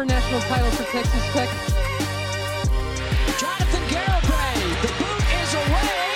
Ever 0.00 0.06
national 0.06 0.40
title 0.42 0.70
for 0.70 0.84
Texas 0.84 1.32
Tech. 1.32 1.48
Jonathan 3.38 3.82
Garibay. 3.88 4.54
The 4.80 4.88
boot 4.96 5.24
is 5.42 5.54
away. 5.54 6.08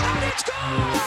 And 0.00 0.24
it's 0.24 0.42
gone! 0.42 1.00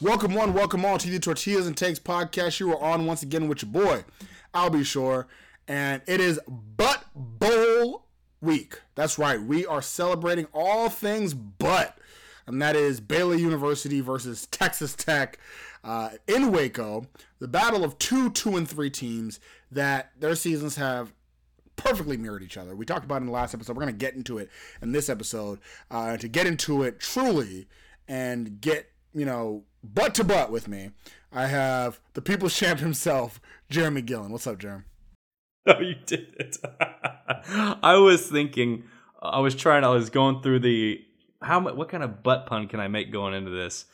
Welcome 0.00 0.34
one, 0.34 0.54
welcome 0.54 0.84
all 0.84 0.98
to 0.98 1.08
the 1.08 1.20
Tortillas 1.20 1.68
and 1.68 1.76
Takes 1.76 2.00
podcast. 2.00 2.58
You 2.58 2.72
are 2.72 2.82
on 2.82 3.06
once 3.06 3.22
again 3.22 3.46
with 3.46 3.62
your 3.62 3.70
boy, 3.70 4.04
I'll 4.52 4.70
be 4.70 4.82
sure, 4.82 5.28
and 5.68 6.02
it 6.08 6.20
is 6.20 6.40
Butt 6.48 7.04
Bowl 7.14 8.06
week. 8.40 8.80
That's 8.96 9.18
right, 9.18 9.40
we 9.40 9.66
are 9.66 9.82
celebrating 9.82 10.48
all 10.52 10.88
things 10.88 11.32
butt, 11.32 11.96
and 12.46 12.60
that 12.60 12.74
is 12.74 12.98
Baylor 12.98 13.36
University 13.36 14.00
versus 14.00 14.46
Texas 14.46 14.96
Tech 14.96 15.38
uh, 15.84 16.10
in 16.26 16.50
Waco. 16.50 17.06
The 17.38 17.48
battle 17.48 17.84
of 17.84 17.98
two, 17.98 18.30
two, 18.30 18.56
and 18.56 18.68
three 18.68 18.90
teams 18.90 19.38
that 19.70 20.12
their 20.18 20.34
seasons 20.34 20.76
have 20.76 21.12
perfectly 21.76 22.16
mirrored 22.16 22.42
each 22.42 22.56
other. 22.56 22.74
We 22.74 22.86
talked 22.86 23.04
about 23.04 23.20
in 23.20 23.26
the 23.26 23.32
last 23.32 23.54
episode. 23.54 23.76
We're 23.76 23.82
going 23.82 23.94
to 23.94 23.98
get 23.98 24.14
into 24.14 24.38
it 24.38 24.50
in 24.80 24.92
this 24.92 25.08
episode. 25.08 25.58
Uh, 25.90 26.16
to 26.16 26.28
get 26.28 26.46
into 26.46 26.82
it 26.82 27.00
truly 27.00 27.68
and 28.08 28.60
get, 28.60 28.90
you 29.12 29.26
know, 29.26 29.64
butt 29.82 30.14
to 30.16 30.24
butt 30.24 30.50
with 30.50 30.68
me, 30.68 30.90
I 31.32 31.46
have 31.46 32.00
the 32.14 32.22
people's 32.22 32.56
champ 32.56 32.80
himself, 32.80 33.40
Jeramey 33.70 34.04
Gillen. 34.04 34.32
What's 34.32 34.46
up, 34.46 34.58
Jeramey? 34.58 34.84
No, 35.66 35.78
you 35.80 35.94
did 36.06 36.34
it. 36.38 36.56
I 37.82 37.96
was 37.96 38.28
thinking, 38.28 38.84
I 39.20 39.40
was 39.40 39.54
trying, 39.54 39.84
I 39.84 39.88
was 39.88 40.10
going 40.10 40.42
through 40.42 40.60
the 40.60 41.04
how 41.42 41.60
what 41.60 41.90
kind 41.90 42.02
of 42.02 42.22
butt 42.22 42.46
pun 42.46 42.68
can 42.68 42.80
I 42.80 42.88
make 42.88 43.12
going 43.12 43.34
into 43.34 43.50
this? 43.50 43.84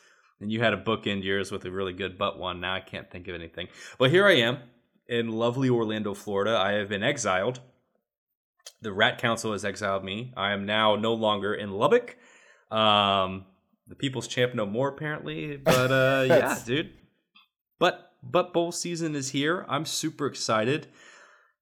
And 0.41 0.51
you 0.51 0.59
had 0.59 0.73
a 0.73 0.77
bookend 0.77 1.23
yours 1.23 1.51
with 1.51 1.65
a 1.65 1.71
really 1.71 1.93
good 1.93 2.17
butt 2.17 2.39
one. 2.39 2.59
Now 2.59 2.73
I 2.75 2.79
can't 2.79 3.09
think 3.09 3.27
of 3.27 3.35
anything. 3.35 3.67
But 3.97 4.09
here 4.09 4.25
I 4.25 4.37
am 4.37 4.57
in 5.07 5.31
lovely 5.31 5.69
Orlando, 5.69 6.13
Florida. 6.13 6.57
I 6.57 6.73
have 6.73 6.89
been 6.89 7.03
exiled. 7.03 7.59
The 8.81 8.91
Rat 8.91 9.19
Council 9.19 9.51
has 9.51 9.63
exiled 9.63 10.03
me. 10.03 10.33
I 10.35 10.51
am 10.51 10.65
now 10.65 10.95
no 10.95 11.13
longer 11.13 11.53
in 11.53 11.71
Lubbock. 11.71 12.17
Um, 12.71 13.45
the 13.87 13.95
People's 13.95 14.27
Champ 14.27 14.55
no 14.55 14.65
more 14.65 14.87
apparently. 14.87 15.57
But 15.57 15.91
uh, 15.91 16.25
yeah, 16.27 16.57
dude. 16.65 16.91
But 17.77 18.11
but 18.23 18.53
bowl 18.53 18.71
season 18.71 19.15
is 19.15 19.29
here. 19.29 19.65
I'm 19.67 19.85
super 19.85 20.25
excited, 20.27 20.87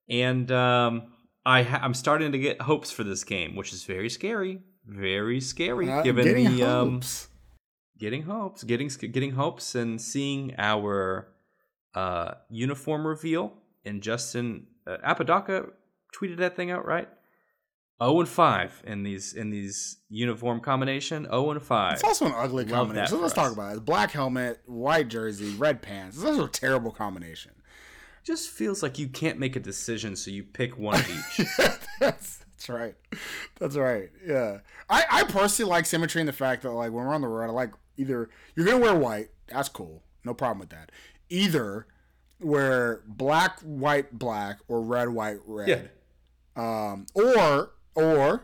and 0.09 0.51
um, 0.51 1.13
I 1.45 1.63
ha- 1.63 1.79
I'm 1.81 1.93
starting 1.93 2.31
to 2.33 2.37
get 2.37 2.61
hopes 2.61 2.91
for 2.91 3.03
this 3.03 3.23
game, 3.23 3.55
which 3.55 3.73
is 3.73 3.83
very 3.83 4.09
scary, 4.09 4.61
very 4.85 5.41
scary. 5.41 5.89
Uh, 5.89 6.03
given 6.03 6.25
the 6.25 6.63
um, 6.63 6.91
hopes. 6.93 7.28
Getting 7.99 8.23
hopes, 8.23 8.63
getting 8.63 8.87
getting 8.87 9.31
hopes, 9.31 9.75
and 9.75 10.01
seeing 10.01 10.55
our 10.57 11.27
uh, 11.93 12.31
uniform 12.49 13.05
reveal. 13.05 13.53
And 13.85 14.01
Justin 14.01 14.67
uh, 14.87 14.97
Apodaca 15.03 15.67
tweeted 16.15 16.37
that 16.37 16.55
thing 16.55 16.71
out, 16.71 16.85
right? 16.85 17.07
Zero 18.01 18.21
and 18.21 18.29
five 18.29 18.81
in 18.87 19.03
these 19.03 19.33
in 19.33 19.49
these 19.49 19.97
uniform 20.09 20.61
combination. 20.61 21.25
Zero 21.25 21.51
and 21.51 21.61
five. 21.61 21.93
It's 21.93 22.03
also 22.03 22.27
an 22.27 22.33
ugly 22.35 22.63
Love 22.63 22.87
combination. 22.87 23.09
So 23.09 23.21
let's 23.21 23.33
us. 23.33 23.35
talk 23.35 23.51
about 23.51 23.75
it. 23.75 23.85
Black 23.85 24.11
helmet, 24.11 24.61
white 24.65 25.09
jersey, 25.09 25.53
red 25.57 25.81
pants. 25.81 26.15
It's 26.15 26.25
also 26.25 26.45
a 26.45 26.49
terrible 26.49 26.91
combination. 26.91 27.51
just 28.23 28.49
feels 28.49 28.81
like 28.81 28.97
you 28.97 29.09
can't 29.09 29.37
make 29.37 29.57
a 29.57 29.59
decision, 29.59 30.15
so 30.15 30.31
you 30.31 30.43
pick 30.43 30.77
one 30.77 30.95
of 30.95 31.09
each. 31.09 31.47
that's, 31.57 31.87
that's 31.99 32.69
right. 32.69 32.95
That's 33.59 33.75
right. 33.75 34.09
Yeah. 34.25 34.59
I, 34.89 35.05
I 35.09 35.23
personally 35.23 35.69
like 35.69 35.85
symmetry 35.85 36.21
in 36.21 36.27
the 36.27 36.33
fact 36.33 36.63
that 36.63 36.71
like 36.71 36.93
when 36.93 37.05
we're 37.05 37.13
on 37.13 37.21
the 37.21 37.27
road, 37.27 37.49
I 37.49 37.51
like 37.51 37.71
either 37.99 38.29
you're 38.55 38.65
gonna 38.65 38.79
wear 38.79 38.95
white, 38.95 39.29
that's 39.47 39.69
cool. 39.69 40.01
No 40.23 40.33
problem 40.33 40.59
with 40.59 40.69
that. 40.69 40.91
Either 41.29 41.85
wear 42.39 43.01
black, 43.07 43.59
white, 43.61 44.17
black, 44.17 44.59
or 44.67 44.81
red, 44.81 45.09
white, 45.09 45.37
red. 45.45 45.91
yeah, 46.55 46.91
Um 46.91 47.05
or 47.13 47.71
or 47.95 48.43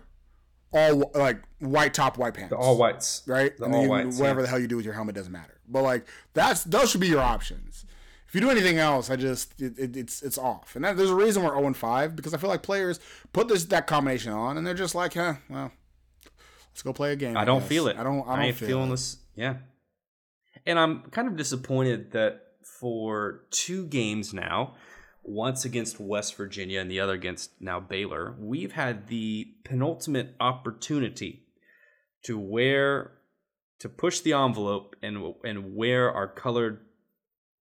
all 0.71 1.11
like 1.15 1.41
white 1.59 1.93
top, 1.93 2.17
white 2.17 2.33
pants. 2.33 2.49
the 2.49 2.57
all 2.57 2.77
whites. 2.77 3.23
right? 3.25 3.57
The 3.57 3.65
and 3.65 3.75
all 3.75 3.83
you- 3.83 3.89
whites, 3.89 4.17
whatever 4.19 4.41
yeah. 4.41 4.43
the 4.45 4.49
hell 4.49 4.59
you 4.59 4.67
do 4.67 4.75
with 4.75 4.85
your 4.85 4.93
helmet 4.93 5.15
doesn't 5.15 5.31
matter. 5.31 5.59
But 5.67 5.83
like 5.83 6.05
that's 6.33 6.63
those 6.65 6.91
should 6.91 7.01
be 7.01 7.07
your 7.07 7.21
options. 7.21 7.85
If 8.27 8.33
you 8.35 8.41
do 8.41 8.49
anything 8.49 8.77
else, 8.79 9.09
I 9.09 9.15
just 9.15 9.59
it, 9.61 9.79
it, 9.79 9.95
it's 9.95 10.21
it's 10.21 10.37
off. 10.37 10.75
And 10.75 10.83
that, 10.83 10.97
there's 10.97 11.09
a 11.09 11.15
reason 11.15 11.43
we're 11.43 11.51
0 11.55 11.67
and 11.67 11.77
5 11.77 12.15
because 12.17 12.33
I 12.33 12.37
feel 12.37 12.49
like 12.49 12.63
players 12.63 12.99
put 13.31 13.47
this 13.47 13.63
that 13.65 13.87
combination 13.87 14.33
on 14.33 14.57
and 14.57 14.67
they're 14.67 14.73
just 14.73 14.93
like, 14.95 15.13
huh, 15.13 15.35
well, 15.49 15.71
let's 16.71 16.81
go 16.81 16.91
play 16.91 17.13
a 17.13 17.15
game. 17.15 17.37
I 17.37 17.45
don't 17.45 17.59
guess. 17.61 17.69
feel 17.69 17.87
it. 17.87 17.97
I 17.97 18.03
don't. 18.03 18.27
I 18.27 18.35
don't 18.35 18.45
ain't 18.45 18.57
feel 18.57 18.67
feeling 18.67 18.87
it. 18.89 18.91
this. 18.91 19.17
Yeah, 19.35 19.57
and 20.65 20.79
I'm 20.79 21.01
kind 21.11 21.27
of 21.27 21.35
disappointed 21.35 22.11
that 22.11 22.41
for 22.79 23.45
two 23.51 23.85
games 23.87 24.33
now, 24.33 24.75
once 25.23 25.65
against 25.65 25.99
West 25.99 26.35
Virginia 26.35 26.79
and 26.79 26.89
the 26.89 26.99
other 26.99 27.13
against 27.13 27.51
now 27.59 27.79
Baylor, 27.79 28.35
we've 28.39 28.73
had 28.73 29.07
the 29.07 29.47
penultimate 29.63 30.35
opportunity 30.39 31.47
to 32.23 32.37
wear 32.37 33.11
to 33.79 33.89
push 33.89 34.21
the 34.21 34.33
envelope 34.33 34.95
and 35.01 35.33
and 35.43 35.75
wear 35.75 36.11
our 36.11 36.27
colored 36.27 36.85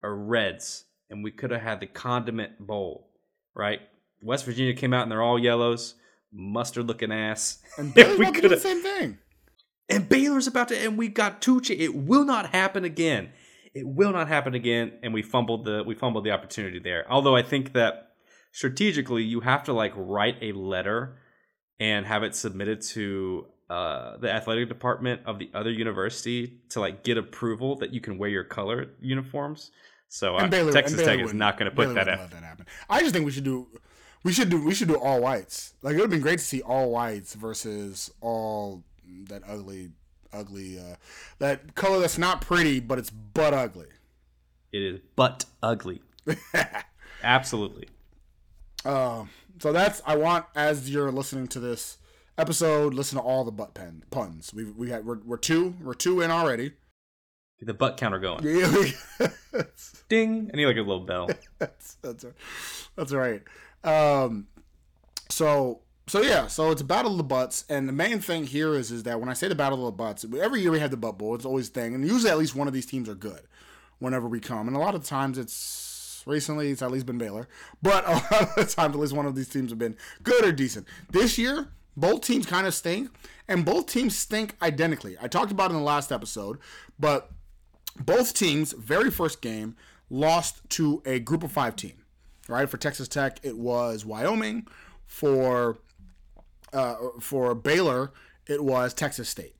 our 0.02 0.14
reds, 0.14 0.84
and 1.10 1.24
we 1.24 1.30
could 1.30 1.50
have 1.50 1.62
had 1.62 1.80
the 1.80 1.86
condiment 1.86 2.58
bowl, 2.58 3.10
right? 3.54 3.80
West 4.22 4.44
Virginia 4.44 4.74
came 4.74 4.92
out 4.92 5.02
and 5.02 5.10
they're 5.10 5.22
all 5.22 5.38
yellows, 5.38 5.94
mustard 6.32 6.86
looking 6.86 7.12
ass. 7.12 7.58
And 7.76 7.92
Baylor's 7.94 8.18
we 8.18 8.30
to 8.32 8.48
the 8.48 8.56
same 8.56 8.82
thing. 8.82 9.18
And 9.88 10.08
Baylor's 10.08 10.46
about 10.46 10.68
to, 10.68 10.78
and 10.78 10.96
we 10.96 11.08
got. 11.08 11.40
Ch- 11.40 11.70
it 11.70 11.94
will 11.94 12.24
not 12.24 12.50
happen 12.50 12.84
again. 12.84 13.30
It 13.74 13.86
will 13.86 14.12
not 14.12 14.28
happen 14.28 14.54
again. 14.54 14.92
And 15.02 15.12
we 15.12 15.22
fumbled 15.22 15.64
the 15.64 15.82
we 15.84 15.94
fumbled 15.94 16.24
the 16.24 16.30
opportunity 16.30 16.78
there. 16.78 17.04
Although 17.10 17.36
I 17.36 17.42
think 17.42 17.72
that 17.74 18.12
strategically, 18.52 19.22
you 19.22 19.40
have 19.40 19.64
to 19.64 19.72
like 19.72 19.92
write 19.96 20.36
a 20.40 20.52
letter 20.52 21.18
and 21.80 22.06
have 22.06 22.22
it 22.22 22.34
submitted 22.34 22.80
to 22.82 23.46
uh, 23.68 24.16
the 24.18 24.30
athletic 24.30 24.68
department 24.68 25.22
of 25.26 25.38
the 25.38 25.50
other 25.54 25.70
university 25.70 26.60
to 26.70 26.80
like 26.80 27.02
get 27.02 27.18
approval 27.18 27.76
that 27.76 27.92
you 27.92 28.00
can 28.00 28.16
wear 28.18 28.30
your 28.30 28.44
color 28.44 28.86
uniforms. 29.00 29.70
So 30.08 30.36
uh, 30.36 30.46
Baylor, 30.46 30.70
Texas 30.72 30.98
Tech 31.02 31.18
is 31.18 31.32
wouldn't- 31.32 31.40
going 31.58 31.70
to 31.70 31.74
put 31.74 31.88
Baylor 31.88 31.94
that 31.94 32.08
out. 32.08 32.30
that 32.30 32.42
happen. 32.42 32.66
I 32.88 33.00
just 33.00 33.12
think 33.12 33.26
we 33.26 33.32
should 33.32 33.44
do. 33.44 33.66
We 34.22 34.32
should 34.32 34.48
do. 34.48 34.64
We 34.64 34.74
should 34.74 34.88
do 34.88 34.96
all 34.98 35.20
whites. 35.20 35.74
Like 35.82 35.92
it 35.94 35.96
would 35.96 36.04
have 36.04 36.10
been 36.10 36.20
great 36.20 36.38
to 36.38 36.44
see 36.44 36.62
all 36.62 36.90
whites 36.90 37.34
versus 37.34 38.10
all 38.20 38.84
that 39.28 39.42
ugly, 39.46 39.90
ugly, 40.32 40.78
uh, 40.78 40.96
that 41.38 41.74
color 41.74 42.00
that's 42.00 42.18
not 42.18 42.40
pretty, 42.40 42.80
but 42.80 42.98
it's 42.98 43.10
butt 43.10 43.54
ugly. 43.54 43.88
It 44.72 44.82
is 44.82 45.00
butt 45.16 45.44
ugly. 45.62 46.02
Absolutely. 47.22 47.88
Um, 48.84 49.30
so 49.58 49.72
that's 49.72 50.02
I 50.04 50.16
want 50.16 50.46
as 50.54 50.90
you're 50.90 51.10
listening 51.12 51.48
to 51.48 51.60
this 51.60 51.98
episode, 52.36 52.94
listen 52.94 53.18
to 53.18 53.24
all 53.24 53.44
the 53.44 53.52
butt 53.52 53.74
pen 53.74 54.04
puns. 54.10 54.52
We 54.52 54.64
we 54.64 54.90
had 54.90 55.06
we're, 55.06 55.18
we're 55.24 55.36
two 55.36 55.74
we're 55.80 55.94
two 55.94 56.20
in 56.20 56.30
already. 56.30 56.72
Get 57.60 57.66
the 57.66 57.74
butt 57.74 57.96
counter 57.96 58.18
going. 58.18 58.42
Ding. 60.08 60.50
I 60.52 60.56
need 60.56 60.66
like 60.66 60.76
a 60.76 60.80
little 60.80 61.00
bell. 61.00 61.30
that's 61.58 61.94
that's 62.02 62.24
that's 62.96 63.12
right. 63.12 63.42
Um, 63.84 64.48
so 65.30 65.80
so 66.06 66.20
yeah, 66.20 66.46
so 66.46 66.70
it's 66.70 66.82
a 66.82 66.84
battle 66.84 67.12
of 67.12 67.16
the 67.16 67.24
butts, 67.24 67.64
and 67.68 67.88
the 67.88 67.92
main 67.92 68.20
thing 68.20 68.46
here 68.46 68.74
is 68.74 68.90
is 68.90 69.04
that 69.04 69.20
when 69.20 69.28
I 69.28 69.32
say 69.32 69.48
the 69.48 69.54
battle 69.54 69.86
of 69.86 69.94
the 69.94 69.96
butts, 69.96 70.24
every 70.38 70.60
year 70.60 70.70
we 70.70 70.80
have 70.80 70.90
the 70.90 70.96
butt 70.96 71.16
bowl. 71.18 71.34
It's 71.34 71.46
always 71.46 71.68
a 71.68 71.72
thing, 71.72 71.94
and 71.94 72.06
usually 72.06 72.30
at 72.30 72.38
least 72.38 72.54
one 72.54 72.68
of 72.68 72.74
these 72.74 72.86
teams 72.86 73.08
are 73.08 73.14
good 73.14 73.40
whenever 73.98 74.28
we 74.28 74.40
come, 74.40 74.68
and 74.68 74.76
a 74.76 74.80
lot 74.80 74.94
of 74.94 75.04
times 75.04 75.38
it's 75.38 76.22
recently 76.26 76.70
it's 76.70 76.82
at 76.82 76.90
least 76.90 77.06
been 77.06 77.18
Baylor, 77.18 77.48
but 77.82 78.06
a 78.06 78.12
lot 78.12 78.32
of 78.32 78.54
the 78.54 78.64
times 78.66 78.94
at 78.94 79.00
least 79.00 79.14
one 79.14 79.26
of 79.26 79.34
these 79.34 79.48
teams 79.48 79.70
have 79.70 79.78
been 79.78 79.96
good 80.22 80.44
or 80.44 80.52
decent. 80.52 80.86
This 81.10 81.38
year, 81.38 81.68
both 81.96 82.20
teams 82.20 82.44
kind 82.44 82.66
of 82.66 82.74
stink, 82.74 83.10
and 83.48 83.64
both 83.64 83.86
teams 83.86 84.16
stink 84.16 84.56
identically. 84.60 85.16
I 85.20 85.28
talked 85.28 85.52
about 85.52 85.70
in 85.70 85.76
the 85.76 85.82
last 85.82 86.12
episode, 86.12 86.58
but 86.98 87.30
both 87.98 88.34
teams' 88.34 88.72
very 88.72 89.10
first 89.10 89.40
game 89.40 89.76
lost 90.10 90.68
to 90.70 91.02
a 91.06 91.18
group 91.18 91.42
of 91.42 91.52
five 91.52 91.76
team. 91.76 91.94
Right 92.46 92.68
for 92.68 92.76
Texas 92.76 93.08
Tech, 93.08 93.38
it 93.42 93.56
was 93.56 94.04
Wyoming. 94.04 94.66
For 95.06 95.78
uh, 96.74 96.96
for 97.20 97.54
Baylor, 97.54 98.12
it 98.46 98.62
was 98.62 98.92
Texas 98.92 99.28
State. 99.28 99.54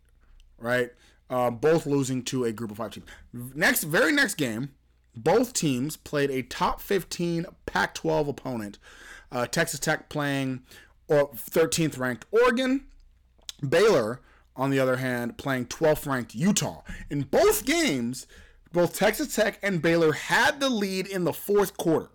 Right, 0.58 0.90
uh, 1.30 1.50
both 1.50 1.86
losing 1.86 2.22
to 2.24 2.44
a 2.44 2.52
group 2.52 2.70
of 2.70 2.76
five 2.78 2.92
team. 2.92 3.04
Next, 3.32 3.84
very 3.84 4.12
next 4.12 4.34
game, 4.34 4.70
both 5.16 5.52
teams 5.52 5.96
played 5.96 6.30
a 6.30 6.42
top 6.42 6.80
15 6.80 7.46
Pac 7.66 7.94
12 7.94 8.28
opponent. 8.28 8.78
Uh, 9.30 9.46
Texas 9.46 9.80
Tech 9.80 10.08
playing 10.08 10.62
or 11.08 11.30
13th 11.32 11.98
ranked 11.98 12.26
Oregon. 12.30 12.86
Baylor, 13.66 14.20
on 14.56 14.70
the 14.70 14.78
other 14.78 14.96
hand, 14.96 15.38
playing 15.38 15.66
12th 15.66 16.06
ranked 16.06 16.34
Utah. 16.34 16.82
In 17.10 17.22
both 17.22 17.64
games, 17.64 18.26
both 18.72 18.96
Texas 18.96 19.34
Tech 19.34 19.58
and 19.62 19.80
Baylor 19.80 20.12
had 20.12 20.60
the 20.60 20.68
lead 20.68 21.06
in 21.06 21.24
the 21.24 21.32
fourth 21.32 21.76
quarter. 21.76 22.10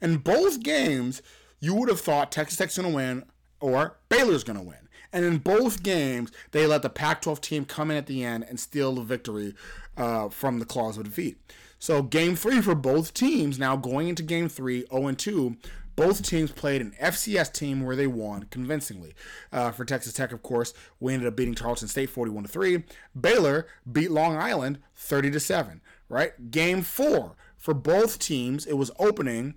In 0.00 0.18
both 0.18 0.62
games, 0.62 1.22
you 1.60 1.74
would 1.74 1.88
have 1.88 2.00
thought 2.00 2.32
Texas 2.32 2.58
Tech's 2.58 2.76
going 2.76 2.90
to 2.90 2.94
win 2.94 3.24
or 3.62 3.96
Baylor's 4.08 4.44
going 4.44 4.58
to 4.58 4.64
win. 4.64 4.76
And 5.12 5.24
in 5.24 5.38
both 5.38 5.82
games, 5.82 6.32
they 6.52 6.66
let 6.66 6.82
the 6.82 6.88
Pac 6.88 7.22
12 7.22 7.40
team 7.40 7.64
come 7.64 7.90
in 7.90 7.96
at 7.96 8.06
the 8.06 8.24
end 8.24 8.44
and 8.48 8.58
steal 8.58 8.94
the 8.94 9.02
victory 9.02 9.54
uh, 9.96 10.28
from 10.28 10.58
the 10.58 10.64
claws 10.64 10.96
of 10.96 11.04
defeat. 11.04 11.38
So, 11.78 12.02
game 12.02 12.36
three 12.36 12.60
for 12.60 12.74
both 12.74 13.12
teams, 13.12 13.58
now 13.58 13.76
going 13.76 14.08
into 14.08 14.22
game 14.22 14.48
three, 14.48 14.86
0 14.92 15.12
2, 15.12 15.56
both 15.96 16.22
teams 16.22 16.50
played 16.50 16.80
an 16.80 16.94
FCS 17.00 17.52
team 17.52 17.82
where 17.82 17.96
they 17.96 18.06
won 18.06 18.44
convincingly. 18.50 19.14
Uh, 19.52 19.72
for 19.72 19.84
Texas 19.84 20.12
Tech, 20.12 20.32
of 20.32 20.42
course, 20.42 20.72
we 21.00 21.12
ended 21.12 21.28
up 21.28 21.36
beating 21.36 21.54
Tarleton 21.54 21.88
State 21.88 22.08
41 22.08 22.46
3. 22.46 22.84
Baylor 23.20 23.66
beat 23.90 24.10
Long 24.10 24.36
Island 24.36 24.78
30 24.94 25.38
7. 25.38 25.80
Right? 26.08 26.50
Game 26.50 26.82
four 26.82 27.36
for 27.62 27.74
both 27.74 28.18
teams, 28.18 28.66
it 28.66 28.76
was 28.76 28.90
opening 28.98 29.54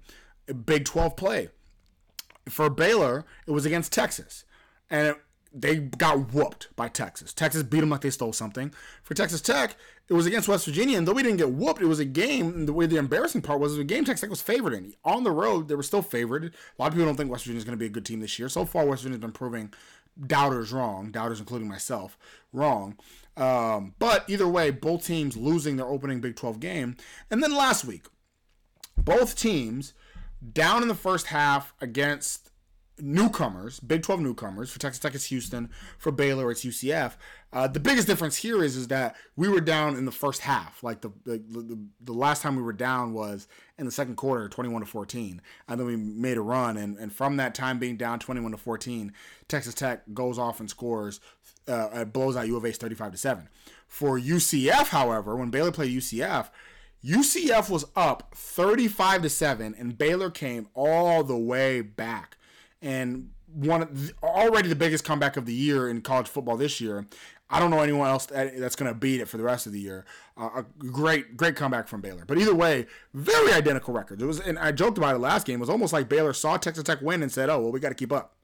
Big 0.65 0.85
12 0.85 1.15
play. 1.15 1.49
For 2.49 2.69
Baylor, 2.69 3.25
it 3.47 3.51
was 3.51 3.65
against 3.65 3.91
Texas. 3.91 4.43
And 4.89 5.07
it, 5.07 5.17
they 5.55 5.77
got 5.77 6.33
whooped 6.33 6.75
by 6.75 6.89
Texas. 6.89 7.33
Texas 7.33 7.63
beat 7.63 7.79
them 7.79 7.89
like 7.89 8.01
they 8.01 8.09
stole 8.09 8.33
something. 8.33 8.73
For 9.03 9.13
Texas 9.13 9.41
Tech, 9.41 9.77
it 10.09 10.13
was 10.13 10.25
against 10.25 10.49
West 10.49 10.65
Virginia, 10.65 10.97
and 10.97 11.07
though 11.07 11.13
we 11.13 11.23
didn't 11.23 11.37
get 11.37 11.51
whooped, 11.51 11.81
it 11.81 11.87
was 11.87 11.99
a 11.99 12.05
game. 12.05 12.47
And 12.49 12.67
the 12.67 12.73
way 12.73 12.85
the 12.85 12.97
embarrassing 12.97 13.41
part 13.41 13.59
was, 13.59 13.71
it 13.71 13.77
was 13.77 13.81
a 13.81 13.85
game 13.85 14.03
Texas 14.03 14.21
Tech 14.21 14.29
was 14.29 14.41
favored 14.41 14.73
in. 14.73 14.93
On 15.05 15.23
the 15.23 15.31
road, 15.31 15.69
they 15.69 15.75
were 15.75 15.81
still 15.81 16.01
favored. 16.01 16.45
A 16.45 16.81
lot 16.81 16.87
of 16.87 16.93
people 16.93 17.05
don't 17.05 17.15
think 17.15 17.31
West 17.31 17.45
Virginia 17.45 17.59
is 17.59 17.63
going 17.63 17.77
to 17.77 17.79
be 17.79 17.85
a 17.85 17.89
good 17.89 18.05
team 18.05 18.19
this 18.19 18.37
year. 18.37 18.49
So 18.49 18.65
far, 18.65 18.85
West 18.85 19.03
Virginia's 19.03 19.21
been 19.21 19.31
proving 19.31 19.73
doubters 20.27 20.71
wrong, 20.73 21.11
doubters 21.11 21.39
including 21.39 21.67
myself 21.67 22.17
wrong. 22.51 22.97
Um, 23.37 23.95
but 23.97 24.29
either 24.29 24.47
way, 24.47 24.71
both 24.71 25.05
teams 25.05 25.35
losing 25.35 25.77
their 25.77 25.87
opening 25.87 26.19
Big 26.19 26.35
12 26.35 26.59
game. 26.59 26.97
And 27.31 27.41
then 27.41 27.55
last 27.55 27.85
week, 27.85 28.05
both 28.97 29.37
teams 29.37 29.93
down 30.53 30.81
in 30.81 30.87
the 30.87 30.95
first 30.95 31.27
half 31.27 31.73
against 31.81 32.51
newcomers, 32.99 33.79
Big 33.79 34.03
12 34.03 34.21
newcomers. 34.21 34.71
For 34.71 34.79
Texas 34.79 34.99
Tech, 34.99 35.15
it's 35.15 35.25
Houston. 35.25 35.69
For 35.97 36.11
Baylor, 36.11 36.51
it's 36.51 36.63
UCF. 36.63 37.13
Uh, 37.51 37.67
the 37.67 37.79
biggest 37.79 38.07
difference 38.07 38.37
here 38.37 38.63
is 38.63 38.75
is 38.75 38.87
that 38.89 39.15
we 39.35 39.47
were 39.47 39.61
down 39.61 39.95
in 39.95 40.05
the 40.05 40.11
first 40.11 40.41
half. 40.41 40.83
Like 40.83 41.01
the, 41.01 41.11
the 41.23 41.37
the, 41.37 41.79
the 42.01 42.13
last 42.13 42.41
time 42.41 42.55
we 42.55 42.61
were 42.61 42.73
down 42.73 43.13
was 43.13 43.47
in 43.77 43.85
the 43.85 43.91
second 43.91 44.15
quarter, 44.15 44.49
21 44.49 44.81
to 44.81 44.87
14, 44.87 45.41
and 45.67 45.79
then 45.79 45.87
we 45.87 45.95
made 45.95 46.37
a 46.37 46.41
run. 46.41 46.77
And, 46.77 46.97
and 46.97 47.13
from 47.13 47.37
that 47.37 47.55
time 47.55 47.79
being 47.79 47.97
down 47.97 48.19
21 48.19 48.51
to 48.51 48.57
14, 48.57 49.13
Texas 49.47 49.73
Tech 49.73 50.03
goes 50.13 50.37
off 50.37 50.59
and 50.59 50.69
scores, 50.69 51.19
uh, 51.67 52.05
blows 52.05 52.35
out 52.35 52.47
U 52.47 52.57
of 52.57 52.65
H 52.65 52.77
35 52.77 53.11
to 53.13 53.17
seven. 53.17 53.49
For 53.87 54.19
UCF, 54.19 54.87
however, 54.87 55.35
when 55.35 55.49
Baylor 55.49 55.71
played 55.71 55.95
UCF. 55.95 56.49
UCF 57.05 57.69
was 57.69 57.85
up 57.95 58.33
35 58.35 59.23
to 59.23 59.29
7 59.29 59.75
and 59.77 59.97
Baylor 59.97 60.31
came 60.31 60.67
all 60.73 61.23
the 61.23 61.37
way 61.37 61.81
back 61.81 62.37
and 62.81 63.29
won 63.53 64.11
already 64.23 64.69
the 64.69 64.75
biggest 64.75 65.03
comeback 65.03 65.37
of 65.37 65.45
the 65.45 65.53
year 65.53 65.87
in 65.89 66.01
college 66.01 66.27
football 66.27 66.57
this 66.57 66.81
year. 66.81 67.05
I 67.47 67.59
don't 67.59 67.69
know 67.69 67.81
anyone 67.81 68.07
else 68.07 68.25
that's 68.25 68.75
going 68.75 68.91
to 68.91 68.97
beat 68.97 69.21
it 69.21 69.27
for 69.27 69.37
the 69.37 69.43
rest 69.43 69.67
of 69.67 69.71
the 69.71 69.79
year. 69.79 70.03
Uh, 70.35 70.63
a 70.63 70.65
great, 70.85 71.37
great 71.37 71.55
comeback 71.55 71.87
from 71.87 72.01
Baylor. 72.01 72.25
But 72.25 72.39
either 72.39 72.55
way, 72.55 72.87
very 73.13 73.53
identical 73.53 73.93
records. 73.93 74.23
It 74.23 74.25
was, 74.25 74.39
and 74.39 74.57
I 74.57 74.71
joked 74.71 74.97
about 74.97 75.15
it 75.15 75.19
last 75.19 75.45
game. 75.45 75.57
It 75.57 75.59
was 75.59 75.69
almost 75.69 75.93
like 75.93 76.09
Baylor 76.09 76.33
saw 76.33 76.57
Texas 76.57 76.83
Tech 76.83 77.01
win 77.01 77.21
and 77.21 77.31
said, 77.31 77.49
"Oh, 77.49 77.59
well, 77.59 77.71
we 77.71 77.79
got 77.79 77.89
to 77.89 77.95
keep 77.95 78.11
up," 78.11 78.35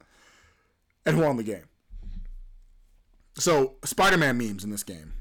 and 1.03 1.19
won 1.19 1.37
the 1.37 1.43
game. 1.43 1.63
So 3.35 3.73
Spider-Man 3.83 4.37
memes 4.37 4.63
in 4.63 4.69
this 4.69 4.83
game. 4.83 5.13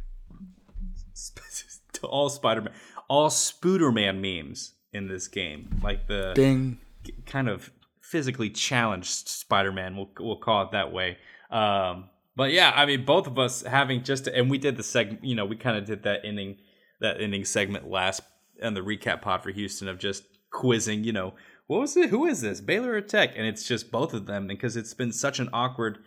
all 2.02 2.28
Spider-Man, 2.28 2.74
all 3.10 3.28
Spooderman 3.28 4.20
memes 4.20 4.74
in 4.92 5.08
this 5.08 5.26
game, 5.26 5.80
like 5.82 6.06
the 6.06 6.32
ding 6.34 6.78
kind 7.26 7.48
of 7.48 7.70
physically 8.00 8.48
challenged 8.48 9.28
Spider-Man. 9.28 9.96
We'll 9.96 10.10
we'll 10.18 10.36
call 10.36 10.62
it 10.62 10.70
that 10.70 10.92
way. 10.92 11.18
Um, 11.50 12.08
but 12.36 12.52
yeah, 12.52 12.72
I 12.74 12.86
mean, 12.86 13.04
both 13.04 13.26
of 13.26 13.36
us 13.36 13.62
having 13.62 14.04
just 14.04 14.28
and 14.28 14.48
we 14.48 14.58
did 14.58 14.76
the 14.76 14.84
segment. 14.84 15.24
You 15.24 15.34
know, 15.34 15.44
we 15.44 15.56
kind 15.56 15.76
of 15.76 15.84
did 15.84 16.04
that 16.04 16.20
ending 16.24 16.58
that 17.00 17.20
ending 17.20 17.44
segment 17.44 17.90
last 17.90 18.22
and 18.62 18.76
the 18.76 18.80
recap 18.80 19.22
pod 19.22 19.42
for 19.42 19.50
Houston 19.50 19.88
of 19.88 19.98
just 19.98 20.22
quizzing. 20.52 21.02
You 21.02 21.12
know, 21.12 21.34
what 21.66 21.80
was 21.80 21.96
it? 21.96 22.10
Who 22.10 22.26
is 22.26 22.40
this? 22.40 22.60
Baylor 22.60 22.92
or 22.92 23.00
Tech? 23.00 23.32
And 23.36 23.44
it's 23.44 23.66
just 23.66 23.90
both 23.90 24.14
of 24.14 24.26
them 24.26 24.46
because 24.46 24.76
it's 24.76 24.94
been 24.94 25.12
such 25.12 25.40
an 25.40 25.50
awkward 25.52 25.98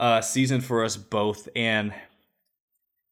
uh, 0.00 0.22
season 0.22 0.60
for 0.60 0.82
us 0.82 0.96
both, 0.96 1.48
and 1.54 1.94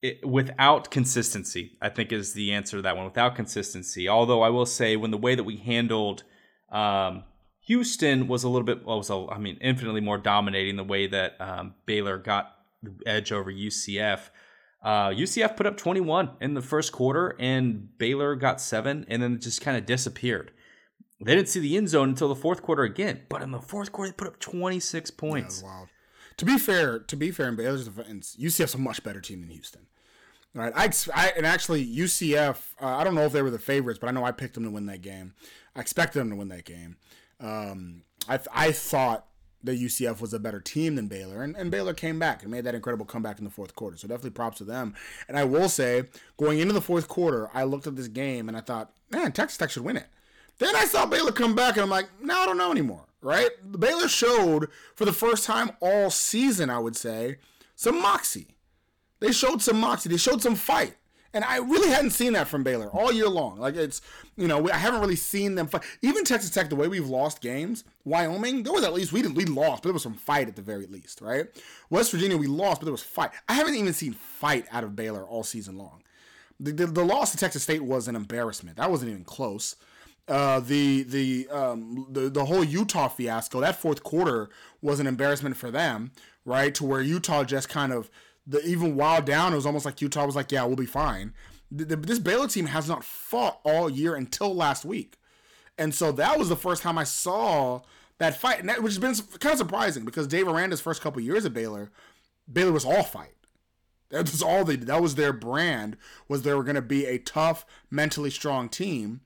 it, 0.03 0.27
without 0.27 0.91
consistency, 0.91 1.77
I 1.81 1.89
think 1.89 2.12
is 2.12 2.33
the 2.33 2.53
answer 2.53 2.77
to 2.77 2.83
that 2.83 2.97
one. 2.97 3.06
Without 3.06 3.35
consistency, 3.35 4.09
although 4.09 4.43
I 4.43 4.49
will 4.49 4.67
say, 4.67 4.97
when 4.97 5.11
the 5.11 5.19
way 5.19 5.35
that 5.35 5.45
we 5.45 5.56
handled 5.56 6.25
um, 6.71 7.25
Houston 7.69 8.29
was 8.29 8.45
a 8.45 8.49
little 8.49 8.65
bit, 8.65 8.85
well, 8.85 8.99
was 8.99 9.11
a, 9.11 9.27
I 9.31 9.39
mean, 9.39 9.59
infinitely 9.61 10.00
more 10.00 10.19
dominating 10.19 10.77
the 10.77 10.85
way 10.85 11.06
that 11.06 11.41
um, 11.41 11.75
Baylor 11.87 12.19
got 12.19 12.55
the 12.83 12.95
edge 13.06 13.33
over 13.33 13.53
UCF. 13.53 14.31
Uh, 14.83 15.09
UCF 15.09 15.56
put 15.56 15.67
up 15.67 15.77
21 15.77 16.31
in 16.41 16.55
the 16.55 16.62
first 16.62 16.93
quarter, 16.93 17.37
and 17.39 17.89
Baylor 17.99 18.37
got 18.37 18.61
seven, 18.61 19.05
and 19.09 19.23
then 19.23 19.35
it 19.35 19.43
just 19.43 19.61
kind 19.61 19.77
of 19.77 19.85
disappeared. 19.85 20.53
They 21.21 21.35
didn't 21.35 21.49
see 21.49 21.61
the 21.61 21.77
end 21.77 21.89
zone 21.89 22.11
until 22.11 22.29
the 22.29 22.37
fourth 22.37 22.62
quarter 22.62 22.85
again, 22.85 23.23
but 23.29 23.43
in 23.43 23.51
the 23.51 23.61
fourth 23.61 23.91
quarter 23.91 24.12
they 24.12 24.17
put 24.17 24.29
up 24.29 24.39
26 24.39 25.11
points. 25.11 25.62
Yeah. 25.65 25.85
To 26.38 26.44
be 26.44 26.56
fair, 26.56 27.00
to 27.00 27.17
be 27.17 27.31
fair, 27.31 27.49
in 27.49 27.56
Baylor's 27.56 27.87
defense, 27.87 28.37
UCF's 28.40 28.75
a 28.75 28.79
much 28.79 29.02
better 29.02 29.20
team 29.20 29.40
than 29.40 29.50
Houston. 29.50 29.87
Right, 30.55 30.73
I, 30.75 30.90
I 31.14 31.32
and 31.37 31.44
actually 31.44 31.87
UCF. 31.87 32.56
Uh, 32.81 32.87
I 32.87 33.05
don't 33.05 33.14
know 33.14 33.25
if 33.25 33.32
they 33.32 33.43
were 33.43 33.50
the 33.50 33.58
favorites, 33.58 33.99
but 34.00 34.08
I 34.08 34.12
know 34.12 34.25
I 34.25 34.32
picked 34.32 34.55
them 34.55 34.64
to 34.64 34.70
win 34.70 34.87
that 34.87 35.02
game. 35.02 35.35
I 35.76 35.81
expected 35.81 36.20
them 36.20 36.31
to 36.31 36.37
win 36.37 36.49
that 36.49 36.64
game. 36.64 36.96
Um, 37.38 38.02
I, 38.29 38.40
I 38.52 38.73
thought 38.73 39.26
that 39.62 39.79
UCF 39.79 40.20
was 40.20 40.32
a 40.32 40.38
better 40.38 40.61
team 40.61 40.94
than 40.94 41.08
Baylor, 41.08 41.43
and, 41.43 41.56
and 41.56 41.70
Baylor 41.70 41.93
came 41.93 42.19
back 42.19 42.43
and 42.43 42.50
made 42.50 42.64
that 42.64 42.75
incredible 42.75 43.05
comeback 43.05 43.38
in 43.38 43.44
the 43.44 43.50
fourth 43.50 43.75
quarter. 43.75 43.96
So 43.96 44.08
definitely 44.08 44.31
props 44.31 44.58
to 44.58 44.64
them. 44.64 44.94
And 45.29 45.37
I 45.37 45.44
will 45.44 45.69
say, 45.69 46.05
going 46.37 46.61
into 46.61 46.73
the 46.73 46.81
fourth 46.81 47.08
quarter, 47.08 47.50
I 47.52 47.64
looked 47.64 47.87
at 47.87 47.96
this 47.96 48.08
game 48.08 48.49
and 48.49 48.56
I 48.56 48.61
thought, 48.61 48.93
man, 49.11 49.32
Texas 49.32 49.58
Tech 49.58 49.70
should 49.70 49.84
win 49.84 49.96
it. 49.96 50.06
Then 50.58 50.74
I 50.74 50.86
saw 50.86 51.06
Baylor 51.06 51.32
come 51.32 51.55
back, 51.55 51.77
and 51.77 51.82
I'm 51.82 51.91
like, 51.91 52.08
no, 52.20 52.34
I 52.36 52.46
don't 52.46 52.58
know 52.58 52.70
anymore. 52.70 53.05
Right? 53.20 53.51
Baylor 53.79 54.08
showed 54.08 54.69
for 54.94 55.05
the 55.05 55.13
first 55.13 55.44
time 55.44 55.72
all 55.81 56.10
season, 56.10 56.70
I 56.70 56.79
would 56.79 56.96
say, 56.96 57.39
some 57.75 58.01
moxie. 58.01 58.48
They 59.20 59.32
showed 59.32 59.60
some 59.60 59.81
moxie. 59.81 60.08
They 60.08 60.17
showed 60.17 60.43
some 60.43 60.55
fight. 60.55 60.94
And 61.34 61.44
I 61.44 61.58
really 61.58 61.91
hadn't 61.91 62.13
seen 62.13 62.32
that 62.32 62.48
from 62.48 62.63
Baylor 62.63 62.89
all 62.89 63.13
year 63.13 63.29
long. 63.29 63.58
Like 63.58 63.77
it's, 63.77 64.01
you 64.37 64.48
know, 64.48 64.69
I 64.70 64.77
haven't 64.77 65.01
really 65.01 65.17
seen 65.17 65.56
them 65.56 65.67
fight. 65.67 65.82
Even 66.01 66.25
Texas 66.25 66.51
Tech, 66.51 66.70
the 66.70 66.77
way 66.77 66.89
we've 66.89 67.08
lost 67.08 67.43
games, 67.43 67.84
Wyoming, 68.05 68.63
there 68.63 68.72
was 68.72 68.84
at 68.84 68.94
least 68.94 69.13
we 69.13 69.20
didn't 69.20 69.37
we 69.37 69.44
lost, 69.44 69.82
but 69.82 69.89
there 69.89 69.93
was 69.93 70.03
some 70.03 70.15
fight 70.15 70.48
at 70.48 70.56
the 70.56 70.63
very 70.63 70.87
least, 70.87 71.20
right? 71.20 71.46
West 71.91 72.13
Virginia, 72.13 72.37
we 72.37 72.46
lost, 72.46 72.81
but 72.81 72.87
there 72.87 72.93
was 72.93 73.03
fight. 73.03 73.31
I 73.48 73.55
haven't 73.55 73.75
even 73.75 73.93
seen 73.93 74.15
fight 74.15 74.67
out 74.72 74.84
of 74.84 74.96
Baylor 74.96 75.22
all 75.25 75.43
season 75.43 75.77
long. 75.77 76.03
The, 76.58 76.72
the, 76.72 76.87
the 76.87 77.05
loss 77.05 77.32
to 77.32 77.37
Texas 77.37 77.63
State 77.63 77.84
was 77.84 78.08
an 78.08 78.17
embarrassment. 78.17 78.79
That 78.79 78.91
wasn't 78.91 79.10
even 79.10 79.25
close. 79.25 79.77
Uh, 80.29 80.61
the 80.61 81.05
the 81.05 81.49
um 81.49 82.06
the 82.11 82.29
the 82.29 82.44
whole 82.44 82.63
Utah 82.63 83.08
fiasco, 83.08 83.61
that 83.61 83.77
fourth 83.77 84.03
quarter 84.03 84.51
was 84.82 85.01
an 85.01 85.06
embarrassment 85.06 85.56
for 85.56 85.70
them, 85.70 86.13
right? 86.44 86.75
To 86.75 86.85
where 86.85 87.01
Utah 87.01 87.44
just 87.44 87.70
kind 87.70 87.93
of 87.93 88.11
the 88.47 88.61
even 88.67 88.94
while 88.94 89.23
down, 89.23 89.53
it 89.53 89.56
was 89.56 89.67
almost 89.67 89.87
like 89.87 90.03
Utah 90.03 90.27
was 90.27 90.37
like, 90.37 90.53
"Yeah, 90.53 90.65
we'll 90.65 90.77
be 90.77 90.87
fine." 90.87 91.32
The, 91.70 91.85
the, 91.85 91.97
this 91.97 92.19
Baylor 92.19 92.49
team 92.49 92.67
has 92.67 92.89
not 92.89 93.05
fought 93.05 93.61
all 93.65 93.89
year 93.89 94.15
until 94.15 94.55
last 94.55 94.85
week, 94.85 95.17
and 95.79 95.94
so 95.94 96.13
that 96.13 96.39
was 96.39 96.51
the 96.51 96.56
first 96.56 96.82
time 96.82 96.99
I 96.99 97.05
saw 97.05 97.81
that 98.19 98.37
fight, 98.37 98.65
that, 98.67 98.82
which 98.82 98.94
has 98.94 98.99
been 98.99 99.15
kind 99.39 99.53
of 99.53 99.58
surprising 99.58 100.05
because 100.05 100.27
Dave 100.27 100.49
Aranda's 100.49 100.81
first 100.81 101.01
couple 101.01 101.23
years 101.23 101.47
at 101.47 101.55
Baylor, 101.55 101.91
Baylor 102.53 102.73
was 102.73 102.85
all 102.85 103.03
fight. 103.03 103.35
That 104.11 104.31
was 104.31 104.43
all 104.43 104.65
they. 104.65 104.77
That 104.77 105.03
was 105.03 105.15
their 105.15 105.32
brand. 105.32 105.97
Was 106.29 106.43
they 106.43 106.55
were 106.55 106.65
going 106.65 106.75
to 106.77 106.82
be 106.82 107.06
a 107.06 107.19
tough, 107.19 107.65
mentally 107.91 108.31
strong 108.31 108.69
team, 108.69 109.20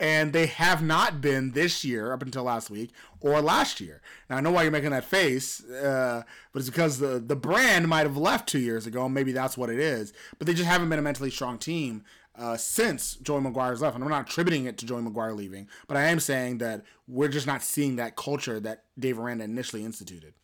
and 0.00 0.32
they 0.32 0.46
have 0.46 0.82
not 0.82 1.20
been 1.20 1.52
this 1.52 1.84
year 1.84 2.12
up 2.12 2.22
until 2.22 2.44
last 2.44 2.70
week 2.70 2.90
or 3.20 3.40
last 3.40 3.80
year. 3.80 4.02
Now 4.28 4.36
I 4.36 4.40
know 4.40 4.50
why 4.50 4.62
you're 4.62 4.72
making 4.72 4.90
that 4.90 5.04
face, 5.04 5.64
uh, 5.64 6.22
but 6.52 6.60
it's 6.60 6.68
because 6.68 6.98
the 6.98 7.22
the 7.24 7.36
brand 7.36 7.88
might 7.88 8.06
have 8.06 8.16
left 8.16 8.48
two 8.48 8.58
years 8.58 8.86
ago. 8.86 9.08
Maybe 9.08 9.32
that's 9.32 9.56
what 9.56 9.70
it 9.70 9.78
is. 9.78 10.12
But 10.38 10.46
they 10.46 10.54
just 10.54 10.68
haven't 10.68 10.88
been 10.88 10.98
a 10.98 11.02
mentally 11.02 11.30
strong 11.30 11.58
team 11.58 12.04
uh, 12.36 12.56
since 12.56 13.14
Joey 13.16 13.40
McGuire's 13.40 13.80
left. 13.80 13.94
And 13.94 14.04
I'm 14.04 14.10
not 14.10 14.28
attributing 14.28 14.66
it 14.66 14.78
to 14.78 14.86
Joey 14.86 15.02
McGuire 15.02 15.34
leaving, 15.34 15.68
but 15.86 15.96
I 15.96 16.04
am 16.04 16.20
saying 16.20 16.58
that 16.58 16.82
we're 17.06 17.28
just 17.28 17.46
not 17.46 17.62
seeing 17.62 17.96
that 17.96 18.16
culture 18.16 18.60
that 18.60 18.84
Dave 18.98 19.18
Aranda 19.18 19.44
initially 19.44 19.84
instituted. 19.84 20.34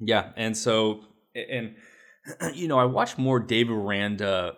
Yeah, 0.00 0.30
and 0.36 0.56
so 0.56 1.04
and 1.34 1.74
you 2.54 2.68
know 2.68 2.78
I 2.78 2.84
watched 2.84 3.18
more 3.18 3.40
Dave 3.40 3.70
Aranda 3.70 4.56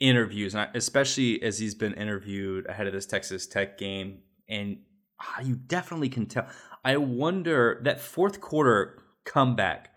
interviews, 0.00 0.54
and 0.54 0.68
especially 0.74 1.42
as 1.42 1.58
he's 1.58 1.74
been 1.74 1.94
interviewed 1.94 2.66
ahead 2.66 2.86
of 2.86 2.92
this 2.92 3.06
Texas 3.06 3.46
Tech 3.46 3.78
game, 3.78 4.20
and 4.48 4.78
ah, 5.20 5.40
you 5.40 5.56
definitely 5.56 6.08
can 6.08 6.26
tell. 6.26 6.46
I 6.84 6.96
wonder 6.96 7.80
that 7.84 8.00
fourth 8.00 8.40
quarter 8.40 9.02
comeback 9.24 9.90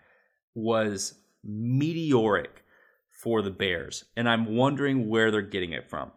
was 0.54 1.14
meteoric 1.44 2.64
for 3.10 3.42
the 3.42 3.50
Bears, 3.50 4.04
and 4.16 4.28
I'm 4.28 4.56
wondering 4.56 5.08
where 5.08 5.30
they're 5.30 5.42
getting 5.42 5.72
it 5.72 5.88
from 5.88 6.12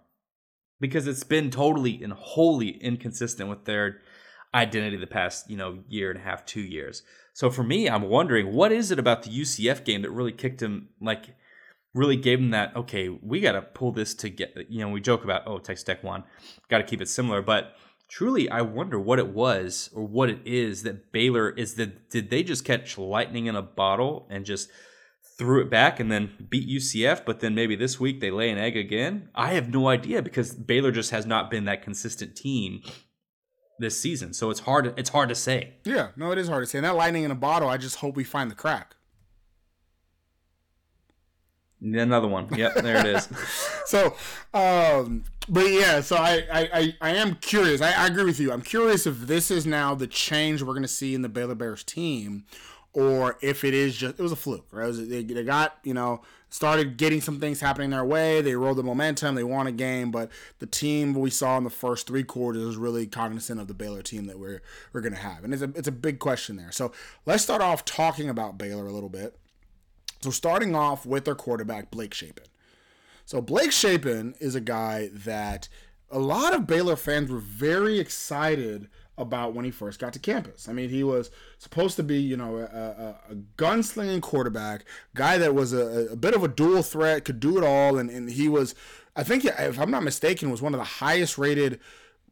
because 0.80 1.08
it's 1.08 1.24
been 1.24 1.52
totally 1.52 2.04
and 2.04 2.14
wholly 2.14 2.70
inconsistent 2.70 3.50
with 3.50 3.66
their 3.66 4.02
identity 4.54 4.98
the 4.98 5.08
past 5.08 5.50
you 5.50 5.58
know 5.58 5.80
year 5.88 6.10
and 6.10 6.20
a 6.20 6.24
half, 6.24 6.46
two 6.46 6.62
years. 6.62 7.04
So 7.34 7.50
for 7.50 7.64
me, 7.64 7.90
I'm 7.90 8.04
wondering 8.04 8.54
what 8.54 8.72
is 8.72 8.92
it 8.92 9.00
about 9.00 9.24
the 9.24 9.30
UCF 9.30 9.84
game 9.84 10.02
that 10.02 10.12
really 10.12 10.32
kicked 10.32 10.62
him 10.62 10.90
like 11.00 11.36
really 11.96 12.18
gave 12.18 12.40
them 12.40 12.52
that 12.52 12.76
okay 12.76 13.10
we 13.10 13.40
got 13.40 13.54
to 13.54 13.62
pull 13.62 13.92
this 13.92 14.14
to 14.14 14.30
get 14.30 14.54
you 14.70 14.80
know 14.80 14.90
we 14.90 15.02
joke 15.02 15.24
about 15.24 15.42
oh 15.48 15.58
Texas 15.58 15.84
Tech 15.84 16.04
won 16.04 16.24
got 16.70 16.78
to 16.78 16.84
keep 16.84 17.02
it 17.02 17.08
similar 17.10 17.42
but 17.42 17.74
truly 18.10 18.50
I 18.50 18.62
wonder 18.62 19.00
what 19.00 19.18
it 19.18 19.30
was 19.30 19.90
or 19.94 20.06
what 20.06 20.30
it 20.30 20.40
is 20.46 20.84
that 20.84 21.12
Baylor 21.12 21.50
is 21.50 21.76
that 21.76 22.10
did 22.10 22.30
they 22.30 22.44
just 22.44 22.66
catch 22.66 22.98
lightning 22.98 23.48
in 23.48 23.56
a 23.56 23.62
bottle 23.62 24.28
and 24.30 24.46
just 24.46 24.70
threw 25.38 25.62
it 25.62 25.70
back 25.70 26.00
and 26.00 26.12
then 26.12 26.48
beat 26.50 26.70
UCF 26.70 27.26
but 27.26 27.40
then 27.40 27.56
maybe 27.56 27.76
this 27.76 28.00
week 28.00 28.22
they 28.22 28.32
lay 28.32 28.50
an 28.50 28.58
egg 28.58 28.78
again? 28.78 29.30
I 29.34 29.54
have 29.54 29.74
no 29.74 29.88
idea 29.88 30.22
because 30.22 30.54
Baylor 30.54 30.92
just 30.92 31.12
has 31.12 31.26
not 31.26 31.50
been 31.50 31.66
that 31.66 31.82
consistent 31.82 32.36
team 32.36 32.82
this 33.80 34.00
season 34.00 34.34
so 34.34 34.50
it's 34.50 34.62
hard 34.62 34.94
it's 34.98 35.10
hard 35.10 35.30
to 35.30 35.36
say. 35.36 35.76
Yeah 35.86 36.10
no 36.16 36.32
it 36.32 36.38
is 36.38 36.48
hard 36.48 36.64
to 36.64 36.68
say. 36.68 36.78
And 36.78 36.86
that 36.86 36.96
lightning 36.96 37.24
in 37.24 37.32
a 37.32 37.36
bottle 37.36 37.70
I 37.70 37.78
just 37.78 37.98
hope 37.98 38.16
we 38.16 38.24
find 38.24 38.52
the 38.52 38.56
crack 38.56 38.95
Another 41.86 42.28
one. 42.28 42.48
Yep, 42.56 42.76
there 42.76 42.98
it 42.98 43.06
is. 43.06 43.30
so, 43.86 44.16
um, 44.54 45.24
but 45.48 45.70
yeah, 45.70 46.02
so 46.02 46.16
I, 46.16 46.44
I, 46.52 46.96
I 47.00 47.10
am 47.12 47.36
curious. 47.36 47.82
I, 47.82 47.92
I 47.92 48.08
agree 48.08 48.24
with 48.24 48.40
you. 48.40 48.52
I'm 48.52 48.64
curious 48.64 49.06
if 49.06 49.22
this 49.22 49.52
is 49.52 49.66
now 49.66 49.94
the 49.94 50.08
change 50.08 50.64
we're 50.64 50.74
going 50.74 50.82
to 50.82 50.88
see 50.88 51.14
in 51.14 51.22
the 51.22 51.30
Baylor 51.30 51.56
Bears 51.56 51.84
team, 51.84 52.46
or 52.94 53.38
if 53.42 53.64
it 53.64 53.74
is 53.74 53.96
just 53.96 54.20
it 54.20 54.24
was 54.24 54.32
a 54.32 54.38
fluke. 54.38 54.66
Right? 54.72 54.88
Was, 54.88 55.08
they, 55.08 55.24
they 55.24 55.44
got 55.44 55.78
you 55.84 55.94
know 55.94 56.22
started 56.50 56.98
getting 56.98 57.22
some 57.22 57.40
things 57.40 57.60
happening 57.60 57.92
their 57.92 58.06
way. 58.06 58.42
They 58.42 58.56
rolled 58.56 58.78
the 58.78 58.84
momentum. 58.84 59.36
They 59.36 59.44
won 59.44 59.68
a 59.68 59.72
game, 59.72 60.10
but 60.10 60.32
the 60.60 60.66
team 60.66 61.14
we 61.14 61.30
saw 61.30 61.58
in 61.58 61.66
the 61.66 61.70
first 61.70 62.08
three 62.08 62.24
quarters 62.24 62.64
was 62.64 62.78
really 62.78 63.06
cognizant 63.06 63.60
of 63.60 63.68
the 63.68 63.74
Baylor 63.74 64.02
team 64.02 64.26
that 64.26 64.40
we're 64.40 64.62
we're 64.92 65.02
going 65.02 65.14
to 65.14 65.20
have, 65.20 65.44
and 65.44 65.54
it's 65.54 65.62
a 65.62 65.70
it's 65.76 65.88
a 65.88 65.94
big 65.94 66.18
question 66.18 66.56
there. 66.56 66.72
So 66.72 66.92
let's 67.28 67.44
start 67.44 67.62
off 67.62 67.86
talking 67.86 68.30
about 68.30 68.58
Baylor 68.58 68.88
a 68.88 68.92
little 68.92 69.10
bit. 69.10 69.38
So 70.22 70.32
starting 70.32 70.76
off 70.76 71.06
with 71.06 71.26
their 71.26 71.36
quarterback, 71.36 71.92
Blake 71.92 72.14
Shapen. 72.14 72.46
So 73.26 73.42
Blake 73.42 73.72
Shapen 73.72 74.36
is 74.40 74.56
a 74.56 74.62
guy 74.62 75.10
that 75.14 75.68
a 76.12 76.20
lot 76.20 76.54
of 76.54 76.68
Baylor 76.68 76.96
fans 76.96 77.32
were 77.32 77.40
very 77.40 78.00
excited 78.00 78.88
about 79.18 79.54
when 79.54 79.66
he 79.66 79.72
first 79.72 80.00
got 80.00 80.14
to 80.14 80.20
campus. 80.20 80.68
I 80.68 80.74
mean, 80.74 80.90
he 80.90 81.04
was 81.04 81.32
supposed 81.58 81.96
to 81.96 82.04
be, 82.04 82.20
you 82.20 82.36
know, 82.36 82.58
a, 82.58 82.64
a, 82.64 83.16
a 83.32 83.36
gunslinging 83.58 84.22
quarterback, 84.22 84.86
guy 85.14 85.38
that 85.38 85.56
was 85.56 85.74
a, 85.74 86.10
a, 86.12 86.16
bit 86.16 86.36
of 86.36 86.44
a 86.44 86.48
dual 86.48 86.84
threat, 86.84 87.24
could 87.24 87.40
do 87.40 87.58
it 87.58 87.64
all, 87.64 87.98
and, 87.98 88.10
and 88.10 88.30
he 88.30 88.50
was, 88.50 88.76
I 89.16 89.24
think, 89.24 89.46
if 89.46 89.80
I'm 89.80 89.92
not 89.92 90.04
mistaken, 90.04 90.52
was 90.52 90.62
one 90.62 90.74
of 90.74 90.80
the 90.80 90.86
highest 90.86 91.38
rated 91.38 91.80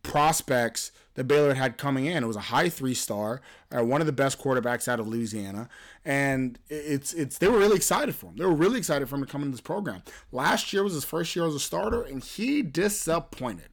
prospects 0.04 0.92
that 1.16 1.26
Baylor 1.26 1.54
had 1.54 1.78
coming 1.78 2.06
in. 2.06 2.24
It 2.24 2.28
was 2.28 2.36
a 2.36 2.42
high 2.42 2.70
three 2.70 2.94
star, 2.94 3.42
uh, 3.76 3.84
one 3.84 4.02
of 4.02 4.08
the 4.08 4.14
best 4.14 4.40
quarterbacks 4.40 4.88
out 4.88 5.00
of 5.00 5.08
Louisiana, 5.08 5.70
and 6.04 6.58
it's 6.70 7.14
it's 7.14 7.38
they 7.38 7.48
were 7.48 7.60
really 7.60 7.76
excited 7.76 8.16
for 8.16 8.28
him. 8.28 8.38
They 8.38 8.46
were 8.46 8.54
really 8.54 8.78
excited 8.78 9.08
for 9.08 9.16
him 9.16 9.26
to 9.26 9.32
come 9.32 9.42
into 9.42 9.52
this 9.52 9.62
program. 9.62 10.04
Last 10.32 10.74
year 10.74 10.84
was 10.84 10.94
his 10.94 11.06
first 11.06 11.36
year 11.36 11.46
as 11.46 11.56
a 11.56 11.60
starter, 11.60 12.02
and 12.02 12.24
he 12.24 12.62
disappointed. 12.62 13.70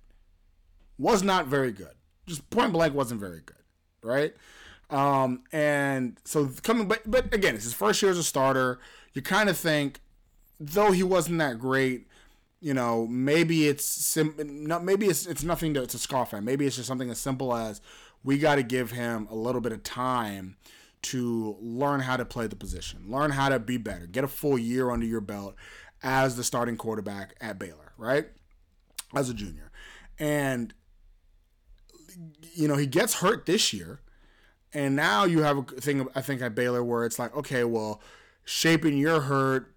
Was 0.99 1.23
not 1.23 1.47
very 1.47 1.73
good. 1.73 1.95
Just 2.27 2.49
point 2.51 2.73
blank, 2.73 2.95
wasn't 2.95 3.21
very 3.21 3.41
good. 3.45 3.57
Right. 4.03 4.35
Um, 4.91 5.45
and 5.53 6.19
so 6.25 6.51
coming, 6.63 6.89
but 6.89 7.09
but 7.11 7.33
again, 7.33 7.55
it's 7.55 7.65
his 7.65 7.75
first 7.75 8.03
year 8.03 8.11
as 8.11 8.19
a 8.19 8.25
starter. 8.25 8.79
You 9.13 9.23
kind 9.23 9.49
of 9.49 9.57
think, 9.57 10.01
though 10.59 10.93
he 10.93 11.03
wasn't 11.03 11.39
that 11.39 11.59
great, 11.59 12.07
you 12.61 12.75
know, 12.75 13.07
maybe 13.07 13.69
it's 13.69 13.85
sim- 13.85 14.35
not, 14.39 14.85
maybe 14.85 15.07
it's 15.07 15.27
it's 15.27 15.43
nothing 15.43 15.75
to, 15.75 15.87
to 15.87 15.99
scoff 15.99 16.35
at. 16.35 16.43
Maybe 16.43 16.67
it's 16.67 16.77
just 16.77 16.89
something 16.89 17.11
as 17.11 17.19
simple 17.19 17.55
as 17.55 17.81
we 18.23 18.39
got 18.39 18.57
to 18.57 18.63
give 18.63 18.91
him 18.91 19.27
a 19.31 19.35
little 19.35 19.61
bit 19.61 19.73
of 19.73 19.83
time 19.83 20.57
to 21.03 21.57
learn 21.61 22.01
how 22.01 22.17
to 22.17 22.25
play 22.25 22.47
the 22.47 22.57
position, 22.57 23.05
learn 23.09 23.31
how 23.31 23.49
to 23.49 23.59
be 23.59 23.79
better, 23.79 24.07
get 24.07 24.25
a 24.25 24.29
full 24.29 24.59
year 24.59 24.91
under 24.91 25.07
your 25.07 25.23
belt 25.23 25.55
as 26.03 26.37
the 26.37 26.45
starting 26.45 26.77
quarterback 26.77 27.35
at 27.41 27.59
Baylor, 27.59 27.93
right? 27.97 28.27
As 29.15 29.31
a 29.31 29.35
junior. 29.35 29.71
And 30.19 30.75
you 32.53 32.69
know, 32.69 32.77
he 32.77 32.87
gets 32.87 33.15
hurt 33.15 33.47
this 33.47 33.73
year. 33.73 34.01
And 34.73 34.95
now 34.95 35.25
you 35.25 35.43
have 35.43 35.59
a 35.59 35.63
thing 35.63 36.07
I 36.15 36.21
think 36.21 36.43
at 36.43 36.55
Baylor 36.55 36.85
where 36.85 37.05
it's 37.05 37.19
like, 37.19 37.35
okay, 37.35 37.65
well, 37.65 38.01
Shapen 38.45 38.97
your 38.97 39.21
hurt, 39.21 39.73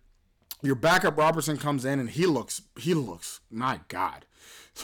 your 0.64 0.76
backup 0.76 1.18
Robertson 1.18 1.58
comes 1.58 1.86
in 1.86 2.00
and 2.00 2.10
he 2.10 2.26
looks 2.26 2.62
he 2.78 2.94
looks 2.94 3.42
my 3.52 3.82
god. 3.88 4.26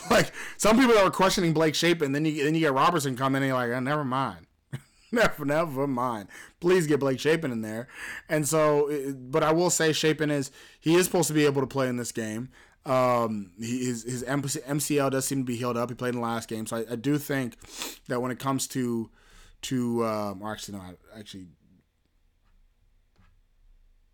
Like 0.08 0.32
some 0.56 0.78
people 0.78 0.94
that 0.94 1.02
were 1.02 1.10
questioning 1.10 1.52
Blake 1.52 1.74
Shapen, 1.74 2.12
then 2.12 2.24
you 2.24 2.44
then 2.44 2.54
you 2.54 2.60
get 2.60 2.72
Robertson 2.72 3.16
come 3.16 3.34
in 3.34 3.42
and 3.42 3.48
you're 3.48 3.58
like, 3.58 3.70
oh, 3.70 3.80
never 3.80 4.04
mind. 4.04 4.46
never, 5.12 5.44
never 5.44 5.88
mind. 5.88 6.28
Please 6.60 6.86
get 6.86 7.00
Blake 7.00 7.18
Shapen 7.18 7.50
in 7.50 7.62
there. 7.62 7.88
And 8.28 8.46
so, 8.46 8.88
but 9.16 9.42
I 9.42 9.52
will 9.52 9.70
say 9.70 9.92
Shapen 9.92 10.30
is 10.30 10.52
he 10.78 10.94
is 10.94 11.06
supposed 11.06 11.26
to 11.26 11.34
be 11.34 11.44
able 11.44 11.60
to 11.60 11.66
play 11.66 11.88
in 11.88 11.96
this 11.96 12.12
game. 12.12 12.50
Um, 12.86 13.50
he, 13.58 13.84
his 13.84 14.04
his 14.04 14.22
MCL 14.22 15.10
does 15.10 15.24
seem 15.24 15.38
to 15.38 15.44
be 15.44 15.56
healed 15.56 15.76
up. 15.76 15.90
He 15.90 15.94
played 15.94 16.14
in 16.14 16.20
the 16.20 16.26
last 16.26 16.48
game, 16.48 16.66
so 16.66 16.76
I, 16.76 16.92
I 16.92 16.96
do 16.96 17.18
think 17.18 17.56
that 18.06 18.22
when 18.22 18.30
it 18.30 18.38
comes 18.38 18.66
to 18.68 19.10
to 19.62 20.06
um, 20.06 20.42
actually 20.44 20.78
no, 20.78 20.84
actually 21.16 21.46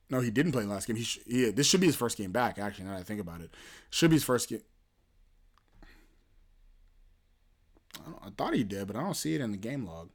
no, 0.08 0.20
he 0.20 0.30
didn't 0.30 0.52
play 0.52 0.64
last 0.64 0.86
game. 0.86 0.96
He, 0.96 1.04
sh- 1.04 1.18
he 1.26 1.50
this 1.50 1.66
should 1.66 1.80
be 1.80 1.86
his 1.86 1.96
first 1.96 2.16
game 2.16 2.32
back. 2.32 2.58
Actually, 2.58 2.84
now 2.84 2.92
that 2.92 3.00
I 3.00 3.02
think 3.02 3.20
about 3.20 3.40
it, 3.40 3.50
should 3.90 4.10
be 4.10 4.16
his 4.16 4.24
first 4.24 4.48
game. 4.48 4.62
I, 7.98 8.26
I, 8.26 8.30
thought 8.36 8.54
he 8.54 8.62
did, 8.62 8.86
but 8.86 8.96
I 8.96 9.02
don't 9.02 9.16
see 9.16 9.34
it 9.34 9.40
in 9.40 9.50
the 9.50 9.56
game 9.56 9.84
log. 9.84 10.10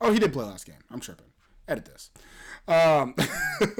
Oh, 0.00 0.12
he 0.12 0.18
did 0.18 0.32
play 0.32 0.44
last 0.44 0.66
game. 0.66 0.76
I'm 0.90 1.00
tripping. 1.00 1.26
Edit 1.66 1.84
this. 1.84 2.10
Um, 2.66 3.14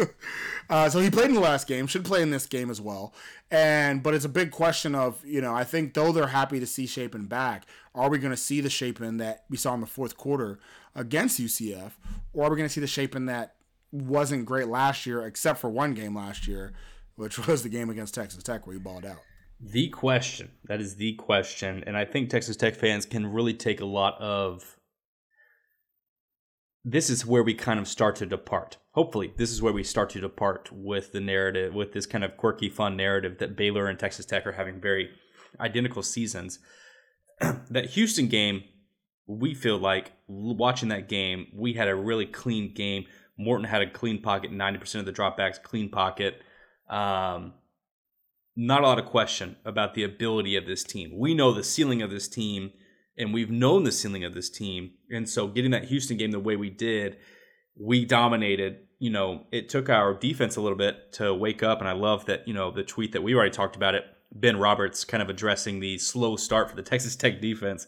uh, 0.70 0.90
so 0.90 1.00
he 1.00 1.10
played 1.10 1.28
in 1.28 1.34
the 1.34 1.40
last 1.40 1.66
game. 1.66 1.86
Should 1.86 2.04
play 2.04 2.20
in 2.20 2.30
this 2.30 2.44
game 2.44 2.70
as 2.70 2.80
well. 2.82 3.14
And 3.50 4.02
but 4.02 4.12
it's 4.12 4.26
a 4.26 4.30
big 4.30 4.50
question 4.50 4.94
of 4.94 5.24
you 5.24 5.40
know 5.40 5.54
I 5.54 5.64
think 5.64 5.94
though 5.94 6.12
they're 6.12 6.26
happy 6.26 6.60
to 6.60 6.66
see 6.66 6.86
Shapen 6.86 7.24
back, 7.24 7.64
are 7.94 8.10
we 8.10 8.18
going 8.18 8.32
to 8.32 8.36
see 8.36 8.60
the 8.60 8.68
Shapen 8.68 9.16
that 9.16 9.44
we 9.48 9.56
saw 9.56 9.72
in 9.72 9.80
the 9.80 9.86
fourth 9.86 10.18
quarter 10.18 10.58
against 10.94 11.40
UCF, 11.40 11.92
or 12.34 12.46
are 12.46 12.50
we 12.50 12.56
going 12.56 12.68
to 12.68 12.72
see 12.72 12.82
the 12.82 12.86
Shapen 12.86 13.24
that 13.26 13.54
wasn't 13.90 14.46
great 14.46 14.68
last 14.68 15.06
year, 15.06 15.26
except 15.26 15.60
for 15.60 15.70
one 15.70 15.94
game 15.94 16.14
last 16.16 16.46
year, 16.46 16.72
which 17.16 17.38
was 17.46 17.62
the 17.62 17.68
game 17.68 17.90
against 17.90 18.14
Texas 18.14 18.42
Tech 18.42 18.66
where 18.66 18.74
he 18.74 18.80
balled 18.80 19.06
out. 19.06 19.18
The 19.60 19.88
question. 19.88 20.52
That 20.66 20.80
is 20.80 20.96
the 20.96 21.14
question. 21.14 21.82
And 21.86 21.96
I 21.96 22.04
think 22.04 22.30
Texas 22.30 22.56
Tech 22.56 22.76
fans 22.76 23.06
can 23.06 23.26
really 23.26 23.54
take 23.54 23.80
a 23.80 23.86
lot 23.86 24.20
of. 24.20 24.76
This 26.84 27.10
is 27.10 27.26
where 27.26 27.42
we 27.42 27.54
kind 27.54 27.80
of 27.80 27.88
start 27.88 28.16
to 28.16 28.26
depart. 28.26 28.78
Hopefully, 28.92 29.32
this 29.36 29.50
is 29.50 29.60
where 29.60 29.72
we 29.72 29.82
start 29.82 30.10
to 30.10 30.20
depart 30.20 30.70
with 30.72 31.12
the 31.12 31.20
narrative, 31.20 31.74
with 31.74 31.92
this 31.92 32.06
kind 32.06 32.24
of 32.24 32.36
quirky, 32.36 32.70
fun 32.70 32.96
narrative 32.96 33.38
that 33.38 33.56
Baylor 33.56 33.88
and 33.88 33.98
Texas 33.98 34.24
Tech 34.24 34.46
are 34.46 34.52
having 34.52 34.80
very 34.80 35.10
identical 35.60 36.02
seasons. 36.02 36.60
that 37.40 37.90
Houston 37.90 38.28
game, 38.28 38.62
we 39.26 39.54
feel 39.54 39.76
like 39.76 40.12
watching 40.28 40.88
that 40.88 41.08
game, 41.08 41.48
we 41.52 41.74
had 41.74 41.88
a 41.88 41.94
really 41.94 42.26
clean 42.26 42.72
game 42.72 43.06
Morton 43.38 43.64
had 43.64 43.82
a 43.82 43.90
clean 43.90 44.20
pocket, 44.20 44.50
90% 44.50 44.96
of 44.96 45.06
the 45.06 45.12
dropbacks, 45.12 45.62
clean 45.62 45.88
pocket. 45.88 46.42
Um, 46.90 47.54
not 48.56 48.82
a 48.82 48.86
lot 48.86 48.98
of 48.98 49.06
question 49.06 49.56
about 49.64 49.94
the 49.94 50.02
ability 50.02 50.56
of 50.56 50.66
this 50.66 50.82
team. 50.82 51.16
We 51.16 51.32
know 51.32 51.52
the 51.52 51.62
ceiling 51.62 52.02
of 52.02 52.10
this 52.10 52.28
team, 52.28 52.72
and 53.16 53.32
we've 53.32 53.50
known 53.50 53.84
the 53.84 53.92
ceiling 53.92 54.24
of 54.24 54.34
this 54.34 54.50
team. 54.50 54.90
And 55.10 55.28
so 55.28 55.46
getting 55.46 55.70
that 55.70 55.84
Houston 55.84 56.16
game 56.16 56.32
the 56.32 56.40
way 56.40 56.56
we 56.56 56.68
did, 56.68 57.18
we 57.80 58.04
dominated. 58.04 58.80
You 58.98 59.10
know, 59.10 59.46
it 59.52 59.68
took 59.68 59.88
our 59.88 60.12
defense 60.12 60.56
a 60.56 60.60
little 60.60 60.76
bit 60.76 61.12
to 61.12 61.32
wake 61.32 61.62
up. 61.62 61.78
And 61.78 61.88
I 61.88 61.92
love 61.92 62.26
that, 62.26 62.48
you 62.48 62.54
know, 62.54 62.72
the 62.72 62.82
tweet 62.82 63.12
that 63.12 63.22
we 63.22 63.34
already 63.34 63.52
talked 63.52 63.76
about 63.76 63.94
it, 63.94 64.04
Ben 64.32 64.58
Roberts 64.58 65.04
kind 65.04 65.22
of 65.22 65.30
addressing 65.30 65.78
the 65.78 65.96
slow 65.98 66.34
start 66.34 66.68
for 66.68 66.74
the 66.74 66.82
Texas 66.90 67.14
Tech 67.14 67.40
defense 67.40 67.86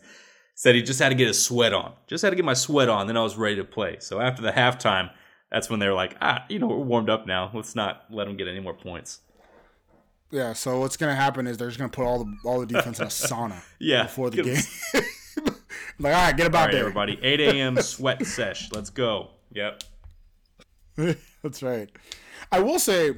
said 0.54 0.74
he 0.74 0.82
just 0.82 1.00
had 1.00 1.08
to 1.08 1.14
get 1.16 1.26
his 1.26 1.42
sweat 1.42 1.72
on. 1.72 1.94
Just 2.06 2.22
had 2.22 2.30
to 2.30 2.36
get 2.36 2.44
my 2.44 2.54
sweat 2.54 2.88
on, 2.88 3.06
then 3.06 3.16
I 3.16 3.22
was 3.22 3.36
ready 3.36 3.56
to 3.56 3.64
play. 3.64 3.96
So 3.98 4.20
after 4.20 4.42
the 4.42 4.52
halftime, 4.52 5.10
that's 5.50 5.68
when 5.68 5.80
they're 5.80 5.94
like, 5.94 6.16
ah, 6.20 6.44
you 6.48 6.58
know, 6.58 6.66
we're 6.66 6.76
warmed 6.76 7.10
up 7.10 7.26
now. 7.26 7.50
Let's 7.52 7.74
not 7.74 8.04
let 8.10 8.26
them 8.26 8.36
get 8.36 8.48
any 8.48 8.60
more 8.60 8.74
points. 8.74 9.20
Yeah. 10.30 10.52
So 10.52 10.80
what's 10.80 10.96
gonna 10.96 11.16
happen 11.16 11.46
is 11.46 11.56
they're 11.56 11.68
just 11.68 11.78
gonna 11.78 11.90
put 11.90 12.04
all 12.04 12.24
the 12.24 12.36
all 12.44 12.60
the 12.60 12.66
defense 12.66 13.00
in 13.00 13.06
a 13.06 13.08
sauna. 13.10 13.60
yeah. 13.78 14.04
Before 14.04 14.30
the 14.30 14.42
game. 14.42 14.62
like, 15.98 16.14
all 16.14 16.26
right, 16.26 16.36
get 16.36 16.46
about 16.46 16.66
right, 16.66 16.72
there, 16.72 16.80
everybody. 16.82 17.18
8 17.22 17.40
a.m. 17.40 17.80
sweat 17.82 18.24
sesh. 18.24 18.70
Let's 18.72 18.90
go. 18.90 19.30
Yep. 19.52 19.82
That's 21.42 21.62
right. 21.62 21.88
I 22.52 22.60
will 22.60 22.78
say 22.78 23.14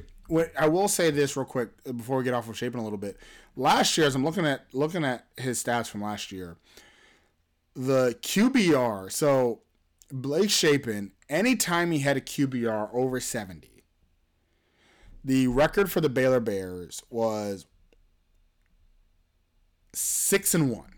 I 0.57 0.67
will 0.67 0.87
say 0.87 1.11
this 1.11 1.35
real 1.35 1.45
quick 1.45 1.69
before 1.83 2.17
we 2.17 2.23
get 2.23 2.33
off 2.33 2.49
of 2.49 2.57
Shapen 2.57 2.79
a 2.79 2.83
little 2.83 2.97
bit. 2.97 3.17
Last 3.55 3.97
year, 3.97 4.07
as 4.07 4.15
I'm 4.15 4.23
looking 4.23 4.45
at 4.45 4.65
looking 4.73 5.03
at 5.05 5.25
his 5.37 5.63
stats 5.63 5.87
from 5.87 6.01
last 6.01 6.31
year, 6.31 6.57
the 7.75 8.17
QBR. 8.21 9.11
So 9.11 9.61
Blake 10.11 10.49
Shapen, 10.49 11.11
anytime 11.33 11.91
he 11.91 11.99
had 11.99 12.15
a 12.15 12.21
QBR 12.21 12.93
over 12.93 13.19
70, 13.19 13.83
the 15.23 15.47
record 15.47 15.91
for 15.91 15.99
the 15.99 16.09
Baylor 16.09 16.39
Bears 16.39 17.01
was 17.09 17.65
six 19.93 20.53
and 20.53 20.69
one. 20.69 20.93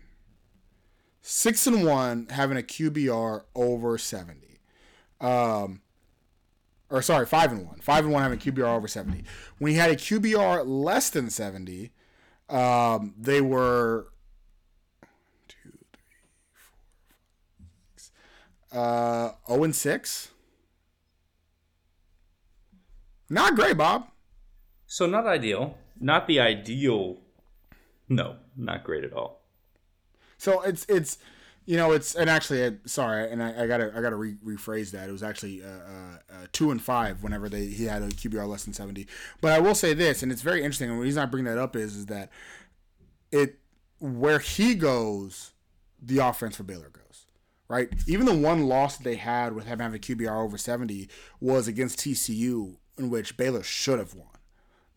Six 1.22 1.66
and 1.66 1.84
one 1.84 2.28
having 2.30 2.56
a 2.56 2.62
QBR 2.62 3.42
over 3.54 3.98
70. 3.98 4.60
Um, 5.20 5.80
or 6.90 7.02
sorry, 7.02 7.26
five 7.26 7.50
and 7.50 7.66
one. 7.66 7.80
Five 7.80 8.04
and 8.04 8.12
one 8.12 8.22
having 8.22 8.38
QBR 8.38 8.76
over 8.76 8.86
70. 8.86 9.24
When 9.58 9.72
he 9.72 9.78
had 9.78 9.90
a 9.90 9.96
QBR 9.96 10.64
less 10.66 11.10
than 11.10 11.30
70, 11.30 11.90
um, 12.48 13.14
they 13.18 13.40
were 13.40 14.12
two, 15.48 15.70
three, 15.92 16.14
four, 16.54 16.78
five, 17.58 17.96
six, 17.96 18.12
uh, 18.76 19.32
0 19.48 19.64
and 19.64 19.74
6. 19.74 20.30
Not 23.28 23.56
great, 23.56 23.76
Bob. 23.76 24.08
So 24.86 25.06
not 25.06 25.26
ideal. 25.26 25.76
Not 25.98 26.28
the 26.28 26.38
ideal. 26.40 27.18
No, 28.08 28.36
not 28.56 28.84
great 28.84 29.02
at 29.02 29.12
all. 29.12 29.42
So 30.38 30.62
it's 30.62 30.84
it's 30.88 31.18
you 31.64 31.76
know 31.76 31.90
it's 31.92 32.14
and 32.14 32.30
actually 32.30 32.78
sorry 32.84 33.32
and 33.32 33.42
I, 33.42 33.64
I 33.64 33.66
gotta 33.66 33.90
I 33.96 34.00
gotta 34.00 34.14
re- 34.14 34.36
rephrase 34.44 34.92
that 34.92 35.08
it 35.08 35.12
was 35.12 35.22
actually 35.24 35.64
uh, 35.64 35.66
uh, 35.66 36.18
uh, 36.30 36.46
two 36.52 36.70
and 36.70 36.80
five 36.80 37.22
whenever 37.22 37.48
they 37.48 37.66
he 37.66 37.84
had 37.84 38.02
a 38.02 38.08
QBR 38.08 38.46
less 38.46 38.64
than 38.64 38.74
seventy. 38.74 39.08
But 39.40 39.52
I 39.52 39.58
will 39.58 39.74
say 39.74 39.92
this, 39.92 40.22
and 40.22 40.30
it's 40.30 40.42
very 40.42 40.60
interesting. 40.60 40.90
And 40.90 41.00
the 41.00 41.02
reason 41.02 41.20
I 41.22 41.26
bring 41.26 41.44
that 41.44 41.58
up 41.58 41.74
is 41.74 41.96
is 41.96 42.06
that 42.06 42.30
it 43.32 43.58
where 43.98 44.38
he 44.38 44.74
goes, 44.76 45.52
the 46.00 46.18
offense 46.18 46.56
for 46.56 46.62
Baylor 46.62 46.90
goes 46.90 47.05
right. 47.68 47.88
Even 48.06 48.26
the 48.26 48.34
one 48.34 48.66
loss 48.66 48.96
that 48.96 49.04
they 49.04 49.16
had 49.16 49.54
with 49.54 49.66
having 49.66 49.94
a 49.94 49.98
QBR 49.98 50.44
over 50.44 50.58
seventy 50.58 51.08
was 51.40 51.68
against 51.68 51.98
TCU, 51.98 52.76
in 52.98 53.10
which 53.10 53.36
Baylor 53.36 53.62
should 53.62 53.98
have 53.98 54.14
won. 54.14 54.28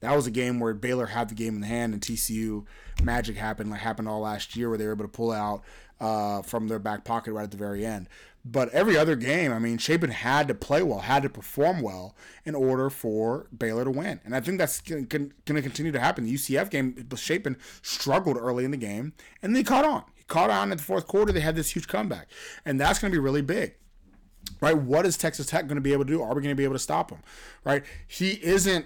That 0.01 0.15
was 0.15 0.27
a 0.27 0.31
game 0.31 0.59
where 0.59 0.73
Baylor 0.73 1.07
had 1.07 1.29
the 1.29 1.35
game 1.35 1.55
in 1.55 1.61
the 1.61 1.67
hand, 1.67 1.93
and 1.93 2.01
TCU 2.01 2.65
magic 3.03 3.35
happened, 3.35 3.69
like 3.69 3.81
happened 3.81 4.07
all 4.07 4.21
last 4.21 4.55
year, 4.55 4.69
where 4.69 4.77
they 4.77 4.85
were 4.85 4.93
able 4.93 5.05
to 5.05 5.09
pull 5.09 5.31
out 5.31 5.61
uh, 5.99 6.41
from 6.41 6.67
their 6.67 6.79
back 6.79 7.03
pocket 7.03 7.33
right 7.33 7.43
at 7.43 7.51
the 7.51 7.57
very 7.57 7.85
end. 7.85 8.07
But 8.45 8.69
every 8.69 8.97
other 8.97 9.17
game, 9.17 9.51
I 9.51 9.59
mean, 9.59 9.77
Shapen 9.77 10.11
had 10.11 10.47
to 10.47 10.55
play 10.55 10.81
well, 10.81 10.99
had 10.99 11.23
to 11.23 11.29
perform 11.29 11.81
well 11.81 12.15
in 12.45 12.55
order 12.55 12.89
for 12.89 13.47
Baylor 13.55 13.83
to 13.83 13.91
win. 13.91 14.21
And 14.23 14.33
I 14.33 14.39
think 14.39 14.57
that's 14.57 14.79
going 14.79 15.07
to 15.07 15.61
continue 15.61 15.91
to 15.91 15.99
happen. 15.99 16.23
The 16.23 16.33
UCF 16.33 16.69
game, 16.69 17.07
Shapen 17.17 17.57
struggled 17.81 18.37
early 18.37 18.63
in 18.63 18.71
the 18.71 18.77
game, 18.77 19.13
and 19.41 19.53
they 19.53 19.63
caught 19.63 19.83
on. 19.83 20.03
Caught 20.29 20.49
on 20.49 20.71
in 20.71 20.77
the 20.77 20.83
fourth 20.83 21.07
quarter. 21.07 21.33
They 21.33 21.41
had 21.41 21.57
this 21.57 21.75
huge 21.75 21.87
comeback. 21.87 22.29
And 22.63 22.79
that's 22.79 22.99
going 22.99 23.11
to 23.11 23.15
be 23.15 23.21
really 23.21 23.41
big 23.41 23.75
right? 24.61 24.77
What 24.77 25.05
is 25.05 25.17
Texas 25.17 25.47
Tech 25.47 25.67
going 25.67 25.75
to 25.75 25.81
be 25.81 25.93
able 25.93 26.05
to 26.05 26.11
do? 26.11 26.21
Are 26.21 26.33
we 26.33 26.41
going 26.41 26.49
to 26.49 26.55
be 26.55 26.63
able 26.63 26.75
to 26.75 26.79
stop 26.79 27.11
him? 27.11 27.19
Right? 27.63 27.83
He 28.07 28.43
isn't. 28.43 28.85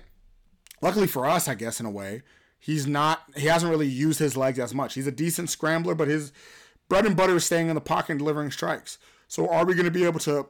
Luckily 0.82 1.08
for 1.08 1.26
us, 1.26 1.48
I 1.48 1.56
guess 1.56 1.80
in 1.80 1.86
a 1.86 1.92
way, 1.92 2.24
he's 2.60 2.86
not. 2.86 3.24
He 3.36 3.48
hasn't 3.48 3.70
really 3.70 3.88
used 3.88 4.20
his 4.20 4.36
legs 4.36 4.60
as 4.60 4.74
much. 4.74 4.96
He's 4.96 5.08
a 5.08 5.12
decent 5.12 5.50
scrambler, 5.50 5.96
but 5.96 6.08
his 6.08 6.32
bread 6.90 7.06
and 7.06 7.16
butter 7.16 7.36
is 7.36 7.46
staying 7.46 7.70
in 7.70 7.76
the 7.76 7.82
pocket 7.82 8.12
and 8.12 8.20
delivering 8.20 8.52
strikes. 8.52 8.98
So 9.28 9.50
are 9.50 9.66
we 9.66 9.74
going 9.74 9.86
to 9.86 9.92
be 9.92 10.04
able 10.04 10.20
to 10.22 10.48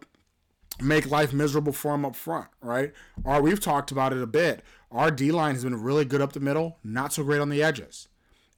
make 0.82 1.10
life 1.10 1.34
miserable 1.34 1.72
for 1.72 1.94
him 1.94 2.04
up 2.04 2.16
front, 2.16 2.48
right? 2.62 2.94
Or 3.24 3.42
we've 3.42 3.60
talked 3.60 3.92
about 3.92 4.12
it 4.12 4.22
a 4.22 4.28
bit. 4.28 4.64
Our 4.92 5.12
D 5.12 5.32
line 5.32 5.54
has 5.54 5.64
been 5.64 5.82
really 5.82 6.06
good 6.06 6.22
up 6.22 6.34
the 6.34 6.40
middle, 6.40 6.80
not 6.84 7.14
so 7.14 7.24
great 7.24 7.42
on 7.42 7.50
the 7.50 7.62
edges. 7.62 8.08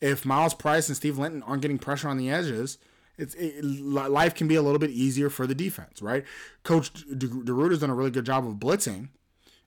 If 0.05 0.23
Myles 0.23 0.53
Price 0.53 0.87
and 0.87 0.95
Steve 0.95 1.17
Linton 1.17 1.41
aren't 1.43 1.63
getting 1.63 1.79
pressure 1.79 2.07
on 2.07 2.17
the 2.17 2.29
edges, 2.29 2.77
it's 3.17 3.33
it, 3.33 3.65
life 3.65 4.35
can 4.35 4.47
be 4.47 4.53
a 4.53 4.61
little 4.61 4.77
bit 4.77 4.91
easier 4.91 5.31
for 5.31 5.47
the 5.47 5.55
defense, 5.55 5.99
right? 5.99 6.23
Coach 6.63 6.93
DeRuyter 7.07 7.71
has 7.71 7.79
done 7.79 7.89
a 7.89 7.95
really 7.95 8.11
good 8.11 8.25
job 8.25 8.45
of 8.45 8.55
blitzing 8.55 9.09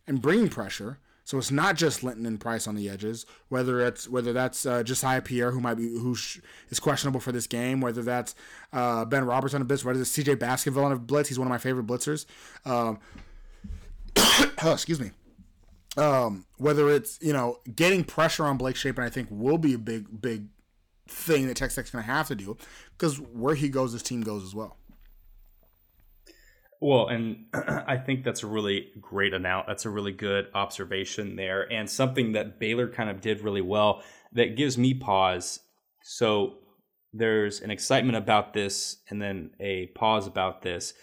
and 0.06 0.22
bringing 0.22 0.48
pressure, 0.48 1.00
so 1.24 1.38
it's 1.38 1.50
not 1.50 1.74
just 1.74 2.04
Linton 2.04 2.24
and 2.24 2.38
Price 2.38 2.68
on 2.68 2.76
the 2.76 2.88
edges. 2.88 3.26
Whether 3.48 3.84
it's 3.84 4.08
whether 4.08 4.32
that's 4.32 4.64
uh, 4.64 4.84
Josiah 4.84 5.22
Pierre 5.22 5.50
who 5.50 5.60
might 5.60 5.74
be 5.74 5.88
who 5.88 6.14
sh- 6.14 6.38
is 6.70 6.78
questionable 6.78 7.18
for 7.18 7.32
this 7.32 7.48
game, 7.48 7.80
whether 7.80 8.02
that's 8.02 8.36
uh, 8.72 9.04
Ben 9.06 9.24
Roberts 9.24 9.54
on 9.54 9.62
a 9.62 9.64
blitz, 9.64 9.84
whether 9.84 10.00
it's 10.00 10.10
C.J. 10.10 10.36
Baskerville 10.36 10.84
on 10.84 10.92
a 10.92 10.98
blitz. 10.98 11.30
He's 11.30 11.38
one 11.38 11.48
of 11.48 11.50
my 11.50 11.58
favorite 11.58 11.88
blitzers. 11.88 12.26
Um, 12.64 13.00
oh, 14.16 14.52
excuse 14.72 15.00
me. 15.00 15.10
Um, 15.98 16.46
whether 16.58 16.88
it's 16.88 17.18
you 17.20 17.32
know 17.32 17.58
getting 17.74 18.04
pressure 18.04 18.44
on 18.44 18.56
Blake 18.56 18.76
Shapen, 18.76 19.02
I 19.02 19.10
think 19.10 19.28
will 19.30 19.58
be 19.58 19.74
a 19.74 19.78
big 19.78 20.20
big 20.20 20.46
thing 21.08 21.48
that 21.48 21.56
Texas 21.56 21.76
Tech's 21.76 21.90
going 21.90 22.04
to 22.04 22.10
have 22.10 22.28
to 22.28 22.34
do 22.34 22.56
because 22.96 23.18
where 23.18 23.54
he 23.54 23.68
goes, 23.68 23.92
his 23.92 24.02
team 24.02 24.20
goes 24.20 24.44
as 24.44 24.54
well. 24.54 24.76
Well, 26.80 27.08
and 27.08 27.46
I 27.54 27.96
think 27.96 28.24
that's 28.24 28.44
a 28.44 28.46
really 28.46 28.90
great 29.00 29.34
announce. 29.34 29.66
That's 29.66 29.86
a 29.86 29.90
really 29.90 30.12
good 30.12 30.46
observation 30.54 31.34
there, 31.34 31.70
and 31.72 31.90
something 31.90 32.32
that 32.32 32.60
Baylor 32.60 32.88
kind 32.88 33.10
of 33.10 33.20
did 33.20 33.40
really 33.40 33.62
well 33.62 34.02
that 34.32 34.56
gives 34.56 34.78
me 34.78 34.94
pause. 34.94 35.60
So 36.02 36.58
there's 37.12 37.60
an 37.60 37.72
excitement 37.72 38.16
about 38.16 38.52
this, 38.52 38.98
and 39.10 39.20
then 39.20 39.50
a 39.58 39.86
pause 39.96 40.28
about 40.28 40.62
this. 40.62 40.94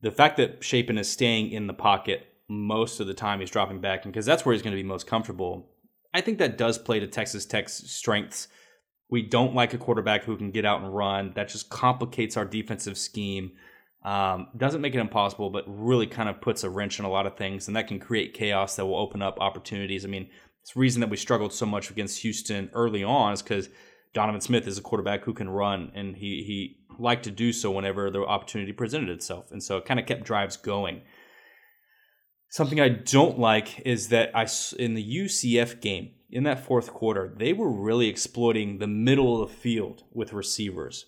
The 0.00 0.10
fact 0.10 0.38
that 0.38 0.64
Shapen 0.64 0.96
is 0.96 1.10
staying 1.10 1.50
in 1.50 1.66
the 1.66 1.74
pocket 1.74 2.26
most 2.48 3.00
of 3.00 3.06
the 3.06 3.14
time, 3.14 3.40
he's 3.40 3.50
dropping 3.50 3.80
back, 3.80 4.04
and 4.04 4.12
because 4.12 4.26
that's 4.26 4.44
where 4.44 4.52
he's 4.52 4.62
going 4.62 4.76
to 4.76 4.82
be 4.82 4.86
most 4.86 5.06
comfortable. 5.06 5.70
I 6.14 6.20
think 6.20 6.38
that 6.38 6.58
does 6.58 6.78
play 6.78 7.00
to 7.00 7.06
Texas 7.06 7.46
Tech's 7.46 7.90
strengths. 7.90 8.48
We 9.08 9.22
don't 9.22 9.54
like 9.54 9.74
a 9.74 9.78
quarterback 9.78 10.24
who 10.24 10.36
can 10.36 10.50
get 10.50 10.64
out 10.64 10.82
and 10.82 10.94
run. 10.94 11.32
That 11.34 11.48
just 11.48 11.70
complicates 11.70 12.36
our 12.36 12.44
defensive 12.44 12.98
scheme. 12.98 13.52
Um, 14.04 14.48
doesn't 14.56 14.80
make 14.80 14.94
it 14.94 15.00
impossible, 15.00 15.50
but 15.50 15.64
really 15.66 16.06
kind 16.06 16.28
of 16.28 16.40
puts 16.40 16.64
a 16.64 16.70
wrench 16.70 16.98
in 16.98 17.04
a 17.04 17.10
lot 17.10 17.26
of 17.26 17.36
things, 17.36 17.68
and 17.68 17.76
that 17.76 17.88
can 17.88 18.00
create 18.00 18.34
chaos 18.34 18.76
that 18.76 18.86
will 18.86 18.98
open 18.98 19.22
up 19.22 19.38
opportunities. 19.40 20.04
I 20.04 20.08
mean, 20.08 20.28
it's 20.60 20.74
the 20.74 20.80
reason 20.80 21.00
that 21.00 21.10
we 21.10 21.16
struggled 21.16 21.52
so 21.52 21.66
much 21.66 21.90
against 21.90 22.22
Houston 22.22 22.70
early 22.72 23.04
on 23.04 23.32
is 23.32 23.42
because 23.42 23.68
Donovan 24.12 24.40
Smith 24.40 24.66
is 24.66 24.78
a 24.78 24.82
quarterback 24.82 25.24
who 25.24 25.34
can 25.34 25.48
run, 25.48 25.92
and 25.94 26.16
he 26.16 26.42
he 26.44 26.78
liked 26.98 27.24
to 27.24 27.30
do 27.30 27.52
so 27.52 27.70
whenever 27.70 28.10
the 28.10 28.22
opportunity 28.24 28.72
presented 28.72 29.08
itself, 29.08 29.50
and 29.50 29.62
so 29.62 29.76
it 29.76 29.84
kind 29.84 30.00
of 30.00 30.06
kept 30.06 30.24
drives 30.24 30.56
going. 30.56 31.02
Something 32.52 32.82
I 32.82 32.90
don't 32.90 33.38
like 33.38 33.80
is 33.80 34.08
that 34.08 34.30
I 34.36 34.46
in 34.78 34.92
the 34.92 35.16
UCF 35.18 35.80
game 35.80 36.10
in 36.30 36.44
that 36.44 36.62
fourth 36.62 36.92
quarter 36.92 37.34
they 37.38 37.54
were 37.54 37.70
really 37.70 38.08
exploiting 38.08 38.78
the 38.78 38.86
middle 38.86 39.42
of 39.42 39.48
the 39.48 39.56
field 39.56 40.04
with 40.12 40.34
receivers 40.34 41.06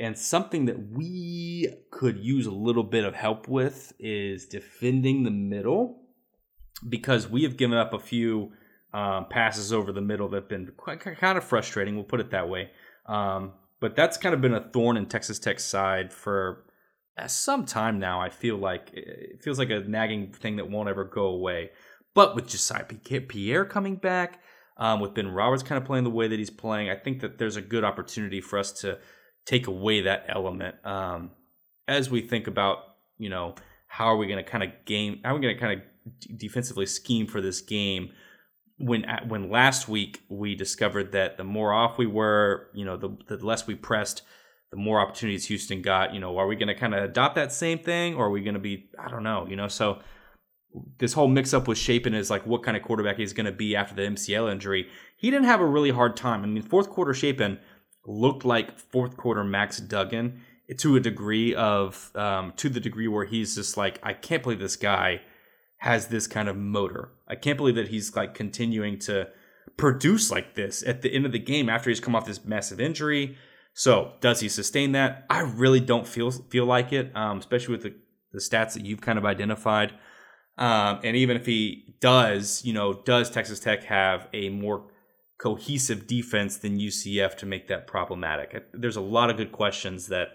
and 0.00 0.16
something 0.16 0.64
that 0.64 0.92
we 0.92 1.68
could 1.90 2.18
use 2.18 2.46
a 2.46 2.50
little 2.50 2.84
bit 2.84 3.04
of 3.04 3.14
help 3.14 3.48
with 3.48 3.92
is 3.98 4.46
defending 4.46 5.24
the 5.24 5.30
middle 5.30 6.04
because 6.88 7.28
we 7.28 7.42
have 7.42 7.58
given 7.58 7.76
up 7.76 7.92
a 7.92 7.98
few 7.98 8.52
um, 8.94 9.26
passes 9.28 9.74
over 9.74 9.92
the 9.92 10.00
middle 10.00 10.28
that 10.28 10.36
have 10.36 10.48
been 10.48 10.72
quite, 10.74 11.00
kind 11.00 11.36
of 11.36 11.44
frustrating. 11.44 11.96
We'll 11.96 12.04
put 12.04 12.20
it 12.20 12.30
that 12.30 12.48
way. 12.48 12.70
Um, 13.06 13.52
but 13.80 13.94
that's 13.94 14.16
kind 14.16 14.34
of 14.34 14.40
been 14.40 14.54
a 14.54 14.70
thorn 14.72 14.96
in 14.96 15.04
Texas 15.04 15.38
Tech's 15.38 15.64
side 15.64 16.14
for 16.14 16.64
some 17.26 17.66
time 17.66 17.98
now. 17.98 18.20
I 18.20 18.30
feel 18.30 18.56
like 18.56 18.90
it 18.92 19.42
feels 19.42 19.58
like 19.58 19.70
a 19.70 19.80
nagging 19.80 20.32
thing 20.32 20.56
that 20.56 20.70
won't 20.70 20.88
ever 20.88 21.04
go 21.04 21.26
away. 21.26 21.70
But 22.14 22.34
with 22.34 22.48
Josiah 22.48 22.84
Pierre 22.84 23.64
coming 23.64 23.96
back, 23.96 24.40
um, 24.76 25.00
with 25.00 25.14
Ben 25.14 25.28
Roberts 25.28 25.62
kind 25.62 25.80
of 25.80 25.86
playing 25.86 26.04
the 26.04 26.10
way 26.10 26.28
that 26.28 26.38
he's 26.38 26.50
playing, 26.50 26.90
I 26.90 26.96
think 26.96 27.20
that 27.20 27.38
there's 27.38 27.56
a 27.56 27.62
good 27.62 27.84
opportunity 27.84 28.40
for 28.40 28.58
us 28.58 28.72
to 28.80 28.98
take 29.48 29.66
away 29.66 30.02
that 30.02 30.26
element 30.28 30.74
um, 30.84 31.30
as 31.88 32.10
we 32.10 32.20
think 32.20 32.46
about 32.46 32.80
you 33.16 33.30
know 33.30 33.54
how 33.86 34.04
are 34.04 34.16
we 34.18 34.26
going 34.26 34.42
to 34.42 34.48
kind 34.48 34.62
of 34.62 34.70
game 34.84 35.20
how 35.24 35.30
are 35.30 35.34
we 35.36 35.40
going 35.40 35.54
to 35.54 35.60
kind 35.60 35.80
of 35.80 36.38
defensively 36.38 36.84
scheme 36.84 37.26
for 37.26 37.40
this 37.40 37.62
game 37.62 38.10
when 38.76 39.06
when 39.26 39.50
last 39.50 39.88
week 39.88 40.22
we 40.28 40.54
discovered 40.54 41.12
that 41.12 41.38
the 41.38 41.44
more 41.44 41.72
off 41.72 41.96
we 41.96 42.06
were 42.06 42.68
you 42.74 42.84
know 42.84 42.98
the, 42.98 43.16
the 43.26 43.44
less 43.44 43.66
we 43.66 43.74
pressed 43.74 44.20
the 44.70 44.76
more 44.76 45.00
opportunities 45.00 45.46
Houston 45.46 45.82
got 45.82 46.14
you 46.14 46.20
know 46.20 46.36
are 46.38 46.46
we 46.46 46.56
going 46.56 46.68
to 46.68 46.74
kind 46.74 46.94
of 46.94 47.02
adopt 47.02 47.34
that 47.36 47.52
same 47.52 47.78
thing 47.78 48.14
or 48.14 48.26
are 48.26 48.30
we 48.30 48.42
going 48.42 48.54
to 48.54 48.60
be 48.60 48.88
I 48.98 49.08
don't 49.08 49.22
know 49.22 49.46
you 49.48 49.56
know 49.56 49.68
so 49.68 50.00
this 50.98 51.12
whole 51.12 51.28
mix 51.28 51.54
up 51.54 51.66
with 51.66 51.78
Shapen 51.78 52.14
is 52.14 52.30
like 52.30 52.46
what 52.46 52.62
kind 52.62 52.76
of 52.76 52.82
quarterback 52.82 53.16
he's 53.16 53.32
going 53.32 53.46
to 53.46 53.52
be 53.52 53.74
after 53.74 53.94
the 53.94 54.02
MCL 54.02 54.50
injury. 54.50 54.88
He 55.16 55.30
didn't 55.30 55.46
have 55.46 55.60
a 55.60 55.66
really 55.66 55.90
hard 55.90 56.16
time. 56.16 56.42
I 56.42 56.46
mean, 56.46 56.62
fourth 56.62 56.90
quarter 56.90 57.14
Shapen 57.14 57.58
looked 58.06 58.44
like 58.44 58.78
fourth 58.78 59.16
quarter 59.16 59.44
Max 59.44 59.78
Duggan 59.78 60.40
to 60.78 60.96
a 60.96 61.00
degree 61.00 61.54
of 61.54 62.10
um, 62.14 62.52
to 62.56 62.68
the 62.68 62.80
degree 62.80 63.08
where 63.08 63.24
he's 63.24 63.54
just 63.54 63.76
like 63.76 63.98
I 64.02 64.12
can't 64.12 64.42
believe 64.42 64.58
this 64.58 64.76
guy 64.76 65.22
has 65.78 66.08
this 66.08 66.26
kind 66.26 66.48
of 66.48 66.56
motor. 66.56 67.10
I 67.26 67.34
can't 67.34 67.56
believe 67.56 67.76
that 67.76 67.88
he's 67.88 68.14
like 68.14 68.34
continuing 68.34 68.98
to 69.00 69.28
produce 69.76 70.30
like 70.30 70.54
this 70.54 70.82
at 70.86 71.02
the 71.02 71.14
end 71.14 71.24
of 71.24 71.32
the 71.32 71.38
game 71.38 71.68
after 71.68 71.88
he's 71.88 72.00
come 72.00 72.14
off 72.14 72.26
this 72.26 72.44
massive 72.44 72.80
injury. 72.80 73.36
So 73.78 74.14
does 74.20 74.40
he 74.40 74.48
sustain 74.48 74.90
that? 74.92 75.24
I 75.30 75.42
really 75.42 75.78
don't 75.78 76.04
feel 76.04 76.32
feel 76.32 76.66
like 76.66 76.92
it, 76.92 77.12
um, 77.14 77.38
especially 77.38 77.76
with 77.76 77.84
the, 77.84 77.94
the 78.32 78.40
stats 78.40 78.72
that 78.72 78.84
you've 78.84 79.00
kind 79.00 79.20
of 79.20 79.24
identified. 79.24 79.92
Um, 80.58 80.98
and 81.04 81.16
even 81.16 81.36
if 81.36 81.46
he 81.46 81.94
does, 82.00 82.64
you 82.64 82.72
know, 82.72 82.92
does 82.92 83.30
Texas 83.30 83.60
Tech 83.60 83.84
have 83.84 84.26
a 84.32 84.48
more 84.48 84.90
cohesive 85.40 86.08
defense 86.08 86.56
than 86.56 86.80
UCF 86.80 87.36
to 87.36 87.46
make 87.46 87.68
that 87.68 87.86
problematic? 87.86 88.64
There's 88.72 88.96
a 88.96 89.00
lot 89.00 89.30
of 89.30 89.36
good 89.36 89.52
questions 89.52 90.08
that 90.08 90.30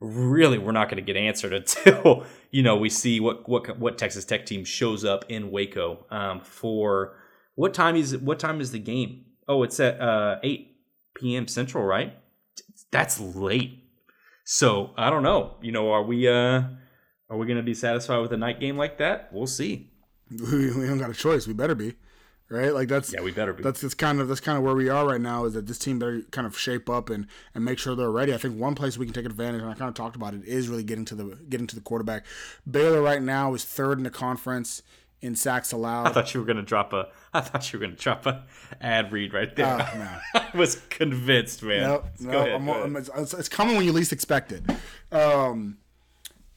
really 0.00 0.56
we're 0.56 0.72
not 0.72 0.88
going 0.88 1.04
to 1.04 1.12
get 1.12 1.20
answered 1.20 1.52
until 1.60 2.24
you 2.50 2.62
know 2.62 2.78
we 2.78 2.88
see 2.88 3.20
what 3.20 3.46
what 3.46 3.78
what 3.78 3.98
Texas 3.98 4.24
Tech 4.24 4.46
team 4.46 4.64
shows 4.64 5.04
up 5.04 5.26
in 5.28 5.50
Waco 5.50 6.06
um, 6.10 6.40
for 6.40 7.14
what 7.56 7.74
time 7.74 7.94
is 7.94 8.16
what 8.16 8.38
time 8.38 8.58
is 8.58 8.72
the 8.72 8.78
game? 8.78 9.26
Oh, 9.46 9.64
it's 9.64 9.78
at 9.80 10.00
uh, 10.00 10.38
eight 10.42 10.78
p.m. 11.14 11.46
Central, 11.46 11.84
right? 11.84 12.14
That's 12.90 13.20
late. 13.20 13.84
So 14.44 14.90
I 14.96 15.10
don't 15.10 15.22
know. 15.22 15.56
You 15.62 15.72
know, 15.72 15.92
are 15.92 16.02
we 16.02 16.28
uh 16.28 16.62
are 17.28 17.36
we 17.36 17.46
going 17.46 17.58
to 17.58 17.62
be 17.62 17.74
satisfied 17.74 18.18
with 18.18 18.32
a 18.32 18.36
night 18.36 18.58
game 18.58 18.76
like 18.76 18.98
that? 18.98 19.32
We'll 19.32 19.46
see. 19.46 19.90
We, 20.30 20.72
we 20.72 20.86
don't 20.86 20.98
got 20.98 21.10
a 21.10 21.14
choice. 21.14 21.48
We 21.48 21.54
better 21.54 21.74
be 21.74 21.94
right? 22.50 22.74
Like 22.74 22.88
that's 22.88 23.12
yeah, 23.12 23.22
we 23.22 23.30
better 23.30 23.52
be. 23.52 23.62
That's 23.62 23.80
that's 23.80 23.94
kind 23.94 24.20
of 24.20 24.28
that's 24.28 24.40
kind 24.40 24.58
of 24.58 24.64
where 24.64 24.74
we 24.74 24.88
are 24.88 25.06
right 25.06 25.20
now. 25.20 25.44
Is 25.44 25.54
that 25.54 25.66
this 25.66 25.78
team 25.78 25.98
better 25.98 26.22
kind 26.30 26.46
of 26.46 26.58
shape 26.58 26.90
up 26.90 27.08
and 27.08 27.26
and 27.54 27.64
make 27.64 27.78
sure 27.78 27.94
they're 27.94 28.10
ready. 28.10 28.34
I 28.34 28.36
think 28.36 28.58
one 28.58 28.74
place 28.74 28.98
we 28.98 29.06
can 29.06 29.14
take 29.14 29.24
advantage, 29.24 29.62
and 29.62 29.70
I 29.70 29.74
kind 29.74 29.88
of 29.88 29.94
talked 29.94 30.16
about 30.16 30.34
it, 30.34 30.44
is 30.44 30.68
really 30.68 30.82
getting 30.82 31.04
to 31.06 31.14
the 31.14 31.38
getting 31.48 31.66
to 31.68 31.74
the 31.74 31.80
quarterback. 31.80 32.26
Baylor 32.68 33.00
right 33.00 33.22
now 33.22 33.54
is 33.54 33.64
third 33.64 33.98
in 33.98 34.04
the 34.04 34.10
conference 34.10 34.82
in 35.22 35.36
sacks 35.36 35.72
allowed. 35.72 36.06
I 36.08 36.12
thought 36.12 36.32
you 36.34 36.40
were 36.40 36.46
gonna 36.46 36.62
drop 36.62 36.92
a. 36.92 37.08
I 37.32 37.40
thought 37.40 37.72
you 37.72 37.78
were 37.78 37.86
gonna 37.86 37.96
drop 37.96 38.26
a 38.26 38.44
ad 38.80 39.12
read 39.12 39.32
right 39.32 39.54
there. 39.54 39.66
Uh, 39.66 39.98
no. 40.34 40.40
I 40.54 40.56
was 40.56 40.76
convinced, 40.90 41.62
man. 41.62 41.82
Nope, 41.82 42.06
nope, 42.20 42.34
ahead, 42.34 42.52
I'm, 42.54 42.68
I'm, 42.68 42.96
it's, 42.96 43.34
it's, 43.34 43.48
coming 43.48 43.76
when 43.76 43.84
you 43.84 43.92
least 43.92 44.12
expect 44.12 44.52
it. 44.52 44.62
Um, 45.12 45.78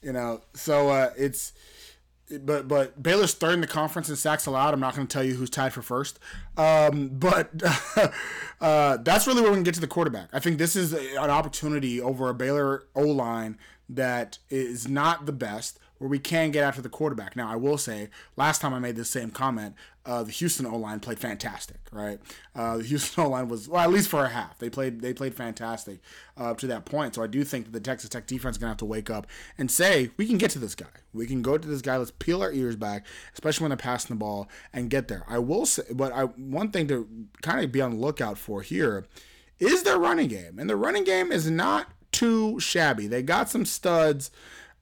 you 0.01 0.13
know, 0.13 0.41
so 0.53 0.89
uh, 0.89 1.11
it's 1.17 1.53
but 2.39 2.67
but 2.67 3.01
Baylor's 3.01 3.33
third 3.33 3.53
in 3.53 3.61
the 3.61 3.67
conference 3.67 4.09
in 4.09 4.15
sacks 4.15 4.45
allowed. 4.45 4.73
I'm 4.73 4.79
not 4.79 4.95
going 4.95 5.07
to 5.07 5.11
tell 5.13 5.23
you 5.23 5.35
who's 5.35 5.49
tied 5.49 5.73
for 5.73 5.81
first, 5.81 6.19
um, 6.57 7.09
but 7.13 7.51
uh, 8.61 8.97
that's 8.97 9.27
really 9.27 9.41
where 9.41 9.51
we 9.51 9.57
can 9.57 9.63
get 9.63 9.73
to 9.75 9.81
the 9.81 9.87
quarterback. 9.87 10.29
I 10.33 10.39
think 10.39 10.57
this 10.57 10.75
is 10.75 10.93
an 10.93 11.29
opportunity 11.29 12.01
over 12.01 12.29
a 12.29 12.33
Baylor 12.33 12.85
O 12.95 13.01
line 13.01 13.57
that 13.89 14.39
is 14.49 14.87
not 14.87 15.25
the 15.25 15.31
best, 15.31 15.79
where 16.03 16.09
we 16.09 16.19
can 16.19 16.51
get 16.51 16.65
after 16.65 16.81
the 16.81 16.89
quarterback. 16.89 17.33
Now, 17.33 17.49
I 17.49 17.55
will 17.55 17.77
say, 17.77 18.09
last 18.35 18.59
time 18.59 18.73
I 18.73 18.79
made 18.79 18.97
this 18.97 19.09
same 19.09 19.31
comment, 19.31 19.73
uh, 20.05 20.23
the 20.23 20.33
Houston 20.33 20.65
O 20.65 20.75
line 20.75 20.99
played 20.99 21.17
fantastic, 21.17 21.77
right? 21.93 22.19
Uh, 22.53 22.75
the 22.75 22.83
Houston 22.87 23.23
O 23.23 23.29
line 23.29 23.47
was 23.47 23.69
well, 23.69 23.81
at 23.81 23.89
least 23.89 24.09
for 24.09 24.25
a 24.25 24.27
half, 24.27 24.59
they 24.59 24.69
played 24.69 24.99
they 24.99 25.13
played 25.13 25.33
fantastic 25.33 26.01
uh, 26.37 26.51
up 26.51 26.57
to 26.57 26.67
that 26.67 26.83
point. 26.83 27.15
So 27.15 27.23
I 27.23 27.27
do 27.27 27.45
think 27.45 27.67
that 27.67 27.71
the 27.71 27.79
Texas 27.79 28.09
Tech 28.09 28.27
defense 28.27 28.55
is 28.55 28.59
gonna 28.59 28.71
have 28.71 28.77
to 28.79 28.85
wake 28.85 29.09
up 29.09 29.27
and 29.57 29.71
say 29.71 30.11
we 30.17 30.27
can 30.27 30.37
get 30.37 30.51
to 30.51 30.59
this 30.59 30.75
guy. 30.75 30.87
We 31.13 31.25
can 31.25 31.41
go 31.41 31.57
to 31.57 31.65
this 31.65 31.81
guy. 31.81 31.95
Let's 31.95 32.11
peel 32.11 32.41
our 32.41 32.51
ears 32.51 32.75
back, 32.75 33.05
especially 33.33 33.63
when 33.63 33.69
they're 33.69 33.77
passing 33.77 34.13
the 34.13 34.19
ball 34.19 34.49
and 34.73 34.89
get 34.89 35.07
there. 35.07 35.23
I 35.29 35.39
will 35.39 35.65
say, 35.65 35.83
but 35.93 36.11
I 36.11 36.23
one 36.25 36.71
thing 36.71 36.89
to 36.89 37.07
kind 37.41 37.63
of 37.63 37.71
be 37.71 37.79
on 37.79 37.91
the 37.91 37.97
lookout 38.05 38.37
for 38.37 38.61
here 38.61 39.05
is 39.57 39.83
their 39.83 39.97
running 39.97 40.27
game, 40.27 40.59
and 40.59 40.69
the 40.69 40.75
running 40.75 41.05
game 41.05 41.31
is 41.31 41.49
not 41.49 41.87
too 42.11 42.59
shabby. 42.59 43.07
They 43.07 43.23
got 43.23 43.49
some 43.49 43.63
studs 43.63 44.31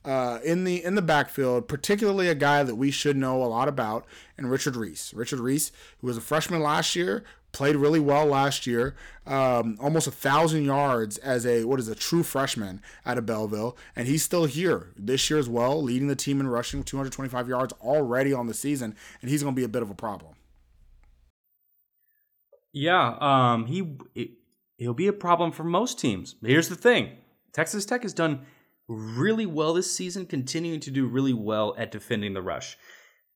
uh, 0.03 0.39
in 0.43 0.63
the 0.63 0.83
in 0.83 0.95
the 0.95 1.01
backfield, 1.01 1.67
particularly 1.67 2.27
a 2.27 2.35
guy 2.35 2.63
that 2.63 2.75
we 2.75 2.91
should 2.91 3.15
know 3.15 3.43
a 3.43 3.45
lot 3.45 3.67
about, 3.67 4.05
and 4.37 4.49
Richard 4.49 4.75
Reese. 4.75 5.13
Richard 5.13 5.39
Reese, 5.39 5.71
who 5.99 6.07
was 6.07 6.17
a 6.17 6.21
freshman 6.21 6.61
last 6.61 6.95
year, 6.95 7.23
played 7.51 7.75
really 7.75 7.99
well 7.99 8.25
last 8.25 8.65
year, 8.65 8.95
um, 9.27 9.77
almost 9.79 10.07
a 10.07 10.11
thousand 10.11 10.63
yards 10.63 11.17
as 11.19 11.45
a 11.45 11.65
what 11.65 11.79
is 11.79 11.87
a 11.87 11.95
true 11.95 12.23
freshman 12.23 12.81
out 13.05 13.17
of 13.17 13.25
Belleville, 13.25 13.77
and 13.95 14.07
he's 14.07 14.23
still 14.23 14.45
here 14.45 14.91
this 14.95 15.29
year 15.29 15.39
as 15.39 15.49
well, 15.49 15.81
leading 15.81 16.07
the 16.07 16.15
team 16.15 16.39
in 16.39 16.47
rushing 16.47 16.79
with 16.79 16.87
225 16.87 17.47
yards 17.47 17.73
already 17.81 18.33
on 18.33 18.47
the 18.47 18.53
season, 18.53 18.95
and 19.21 19.29
he's 19.29 19.43
going 19.43 19.55
to 19.55 19.59
be 19.59 19.65
a 19.65 19.69
bit 19.69 19.81
of 19.81 19.89
a 19.89 19.95
problem. 19.95 20.33
Yeah, 22.73 23.17
um, 23.19 23.65
he 23.65 23.97
it, 24.15 24.31
he'll 24.77 24.93
be 24.93 25.07
a 25.07 25.13
problem 25.13 25.51
for 25.51 25.63
most 25.63 25.99
teams. 25.99 26.35
Here's 26.43 26.69
the 26.69 26.75
thing: 26.75 27.17
Texas 27.51 27.85
Tech 27.85 28.03
has 28.03 28.13
done 28.13 28.45
really 28.87 29.45
well 29.45 29.73
this 29.73 29.93
season, 29.93 30.25
continuing 30.25 30.79
to 30.81 30.91
do 30.91 31.07
really 31.07 31.33
well 31.33 31.75
at 31.77 31.91
defending 31.91 32.33
the 32.33 32.41
rush. 32.41 32.77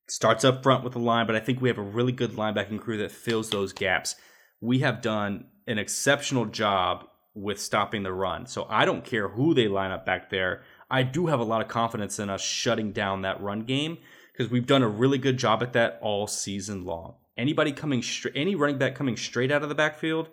Starts 0.07 0.43
up 0.43 0.61
front 0.61 0.83
with 0.83 0.93
the 0.93 0.99
line, 0.99 1.25
but 1.25 1.35
I 1.35 1.39
think 1.39 1.61
we 1.61 1.69
have 1.69 1.77
a 1.77 1.83
really 1.83 2.11
good 2.11 2.31
linebacking 2.31 2.79
crew 2.79 2.97
that 2.97 3.11
fills 3.11 3.49
those 3.49 3.73
gaps. 3.73 4.15
We 4.61 4.79
have 4.79 5.01
done 5.01 5.45
an 5.67 5.79
exceptional 5.79 6.45
job 6.45 7.05
with 7.33 7.59
stopping 7.59 8.03
the 8.03 8.13
run. 8.13 8.47
So 8.47 8.65
I 8.69 8.85
don't 8.85 9.03
care 9.03 9.27
who 9.27 9.53
they 9.53 9.67
line 9.67 9.91
up 9.91 10.05
back 10.05 10.29
there. 10.29 10.63
I 10.89 11.03
do 11.03 11.27
have 11.27 11.39
a 11.39 11.43
lot 11.43 11.61
of 11.61 11.67
confidence 11.67 12.19
in 12.19 12.29
us 12.29 12.41
shutting 12.41 12.91
down 12.91 13.23
that 13.23 13.41
run 13.41 13.61
game 13.61 13.97
because 14.31 14.51
we've 14.51 14.65
done 14.65 14.83
a 14.83 14.87
really 14.87 15.17
good 15.17 15.37
job 15.37 15.61
at 15.61 15.73
that 15.73 15.99
all 16.01 16.27
season 16.27 16.85
long. 16.85 17.15
Anybody 17.37 17.73
coming 17.73 18.01
straight, 18.01 18.35
any 18.37 18.55
running 18.55 18.77
back 18.77 18.95
coming 18.95 19.17
straight 19.17 19.51
out 19.51 19.63
of 19.63 19.69
the 19.69 19.75
backfield, 19.75 20.29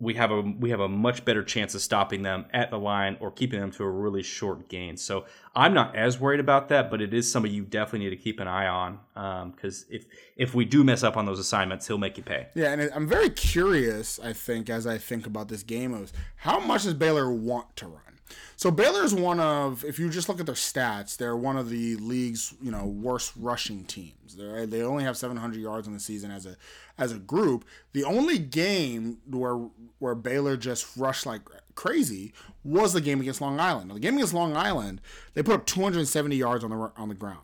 we 0.00 0.14
have 0.14 0.30
a 0.30 0.40
we 0.40 0.70
have 0.70 0.78
a 0.78 0.88
much 0.88 1.24
better 1.24 1.42
chance 1.42 1.74
of 1.74 1.80
stopping 1.80 2.22
them 2.22 2.46
at 2.52 2.70
the 2.70 2.78
line 2.78 3.16
or 3.18 3.32
keeping 3.32 3.58
them 3.58 3.72
to 3.72 3.82
a 3.82 3.90
really 3.90 4.22
short 4.22 4.68
gain. 4.68 4.96
So 4.96 5.24
I'm 5.56 5.74
not 5.74 5.96
as 5.96 6.20
worried 6.20 6.38
about 6.38 6.68
that, 6.68 6.88
but 6.88 7.02
it 7.02 7.12
is 7.12 7.30
somebody 7.30 7.54
you 7.54 7.64
definitely 7.64 8.08
need 8.08 8.16
to 8.16 8.22
keep 8.22 8.38
an 8.38 8.46
eye 8.46 8.68
on 8.68 9.50
because 9.50 9.82
um, 9.82 9.88
if 9.90 10.04
if 10.36 10.54
we 10.54 10.64
do 10.64 10.84
mess 10.84 11.02
up 11.02 11.16
on 11.16 11.26
those 11.26 11.40
assignments, 11.40 11.88
he'll 11.88 11.98
make 11.98 12.16
you 12.16 12.22
pay. 12.22 12.46
Yeah, 12.54 12.72
and 12.72 12.90
I'm 12.94 13.08
very 13.08 13.30
curious. 13.30 14.20
I 14.20 14.32
think 14.32 14.70
as 14.70 14.86
I 14.86 14.98
think 14.98 15.26
about 15.26 15.48
this 15.48 15.64
game, 15.64 15.92
of 15.92 16.12
how 16.36 16.60
much 16.60 16.84
does 16.84 16.94
Baylor 16.94 17.32
want 17.32 17.74
to 17.76 17.88
run? 17.88 18.07
So 18.56 18.70
Baylor 18.70 19.04
is 19.04 19.14
one 19.14 19.40
of, 19.40 19.84
if 19.84 19.98
you 19.98 20.10
just 20.10 20.28
look 20.28 20.40
at 20.40 20.46
their 20.46 20.54
stats, 20.54 21.16
they're 21.16 21.36
one 21.36 21.56
of 21.56 21.70
the 21.70 21.96
league's 21.96 22.54
you 22.60 22.70
know 22.70 22.84
worst 22.84 23.32
rushing 23.36 23.84
teams. 23.84 24.36
They 24.36 24.66
they 24.66 24.82
only 24.82 25.04
have 25.04 25.16
700 25.16 25.60
yards 25.60 25.86
in 25.86 25.92
the 25.92 26.00
season 26.00 26.30
as 26.30 26.46
a 26.46 26.56
as 26.98 27.12
a 27.12 27.18
group. 27.18 27.64
The 27.92 28.04
only 28.04 28.38
game 28.38 29.18
where 29.28 29.56
where 29.98 30.14
Baylor 30.14 30.56
just 30.56 30.96
rushed 30.96 31.26
like 31.26 31.42
crazy 31.74 32.32
was 32.64 32.92
the 32.92 33.00
game 33.00 33.20
against 33.20 33.40
Long 33.40 33.60
Island. 33.60 33.88
Now, 33.88 33.94
the 33.94 34.00
game 34.00 34.14
against 34.14 34.34
Long 34.34 34.56
Island, 34.56 35.00
they 35.34 35.42
put 35.42 35.54
up 35.54 35.66
270 35.66 36.36
yards 36.36 36.64
on 36.64 36.70
the 36.70 36.92
on 36.96 37.08
the 37.08 37.14
ground. 37.14 37.40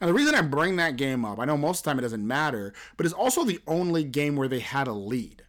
And 0.00 0.08
the 0.08 0.14
reason 0.14 0.34
I 0.34 0.40
bring 0.42 0.76
that 0.76 0.96
game 0.96 1.24
up, 1.24 1.38
I 1.38 1.44
know 1.44 1.56
most 1.56 1.78
of 1.78 1.84
the 1.84 1.90
time 1.90 1.98
it 1.98 2.02
doesn't 2.02 2.26
matter, 2.26 2.74
but 2.96 3.06
it's 3.06 3.14
also 3.14 3.44
the 3.44 3.60
only 3.66 4.04
game 4.04 4.36
where 4.36 4.48
they 4.48 4.58
had 4.58 4.88
a 4.88 4.92
lead. 4.92 5.43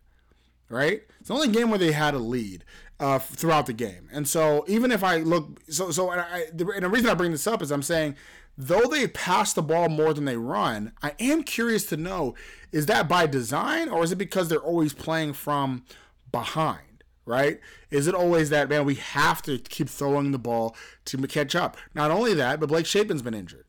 Right? 0.70 1.04
It's 1.20 1.28
the 1.28 1.36
only 1.36 1.50
game 1.50 1.70
where 1.70 1.80
they 1.80 1.92
had 1.92 2.14
a 2.14 2.20
lead 2.20 2.64
uh, 3.00 3.20
throughout 3.20 3.66
the 3.66 3.74
game. 3.74 4.10
And 4.12 4.28
so 4.28 4.66
even 4.68 4.92
if 4.92 5.04
I 5.04 5.18
look, 5.18 5.60
so 5.70 5.92
so 5.92 6.12
and, 6.12 6.22
I, 6.22 6.46
the, 6.54 6.68
and 6.70 6.84
the 6.84 6.90
reason 6.90 7.10
I 7.10 7.14
bring 7.14 7.32
this 7.32 7.48
up 7.48 7.62
is 7.62 7.72
I'm 7.72 7.84
saying 7.84 8.16
though 8.58 8.88
they 8.90 9.08
pass 9.08 9.54
the 9.54 9.62
ball 9.62 9.90
more 9.90 10.14
than 10.14 10.26
they 10.26 10.38
run, 10.38 10.94
I 11.04 11.14
am 11.20 11.44
curious 11.44 11.86
to 11.88 11.98
know 11.98 12.36
is 12.72 12.86
that 12.88 13.08
by 13.08 13.28
design 13.28 13.90
or 13.90 14.04
is 14.04 14.12
it 14.12 14.18
because 14.18 14.50
they're 14.50 14.60
always 14.60 14.94
playing 14.94 15.34
from 15.34 15.84
behind? 16.32 16.82
Right? 17.26 17.60
Is 17.90 18.08
it 18.08 18.14
always 18.14 18.50
that 18.52 18.70
man? 18.70 18.86
We 18.86 18.96
have 18.96 19.42
to 19.44 19.58
keep 19.58 19.90
throwing 19.90 20.32
the 20.32 20.40
ball 20.40 20.76
to 21.06 21.18
catch 21.28 21.56
up. 21.56 21.76
Not 21.96 22.12
only 22.12 22.36
that, 22.36 22.60
but 22.60 22.70
Blake 22.70 22.86
Shapen's 22.86 23.24
been 23.24 23.34
injured 23.34 23.65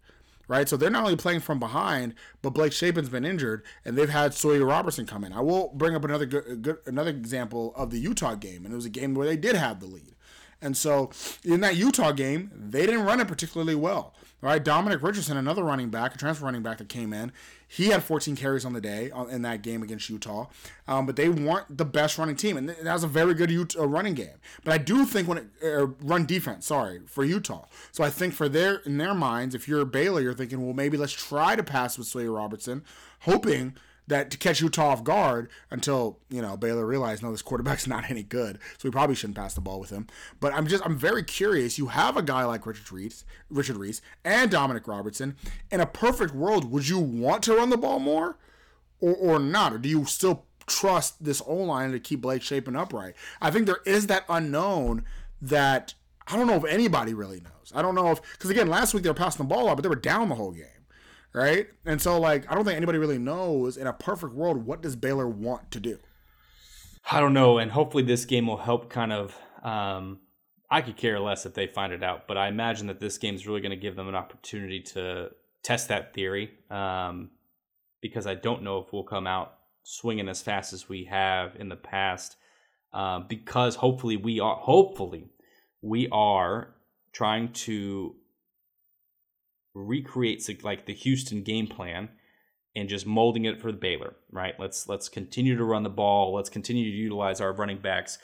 right? 0.49 0.69
So 0.69 0.77
they're 0.77 0.91
not 0.91 1.05
only 1.05 1.17
playing 1.17 1.41
from 1.41 1.59
behind, 1.59 2.15
but 2.43 2.51
Blake 2.51 2.73
Shapen's 2.73 3.09
been 3.09 3.25
injured, 3.25 3.63
and 3.85 3.97
they've 3.97 4.09
had 4.09 4.35
Sawyer 4.35 4.65
Robertson 4.65 5.07
come 5.07 5.25
in. 5.25 5.33
I 5.33 5.41
will 5.41 5.73
bring 5.75 5.95
up 5.95 6.05
another 6.05 6.27
good, 6.27 6.63
good, 6.63 6.79
another 6.87 7.11
example 7.11 7.73
of 7.77 7.91
the 7.91 7.99
Utah 7.99 8.35
game, 8.35 8.65
and 8.65 8.73
it 8.73 8.77
was 8.77 8.85
a 8.85 8.91
game 8.91 9.15
where 9.15 9.27
they 9.27 9.37
did 9.37 9.57
have 9.57 9.81
the 9.81 9.87
lead. 9.87 10.15
And 10.61 10.77
so 10.77 11.11
in 11.45 11.61
that 11.61 11.77
Utah 11.77 12.13
game, 12.13 12.51
they 12.55 12.87
didn't 12.87 13.05
run 13.05 13.21
it 13.21 13.29
particularly 13.29 13.75
well. 13.75 14.15
Right, 14.47 14.63
Dominic 14.63 15.03
Richardson, 15.03 15.37
another 15.37 15.65
running 15.65 15.89
back, 15.89 16.15
a 16.15 16.19
transfer 16.19 16.45
running 16.45 16.63
back 16.63 16.79
that 16.79 16.89
came 16.89 17.13
in, 17.13 17.33
he 17.67 17.89
had 17.89 18.05
14 18.05 18.37
carries 18.37 18.65
on 18.65 18.75
the 18.75 18.81
day 18.81 19.11
uh, 19.11 19.25
in 19.25 19.43
that 19.43 19.61
game 19.63 19.83
against 19.83 20.09
Utah. 20.09 20.47
Um, 20.87 21.05
but 21.05 21.17
they 21.17 21.29
weren't 21.29 21.77
the 21.77 21.85
best 21.85 22.17
running 22.17 22.37
team, 22.37 22.57
and 22.57 22.69
that 22.69 22.93
was 22.93 23.03
a 23.03 23.09
very 23.09 23.35
good 23.35 23.51
Utah 23.51 23.83
uh, 23.83 23.87
running 23.87 24.15
game. 24.15 24.37
But 24.63 24.73
I 24.73 24.79
do 24.79 25.05
think 25.05 25.27
when 25.27 25.39
it 25.39 25.47
uh, 25.65 25.87
run 26.01 26.27
defense, 26.27 26.65
sorry, 26.65 27.01
for 27.07 27.25
Utah. 27.25 27.65
So 27.91 28.05
I 28.05 28.11
think 28.11 28.35
for 28.35 28.49
their 28.49 28.77
in 28.87 28.99
their 28.99 29.15
minds, 29.15 29.53
if 29.57 29.67
you're 29.67 29.85
Baylor, 29.85 30.21
you're 30.21 30.33
thinking, 30.33 30.65
well, 30.65 30.75
maybe 30.75 30.97
let's 30.97 31.13
try 31.13 31.57
to 31.57 31.65
pass 31.65 31.99
with 31.99 32.07
Sawyer 32.07 32.31
Robertson, 32.31 32.85
hoping 33.23 33.75
that 34.09 34.31
to 34.31 34.39
catch 34.39 34.61
Utah 34.61 34.91
off 34.91 35.05
guard 35.05 35.49
until 35.71 36.19
you 36.29 36.41
know 36.41 36.57
Baylor 36.57 36.87
realized 36.87 37.23
no, 37.23 37.31
this 37.31 37.43
quarterback's 37.43 37.87
not 37.87 38.11
any 38.11 38.23
good, 38.23 38.59
so 38.79 38.89
we 38.89 38.91
probably 38.91 39.17
shouldn't 39.17 39.37
pass 39.37 39.55
the 39.55 39.61
ball 39.61 39.81
with 39.81 39.91
him. 39.91 40.07
But 40.41 40.55
I'm 40.55 40.67
just 40.67 40.85
I'm 40.85 40.97
very 40.97 41.23
curious. 41.23 41.79
You 41.79 41.89
have 41.89 42.17
a 42.17 42.23
guy 42.23 42.45
like 42.45 42.67
Richard 42.67 42.91
Reese, 42.93 43.25
Richard 43.51 43.77
Reese, 43.77 44.01
and 44.25 44.51
Dominic 44.51 44.87
Robertson. 44.87 45.37
In 45.71 45.81
a 45.81 45.87
perfect 45.87 46.35
world, 46.35 46.71
would 46.71 46.89
you 46.89 46.99
want 46.99 47.43
to 47.45 47.57
run 47.57 47.71
the 47.71 47.77
ball 47.77 47.99
more, 47.99 48.39
or 49.01 49.15
or 49.15 49.39
not, 49.39 49.73
or 49.73 49.79
do 49.79 49.89
you 49.89 50.05
still 50.05 50.45
trust 50.67 51.23
this 51.23 51.43
O 51.47 51.55
line 51.55 51.93
to 51.93 52.01
keep 52.01 52.21
Blake 52.21 52.43
Shapen 52.43 52.77
upright? 52.77 53.15
I 53.41 53.51
think 53.51 53.67
there 53.67 53.81
is 53.87 54.07
that 54.09 54.25
unknown 54.29 55.05
that 55.41 55.95
I 56.27 56.37
don't 56.37 56.47
know 56.47 56.57
if 56.57 56.65
anybody 56.65 57.15
really 57.15 57.41
knows. 57.41 57.73
I 57.75 57.83
don't 57.83 57.95
know 57.95 58.11
if 58.13 58.23
because 58.33 58.51
again 58.51 58.69
last 58.69 58.95
week 58.95 59.03
they 59.03 59.11
were 59.11 59.15
passing 59.15 59.47
the 59.47 59.55
ball 59.55 59.69
out, 59.69 59.77
but 59.77 59.83
they 59.83 59.89
were 59.89 59.97
down 59.97 60.29
the 60.29 60.35
whole 60.35 60.53
game 60.53 60.67
right? 61.37 61.69
And 61.85 62.01
so 62.01 62.19
like 62.19 62.51
I 62.51 62.55
don't 62.55 62.65
think 62.65 62.77
anybody 62.77 62.99
really 62.99 63.19
knows 63.19 63.77
in 63.77 63.87
a 63.87 63.93
perfect 63.93 64.33
world 64.33 64.67
what 64.67 64.81
does 64.83 64.97
Baylor 64.97 65.29
want 65.29 65.71
to 65.73 65.81
do. 65.81 65.99
I 67.13 67.21
don't 67.21 67.35
know, 67.35 67.59
and 67.59 67.71
hopefully 67.71 68.03
this 68.03 68.25
game 68.25 68.49
will 68.49 68.57
help 68.57 68.91
kind 68.91 69.13
of. 69.13 69.37
Um, 69.63 70.21
I 70.69 70.81
could 70.81 70.97
care 70.97 71.21
less 71.21 71.47
if 71.47 71.55
they 71.55 71.69
find 71.69 71.93
it 71.93 72.03
out, 72.03 72.27
but 72.27 72.37
I 72.37 72.49
imagine 72.49 72.89
that 72.89 72.99
this 72.99 73.19
game 73.19 73.37
is 73.37 73.47
really 73.47 73.61
going 73.61 73.71
to 73.71 73.77
give 73.77 73.95
them 73.95 74.09
an 74.09 74.17
opportunity 74.17 74.81
to 74.81 75.31
test 75.63 75.89
that 75.89 76.13
theory 76.13 76.51
um, 76.71 77.31
because 78.01 78.27
I 78.27 78.35
don't 78.35 78.65
know 78.65 78.79
if 78.79 78.93
we'll 78.93 79.05
come 79.05 79.29
out 79.29 79.55
swinging 79.85 80.29
as 80.29 80.43
fast 80.43 80.73
as 80.73 80.89
we 80.89 81.05
have 81.05 81.55
in 81.55 81.69
the 81.69 81.77
past. 81.77 82.37
Uh, 82.93 83.21
because 83.21 83.77
hopefully 83.77 84.17
we 84.17 84.41
are 84.41 84.57
hopefully 84.57 85.29
we 85.83 86.09
are 86.11 86.75
trying 87.13 87.53
to 87.53 88.15
recreate 89.77 90.49
like 90.65 90.87
the 90.87 90.95
Houston 90.95 91.43
game 91.43 91.67
plan 91.67 92.09
and 92.75 92.89
just 92.89 93.07
molding 93.07 93.45
it 93.45 93.61
for 93.61 93.71
the 93.71 93.79
Baylor, 93.79 94.17
right? 94.31 94.55
Let's 94.59 94.89
let's 94.89 95.09
continue 95.09 95.57
to 95.57 95.65
run 95.65 95.83
the 95.83 95.91
ball. 95.91 96.35
Let's 96.35 96.49
continue 96.49 96.85
to 96.85 96.97
utilize 96.97 97.41
our 97.41 97.53
running 97.53 97.79
backs. 97.79 98.19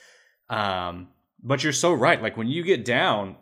Um, 0.49 1.09
but 1.41 1.63
you're 1.63 1.73
so 1.73 1.93
right. 1.93 2.21
Like 2.21 2.37
when 2.37 2.47
you 2.47 2.63
get 2.63 2.85
down, 2.85 3.35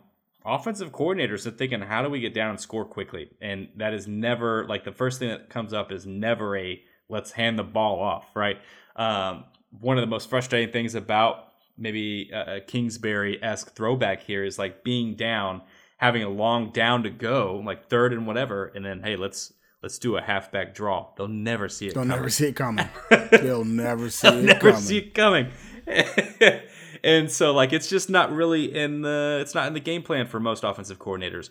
offensive 0.44 0.92
coordinators 0.92 1.46
are 1.46 1.50
thinking, 1.50 1.80
how 1.80 2.02
do 2.02 2.08
we 2.08 2.20
get 2.20 2.34
down 2.34 2.50
and 2.50 2.60
score 2.60 2.84
quickly? 2.84 3.30
And 3.40 3.68
that 3.76 3.94
is 3.94 4.06
never 4.06 4.66
like 4.66 4.84
the 4.84 4.92
first 4.92 5.18
thing 5.18 5.28
that 5.28 5.48
comes 5.50 5.72
up 5.72 5.92
is 5.92 6.06
never 6.06 6.56
a 6.56 6.82
let's 7.08 7.32
hand 7.32 7.58
the 7.58 7.64
ball 7.64 8.00
off, 8.00 8.26
right? 8.34 8.58
Um, 8.96 9.44
one 9.80 9.96
of 9.96 10.02
the 10.02 10.08
most 10.08 10.28
frustrating 10.28 10.72
things 10.72 10.94
about 10.94 11.48
maybe 11.78 12.30
a 12.32 12.60
Kingsbury 12.60 13.42
esque 13.42 13.74
throwback 13.74 14.22
here 14.22 14.44
is 14.44 14.58
like 14.58 14.84
being 14.84 15.14
down, 15.14 15.62
having 16.02 16.24
a 16.24 16.28
long 16.28 16.72
down 16.72 17.04
to 17.04 17.10
go, 17.10 17.62
like 17.64 17.88
third 17.88 18.12
and 18.12 18.26
whatever, 18.26 18.66
and 18.74 18.84
then 18.84 19.00
hey, 19.04 19.14
let's 19.14 19.52
let's 19.82 19.98
do 19.98 20.16
a 20.16 20.20
halfback 20.20 20.74
draw. 20.74 21.08
They'll 21.16 21.28
never 21.28 21.68
see 21.68 21.86
it. 21.86 21.94
They'll 21.94 22.02
coming. 22.02 22.16
never 22.16 22.28
see 22.28 22.48
it 22.48 22.56
coming. 22.56 22.88
They'll 23.30 23.64
never 23.64 24.10
see 24.10 24.28
They'll 24.28 24.38
it 24.40 24.42
never 24.42 24.60
coming. 24.72 24.80
see 24.80 24.98
it 24.98 25.14
coming. 25.14 25.50
and 27.04 27.30
so 27.30 27.54
like 27.54 27.72
it's 27.72 27.88
just 27.88 28.10
not 28.10 28.32
really 28.32 28.74
in 28.74 29.02
the 29.02 29.38
it's 29.40 29.54
not 29.54 29.68
in 29.68 29.74
the 29.74 29.80
game 29.80 30.02
plan 30.02 30.26
for 30.26 30.40
most 30.40 30.64
offensive 30.64 30.98
coordinators. 30.98 31.50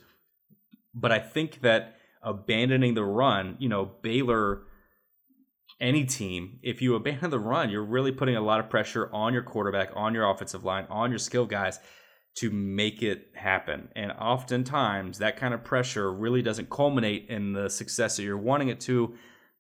But 0.94 1.14
I 1.14 1.20
think 1.20 1.62
that 1.62 1.96
abandoning 2.22 2.94
the 2.94 3.06
run, 3.06 3.56
you 3.58 3.70
know, 3.70 3.90
Baylor 4.02 4.64
any 5.80 6.04
team, 6.04 6.60
if 6.62 6.82
you 6.82 6.94
abandon 6.96 7.30
the 7.32 7.40
run, 7.40 7.70
you're 7.70 7.86
really 7.86 8.12
putting 8.12 8.36
a 8.36 8.42
lot 8.42 8.60
of 8.60 8.70
pressure 8.70 9.10
on 9.14 9.34
your 9.34 9.44
quarterback, 9.44 9.92
on 9.96 10.14
your 10.14 10.30
offensive 10.30 10.66
line, 10.66 10.86
on 10.90 11.10
your 11.10 11.20
skill 11.20 11.46
guys 11.46 11.80
to 12.36 12.50
make 12.50 13.02
it 13.02 13.30
happen. 13.36 13.90
And 13.96 14.12
oftentimes 14.14 15.18
that 15.18 15.38
kind 15.38 15.54
of 15.54 15.64
pressure 15.64 16.12
really 16.12 16.42
doesn't 16.42 16.70
culminate 16.70 17.28
in 17.30 17.54
the 17.54 17.70
success 17.70 18.18
that 18.18 18.24
you're 18.24 18.38
wanting 18.38 18.70
it 18.70 18.80
to. 18.82 19.16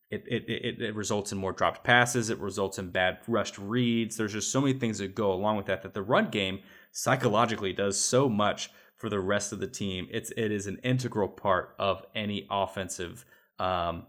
It, 0.09 0.23
it, 0.27 0.49
it, 0.49 0.81
it 0.81 0.95
results 0.95 1.31
in 1.31 1.37
more 1.37 1.53
dropped 1.53 1.83
passes. 1.83 2.29
It 2.29 2.39
results 2.39 2.77
in 2.79 2.89
bad 2.89 3.19
rushed 3.27 3.57
reads. 3.57 4.17
There's 4.17 4.33
just 4.33 4.51
so 4.51 4.61
many 4.61 4.73
things 4.73 4.97
that 4.97 5.15
go 5.15 5.31
along 5.31 5.57
with 5.57 5.65
that. 5.67 5.83
That 5.83 5.93
the 5.93 6.01
run 6.01 6.29
game 6.29 6.59
psychologically 6.91 7.71
does 7.73 7.97
so 7.99 8.27
much 8.27 8.69
for 8.97 9.09
the 9.09 9.19
rest 9.19 9.53
of 9.53 9.59
the 9.59 9.67
team. 9.67 10.07
It's 10.11 10.31
it 10.31 10.51
is 10.51 10.67
an 10.67 10.79
integral 10.83 11.29
part 11.29 11.75
of 11.79 12.05
any 12.13 12.45
offensive 12.49 13.25
um, 13.57 14.05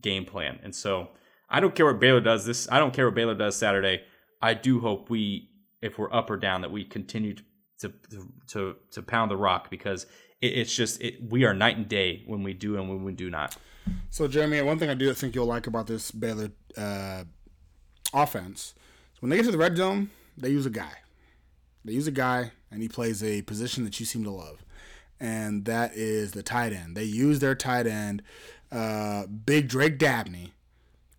game 0.00 0.24
plan. 0.24 0.58
And 0.62 0.74
so 0.74 1.10
I 1.48 1.60
don't 1.60 1.74
care 1.74 1.86
what 1.86 2.00
Baylor 2.00 2.20
does 2.20 2.44
this. 2.44 2.68
I 2.70 2.78
don't 2.78 2.92
care 2.92 3.06
what 3.06 3.14
Baylor 3.14 3.34
does 3.34 3.56
Saturday. 3.56 4.02
I 4.42 4.54
do 4.54 4.80
hope 4.80 5.10
we, 5.10 5.50
if 5.82 5.98
we're 5.98 6.12
up 6.12 6.30
or 6.30 6.36
down, 6.36 6.62
that 6.62 6.70
we 6.70 6.84
continue 6.84 7.34
to 7.34 7.42
to 7.80 7.92
to, 8.48 8.76
to 8.92 9.02
pound 9.02 9.30
the 9.30 9.36
rock 9.36 9.70
because 9.70 10.06
it, 10.40 10.48
it's 10.58 10.74
just 10.74 11.00
it, 11.02 11.30
we 11.30 11.44
are 11.44 11.54
night 11.54 11.76
and 11.76 11.88
day 11.88 12.22
when 12.26 12.42
we 12.42 12.52
do 12.52 12.76
and 12.76 12.88
when 12.88 13.04
we 13.04 13.12
do 13.12 13.30
not. 13.30 13.56
So, 14.10 14.28
Jeramey, 14.28 14.64
one 14.64 14.78
thing 14.78 14.90
I 14.90 14.94
do 14.94 15.12
think 15.14 15.34
you'll 15.34 15.46
like 15.46 15.66
about 15.66 15.86
this 15.86 16.10
Baylor 16.10 16.50
uh, 16.76 17.24
offense 18.12 18.74
is 19.14 19.22
when 19.22 19.30
they 19.30 19.36
get 19.36 19.46
to 19.46 19.52
the 19.52 19.58
red 19.58 19.76
zone, 19.76 20.10
they 20.36 20.50
use 20.50 20.66
a 20.66 20.70
guy. 20.70 20.92
They 21.84 21.94
use 21.94 22.06
a 22.06 22.12
guy, 22.12 22.52
and 22.70 22.82
he 22.82 22.88
plays 22.88 23.22
a 23.24 23.42
position 23.42 23.84
that 23.84 23.98
you 23.98 24.06
seem 24.06 24.22
to 24.24 24.30
love, 24.30 24.64
and 25.18 25.64
that 25.64 25.94
is 25.94 26.32
the 26.32 26.42
tight 26.42 26.72
end. 26.72 26.96
They 26.96 27.04
use 27.04 27.38
their 27.38 27.54
tight 27.54 27.86
end, 27.86 28.22
uh, 28.70 29.26
Big 29.26 29.68
Drake 29.68 29.98
Dabney. 29.98 30.52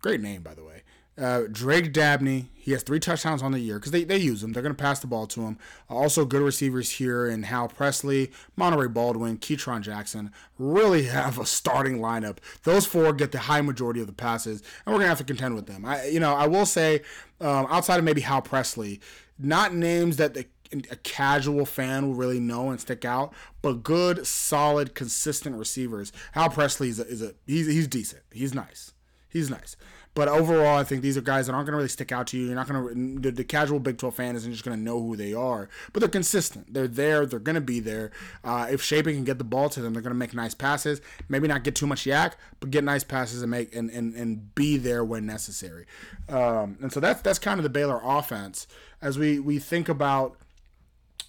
Great 0.00 0.20
name, 0.20 0.42
by 0.42 0.54
the 0.54 0.64
way. 0.64 0.82
Uh, 1.22 1.42
Drake 1.50 1.92
Dabney, 1.92 2.48
he 2.54 2.72
has 2.72 2.82
three 2.82 2.98
touchdowns 2.98 3.42
on 3.42 3.52
the 3.52 3.60
year 3.60 3.78
because 3.78 3.92
they, 3.92 4.02
they 4.02 4.16
use 4.16 4.42
him. 4.42 4.52
They're 4.52 4.62
going 4.62 4.74
to 4.74 4.82
pass 4.82 4.98
the 4.98 5.06
ball 5.06 5.28
to 5.28 5.42
him. 5.42 5.56
Also, 5.88 6.24
good 6.24 6.42
receivers 6.42 6.90
here 6.90 7.28
in 7.28 7.44
Hal 7.44 7.68
Presley, 7.68 8.32
Monaray 8.58 8.92
Baldwin, 8.92 9.38
Ketron 9.38 9.82
Jackson. 9.82 10.32
Really 10.58 11.04
have 11.04 11.38
a 11.38 11.46
starting 11.46 11.98
lineup. 11.98 12.38
Those 12.64 12.86
four 12.86 13.12
get 13.12 13.30
the 13.30 13.38
high 13.38 13.60
majority 13.60 14.00
of 14.00 14.08
the 14.08 14.12
passes, 14.12 14.62
and 14.84 14.92
we're 14.92 14.98
going 14.98 15.04
to 15.04 15.08
have 15.10 15.18
to 15.18 15.24
contend 15.24 15.54
with 15.54 15.66
them. 15.66 15.84
I, 15.84 16.06
you 16.06 16.18
know, 16.18 16.34
I 16.34 16.48
will 16.48 16.66
say, 16.66 17.02
um, 17.40 17.66
outside 17.70 17.98
of 17.98 18.04
maybe 18.04 18.22
Hal 18.22 18.42
Presley, 18.42 19.00
not 19.38 19.72
names 19.74 20.16
that 20.16 20.34
the 20.34 20.46
a 20.90 20.96
casual 20.96 21.66
fan 21.66 22.06
will 22.06 22.14
really 22.14 22.40
know 22.40 22.70
and 22.70 22.80
stick 22.80 23.04
out, 23.04 23.34
but 23.60 23.82
good, 23.82 24.26
solid, 24.26 24.94
consistent 24.94 25.56
receivers. 25.56 26.12
Hal 26.32 26.48
Presley 26.48 26.88
is 26.88 26.98
a, 26.98 27.06
is 27.06 27.22
a 27.22 27.34
he's 27.46 27.66
he's 27.66 27.86
decent. 27.86 28.22
He's 28.32 28.54
nice. 28.54 28.92
He's 29.28 29.50
nice. 29.50 29.76
But 30.14 30.28
overall, 30.28 30.76
I 30.76 30.84
think 30.84 31.00
these 31.00 31.16
are 31.16 31.22
guys 31.22 31.46
that 31.46 31.54
aren't 31.54 31.66
going 31.66 31.72
to 31.72 31.78
really 31.78 31.88
stick 31.88 32.12
out 32.12 32.26
to 32.28 32.38
you. 32.38 32.46
You're 32.46 32.54
not 32.54 32.68
going 32.68 33.22
to, 33.22 33.30
the, 33.30 33.44
casual 33.44 33.80
Big 33.80 33.96
12 33.96 34.14
fan 34.14 34.36
isn't 34.36 34.52
just 34.52 34.62
going 34.62 34.76
to 34.76 34.82
know 34.82 35.00
who 35.00 35.16
they 35.16 35.32
are, 35.32 35.70
but 35.92 36.00
they're 36.00 36.08
consistent. 36.08 36.74
They're 36.74 36.86
there. 36.86 37.24
They're 37.24 37.38
going 37.38 37.54
to 37.54 37.62
be 37.62 37.80
there. 37.80 38.10
Uh, 38.44 38.66
if 38.70 38.82
Shapen 38.82 39.14
can 39.14 39.24
get 39.24 39.38
the 39.38 39.44
ball 39.44 39.70
to 39.70 39.80
them, 39.80 39.94
they're 39.94 40.02
going 40.02 40.12
to 40.12 40.18
make 40.18 40.34
nice 40.34 40.54
passes. 40.54 41.00
Maybe 41.30 41.48
not 41.48 41.64
get 41.64 41.74
too 41.74 41.86
much 41.86 42.04
YAC, 42.04 42.34
but 42.60 42.70
get 42.70 42.84
nice 42.84 43.04
passes 43.04 43.40
and 43.40 43.50
make 43.50 43.74
and, 43.74 43.88
and, 43.90 44.14
and 44.14 44.54
be 44.54 44.76
there 44.76 45.02
when 45.02 45.24
necessary. 45.24 45.86
Um, 46.28 46.76
and 46.82 46.92
so 46.92 47.00
that's 47.00 47.22
that's 47.22 47.38
kind 47.38 47.58
of 47.58 47.64
the 47.64 47.70
Baylor 47.70 48.00
offense 48.02 48.66
as 49.00 49.18
we 49.18 49.38
we 49.38 49.58
think 49.58 49.88
about 49.88 50.36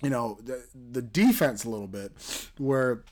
you 0.01 0.09
know 0.09 0.37
the 0.43 0.65
the 0.73 1.01
defense 1.01 1.63
a 1.63 1.69
little 1.69 1.87
bit 1.87 2.11
where 2.57 3.03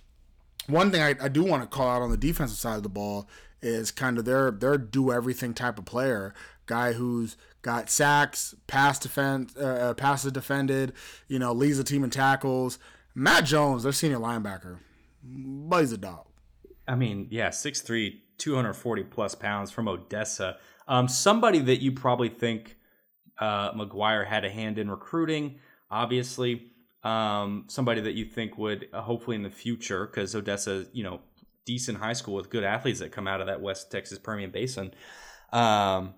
one 0.67 0.91
thing 0.91 1.01
I, 1.01 1.15
I 1.21 1.27
do 1.27 1.43
want 1.43 1.63
to 1.63 1.67
call 1.67 1.89
out 1.89 2.01
on 2.01 2.11
the 2.11 2.17
defensive 2.17 2.57
side 2.57 2.77
of 2.77 2.83
the 2.83 2.89
ball 2.89 3.27
is 3.61 3.91
kind 3.91 4.17
of 4.17 4.25
their 4.25 4.51
their 4.51 4.77
do 4.77 5.11
everything 5.11 5.53
type 5.53 5.77
of 5.77 5.85
player, 5.85 6.33
guy 6.65 6.93
who's 6.93 7.37
got 7.61 7.89
sacks, 7.89 8.55
pass 8.67 8.97
defense, 8.99 9.55
uh, 9.55 9.93
passes 9.95 10.31
defended, 10.31 10.93
you 11.27 11.39
know, 11.39 11.53
leads 11.53 11.77
the 11.77 11.83
team 11.83 12.03
in 12.03 12.09
tackles. 12.09 12.79
Matt 13.13 13.45
Jones, 13.45 13.83
their 13.83 13.91
senior 13.91 14.19
linebacker, 14.19 14.77
but 15.23 15.81
he's 15.81 15.91
a 15.91 15.97
dog. 15.97 16.25
I 16.87 16.95
mean, 16.95 17.27
yeah, 17.29 17.49
6'3", 17.49 18.19
240 18.37 19.03
plus 19.03 19.35
pounds 19.35 19.69
from 19.69 19.87
Odessa. 19.87 20.57
Um, 20.87 21.07
somebody 21.07 21.59
that 21.59 21.81
you 21.81 21.91
probably 21.91 22.29
think 22.29 22.77
uh, 23.37 23.71
McGuire 23.73 24.25
had 24.25 24.45
a 24.45 24.49
hand 24.49 24.77
in 24.77 24.89
recruiting, 24.89 25.59
obviously. 25.89 26.71
Um, 27.03 27.65
somebody 27.67 28.01
that 28.01 28.13
you 28.13 28.25
think 28.25 28.57
would 28.57 28.87
uh, 28.93 29.01
hopefully 29.01 29.35
in 29.35 29.43
the 29.43 29.49
future, 29.49 30.05
because 30.05 30.35
Odessa, 30.35 30.85
you 30.93 31.03
know, 31.03 31.19
decent 31.65 31.97
high 31.97 32.13
school 32.13 32.35
with 32.35 32.49
good 32.49 32.63
athletes 32.63 32.99
that 32.99 33.11
come 33.11 33.27
out 33.27 33.41
of 33.41 33.47
that 33.47 33.61
West 33.61 33.91
Texas 33.91 34.19
Permian 34.19 34.51
Basin. 34.51 34.93
Um, 35.51 36.15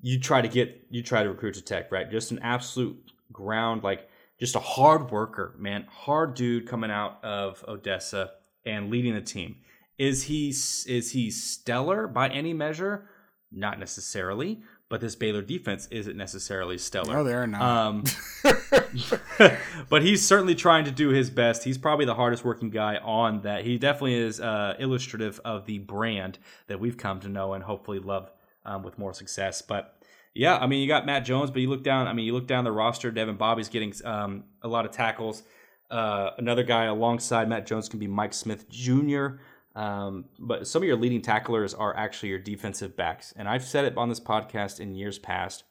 you 0.00 0.20
try 0.20 0.42
to 0.42 0.48
get 0.48 0.86
you 0.90 1.02
try 1.02 1.22
to 1.22 1.28
recruit 1.28 1.54
to 1.54 1.62
Tech, 1.62 1.90
right? 1.90 2.10
Just 2.10 2.30
an 2.30 2.38
absolute 2.40 2.98
ground, 3.32 3.82
like 3.82 4.08
just 4.38 4.54
a 4.54 4.60
hard 4.60 5.10
worker, 5.10 5.54
man, 5.58 5.86
hard 5.90 6.34
dude 6.34 6.68
coming 6.68 6.90
out 6.90 7.24
of 7.24 7.64
Odessa 7.66 8.32
and 8.64 8.90
leading 8.90 9.14
the 9.14 9.20
team. 9.20 9.56
Is 9.98 10.24
he 10.24 10.48
is 10.48 11.12
he 11.12 11.30
stellar 11.30 12.06
by 12.06 12.28
any 12.28 12.52
measure? 12.52 13.08
Not 13.50 13.78
necessarily, 13.78 14.62
but 14.88 15.00
this 15.00 15.16
Baylor 15.16 15.42
defense 15.42 15.88
isn't 15.90 16.16
necessarily 16.16 16.78
stellar. 16.78 17.14
No, 17.14 17.24
they're 17.24 17.46
not. 17.46 17.62
Um, 17.62 18.04
but 19.88 20.02
he's 20.02 20.24
certainly 20.24 20.54
trying 20.54 20.84
to 20.84 20.90
do 20.90 21.08
his 21.08 21.28
best. 21.28 21.64
He's 21.64 21.78
probably 21.78 22.04
the 22.04 22.14
hardest 22.14 22.44
working 22.44 22.70
guy 22.70 22.96
on 22.96 23.40
that. 23.42 23.64
He 23.64 23.78
definitely 23.78 24.14
is 24.14 24.40
uh, 24.40 24.74
illustrative 24.78 25.40
of 25.44 25.66
the 25.66 25.78
brand 25.78 26.38
that 26.68 26.78
we've 26.78 26.96
come 26.96 27.20
to 27.20 27.28
know 27.28 27.52
and 27.54 27.64
hopefully 27.64 27.98
love 27.98 28.30
um, 28.64 28.82
with 28.82 28.98
more 28.98 29.12
success. 29.12 29.60
But 29.60 29.96
yeah, 30.34 30.56
I 30.56 30.66
mean, 30.66 30.80
you 30.80 30.88
got 30.88 31.04
Matt 31.04 31.24
Jones, 31.24 31.50
but 31.50 31.62
you 31.62 31.68
look 31.68 31.82
down. 31.82 32.06
I 32.06 32.12
mean, 32.12 32.26
you 32.26 32.32
look 32.32 32.46
down 32.46 32.64
the 32.64 32.72
roster. 32.72 33.10
Devin 33.10 33.36
Bobby's 33.36 33.68
getting 33.68 33.92
um, 34.04 34.44
a 34.62 34.68
lot 34.68 34.84
of 34.84 34.92
tackles. 34.92 35.42
Uh, 35.90 36.30
another 36.38 36.62
guy 36.62 36.84
alongside 36.84 37.48
Matt 37.48 37.66
Jones 37.66 37.88
can 37.88 37.98
be 37.98 38.06
Mike 38.06 38.34
Smith 38.34 38.68
Jr. 38.68 39.38
Um, 39.76 40.24
but 40.38 40.66
some 40.66 40.82
of 40.82 40.88
your 40.88 40.96
leading 40.96 41.20
tacklers 41.20 41.74
are 41.74 41.94
actually 41.94 42.30
your 42.30 42.38
defensive 42.38 42.96
backs, 42.96 43.34
and 43.36 43.46
I've 43.46 43.64
said 43.64 43.84
it 43.84 43.96
on 43.96 44.08
this 44.08 44.20
podcast 44.20 44.80
in 44.80 44.94
years 44.94 45.18
past. 45.18 45.64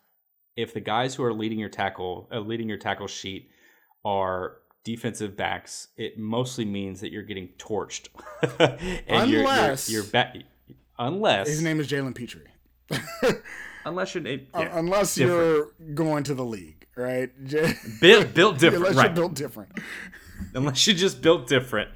If 0.55 0.73
the 0.73 0.79
guys 0.79 1.15
who 1.15 1.23
are 1.23 1.33
leading 1.33 1.59
your 1.59 1.69
tackle, 1.69 2.29
uh, 2.31 2.39
leading 2.39 2.69
your 2.69 2.77
tackle 2.77 3.07
sheet, 3.07 3.49
are 4.05 4.57
defensive 4.83 5.35
backs, 5.35 5.87
it 5.97 6.17
mostly 6.19 6.63
means 6.63 7.01
that 7.01 7.11
you're 7.11 7.23
getting 7.23 7.49
torched. 7.57 8.09
and 8.59 9.31
unless 9.31 9.89
you're, 9.89 10.03
you're, 10.03 10.11
you're 10.11 10.11
ba- 10.11 10.43
unless 10.99 11.47
his 11.47 11.63
name 11.63 11.79
is 11.79 11.87
Jalen 11.89 12.15
Petrie. 12.15 12.47
unless 13.85 14.13
you're 14.13 14.27
yeah, 14.27 14.45
unless 14.53 15.15
different. 15.15 15.73
you're 15.79 15.93
going 15.95 16.23
to 16.25 16.35
the 16.35 16.45
league, 16.45 16.85
right? 16.95 17.31
built 17.99 18.33
built 18.35 18.59
different. 18.59 18.85
unless 18.85 18.95
right. 18.95 19.05
you're 19.07 19.15
built 19.15 19.33
different. 19.33 19.71
unless 20.53 20.85
you 20.85 20.93
just 20.93 21.21
built 21.21 21.47
different. 21.47 21.89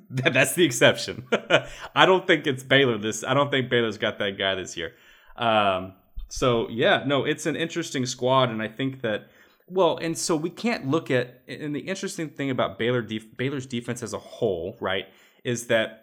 That's 0.10 0.54
the 0.54 0.64
exception. 0.64 1.26
I 1.94 2.06
don't 2.06 2.26
think 2.26 2.46
it's 2.46 2.62
Baylor 2.62 2.98
this. 2.98 3.24
I 3.24 3.34
don't 3.34 3.50
think 3.50 3.70
Baylor's 3.70 3.98
got 3.98 4.18
that 4.18 4.38
guy 4.38 4.54
this 4.54 4.76
year. 4.76 4.92
Um, 5.36 5.94
so 6.28 6.68
yeah, 6.68 7.04
no, 7.06 7.24
it's 7.24 7.46
an 7.46 7.56
interesting 7.56 8.06
squad, 8.06 8.50
and 8.50 8.62
I 8.62 8.68
think 8.68 9.02
that 9.02 9.28
well, 9.68 9.98
and 9.98 10.16
so 10.16 10.36
we 10.36 10.50
can't 10.50 10.88
look 10.88 11.10
at. 11.10 11.42
And 11.48 11.74
the 11.74 11.80
interesting 11.80 12.28
thing 12.28 12.50
about 12.50 12.78
Baylor 12.78 13.02
def, 13.02 13.36
Baylor's 13.36 13.66
defense 13.66 14.02
as 14.02 14.12
a 14.12 14.18
whole, 14.18 14.76
right, 14.80 15.06
is 15.44 15.66
that 15.68 16.02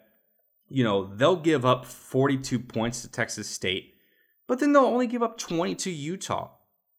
you 0.69 0.84
know, 0.84 1.06
they'll 1.15 1.36
give 1.36 1.65
up 1.65 1.86
42 1.86 2.60
points 2.60 3.02
to 3.02 3.12
Texas 3.12 3.49
State, 3.49 3.95
but 4.47 4.60
then 4.60 4.71
they'll 4.71 4.84
only 4.84 5.08
give 5.08 5.23
up 5.23 5.38
20 5.38 5.75
to 5.75 5.89
Utah, 5.91 6.52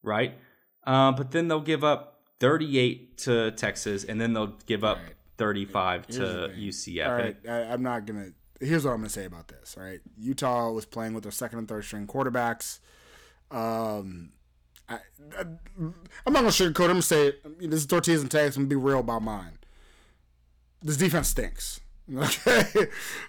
right? 0.03 0.37
Uh, 0.85 1.11
but 1.13 1.31
then 1.31 1.47
they'll 1.47 1.61
give 1.61 1.83
up 1.83 2.21
38 2.39 3.17
to 3.19 3.51
Texas, 3.51 4.03
and 4.03 4.19
then 4.19 4.33
they'll 4.33 4.57
give 4.65 4.83
up 4.83 4.97
Right. 4.97 5.15
35 5.41 6.05
Here's 6.07 6.17
to. 6.17 6.53
UCF. 6.55 7.07
All 7.07 7.13
right, 7.15 7.37
I, 7.47 7.73
I'm 7.73 7.81
not 7.81 8.05
gonna. 8.05 8.29
Here's 8.59 8.85
what 8.85 8.91
I'm 8.91 8.97
gonna 8.97 9.09
say 9.09 9.25
about 9.25 9.47
this. 9.47 9.75
All 9.75 9.83
right, 9.83 9.99
Utah 10.17 10.71
was 10.71 10.85
playing 10.85 11.13
with 11.13 11.23
their 11.23 11.31
second 11.31 11.59
and 11.59 11.67
third 11.67 11.83
string 11.83 12.05
quarterbacks. 12.05 12.79
Um, 13.49 14.33
I, 14.87 14.99
I'm 15.79 15.95
not 16.27 16.41
gonna 16.41 16.47
sugarcoat. 16.49 16.85
I'm 16.85 16.91
gonna 16.91 17.01
say 17.01 17.27
it. 17.27 17.41
I 17.43 17.47
mean, 17.49 17.71
this 17.71 17.79
is 17.79 17.87
tortillas 17.87 18.21
and 18.21 18.29
takes. 18.29 18.55
I'm 18.55 18.63
gonna 18.63 18.69
be 18.69 18.75
real 18.75 18.99
about 18.99 19.23
mine. 19.23 19.57
This 20.83 20.97
defense 20.97 21.29
stinks. 21.29 21.79
Okay, 22.17 22.87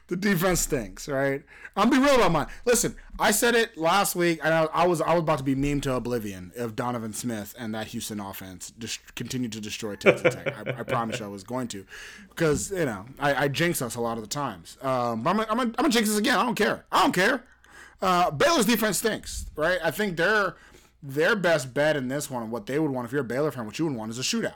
the 0.09 0.17
defense 0.17 0.61
stinks. 0.61 1.09
Right. 1.09 1.43
I'm 1.77 1.89
be 1.89 1.99
real 1.99 2.17
about 2.17 2.33
mine. 2.33 2.47
Listen, 2.65 2.97
I 3.19 3.31
said 3.31 3.55
it 3.55 3.77
last 3.79 4.17
week, 4.17 4.41
and 4.43 4.53
I, 4.53 4.65
I 4.65 4.87
was 4.87 5.01
I 5.01 5.15
was 5.15 5.21
about 5.23 5.39
to 5.39 5.45
be 5.45 5.55
meme 5.55 5.81
to 5.83 5.95
oblivion 5.95 6.53
if 6.57 6.75
Donovan 6.75 7.13
Smith 7.13 7.55
and 7.59 7.75
that 7.75 7.89
Houston 7.89 8.19
offense 8.19 8.73
just 8.79 9.15
continued 9.15 9.53
to 9.53 9.61
destroy 9.61 9.95
Texas 9.95 10.35
Tech. 10.35 10.49
I, 10.49 10.81
I 10.81 10.83
promise 10.83 11.21
you 11.21 11.27
I 11.27 11.29
was 11.29 11.45
going 11.45 11.69
to, 11.69 11.87
because 12.29 12.73
you 12.73 12.85
know 12.85 13.07
I, 13.21 13.45
I 13.45 13.49
jinx 13.49 13.81
us 13.83 13.95
a 13.95 14.01
lot 14.01 14.19
of 14.19 14.25
the 14.25 14.29
times. 14.29 14.77
Um, 14.83 15.23
but 15.23 15.31
I'm 15.31 15.37
gonna, 15.37 15.49
I'm, 15.51 15.57
gonna, 15.57 15.71
I'm 15.71 15.83
gonna 15.85 15.89
jinx 15.91 16.11
us 16.11 16.19
again. 16.19 16.39
I 16.39 16.45
don't 16.45 16.57
care. 16.57 16.85
I 16.91 17.03
don't 17.03 17.13
care. 17.13 17.45
Uh, 18.01 18.33
Baylor's 18.33 18.67
defense 18.67 18.99
stinks, 18.99 19.47
right? 19.55 19.79
I 19.85 19.93
think 19.93 20.17
their 20.17 20.57
their 21.03 21.37
best 21.37 21.73
bet 21.73 21.97
in 21.97 22.09
this 22.09 22.29
one, 22.29 22.51
what 22.51 22.67
they 22.67 22.81
would 22.81 22.91
want 22.91 23.07
if 23.07 23.13
you're 23.13 23.23
a 23.23 23.25
Baylor 23.25 23.53
fan, 23.53 23.65
what 23.65 23.79
you 23.79 23.87
would 23.87 23.95
want 23.95 24.11
is 24.11 24.19
a 24.19 24.23
shootout 24.23 24.55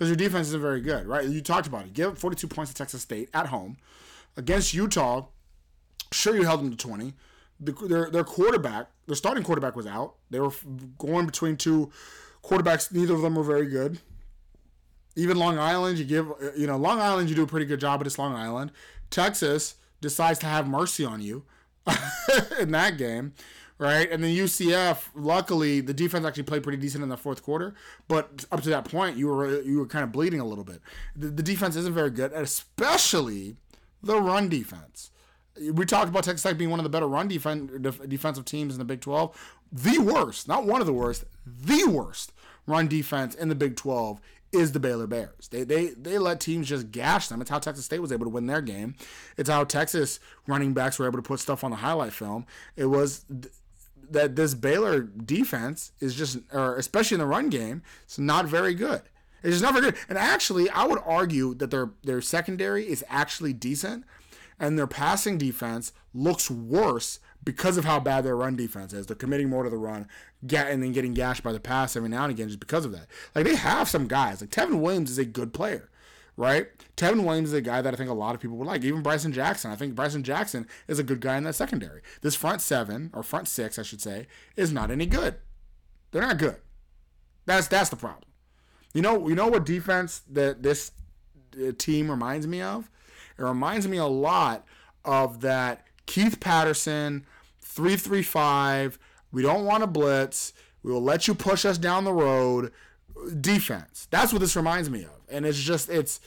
because 0.00 0.08
your 0.08 0.16
defense 0.16 0.46
isn't 0.46 0.62
very 0.62 0.80
good, 0.80 1.06
right? 1.06 1.28
You 1.28 1.42
talked 1.42 1.66
about 1.66 1.84
it. 1.84 1.92
Give 1.92 2.12
up 2.12 2.16
42 2.16 2.48
points 2.48 2.72
to 2.72 2.74
Texas 2.74 3.02
State 3.02 3.28
at 3.34 3.48
home 3.48 3.76
against 4.34 4.72
Utah. 4.72 5.26
Sure, 6.10 6.34
you 6.34 6.44
held 6.44 6.60
them 6.60 6.70
to 6.70 6.76
20. 6.76 7.12
The, 7.60 7.72
their 7.86 8.10
their 8.10 8.24
quarterback, 8.24 8.86
their 9.06 9.14
starting 9.14 9.44
quarterback 9.44 9.76
was 9.76 9.86
out. 9.86 10.14
They 10.30 10.40
were 10.40 10.52
going 10.96 11.26
between 11.26 11.58
two 11.58 11.92
quarterbacks. 12.42 12.90
Neither 12.90 13.12
of 13.12 13.20
them 13.20 13.34
were 13.34 13.42
very 13.42 13.66
good. 13.66 13.98
Even 15.16 15.36
Long 15.36 15.58
Island, 15.58 15.98
you 15.98 16.06
give 16.06 16.32
you 16.56 16.66
know 16.66 16.78
Long 16.78 16.98
Island, 16.98 17.28
you 17.28 17.36
do 17.36 17.42
a 17.42 17.46
pretty 17.46 17.66
good 17.66 17.80
job, 17.80 18.00
but 18.00 18.06
it's 18.06 18.18
Long 18.18 18.34
Island. 18.34 18.72
Texas 19.10 19.74
decides 20.00 20.38
to 20.38 20.46
have 20.46 20.66
mercy 20.66 21.04
on 21.04 21.20
you 21.20 21.44
in 22.58 22.70
that 22.70 22.96
game, 22.96 23.34
right? 23.80 24.12
And 24.12 24.22
then 24.22 24.30
UCF, 24.30 25.08
luckily, 25.14 25.80
the 25.80 25.94
defense 25.94 26.24
actually 26.26 26.42
played 26.44 26.62
pretty 26.62 26.78
decent 26.78 27.02
in 27.02 27.08
the 27.08 27.16
fourth 27.16 27.42
quarter, 27.42 27.74
but 28.06 28.44
up 28.52 28.60
to 28.62 28.68
that 28.68 28.84
point, 28.84 29.16
you 29.16 29.26
were 29.26 29.62
you 29.62 29.78
were 29.78 29.86
kind 29.86 30.04
of 30.04 30.12
bleeding 30.12 30.38
a 30.38 30.44
little 30.44 30.64
bit. 30.64 30.80
The, 31.16 31.28
the 31.28 31.42
defense 31.42 31.74
isn't 31.74 31.94
very 31.94 32.10
good, 32.10 32.32
especially 32.32 33.56
the 34.02 34.20
run 34.20 34.48
defense. 34.48 35.10
We 35.72 35.84
talked 35.84 36.08
about 36.08 36.24
Texas 36.24 36.42
Tech 36.42 36.58
being 36.58 36.70
one 36.70 36.78
of 36.78 36.84
the 36.84 36.90
better 36.90 37.08
run 37.08 37.28
defen- 37.28 37.82
def- 37.82 38.08
defensive 38.08 38.44
teams 38.44 38.74
in 38.74 38.78
the 38.78 38.84
Big 38.84 39.00
12. 39.00 39.58
The 39.72 39.98
worst, 39.98 40.46
not 40.46 40.64
one 40.64 40.80
of 40.80 40.86
the 40.86 40.92
worst, 40.92 41.24
the 41.44 41.84
worst 41.86 42.32
run 42.66 42.86
defense 42.86 43.34
in 43.34 43.48
the 43.48 43.54
Big 43.54 43.76
12 43.76 44.20
is 44.52 44.72
the 44.72 44.80
Baylor 44.80 45.06
Bears. 45.06 45.48
They 45.48 45.64
they 45.64 45.88
they 45.90 46.18
let 46.18 46.40
teams 46.40 46.68
just 46.68 46.90
gash 46.90 47.28
them. 47.28 47.40
It's 47.40 47.50
how 47.50 47.58
Texas 47.58 47.84
State 47.84 48.00
was 48.00 48.12
able 48.12 48.26
to 48.26 48.30
win 48.30 48.46
their 48.46 48.60
game. 48.60 48.94
It's 49.36 49.48
how 49.48 49.64
Texas 49.64 50.20
running 50.46 50.74
backs 50.74 50.98
were 50.98 51.06
able 51.06 51.18
to 51.18 51.22
put 51.22 51.40
stuff 51.40 51.64
on 51.64 51.70
the 51.70 51.78
highlight 51.78 52.12
film. 52.12 52.46
It 52.76 52.86
was 52.86 53.24
that 54.10 54.36
this 54.36 54.54
Baylor 54.54 55.00
defense 55.02 55.92
is 56.00 56.14
just, 56.14 56.38
or 56.52 56.76
especially 56.76 57.16
in 57.16 57.20
the 57.20 57.26
run 57.26 57.48
game, 57.48 57.82
it's 58.04 58.18
not 58.18 58.46
very 58.46 58.74
good. 58.74 59.02
It's 59.42 59.52
just 59.58 59.62
not 59.62 59.72
very 59.72 59.86
good. 59.92 60.00
And 60.08 60.18
actually, 60.18 60.68
I 60.70 60.84
would 60.84 61.00
argue 61.04 61.54
that 61.54 61.70
their 61.70 61.90
their 62.02 62.20
secondary 62.20 62.88
is 62.88 63.04
actually 63.08 63.52
decent, 63.52 64.04
and 64.58 64.78
their 64.78 64.86
passing 64.86 65.38
defense 65.38 65.92
looks 66.12 66.50
worse 66.50 67.20
because 67.42 67.76
of 67.76 67.84
how 67.84 68.00
bad 68.00 68.24
their 68.24 68.36
run 68.36 68.56
defense 68.56 68.92
is. 68.92 69.06
They're 69.06 69.16
committing 69.16 69.48
more 69.48 69.62
to 69.62 69.70
the 69.70 69.78
run, 69.78 70.06
get 70.46 70.70
and 70.70 70.82
then 70.82 70.92
getting 70.92 71.14
gashed 71.14 71.42
by 71.42 71.52
the 71.52 71.60
pass 71.60 71.96
every 71.96 72.08
now 72.08 72.24
and 72.24 72.32
again 72.32 72.48
just 72.48 72.60
because 72.60 72.84
of 72.84 72.92
that. 72.92 73.06
Like 73.34 73.44
they 73.44 73.54
have 73.54 73.88
some 73.88 74.06
guys. 74.06 74.40
Like 74.40 74.50
Tevin 74.50 74.80
Williams 74.80 75.10
is 75.10 75.18
a 75.18 75.24
good 75.24 75.54
player, 75.54 75.88
right? 76.40 76.68
Tevin 76.96 77.22
Williams 77.24 77.50
is 77.50 77.54
a 77.54 77.60
guy 77.60 77.82
that 77.82 77.92
I 77.92 77.96
think 77.98 78.08
a 78.08 78.14
lot 78.14 78.34
of 78.34 78.40
people 78.40 78.56
would 78.56 78.66
like. 78.66 78.82
Even 78.82 79.02
Bryson 79.02 79.30
Jackson. 79.30 79.70
I 79.70 79.76
think 79.76 79.94
Bryson 79.94 80.22
Jackson 80.22 80.66
is 80.88 80.98
a 80.98 81.02
good 81.02 81.20
guy 81.20 81.36
in 81.36 81.44
that 81.44 81.54
secondary. 81.54 82.00
This 82.22 82.34
front 82.34 82.62
seven 82.62 83.10
or 83.12 83.22
front 83.22 83.46
six, 83.46 83.78
I 83.78 83.82
should 83.82 84.00
say, 84.00 84.26
is 84.56 84.72
not 84.72 84.90
any 84.90 85.04
good. 85.04 85.36
They're 86.10 86.22
not 86.22 86.38
good. 86.38 86.56
That's 87.44 87.68
that's 87.68 87.90
the 87.90 87.96
problem. 87.96 88.24
You 88.94 89.02
know, 89.02 89.28
you 89.28 89.34
know 89.34 89.48
what 89.48 89.66
defense 89.66 90.22
that 90.30 90.62
this 90.62 90.92
uh, 91.54 91.72
team 91.76 92.10
reminds 92.10 92.46
me 92.46 92.62
of? 92.62 92.90
It 93.38 93.42
reminds 93.42 93.86
me 93.86 93.98
a 93.98 94.06
lot 94.06 94.64
of 95.04 95.42
that 95.42 95.86
Keith 96.06 96.40
Patterson, 96.40 97.26
335. 97.60 98.98
We 99.30 99.42
don't 99.42 99.66
want 99.66 99.82
to 99.82 99.86
blitz. 99.86 100.54
We 100.82 100.90
will 100.90 101.02
let 101.02 101.28
you 101.28 101.34
push 101.34 101.66
us 101.66 101.76
down 101.76 102.04
the 102.04 102.14
road. 102.14 102.72
Defense. 103.40 104.08
That's 104.10 104.32
what 104.32 104.40
this 104.40 104.56
reminds 104.56 104.90
me 104.90 105.02
of. 105.02 105.20
And 105.28 105.46
it's 105.46 105.60
just, 105.60 105.88
it's, 105.88 106.20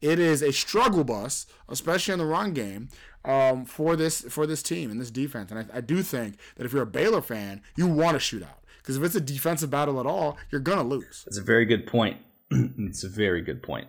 it 0.00 0.18
is 0.18 0.42
a 0.42 0.52
struggle 0.52 1.04
bus, 1.04 1.46
especially 1.68 2.12
in 2.12 2.18
the 2.18 2.26
run 2.26 2.52
game, 2.52 2.88
um, 3.24 3.64
for 3.64 3.96
this 3.96 4.22
for 4.22 4.46
this 4.46 4.62
team 4.62 4.90
and 4.90 5.00
this 5.00 5.10
defense. 5.10 5.50
And 5.50 5.60
I, 5.60 5.78
I 5.78 5.80
do 5.80 6.02
think 6.02 6.38
that 6.56 6.64
if 6.64 6.72
you're 6.72 6.82
a 6.82 6.86
Baylor 6.86 7.20
fan, 7.20 7.62
you 7.76 7.86
want 7.86 8.14
to 8.14 8.20
shoot 8.20 8.42
out 8.42 8.62
because 8.78 8.96
if 8.96 9.02
it's 9.02 9.14
a 9.14 9.20
defensive 9.20 9.70
battle 9.70 10.00
at 10.00 10.06
all, 10.06 10.38
you're 10.50 10.60
gonna 10.60 10.82
lose. 10.82 11.24
That's 11.26 11.38
a 11.38 11.42
very 11.42 11.64
good 11.64 11.86
point. 11.86 12.16
it's 12.50 13.04
a 13.04 13.08
very 13.08 13.42
good 13.42 13.62
point. 13.62 13.88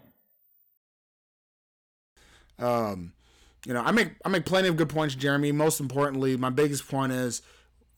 Um, 2.58 3.13
you 3.65 3.74
know, 3.74 3.82
I 3.82 3.91
make 3.91 4.12
I 4.26 4.30
make 4.30 4.45
plenty 4.45 4.67
of 4.67 4.78
good 4.78 4.89
points, 4.89 5.15
Jeramey. 5.15 5.54
Most 5.54 5.80
importantly, 5.80 6.36
my 6.36 6.50
biggest 6.50 6.88
point 6.88 7.12
is, 7.12 7.41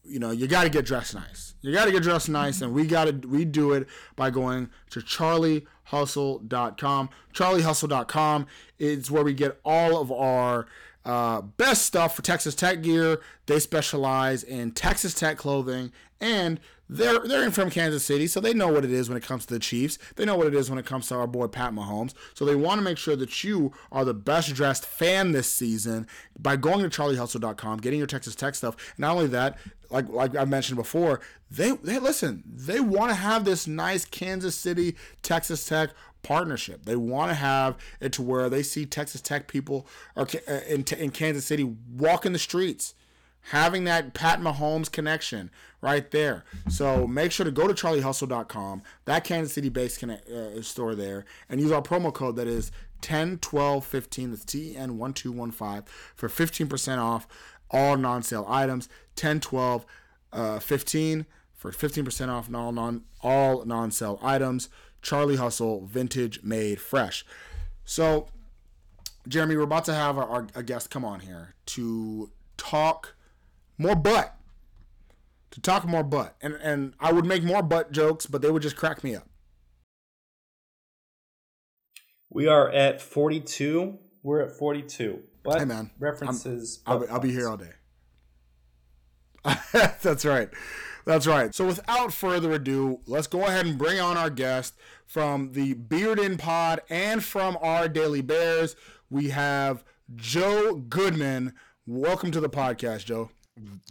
you 0.03 0.19
know, 0.19 0.31
you 0.31 0.47
got 0.47 0.63
to 0.63 0.69
get 0.69 0.85
dressed 0.85 1.13
nice. 1.13 1.55
You 1.61 1.73
got 1.73 1.85
to 1.85 1.91
get 1.91 2.03
dressed 2.03 2.29
nice, 2.29 2.61
and 2.61 2.73
we 2.73 2.85
got 2.85 3.05
to 3.05 3.27
we 3.27 3.45
do 3.45 3.73
it 3.73 3.87
by 4.15 4.29
going 4.29 4.69
to 4.91 4.99
charliehustle.com. 4.99 7.09
Charliehustle.com 7.33 8.47
is 8.79 9.11
where 9.11 9.23
we 9.23 9.33
get 9.33 9.59
all 9.63 10.01
of 10.01 10.11
our 10.11 10.67
uh, 11.05 11.41
best 11.41 11.85
stuff 11.85 12.15
for 12.15 12.21
Texas 12.21 12.55
Tech 12.55 12.81
gear. 12.81 13.21
They 13.45 13.59
specialize 13.59 14.43
in 14.43 14.71
Texas 14.71 15.13
Tech 15.13 15.37
clothing, 15.37 15.91
and 16.19 16.59
they're 16.91 17.19
they're 17.19 17.43
in 17.43 17.51
from 17.51 17.69
Kansas 17.69 18.04
City, 18.04 18.27
so 18.27 18.41
they 18.41 18.54
know 18.54 18.67
what 18.67 18.84
it 18.84 18.91
is 18.91 19.08
when 19.08 19.17
it 19.17 19.23
comes 19.23 19.45
to 19.45 19.54
the 19.54 19.60
Chiefs. 19.60 19.97
They 20.17 20.25
know 20.25 20.36
what 20.36 20.47
it 20.47 20.54
is 20.54 20.69
when 20.69 20.77
it 20.77 20.86
comes 20.86 21.08
to 21.08 21.15
our 21.15 21.25
boy 21.25 21.47
Pat 21.47 21.71
Mahomes. 21.73 22.13
So 22.34 22.43
they 22.43 22.54
want 22.54 22.80
to 22.80 22.84
make 22.84 22.97
sure 22.97 23.15
that 23.15 23.43
you 23.45 23.71
are 23.93 24.04
the 24.04 24.13
best 24.13 24.54
dressed 24.54 24.86
fan 24.86 25.32
this 25.32 25.51
season 25.51 26.06
by 26.38 26.58
going 26.58 26.88
to 26.88 26.89
charliehustle.com, 26.89 27.77
getting 27.80 27.97
your 27.97 28.08
Texas 28.08 28.36
Tech 28.36 28.56
stuff. 28.56 28.75
Not 28.97 29.15
only 29.15 29.27
that, 29.27 29.58
like 29.89 30.10
like 30.10 30.36
I 30.36 30.43
mentioned 30.43 30.75
before, 30.75 31.21
they 31.49 31.71
they 31.71 31.97
listen. 31.97 32.43
They 32.45 32.82
want 32.82 33.10
to 33.10 33.15
have 33.15 33.45
this 33.45 33.67
nice 33.67 34.04
Kansas 34.04 34.56
City 34.56 34.97
Texas 35.23 35.65
Tech 35.65 35.91
partnership. 36.23 36.84
They 36.84 36.97
want 36.97 37.32
to 37.32 37.36
have 37.36 37.77
it 38.01 38.12
to 38.13 38.21
where 38.21 38.49
they 38.49 38.63
see 38.63 38.86
Texas 38.86 39.21
Tech 39.21 39.47
people 39.47 39.88
or 40.15 40.27
uh, 40.47 40.60
in, 40.67 40.84
in 40.97 41.12
Kansas 41.12 41.45
City 41.45 41.63
walking 41.63 42.34
the 42.34 42.39
streets, 42.39 42.95
having 43.49 43.84
that 43.86 44.13
Pat 44.13 44.39
Mahomes 44.39 44.91
connection 44.91 45.49
right 45.82 46.10
there. 46.12 46.43
So 46.69 47.08
make 47.08 47.32
sure 47.32 47.43
to 47.43 47.51
go 47.51 47.67
to 47.67 47.73
charliehustle.com, 47.73 48.84
that 49.06 49.23
Kansas 49.23 49.54
City 49.54 49.69
based 49.69 49.99
connect, 49.99 50.30
uh, 50.30 50.62
store 50.62 50.95
there, 50.95 51.25
and 51.49 51.60
use 51.60 51.71
our 51.71 51.82
promo 51.82 52.13
code 52.13 52.36
that 52.36 52.47
is 52.47 52.71
101215. 53.01 54.32
That's 54.32 54.45
TN1215 54.45 55.88
for 56.15 56.30
15% 56.30 56.97
off 56.99 57.27
all 57.69 57.97
non 57.97 58.21
sale 58.21 58.45
items. 58.47 58.88
1012 59.15 59.86
uh, 60.34 60.60
15 60.60 61.25
for 61.56 61.71
15% 61.71 62.30
off 62.30 62.54
all 62.54 62.71
non 62.71 63.04
all 63.21 63.65
non 63.65 63.91
sale 63.91 64.19
items. 64.21 64.69
Charlie 65.01 65.38
Hustle, 65.38 65.86
vintage 65.86 66.43
made 66.43 66.80
fresh. 66.80 67.25
So, 67.86 68.27
Jeramey, 69.27 69.56
we're 69.56 69.62
about 69.62 69.86
to 69.86 69.93
have 69.93 70.17
our, 70.17 70.27
our 70.27 70.47
a 70.54 70.62
guest 70.62 70.91
come 70.91 71.04
on 71.04 71.21
here 71.21 71.56
to 71.67 72.29
talk 72.58 73.15
more 73.82 73.96
butt. 73.96 74.36
To 75.52 75.60
talk 75.62 75.86
more 75.86 76.04
butt. 76.04 76.36
And 76.42 76.54
and 76.56 76.94
I 77.00 77.12
would 77.12 77.25
make 77.25 77.44
more 77.44 77.62
butt 77.63 77.92
jokes, 77.92 78.25
but 78.25 78.42
they 78.42 78.50
would 78.52 78.62
just 78.62 78.77
crack 78.77 79.04
me 79.04 79.15
up. 79.15 79.27
We 82.29 82.48
are 82.48 82.69
at 82.69 83.02
42. 83.02 83.98
We're 84.23 84.42
at 84.42 84.52
42. 84.52 85.19
But 85.44 85.60
Hey, 85.60 85.65
man. 85.65 85.92
references. 86.00 86.79
I'll, 86.86 87.00
be- 87.00 87.08
I'll 87.08 87.19
be 87.19 87.32
here 87.32 87.50
all 87.50 87.58
day. 87.58 87.71
That's 89.73 90.23
right. 90.23 90.50
That's 91.04 91.25
right. 91.27 91.54
So 91.54 91.65
without 91.65 92.13
further 92.13 92.52
ado, 92.54 93.00
let's 93.08 93.27
go 93.27 93.46
ahead 93.46 93.65
and 93.65 93.77
bring 93.77 94.00
on 94.00 94.15
our 94.17 94.29
guest 94.29 94.75
from 95.06 95.52
the 95.54 95.73
Bear 95.73 96.15
Den 96.15 96.38
Pod 96.38 96.79
and 96.90 97.23
from 97.23 97.58
our 97.62 97.90
Daily 97.90 98.21
Bears. 98.21 98.75
We 99.10 99.29
have 99.32 99.84
Joe 100.15 100.75
Goodman. 100.75 101.54
Welcome 101.88 102.32
to 102.32 102.40
the 102.40 102.50
podcast, 102.50 103.06
Joe. 103.06 103.32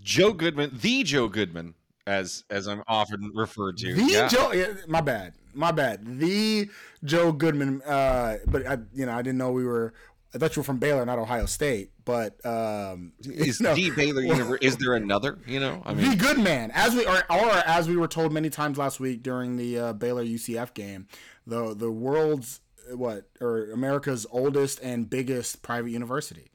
Joe 0.03 0.33
Goodman, 0.33 0.71
the 0.81 1.03
Joe 1.03 1.29
Goodman, 1.29 1.75
as 2.07 2.45
as 2.51 2.67
I'm 2.67 2.83
often 2.87 3.33
referred 3.35 3.77
to. 3.79 3.95
The 3.95 4.03
yeah. 4.03 4.29
Joe. 4.29 4.53
yeah, 4.53 4.75
My 4.89 5.01
bad. 5.01 5.35
My 5.53 5.73
bad. 5.73 6.21
The 6.21 6.69
Joe 7.05 7.33
Goodman. 7.33 7.83
Uh, 7.83 8.37
but 8.47 8.67
I, 8.67 8.79
you 8.93 9.07
know, 9.07 9.13
I 9.13 9.23
didn't 9.23 9.39
know 9.39 9.53
we 9.53 9.65
were 9.65 9.93
I 10.35 10.39
thought 10.39 10.55
you 10.55 10.61
were 10.61 10.65
from 10.65 10.79
Baylor, 10.79 11.05
not 11.05 11.19
Ohio 11.19 11.47
State, 11.47 11.91
but 12.05 12.45
um, 12.47 13.13
Is 13.25 13.61
know, 13.61 13.75
the 13.75 13.91
Baylor 13.91 14.23
University? 14.23 14.67
Is 14.67 14.77
there 14.77 14.95
another? 14.95 15.39
You 15.47 15.59
know, 15.59 15.83
I 15.85 15.95
the 15.95 16.15
good 16.15 16.39
man, 16.39 16.71
as 16.73 16.95
we 16.95 17.05
or, 17.05 17.25
or 17.29 17.51
as 17.67 17.89
we 17.89 17.97
were 17.97 18.07
told 18.07 18.33
many 18.33 18.49
times 18.49 18.79
last 18.79 19.01
week 19.01 19.23
during 19.23 19.57
the 19.57 19.79
uh, 19.79 19.93
Baylor 19.93 20.25
UCF 20.25 20.73
game, 20.75 21.09
the 21.47 21.75
the 21.75 21.91
world's 21.91 22.61
what 22.93 23.25
or 23.41 23.71
America's 23.73 24.27
oldest 24.31 24.81
and 24.83 25.11
biggest 25.11 25.63
private 25.63 25.91
university, 25.91 26.53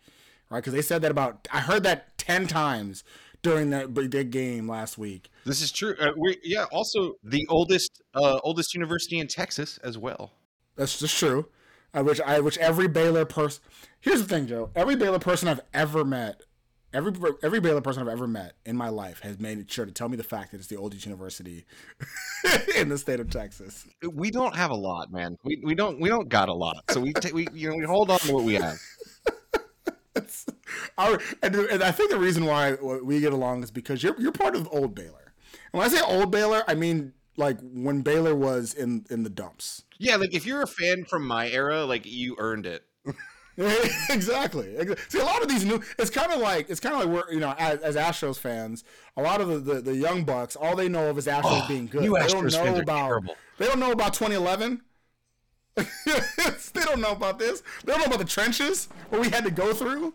right? 0.50 0.60
Because 0.60 0.74
they 0.74 0.82
said 0.82 1.02
that 1.02 1.12
about 1.12 1.46
I 1.52 1.60
heard 1.60 1.84
that 1.84 2.15
ten 2.26 2.48
times 2.48 3.04
during 3.42 3.70
that 3.70 3.94
big 3.94 4.32
game 4.32 4.68
last 4.68 4.98
week. 4.98 5.30
this 5.46 5.62
is 5.62 5.72
true. 5.72 5.96
Uh, 6.00 6.12
we 6.18 6.38
yeah. 6.44 6.66
Also, 6.72 7.14
the 7.24 7.46
oldest 7.48 8.02
uh, 8.16 8.40
oldest 8.44 8.74
university 8.74 9.20
in 9.20 9.28
Texas 9.28 9.78
as 9.84 9.98
well. 9.98 10.32
That's 10.76 10.98
just 11.00 11.18
true. 11.18 11.48
I 11.94 12.02
which 12.02 12.20
I 12.22 12.40
which 12.40 12.58
every 12.58 12.88
Baylor 12.88 13.24
person. 13.26 13.64
Here's 14.02 14.22
the 14.22 14.28
thing, 14.28 14.48
Joe. 14.48 14.72
Every 14.76 14.96
Baylor 14.96 15.20
person 15.20 15.48
I've 15.48 15.62
ever 15.74 16.04
met, 16.04 16.42
every 16.94 17.14
every 17.44 17.60
Baylor 17.60 17.82
person 17.82 18.02
I've 18.02 18.12
ever 18.12 18.28
met 18.28 18.54
in 18.66 18.76
my 18.76 18.90
life 18.90 19.20
has 19.22 19.40
made 19.40 19.70
sure 19.72 19.86
to 19.86 19.92
tell 19.92 20.10
me 20.10 20.18
the 20.18 20.24
fact 20.24 20.52
that 20.52 20.58
it's 20.58 20.68
the 20.68 20.76
oldest 20.76 21.06
university 21.06 21.66
in 22.76 22.90
the 22.90 22.98
state 22.98 23.20
of 23.20 23.30
Texas. 23.30 23.86
We 24.12 24.32
don't 24.32 24.56
have 24.56 24.72
a 24.72 24.76
lot, 24.76 25.12
man. 25.12 25.38
We, 25.44 25.62
we 25.64 25.76
don't 25.76 26.02
we 26.02 26.10
don't 26.10 26.28
got 26.30 26.50
a 26.50 26.54
lot. 26.54 26.84
So 26.90 27.00
we 27.00 27.14
ta- 27.14 27.30
we 27.34 27.48
you 27.54 27.70
know 27.70 27.78
we 27.78 27.86
hold 27.86 28.10
on 28.10 28.20
to 28.20 28.34
what 28.34 28.44
we 28.44 28.56
have. 28.56 28.78
Our, 30.98 31.20
and, 31.42 31.56
and 31.56 31.84
I 31.84 31.92
think 31.92 32.12
the 32.12 32.20
reason 32.20 32.46
why 32.46 32.74
we 32.74 33.20
get 33.20 33.34
along 33.34 33.64
is 33.64 33.72
because 33.72 34.04
you're 34.04 34.20
you're 34.20 34.32
part 34.32 34.56
of 34.56 34.68
old 34.72 34.96
Baylor. 34.96 35.34
And 35.72 35.80
when 35.80 35.86
I 35.86 35.88
say 35.90 36.02
old 36.02 36.32
Baylor, 36.32 36.64
I 36.68 36.76
mean 36.76 37.14
like 37.38 37.58
when 37.62 38.02
Baylor 38.02 38.36
was 38.36 38.74
in 38.74 39.06
in 39.10 39.24
the 39.24 39.30
dumps. 39.30 39.84
Yeah, 39.98 40.16
like 40.18 40.34
if 40.34 40.46
you're 40.46 40.62
a 40.62 40.68
fan 40.68 41.06
from 41.06 41.26
my 41.26 41.50
era, 41.50 41.86
like 41.86 42.06
you 42.06 42.36
earned 42.40 42.66
it. 42.66 42.84
exactly. 44.10 44.76
See, 45.08 45.20
a 45.20 45.24
lot 45.24 45.42
of 45.42 45.48
these 45.48 45.64
new, 45.64 45.82
it's 45.98 46.10
kind 46.10 46.32
of 46.32 46.40
like 46.40 46.70
it's 46.70 46.82
kind 46.82 46.96
of 46.96 47.02
like 47.02 47.10
we're 47.10 47.34
you 47.34 47.40
know 47.40 47.56
as, 47.58 47.80
as 47.80 47.96
Astros 47.96 48.38
fans, 48.38 48.84
a 49.16 49.22
lot 49.22 49.40
of 49.40 49.48
the, 49.48 49.60
the, 49.60 49.82
the 49.82 49.96
young 49.96 50.24
bucks, 50.24 50.56
all 50.56 50.76
they 50.76 50.90
know 50.90 51.10
of 51.10 51.18
is 51.18 51.26
Astros 51.26 51.64
oh, 51.64 51.66
being 51.68 51.88
good. 51.88 52.04
you 52.04 52.14
they 52.14 52.26
Astros 52.26 52.52
don't 52.52 52.66
know 52.66 52.80
about 52.82 53.08
terrible. 53.08 53.36
they 53.58 53.66
don't 53.66 53.80
know 53.80 53.92
about 53.92 54.14
2011. 54.14 54.82
they 56.74 56.82
don't 56.82 57.02
know 57.02 57.12
about 57.12 57.38
this. 57.38 57.62
They 57.84 57.92
don't 57.92 58.00
know 58.00 58.08
about 58.08 58.20
the 58.20 58.26
trenches 58.26 58.88
what 59.10 59.22
we 59.22 59.30
had 59.30 59.44
to 59.44 59.52
go 59.52 59.74
through. 59.74 60.14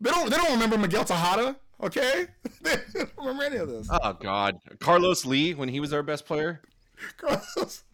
They 0.00 0.10
don't 0.10 0.30
they 0.30 0.36
don't 0.36 0.52
remember 0.52 0.76
Miguel 0.76 1.04
Tejada. 1.04 1.56
Okay, 1.82 2.26
they 2.62 2.76
don't 2.94 3.10
remember 3.16 3.44
any 3.44 3.56
of 3.56 3.68
this. 3.68 3.88
Oh 3.90 4.12
God, 4.12 4.58
Carlos 4.80 5.24
Lee 5.24 5.54
when 5.54 5.68
he 5.68 5.80
was 5.80 5.92
our 5.92 6.02
best 6.02 6.26
player. 6.26 6.60
Carlos. 7.16 7.84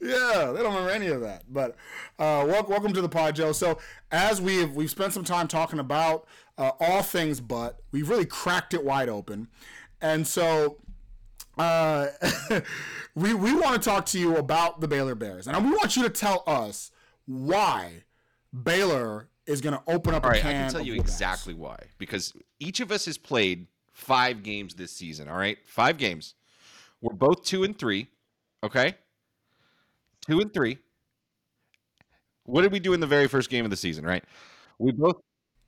Yeah, 0.00 0.52
they 0.54 0.62
don't 0.62 0.74
remember 0.74 0.90
any 0.90 1.06
of 1.06 1.22
that. 1.22 1.44
But 1.48 1.70
uh, 2.18 2.44
welcome, 2.46 2.70
welcome 2.70 2.92
to 2.92 3.00
the 3.00 3.08
pod, 3.08 3.34
Joe. 3.36 3.52
So 3.52 3.78
as 4.10 4.40
we've 4.40 4.72
we've 4.72 4.90
spent 4.90 5.12
some 5.12 5.24
time 5.24 5.48
talking 5.48 5.78
about 5.78 6.26
uh, 6.58 6.72
all 6.80 7.02
things, 7.02 7.40
but 7.40 7.80
we've 7.92 8.08
really 8.08 8.26
cracked 8.26 8.72
it 8.72 8.84
wide 8.84 9.08
open, 9.08 9.48
and 10.00 10.26
so 10.26 10.78
uh, 11.58 12.08
we 13.14 13.34
we 13.34 13.54
want 13.54 13.80
to 13.80 13.88
talk 13.88 14.06
to 14.06 14.18
you 14.18 14.36
about 14.36 14.80
the 14.80 14.88
Baylor 14.88 15.14
Bears, 15.14 15.46
and 15.46 15.64
we 15.64 15.70
want 15.70 15.96
you 15.96 16.02
to 16.02 16.10
tell 16.10 16.42
us 16.46 16.90
why 17.26 18.04
Baylor 18.62 19.28
is 19.46 19.60
going 19.60 19.74
to 19.74 19.82
open 19.86 20.14
up 20.14 20.24
All 20.24 20.30
a 20.30 20.32
right, 20.32 20.44
I 20.44 20.52
can. 20.52 20.70
tell 20.72 20.82
you 20.82 20.94
exactly 20.94 21.54
why. 21.54 21.78
Because 21.98 22.32
each 22.58 22.80
of 22.80 22.90
us 22.90 23.06
has 23.06 23.16
played 23.16 23.66
five 23.92 24.42
games 24.42 24.74
this 24.74 24.92
season. 24.92 25.28
All 25.28 25.36
right, 25.36 25.58
five 25.66 25.98
games. 25.98 26.34
We're 27.00 27.14
both 27.14 27.44
two 27.44 27.64
and 27.64 27.78
three. 27.78 28.08
Okay, 28.64 28.94
two 30.26 30.40
and 30.40 30.52
three. 30.52 30.78
What 32.44 32.62
did 32.62 32.72
we 32.72 32.80
do 32.80 32.92
in 32.92 33.00
the 33.00 33.06
very 33.06 33.28
first 33.28 33.50
game 33.50 33.64
of 33.64 33.70
the 33.70 33.76
season? 33.76 34.04
Right, 34.04 34.24
we 34.78 34.92
both 34.92 35.16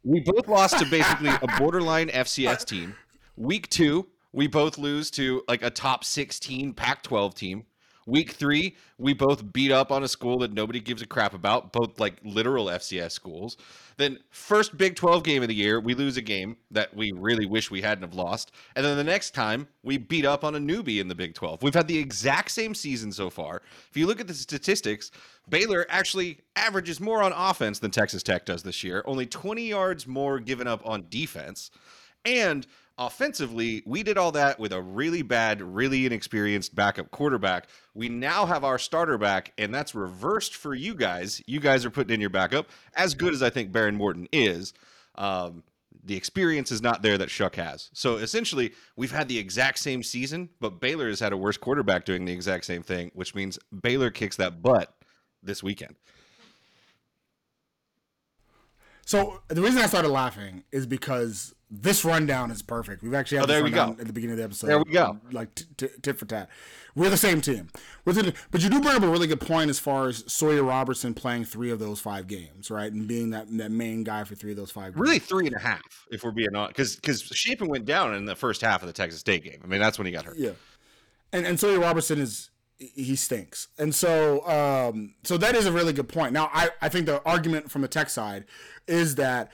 we 0.04 0.20
both 0.20 0.48
lost 0.48 0.78
to 0.78 0.84
basically 0.86 1.28
a 1.30 1.46
borderline 1.58 2.08
FCS 2.08 2.64
team. 2.64 2.94
Week 3.36 3.68
two, 3.68 4.06
we 4.38 4.46
both 4.46 4.78
lose 4.78 5.10
to 5.10 5.42
like 5.48 5.64
a 5.64 5.70
top 5.70 6.04
sixteen 6.04 6.72
Pac-12 6.72 7.34
team. 7.34 7.64
Week 8.06 8.30
three, 8.30 8.76
we 8.96 9.12
both 9.12 9.52
beat 9.52 9.72
up 9.72 9.90
on 9.90 10.04
a 10.04 10.08
school 10.08 10.38
that 10.38 10.52
nobody 10.52 10.78
gives 10.78 11.02
a 11.02 11.06
crap 11.08 11.34
about, 11.34 11.72
both 11.72 11.98
like 11.98 12.20
literal 12.22 12.66
FCS 12.66 13.10
schools. 13.10 13.56
Then, 13.96 14.20
first 14.30 14.78
Big 14.78 14.94
12 14.94 15.24
game 15.24 15.42
of 15.42 15.48
the 15.48 15.56
year, 15.56 15.80
we 15.80 15.92
lose 15.92 16.16
a 16.16 16.22
game 16.22 16.56
that 16.70 16.94
we 16.94 17.10
really 17.10 17.46
wish 17.46 17.68
we 17.68 17.82
hadn't 17.82 18.04
have 18.04 18.14
lost. 18.14 18.52
And 18.76 18.86
then 18.86 18.96
the 18.96 19.02
next 19.02 19.34
time, 19.34 19.66
we 19.82 19.98
beat 19.98 20.24
up 20.24 20.44
on 20.44 20.54
a 20.54 20.60
newbie 20.60 21.00
in 21.00 21.08
the 21.08 21.16
Big 21.16 21.34
12. 21.34 21.64
We've 21.64 21.74
had 21.74 21.88
the 21.88 21.98
exact 21.98 22.52
same 22.52 22.76
season 22.76 23.10
so 23.10 23.30
far. 23.30 23.60
If 23.90 23.96
you 23.96 24.06
look 24.06 24.20
at 24.20 24.28
the 24.28 24.34
statistics, 24.34 25.10
Baylor 25.48 25.84
actually 25.90 26.38
averages 26.54 27.00
more 27.00 27.24
on 27.24 27.32
offense 27.32 27.80
than 27.80 27.90
Texas 27.90 28.22
Tech 28.22 28.46
does 28.46 28.62
this 28.62 28.84
year, 28.84 29.02
only 29.04 29.26
20 29.26 29.68
yards 29.68 30.06
more 30.06 30.38
given 30.38 30.68
up 30.68 30.80
on 30.86 31.06
defense. 31.10 31.72
And 32.24 32.66
offensively, 32.98 33.82
we 33.86 34.02
did 34.02 34.18
all 34.18 34.32
that 34.32 34.58
with 34.58 34.72
a 34.72 34.82
really 34.82 35.22
bad, 35.22 35.62
really 35.62 36.04
inexperienced 36.04 36.74
backup 36.74 37.10
quarterback. 37.10 37.68
We 37.94 38.08
now 38.08 38.44
have 38.44 38.64
our 38.64 38.78
starter 38.78 39.16
back, 39.16 39.52
and 39.56 39.74
that's 39.74 39.94
reversed 39.94 40.56
for 40.56 40.74
you 40.74 40.94
guys. 40.94 41.40
You 41.46 41.60
guys 41.60 41.84
are 41.84 41.90
putting 41.90 42.14
in 42.14 42.20
your 42.20 42.30
backup, 42.30 42.68
as 42.94 43.14
good 43.14 43.32
as 43.32 43.42
I 43.42 43.50
think 43.50 43.72
Behren 43.72 43.94
Morton 43.94 44.28
is. 44.32 44.74
Um, 45.14 45.62
the 46.04 46.16
experience 46.16 46.72
is 46.72 46.82
not 46.82 47.02
there 47.02 47.18
that 47.18 47.28
Shough 47.28 47.54
has. 47.56 47.90
So 47.92 48.16
essentially, 48.16 48.72
we've 48.96 49.12
had 49.12 49.28
the 49.28 49.38
exact 49.38 49.78
same 49.78 50.02
season, 50.02 50.48
but 50.60 50.80
Baylor 50.80 51.08
has 51.08 51.20
had 51.20 51.32
a 51.32 51.36
worse 51.36 51.56
quarterback 51.56 52.04
doing 52.04 52.24
the 52.24 52.32
exact 52.32 52.64
same 52.64 52.82
thing, 52.82 53.10
which 53.14 53.34
means 53.34 53.58
Baylor 53.82 54.10
kicks 54.10 54.36
that 54.36 54.62
butt 54.62 54.94
this 55.42 55.62
weekend. 55.62 55.96
So 59.08 59.40
the 59.48 59.62
reason 59.62 59.80
I 59.80 59.86
started 59.86 60.10
laughing 60.10 60.64
is 60.70 60.84
because 60.86 61.54
this 61.70 62.04
rundown 62.04 62.50
is 62.50 62.60
perfect. 62.60 63.02
We've 63.02 63.14
actually 63.14 63.38
had 63.38 63.44
Oh, 63.44 63.46
there 63.46 63.64
we 63.64 63.70
go. 63.70 63.96
at 63.98 64.06
the 64.06 64.12
beginning 64.12 64.32
of 64.32 64.36
the 64.36 64.44
episode. 64.44 64.66
There 64.66 64.78
we 64.80 64.92
go. 64.92 65.18
Like 65.32 65.54
t- 65.54 65.64
t- 65.78 65.88
tit 66.02 66.18
for 66.18 66.26
tat. 66.26 66.50
We're 66.94 67.08
the 67.08 67.16
same 67.16 67.40
team. 67.40 67.70
The, 68.04 68.34
but 68.50 68.62
you 68.62 68.68
do 68.68 68.82
bring 68.82 68.96
up 68.96 69.02
a 69.02 69.08
really 69.08 69.26
good 69.26 69.40
point 69.40 69.70
as 69.70 69.78
far 69.78 70.08
as 70.08 70.30
Sawyer 70.30 70.62
Robertson 70.62 71.14
playing 71.14 71.46
three 71.46 71.70
of 71.70 71.78
those 71.78 72.00
five 72.00 72.26
games, 72.26 72.70
right, 72.70 72.92
and 72.92 73.08
being 73.08 73.30
that 73.30 73.46
that 73.56 73.70
main 73.70 74.04
guy 74.04 74.24
for 74.24 74.34
three 74.34 74.50
of 74.50 74.58
those 74.58 74.70
five. 74.70 74.92
Games. 74.92 75.00
Really, 75.00 75.18
three 75.18 75.46
and 75.46 75.56
a 75.56 75.58
half, 75.58 76.06
if 76.10 76.22
we're 76.22 76.30
being 76.30 76.54
honest, 76.54 76.76
because 76.76 76.96
because 76.96 77.22
Shapen 77.22 77.68
went 77.68 77.86
down 77.86 78.12
in 78.14 78.26
the 78.26 78.36
first 78.36 78.60
half 78.60 78.82
of 78.82 78.88
the 78.88 78.92
Texas 78.92 79.20
State 79.20 79.42
game. 79.42 79.60
I 79.64 79.68
mean, 79.68 79.80
that's 79.80 79.96
when 79.96 80.04
he 80.04 80.12
got 80.12 80.26
hurt. 80.26 80.36
Yeah. 80.36 80.50
And 81.32 81.46
and 81.46 81.58
Sawyer 81.58 81.78
Robertson 81.80 82.18
is 82.18 82.50
he 82.78 83.16
stinks. 83.16 83.68
And 83.78 83.94
so 83.94 84.46
um 84.48 85.14
so 85.24 85.36
that 85.38 85.54
is 85.54 85.66
a 85.66 85.72
really 85.72 85.92
good 85.92 86.08
point. 86.08 86.32
Now 86.32 86.50
I, 86.52 86.70
I 86.80 86.88
think 86.88 87.06
the 87.06 87.22
argument 87.24 87.70
from 87.70 87.82
the 87.82 87.88
tech 87.88 88.10
side 88.10 88.44
is 88.86 89.16
that 89.16 89.50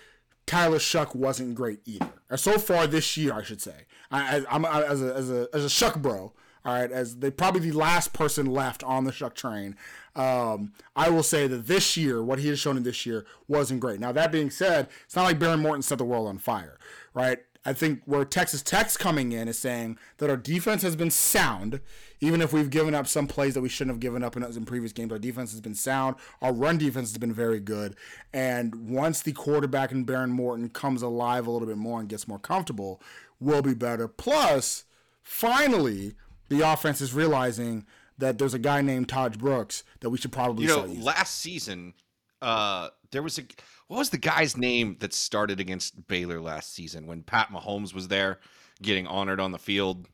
Tyler 0.46 0.78
Shough 0.78 1.14
wasn't 1.14 1.54
great 1.54 1.80
either. 1.86 2.12
Or 2.30 2.36
so 2.36 2.58
far 2.58 2.86
this 2.86 3.16
year, 3.16 3.32
I 3.32 3.42
should 3.42 3.62
say. 3.62 3.86
I, 4.10 4.44
I, 4.50 4.82
as 4.82 5.02
a 5.02 5.14
as 5.14 5.30
a 5.30 5.48
as 5.52 5.64
a 5.64 5.68
Shough 5.68 6.00
bro. 6.00 6.32
All 6.66 6.72
right, 6.72 6.90
as 6.90 7.16
they 7.16 7.30
probably 7.30 7.60
the 7.68 7.76
last 7.76 8.14
person 8.14 8.46
left 8.46 8.82
on 8.82 9.04
the 9.04 9.10
Shough 9.10 9.34
train. 9.34 9.76
Um, 10.16 10.72
I 10.96 11.10
will 11.10 11.22
say 11.22 11.46
that 11.46 11.66
this 11.66 11.94
year, 11.94 12.22
what 12.22 12.38
he 12.38 12.48
has 12.48 12.58
shown 12.58 12.78
in 12.78 12.84
this 12.84 13.04
year 13.04 13.26
wasn't 13.48 13.80
great. 13.80 14.00
Now 14.00 14.12
that 14.12 14.32
being 14.32 14.50
said, 14.50 14.88
it's 15.04 15.14
not 15.14 15.24
like 15.24 15.38
Behren 15.38 15.60
Morton 15.60 15.82
set 15.82 15.98
the 15.98 16.04
world 16.04 16.26
on 16.26 16.38
fire, 16.38 16.78
right? 17.12 17.40
I 17.66 17.72
think 17.72 18.02
where 18.04 18.24
Texas 18.24 18.62
Tech's 18.62 18.96
coming 18.96 19.32
in 19.32 19.48
is 19.48 19.58
saying 19.58 19.98
that 20.18 20.28
our 20.28 20.36
defense 20.36 20.82
has 20.82 20.96
been 20.96 21.10
sound, 21.10 21.80
even 22.20 22.42
if 22.42 22.52
we've 22.52 22.68
given 22.68 22.94
up 22.94 23.06
some 23.06 23.26
plays 23.26 23.54
that 23.54 23.62
we 23.62 23.70
shouldn't 23.70 23.94
have 23.94 24.00
given 24.00 24.22
up 24.22 24.36
in, 24.36 24.42
in 24.42 24.64
previous 24.66 24.92
games. 24.92 25.10
Our 25.12 25.18
defense 25.18 25.52
has 25.52 25.62
been 25.62 25.74
sound. 25.74 26.16
Our 26.42 26.52
run 26.52 26.76
defense 26.76 27.10
has 27.10 27.18
been 27.18 27.32
very 27.32 27.60
good. 27.60 27.96
And 28.32 28.90
once 28.90 29.22
the 29.22 29.32
quarterback 29.32 29.92
and 29.92 30.06
Behren 30.06 30.30
Morton 30.30 30.68
comes 30.68 31.00
alive 31.00 31.46
a 31.46 31.50
little 31.50 31.68
bit 31.68 31.78
more 31.78 32.00
and 32.00 32.08
gets 32.08 32.28
more 32.28 32.38
comfortable, 32.38 33.00
we'll 33.40 33.62
be 33.62 33.74
better. 33.74 34.08
Plus, 34.08 34.84
finally, 35.22 36.14
the 36.50 36.60
offense 36.60 37.00
is 37.00 37.14
realizing 37.14 37.86
that 38.18 38.38
there's 38.38 38.54
a 38.54 38.58
guy 38.58 38.82
named 38.82 39.08
Taj 39.08 39.36
Brooks 39.36 39.84
that 40.00 40.10
we 40.10 40.18
should 40.18 40.32
probably 40.32 40.66
You 40.66 40.76
know, 40.76 40.84
last 40.84 41.38
season, 41.38 41.94
uh, 42.42 42.90
there 43.10 43.22
was 43.22 43.38
a 43.38 43.42
what 43.88 43.98
was 43.98 44.10
the 44.10 44.18
guy's 44.18 44.56
name 44.56 44.96
that 45.00 45.12
started 45.12 45.60
against 45.60 46.06
Baylor 46.08 46.40
last 46.40 46.74
season 46.74 47.06
when 47.06 47.22
Pat 47.22 47.48
Mahomes 47.48 47.94
was 47.94 48.08
there, 48.08 48.40
getting 48.82 49.06
honored 49.06 49.40
on 49.40 49.52
the 49.52 49.58
field. 49.58 50.08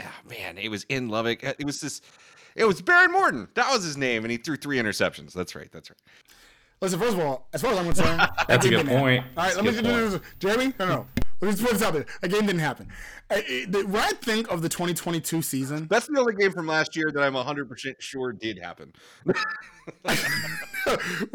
Ah, 0.00 0.14
man, 0.28 0.56
it 0.58 0.68
was 0.70 0.84
in 0.84 1.08
Lubbock. 1.08 1.42
It 1.42 1.64
was 1.64 1.80
this. 1.80 2.00
It 2.54 2.64
was 2.64 2.80
Behren 2.82 3.12
Morton. 3.12 3.48
That 3.54 3.70
was 3.72 3.82
his 3.84 3.96
name, 3.96 4.24
and 4.24 4.30
he 4.30 4.36
threw 4.38 4.56
three 4.56 4.78
interceptions. 4.78 5.32
That's 5.32 5.54
right. 5.54 5.70
That's 5.72 5.90
right. 5.90 5.98
Listen, 6.80 6.98
first 6.98 7.14
of 7.14 7.20
all, 7.20 7.48
as 7.52 7.62
far 7.62 7.72
as 7.72 7.78
I'm 7.78 7.84
concerned, 7.84 8.20
That's 8.48 8.66
a 8.66 8.68
good 8.68 8.76
didn't 8.86 8.98
point. 8.98 9.22
happen. 9.22 9.38
All 9.38 9.44
right, 9.44 9.54
That's 9.54 9.56
let 9.56 9.64
me 9.64 9.70
good 9.72 9.84
do 9.84 10.10
this. 10.10 10.20
Jeramey, 10.40 10.78
no, 10.78 10.86
no. 10.86 11.06
Let 11.42 11.48
me 11.48 11.52
just 11.54 11.62
put 11.64 11.72
this 11.72 11.82
out 11.82 11.92
there. 11.92 12.06
That 12.20 12.28
game 12.30 12.46
didn't 12.46 12.60
happen. 12.60 12.86
It- 13.28 13.68
When 13.88 13.96
I 14.00 14.12
think 14.12 14.48
of 14.48 14.62
the 14.62 14.68
2022 14.68 15.42
season, 15.42 15.88
That's 15.90 16.06
the 16.06 16.16
only 16.20 16.34
game 16.34 16.52
from 16.52 16.68
last 16.68 16.94
year 16.94 17.10
that 17.12 17.20
I'm 17.20 17.34
100 17.34 17.68
percent 17.68 17.96
sure 18.00 18.32
did 18.32 18.58
happen. 18.60 18.92
when 19.24 19.34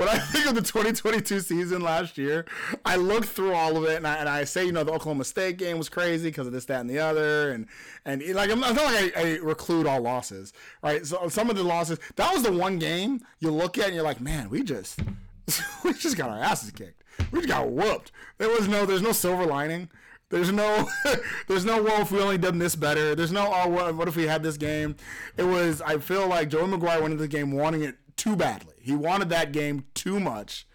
I 0.07 0.17
think 0.19 0.45
of 0.45 0.55
the 0.55 0.61
2022 0.61 1.41
season 1.41 1.81
last 1.81 2.17
year, 2.17 2.45
I 2.85 2.95
look 2.95 3.25
through 3.25 3.53
all 3.53 3.75
of 3.75 3.83
it 3.83 3.97
and 3.97 4.07
I, 4.07 4.15
and 4.15 4.29
I 4.29 4.45
say, 4.45 4.65
you 4.65 4.71
know, 4.71 4.85
the 4.85 4.93
Oklahoma 4.93 5.25
State 5.25 5.57
game 5.57 5.77
was 5.77 5.89
crazy 5.89 6.29
because 6.29 6.47
of 6.47 6.53
this, 6.53 6.63
that, 6.65 6.79
and 6.79 6.89
the 6.89 6.99
other, 6.99 7.51
and 7.51 7.67
and 8.05 8.23
like 8.33 8.49
I'm 8.49 8.61
not 8.61 8.75
like 8.75 9.17
I, 9.17 9.21
I 9.33 9.37
reclude 9.39 9.87
all 9.87 9.99
losses, 10.01 10.53
right? 10.81 11.05
So 11.05 11.27
some 11.27 11.49
of 11.49 11.57
the 11.57 11.63
losses, 11.63 11.99
that 12.15 12.33
was 12.33 12.43
the 12.43 12.51
one 12.53 12.79
game 12.79 13.21
you 13.39 13.51
look 13.51 13.77
at 13.77 13.87
and 13.87 13.95
you're 13.95 14.03
like, 14.05 14.21
man, 14.21 14.49
we 14.49 14.63
just 14.63 15.01
we 15.83 15.93
just 15.93 16.15
got 16.15 16.29
our 16.29 16.39
asses 16.39 16.71
kicked. 16.71 17.03
We 17.31 17.39
just 17.39 17.47
got 17.47 17.69
whooped. 17.69 18.11
There 18.37 18.49
was 18.49 18.67
no, 18.67 18.85
there's 18.85 19.01
no 19.01 19.11
silver 19.11 19.45
lining. 19.45 19.89
There's 20.29 20.51
no, 20.51 20.87
there's 21.47 21.65
no. 21.65 21.81
Well, 21.81 22.01
if 22.01 22.11
we 22.11 22.19
only 22.19 22.37
done 22.37 22.57
this 22.57 22.75
better. 22.75 23.15
There's 23.15 23.31
no. 23.31 23.49
Oh, 23.53 23.69
what, 23.69 23.95
what 23.95 24.07
if 24.07 24.15
we 24.15 24.27
had 24.27 24.43
this 24.43 24.57
game? 24.57 24.95
It 25.37 25.43
was. 25.43 25.81
I 25.81 25.99
feel 25.99 26.27
like 26.27 26.49
Joey 26.49 26.67
McGuire 26.67 27.01
went 27.01 27.13
into 27.13 27.17
the 27.23 27.27
game 27.27 27.51
wanting 27.51 27.83
it 27.83 27.95
too 28.17 28.35
badly. 28.35 28.75
He 28.79 28.95
wanted 28.95 29.29
that 29.29 29.51
game 29.51 29.85
too 29.93 30.19
much, 30.19 30.67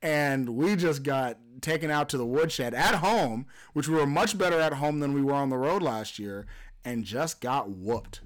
and 0.00 0.50
we 0.50 0.76
just 0.76 1.02
got 1.02 1.38
taken 1.60 1.90
out 1.90 2.08
to 2.10 2.18
the 2.18 2.26
woodshed 2.26 2.72
at 2.72 2.96
home, 2.96 3.46
which 3.72 3.88
we 3.88 3.96
were 3.96 4.06
much 4.06 4.38
better 4.38 4.60
at 4.60 4.74
home 4.74 5.00
than 5.00 5.12
we 5.12 5.22
were 5.22 5.34
on 5.34 5.50
the 5.50 5.58
road 5.58 5.82
last 5.82 6.18
year, 6.18 6.46
and 6.84 7.04
just 7.04 7.40
got 7.40 7.68
whooped. 7.68 8.20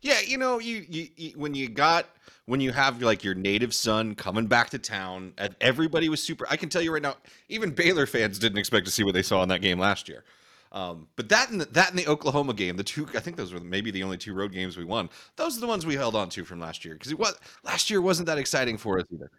Yeah, 0.00 0.20
you 0.20 0.38
know, 0.38 0.58
you, 0.60 0.84
you, 0.88 1.08
you 1.16 1.30
when 1.36 1.54
you 1.54 1.68
got 1.68 2.08
when 2.46 2.60
you 2.60 2.72
have 2.72 3.00
like 3.02 3.24
your 3.24 3.34
native 3.34 3.74
son 3.74 4.14
coming 4.14 4.46
back 4.46 4.70
to 4.70 4.78
town, 4.78 5.32
and 5.38 5.54
everybody 5.60 6.08
was 6.08 6.22
super. 6.22 6.46
I 6.50 6.56
can 6.56 6.68
tell 6.68 6.82
you 6.82 6.92
right 6.92 7.02
now, 7.02 7.16
even 7.48 7.70
Baylor 7.70 8.06
fans 8.06 8.38
didn't 8.38 8.58
expect 8.58 8.86
to 8.86 8.92
see 8.92 9.04
what 9.04 9.14
they 9.14 9.22
saw 9.22 9.42
in 9.42 9.48
that 9.48 9.60
game 9.60 9.78
last 9.78 10.08
year. 10.08 10.24
Um, 10.72 11.06
but 11.14 11.28
that 11.28 11.50
and 11.50 11.60
the, 11.60 11.66
that 11.66 11.90
and 11.90 11.98
the 11.98 12.08
Oklahoma 12.08 12.52
game, 12.52 12.76
the 12.76 12.82
two 12.82 13.06
I 13.14 13.20
think 13.20 13.36
those 13.36 13.52
were 13.52 13.60
maybe 13.60 13.92
the 13.92 14.02
only 14.02 14.18
two 14.18 14.34
road 14.34 14.52
games 14.52 14.76
we 14.76 14.84
won. 14.84 15.08
Those 15.36 15.56
are 15.56 15.60
the 15.60 15.68
ones 15.68 15.86
we 15.86 15.94
held 15.94 16.16
on 16.16 16.28
to 16.30 16.44
from 16.44 16.58
last 16.58 16.84
year 16.84 16.94
because 16.94 17.12
it 17.12 17.18
was 17.18 17.38
last 17.62 17.90
year 17.90 18.00
wasn't 18.00 18.26
that 18.26 18.38
exciting 18.38 18.76
for 18.76 18.98
us 18.98 19.06
either. 19.12 19.30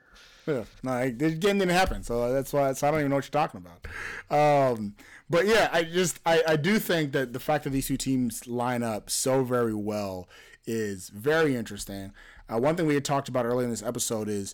Yeah, 0.47 0.64
no, 0.84 1.10
the 1.10 1.32
game 1.32 1.60
didn't 1.60 1.70
happen, 1.70 2.03
so 2.03 2.32
that's 2.32 2.53
why 2.53 2.72
so 2.74 2.88
I 2.88 2.91
don't 2.91 3.01
even 3.01 3.10
know 3.10 3.18
what 3.18 3.26
you're 3.26 3.32
talking 3.32 3.66
about. 3.66 4.72
Um, 4.72 4.95
but 5.30 5.45
yeah, 5.45 5.70
I 5.74 5.84
just 5.84 6.20
I, 6.26 6.41
I 6.47 6.56
do 6.56 6.80
think 6.80 7.12
that 7.12 7.34
the 7.34 7.39
fact 7.39 7.66
that 7.66 7.72
these 7.72 7.88
two 7.88 7.97
teams 7.97 8.47
line 8.47 8.82
up 8.82 9.10
so 9.10 9.43
very 9.43 9.74
well 9.74 10.30
is 10.66 11.10
very 11.10 11.56
interesting. 11.56 12.14
Uh, 12.52 12.60
one 12.60 12.76
thing 12.76 12.86
we 12.86 12.93
had 12.93 13.06
talked 13.06 13.28
about 13.30 13.46
earlier 13.46 13.66
in 13.66 13.70
this 13.72 13.84
episode 13.84 14.30
is 14.30 14.54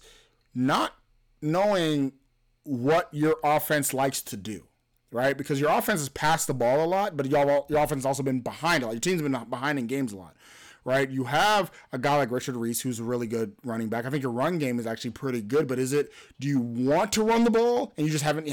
not 0.54 0.94
knowing 1.42 2.14
what 2.64 3.10
your 3.12 3.38
offense 3.44 3.94
likes 3.94 4.22
to 4.22 4.38
do, 4.38 4.64
right? 5.12 5.38
Because 5.38 5.60
your 5.60 5.72
offense 5.72 6.00
has 6.02 6.10
passed 6.10 6.48
the 6.48 6.54
ball 6.54 6.84
a 6.84 6.88
lot, 6.88 7.18
but 7.18 7.26
your 7.28 7.66
your 7.70 7.80
offense 7.80 8.00
has 8.00 8.06
also 8.06 8.24
been 8.24 8.40
behind 8.42 8.84
a 8.84 8.88
lot. 8.88 8.94
Your 8.94 9.02
team's 9.02 9.22
been 9.22 9.38
behind 9.50 9.80
in 9.80 9.88
games 9.88 10.14
a 10.14 10.18
lot, 10.18 10.36
right? 10.86 11.10
You 11.10 11.26
have 11.26 11.72
a 11.92 11.98
guy 11.98 12.18
like 12.18 12.32
Richard 12.32 12.56
Reese 12.56 12.82
who's 12.82 13.00
a 13.00 13.04
really 13.04 13.28
good 13.28 13.56
running 13.64 13.90
back. 13.90 14.06
I 14.06 14.10
think 14.10 14.24
your 14.24 14.32
run 14.32 14.58
game 14.58 14.80
is 14.80 14.88
actually 14.88 15.12
pretty 15.12 15.42
good, 15.42 15.68
but 15.68 15.80
is 15.80 15.92
it? 15.92 16.12
Do 16.40 16.48
you 16.48 16.60
want 16.60 17.12
to 17.14 17.24
run 17.24 17.44
the 17.44 17.52
ball 17.52 17.94
and 17.98 18.06
you 18.06 18.12
just 18.12 18.24
haven't 18.24 18.46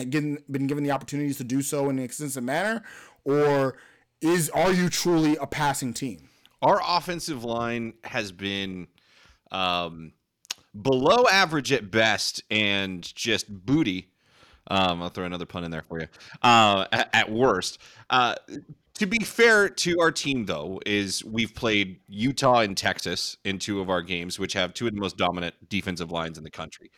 been 0.51 0.67
given 0.67 0.85
the 0.85 0.91
opportunities 0.91 1.37
to 1.39 1.45
do 1.45 1.63
so 1.63 1.91
in 1.91 1.99
an 1.99 2.05
extensive 2.05 2.45
manner, 2.45 2.83
or 3.25 3.77
is 4.21 4.49
are 4.51 4.73
you 4.73 4.89
truly 4.89 5.37
a 5.37 5.47
passing 5.47 5.93
team? 5.93 6.29
Our 6.61 6.81
offensive 6.85 7.45
line 7.45 7.95
has 8.05 8.33
been 8.33 8.89
um, 9.51 10.13
below 10.81 11.25
average 11.31 11.73
at 11.73 11.91
best 11.91 12.43
and 12.51 13.03
just 13.15 13.47
booty. 13.49 14.11
Um, 14.71 15.03
I'll 15.03 15.09
throw 15.09 15.25
another 15.25 15.47
pun 15.47 15.65
in 15.65 15.71
there 15.71 15.83
for 15.83 16.01
you. 16.01 16.09
Uh, 16.43 16.87
at, 16.93 17.09
at, 17.15 17.33
worst. 17.33 17.79
Uh, 18.11 18.35
to 18.95 19.07
be 19.07 19.21
fair 19.21 19.69
to 19.69 20.01
our 20.01 20.13
team, 20.13 20.45
though, 20.45 20.81
is 20.85 21.25
we've 21.25 21.55
played 21.55 22.01
Utah 22.09 22.61
and 22.61 22.77
Texas 22.77 23.39
in 23.45 23.59
two 23.59 23.81
of 23.81 23.89
our 23.89 24.03
games, 24.03 24.39
which 24.39 24.53
have 24.53 24.75
two 24.75 24.87
of 24.87 24.95
the 24.95 25.01
most 25.01 25.17
dominant 25.17 25.55
defensive 25.69 26.11
lines 26.11 26.37
in 26.37 26.45
the 26.45 26.51
country. 26.51 26.91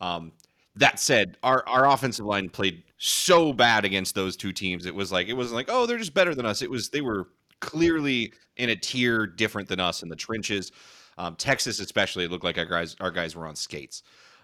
Um, 0.00 0.32
that 0.76 1.00
said, 1.00 1.36
our, 1.42 1.64
our 1.66 1.86
offensive 1.86 2.24
line 2.24 2.48
played 2.48 2.84
so 2.98 3.52
bad 3.52 3.84
against 3.84 4.14
those 4.14 4.36
two 4.36 4.52
teams. 4.52 4.86
It 4.86 4.94
was 4.94 5.10
like 5.12 5.28
it 5.28 5.34
wasn't 5.34 5.56
like, 5.56 5.68
oh, 5.68 5.86
they're 5.86 5.98
just 5.98 6.14
better 6.14 6.34
than 6.34 6.46
us. 6.46 6.62
It 6.62 6.70
was 6.70 6.90
they 6.90 7.00
were 7.00 7.28
clearly 7.60 8.32
in 8.56 8.70
a 8.70 8.76
tier 8.76 9.26
different 9.26 9.68
than 9.68 9.80
us 9.80 10.02
in 10.02 10.08
the 10.08 10.16
trenches. 10.16 10.70
Um, 11.18 11.36
Texas, 11.36 11.80
especially, 11.80 12.24
it 12.24 12.30
looked 12.30 12.44
like 12.44 12.56
our 12.56 12.64
guys 12.64 12.96
our 13.00 13.10
guys 13.10 13.36
were 13.36 13.46
on 13.46 13.56
skates. 13.56 14.02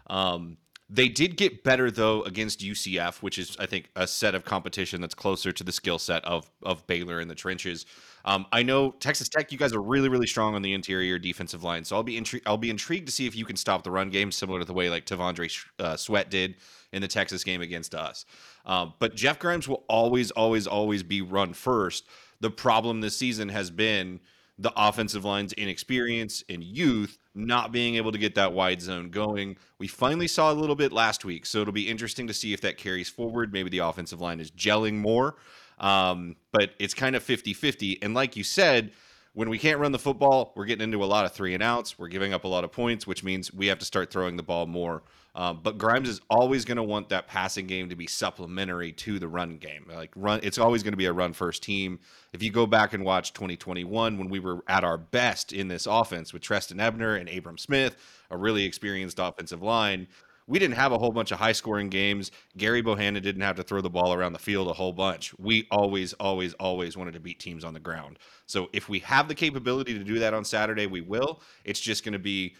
Um, 0.09 0.59
they 0.91 1.09
did 1.09 1.37
get 1.37 1.65
better 1.65 1.91
though 1.91 2.23
against 2.25 2.61
UCF, 2.61 3.23
which 3.23 3.39
is 3.39 3.57
I 3.59 3.67
think 3.67 3.91
a 3.97 4.07
set 4.07 4.35
of 4.35 4.45
competition 4.45 5.01
that's 5.01 5.15
closer 5.15 5.51
to 5.51 5.65
the 5.65 5.73
skill 5.73 5.99
set 5.99 6.25
of 6.25 6.51
of 6.63 6.87
Baylor 6.87 7.21
in 7.21 7.29
the 7.29 7.35
trenches. 7.35 7.87
Um, 8.27 8.47
I 8.53 8.63
know 8.63 8.91
Texas 8.93 9.29
Tech, 9.29 9.51
you 9.51 9.59
guys 9.59 9.73
are 9.73 9.81
really 9.81 10.09
really 10.09 10.27
strong 10.27 10.55
on 10.55 10.63
the 10.63 10.75
interior 10.75 11.19
defensive 11.19 11.65
line, 11.65 11.85
so 11.85 11.97
I'll 11.97 12.03
be 12.03 12.21
intri- 12.21 12.43
I'll 12.45 12.59
be 12.59 12.71
intrigued 12.71 13.07
to 13.07 13.13
see 13.13 13.27
if 13.27 13.35
you 13.35 13.47
can 13.47 13.57
stop 13.57 13.83
the 13.83 13.91
run 13.91 14.11
game, 14.11 14.31
similar 14.31 14.59
to 14.59 14.65
the 14.65 14.75
way 14.75 14.91
like 14.91 15.07
T'Vondre 15.07 15.65
uh, 15.79 15.97
Sweat 15.97 16.31
did 16.31 16.57
in 16.93 17.01
the 17.01 17.09
Texas 17.09 17.45
game 17.45 17.63
against 17.63 17.95
us. 17.95 18.27
Um, 18.67 18.93
but 18.99 19.15
Jeff 19.15 19.39
Grimes 19.39 19.67
will 19.67 19.85
always 19.89 20.31
always 20.33 20.67
always 20.67 21.03
be 21.03 21.23
run 21.23 21.55
first. 21.55 22.07
The 22.41 22.51
problem 22.51 23.01
this 23.01 23.17
season 23.17 23.49
has 23.49 23.71
been 23.71 24.21
the 24.59 24.73
offensive 24.77 25.25
line's 25.25 25.53
inexperience 25.55 26.45
and 26.49 26.63
youth 26.63 27.19
not 27.35 27.73
being 27.73 27.97
able 27.97 28.13
to 28.13 28.19
get 28.19 28.37
that 28.37 28.53
wide 28.53 28.81
zone 28.81 29.11
going. 29.11 29.57
We 29.79 29.89
finally 29.89 30.29
saw 30.29 30.53
a 30.53 30.55
little 30.55 30.77
bit 30.77 30.93
last 30.93 31.25
week, 31.25 31.47
so 31.47 31.61
it'll 31.61 31.73
be 31.73 31.89
interesting 31.89 32.27
to 32.29 32.35
see 32.35 32.53
if 32.53 32.61
that 32.61 32.77
carries 32.77 33.09
forward. 33.09 33.53
Maybe 33.53 33.71
the 33.71 33.79
offensive 33.79 34.21
line 34.21 34.39
is 34.39 34.51
gelling 34.53 34.95
more, 34.95 35.37
um, 35.79 36.37
but 36.53 36.71
it's 36.79 36.95
kind 36.95 37.17
of 37.17 37.23
50 37.23 37.53
50. 37.53 38.03
And 38.03 38.15
like 38.15 38.37
you 38.37 38.45
said, 38.45 38.93
when 39.33 39.51
we 39.51 39.59
can't 39.59 39.81
run 39.81 39.91
the 39.91 39.99
football, 39.99 40.53
we're 40.55 40.65
getting 40.65 40.85
into 40.85 41.03
a 41.03 41.07
lot 41.07 41.25
of 41.25 41.33
three 41.33 41.55
and 41.55 41.63
outs. 41.63 41.99
We're 41.99 42.09
giving 42.09 42.33
up 42.33 42.45
a 42.45 42.49
lot 42.49 42.63
of 42.63 42.71
points, 42.71 43.05
which 43.05 43.25
means 43.25 43.53
we 43.53 43.67
have 43.67 43.81
to 43.81 43.85
start 43.85 44.13
throwing 44.13 44.37
the 44.37 44.45
ball 44.45 44.67
more. 44.67 45.03
Um, 45.37 45.61
but 45.63 45.79
Grimes 45.79 46.09
is 46.09 46.21
always 46.31 46.65
going 46.65 46.77
to 46.77 46.83
want 46.83 47.09
that 47.09 47.27
passing 47.27 47.67
game 47.67 47.89
to 47.89 47.97
be 47.97 48.07
supplementary 48.07 48.93
to 48.93 49.19
the 49.19 49.27
run 49.27 49.57
game. 49.57 49.87
Like 49.93 50.13
run, 50.15 50.41
it's 50.43 50.59
always 50.59 50.83
going 50.83 50.93
to 50.93 50.99
be 50.99 51.07
a 51.07 51.13
run 51.13 51.33
first 51.33 51.63
team. 51.63 51.99
If 52.33 52.43
you 52.43 52.51
go 52.51 52.67
back 52.67 52.93
and 52.93 53.05
watch 53.05 53.33
2021, 53.33 54.17
when 54.17 54.29
we 54.29 54.39
were 54.39 54.63
at 54.69 54.85
our 54.85 54.97
best 54.97 55.53
in 55.53 55.67
this 55.69 55.87
offense 55.87 56.33
with 56.33 56.43
Trestan 56.43 56.79
Ebner 56.79 57.17
and 57.17 57.29
Abram 57.29 57.59
Smith, 57.59 57.97
a 58.31 58.37
really 58.37 58.65
experienced 58.65 59.19
offensive 59.19 59.63
line, 59.63 60.07
we 60.47 60.59
didn't 60.59 60.77
have 60.77 60.93
a 60.93 60.99
whole 60.99 61.11
bunch 61.11 61.33
of 61.33 61.39
high 61.39 61.53
scoring 61.53 61.89
games. 61.89 62.31
Gary 62.57 62.83
Bohanon 62.83 63.23
didn't 63.23 63.43
have 63.43 63.57
to 63.57 63.63
throw 63.63 63.81
the 63.81 63.91
ball 63.91 64.13
around 64.13 64.35
the 64.35 64.39
field 64.39 64.69
a 64.69 64.75
whole 64.75 64.93
bunch. 64.93 65.37
We 65.39 65.67
always, 65.71 66.13
always, 66.15 66.53
always 66.55 66.97
wanted 66.97 67.15
to 67.15 67.21
beat 67.21 67.41
teams 67.41 67.65
on 67.65 67.73
the 67.73 67.81
ground. 67.81 68.19
So 68.47 68.69
if 68.73 68.89
we 68.89 68.99
have 69.01 69.27
the 69.27 69.35
capability 69.35 69.97
to 69.99 70.05
do 70.05 70.19
that 70.19 70.35
on 70.35 70.45
Saturday, 70.45 70.87
we 70.87 71.01
will. 71.01 71.41
It's 71.65 71.81
just 71.81 72.05
going 72.05 72.13
to 72.13 72.19
be 72.19 72.55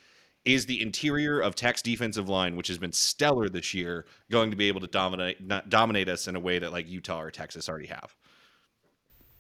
is 0.45 0.67
the 0.67 0.81
interior 0.83 1.41
of 1.41 1.55
Tech's 1.55 1.83
defensive 1.83 2.29
line, 2.29 2.57
which 2.57 2.69
has 2.69 2.79
been 2.79 2.93
stellar 2.93 3.49
this 3.49 3.73
year, 3.73 4.05
going 4.31 4.51
to 4.51 4.57
be 4.57 4.69
able 4.69 4.81
to 4.81 4.87
dominate 4.87 5.49
dominate 5.69 6.09
us 6.09 6.29
in 6.29 6.37
a 6.37 6.41
way 6.41 6.59
that 6.59 6.73
like 6.73 6.89
Utah 6.89 7.21
or 7.21 7.31
Texas 7.31 7.69
already 7.69 7.87
have? 7.87 8.15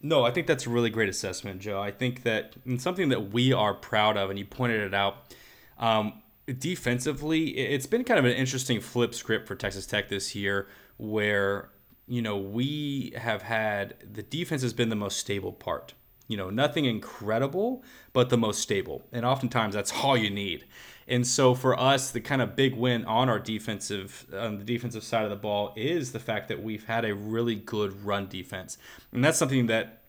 No, 0.01 0.25
I 0.25 0.31
think 0.31 0.47
that's 0.47 0.67
a 0.67 0.71
really 0.71 0.91
great 0.91 1.09
assessment, 1.09 1.61
Joe. 1.61 1.81
I 1.81 1.91
think 1.91 2.23
that 2.23 2.55
and 2.65 2.81
something 2.81 3.09
that 3.11 3.33
we 3.33 3.53
are 3.53 3.75
proud 3.75 4.17
of, 4.17 4.31
and 4.31 4.39
you 4.39 4.45
pointed 4.45 4.81
it 4.81 4.95
out. 4.95 5.35
Um, 5.79 6.23
defensively, 6.59 7.57
it's 7.57 7.87
been 7.87 8.05
kind 8.05 8.19
of 8.19 8.25
an 8.25 8.33
interesting 8.33 8.81
flip 8.81 9.15
script 9.15 9.49
for 9.49 9.55
Texas 9.55 9.87
Tech 9.87 10.09
this 10.09 10.35
year, 10.35 10.69
where 10.97 11.71
you 12.07 12.23
know 12.23 12.37
we 12.37 13.13
have 13.17 13.43
had 13.43 13.97
the 14.11 14.23
defense 14.23 14.63
has 14.63 14.73
been 14.73 14.89
the 14.89 14.97
most 14.97 15.19
stable 15.19 15.53
part 15.53 15.95
you 16.29 16.37
know, 16.37 16.51
nothing 16.51 16.85
incredible, 16.85 17.83
but 18.13 18.31
the 18.31 18.39
most 18.39 18.61
stable. 18.61 19.03
And 19.13 19.25
oftentimes 19.25 19.75
that's 19.75 19.93
all 20.03 20.17
you 20.17 20.31
need. 20.31 20.65
And 21.07 21.27
so 21.27 21.55
for 21.55 21.79
us, 21.79 22.11
the 22.11 22.21
kind 22.21 22.41
of 22.41 22.57
big 22.57 22.75
win 22.75 23.05
on 23.05 23.29
our 23.29 23.39
defensive, 23.39 24.27
on 24.33 24.59
the 24.59 24.65
defensive 24.65 25.05
side 25.05 25.25
of 25.25 25.31
the 25.31 25.37
ball 25.37 25.73
is 25.77 26.13
the 26.13 26.21
fact 26.21 26.49
that 26.49 26.63
we've 26.63 26.85
had 26.85 27.05
a 27.05 27.15
really 27.15 27.57
good 27.57 28.05
run 28.05 28.27
defense. 28.29 28.79
And 29.13 29.25
that's 29.25 29.39
something 29.39 29.67
that 29.67 30.03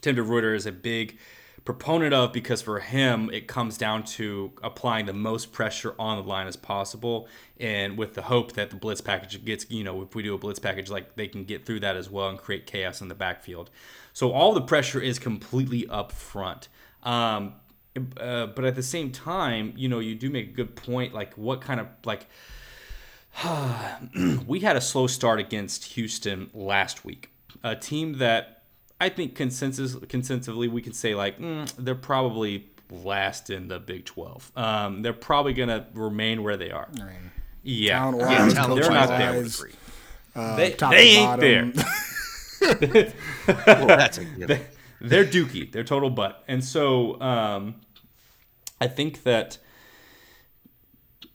Tim 0.00 0.16
DeRuyter 0.16 0.54
is 0.54 0.66
a 0.66 0.72
big 0.72 1.18
proponent 1.64 2.12
of 2.12 2.32
because 2.32 2.60
for 2.60 2.78
him 2.78 3.30
it 3.32 3.46
comes 3.46 3.78
down 3.78 4.04
to 4.04 4.52
applying 4.62 5.06
the 5.06 5.12
most 5.14 5.50
pressure 5.50 5.94
on 5.98 6.18
the 6.18 6.28
line 6.28 6.46
as 6.46 6.56
possible 6.56 7.26
and 7.58 7.96
with 7.96 8.12
the 8.14 8.22
hope 8.22 8.52
that 8.52 8.68
the 8.68 8.76
blitz 8.76 9.00
package 9.00 9.42
gets 9.44 9.64
you 9.70 9.82
know 9.82 10.02
if 10.02 10.14
we 10.14 10.22
do 10.22 10.34
a 10.34 10.38
blitz 10.38 10.58
package 10.58 10.90
like 10.90 11.16
they 11.16 11.26
can 11.26 11.44
get 11.44 11.64
through 11.64 11.80
that 11.80 11.96
as 11.96 12.10
well 12.10 12.28
and 12.28 12.38
create 12.38 12.66
chaos 12.66 13.00
in 13.00 13.08
the 13.08 13.14
backfield 13.14 13.70
so 14.12 14.30
all 14.30 14.52
the 14.52 14.60
pressure 14.60 15.00
is 15.00 15.18
completely 15.18 15.86
up 15.88 16.12
front 16.12 16.68
um, 17.02 17.54
uh, 17.96 18.46
but 18.46 18.64
at 18.64 18.74
the 18.74 18.82
same 18.82 19.10
time 19.10 19.72
you 19.76 19.88
know 19.88 19.98
you 19.98 20.14
do 20.14 20.30
make 20.30 20.48
a 20.48 20.52
good 20.52 20.74
point 20.74 21.14
like 21.14 21.34
what 21.34 21.60
kind 21.60 21.80
of 21.80 21.86
like 22.04 22.26
we 24.46 24.60
had 24.60 24.76
a 24.76 24.80
slow 24.80 25.06
start 25.06 25.38
against 25.38 25.84
houston 25.84 26.50
last 26.52 27.04
week 27.04 27.30
a 27.62 27.74
team 27.74 28.18
that 28.18 28.62
I 29.00 29.08
think 29.08 29.34
consensus 29.34 29.94
consensusly 29.94 30.70
we 30.70 30.80
can 30.80 30.92
say 30.92 31.14
like 31.14 31.38
mm, 31.38 31.70
they're 31.76 31.94
probably 31.94 32.68
last 32.90 33.50
in 33.50 33.68
the 33.68 33.78
Big 33.78 34.04
12. 34.04 34.52
Um, 34.56 35.02
they're 35.02 35.12
probably 35.12 35.52
going 35.52 35.68
to 35.68 35.86
remain 35.94 36.42
where 36.42 36.56
they 36.56 36.70
are. 36.70 36.88
I 37.00 37.04
mean, 37.04 37.30
yeah, 37.62 38.10
yeah 38.10 38.48
they're 38.48 38.90
not 38.90 39.08
there. 39.08 39.44
Uh, 40.36 40.56
they, 40.56 40.70
they 40.72 41.08
ain't 41.16 41.40
there. 41.40 41.72
well, 43.66 43.86
that's 43.86 44.18
a 44.18 44.24
they, 44.24 44.66
they're 45.00 45.24
dookie. 45.24 45.70
They're 45.70 45.84
total 45.84 46.10
butt. 46.10 46.42
And 46.48 46.64
so 46.64 47.20
um, 47.20 47.76
I 48.80 48.86
think 48.86 49.22
that 49.22 49.58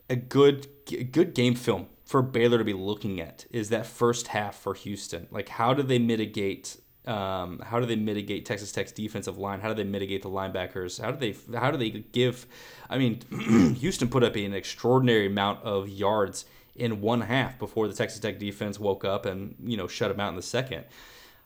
a 0.09 0.15
good 0.15 0.67
a 0.91 1.03
good 1.03 1.33
game 1.33 1.55
film 1.55 1.87
for 2.03 2.21
Baylor 2.21 2.57
to 2.57 2.63
be 2.63 2.73
looking 2.73 3.21
at 3.21 3.45
is 3.51 3.69
that 3.69 3.85
first 3.85 4.29
half 4.29 4.55
for 4.55 4.73
Houston. 4.73 5.27
Like, 5.29 5.49
how 5.49 5.73
do 5.73 5.83
they 5.83 5.99
mitigate 5.99 6.77
um, 7.05 7.59
how 7.59 7.79
do 7.79 7.85
they 7.85 7.95
mitigate 7.95 8.45
Texas 8.45 8.71
Tech's 8.71 8.91
defensive 8.91 9.37
line? 9.37 9.61
How 9.61 9.69
do 9.69 9.73
they 9.73 9.83
mitigate 9.83 10.21
the 10.21 10.29
linebackers? 10.29 11.01
How 11.01 11.11
do 11.11 11.17
they 11.17 11.57
how 11.57 11.71
do 11.71 11.77
they 11.77 11.89
give? 11.89 12.45
I 12.89 12.97
mean, 12.97 13.21
Houston 13.79 14.09
put 14.09 14.23
up 14.23 14.35
an 14.35 14.53
extraordinary 14.53 15.27
amount 15.27 15.63
of 15.63 15.89
yards 15.89 16.45
in 16.75 17.01
one 17.01 17.21
half 17.21 17.57
before 17.57 17.87
the 17.87 17.93
Texas 17.93 18.19
Tech 18.19 18.37
defense 18.39 18.79
woke 18.79 19.03
up 19.05 19.25
and 19.25 19.55
you 19.63 19.77
know 19.77 19.87
shut 19.87 20.09
them 20.09 20.19
out 20.19 20.29
in 20.29 20.35
the 20.35 20.41
second. 20.41 20.85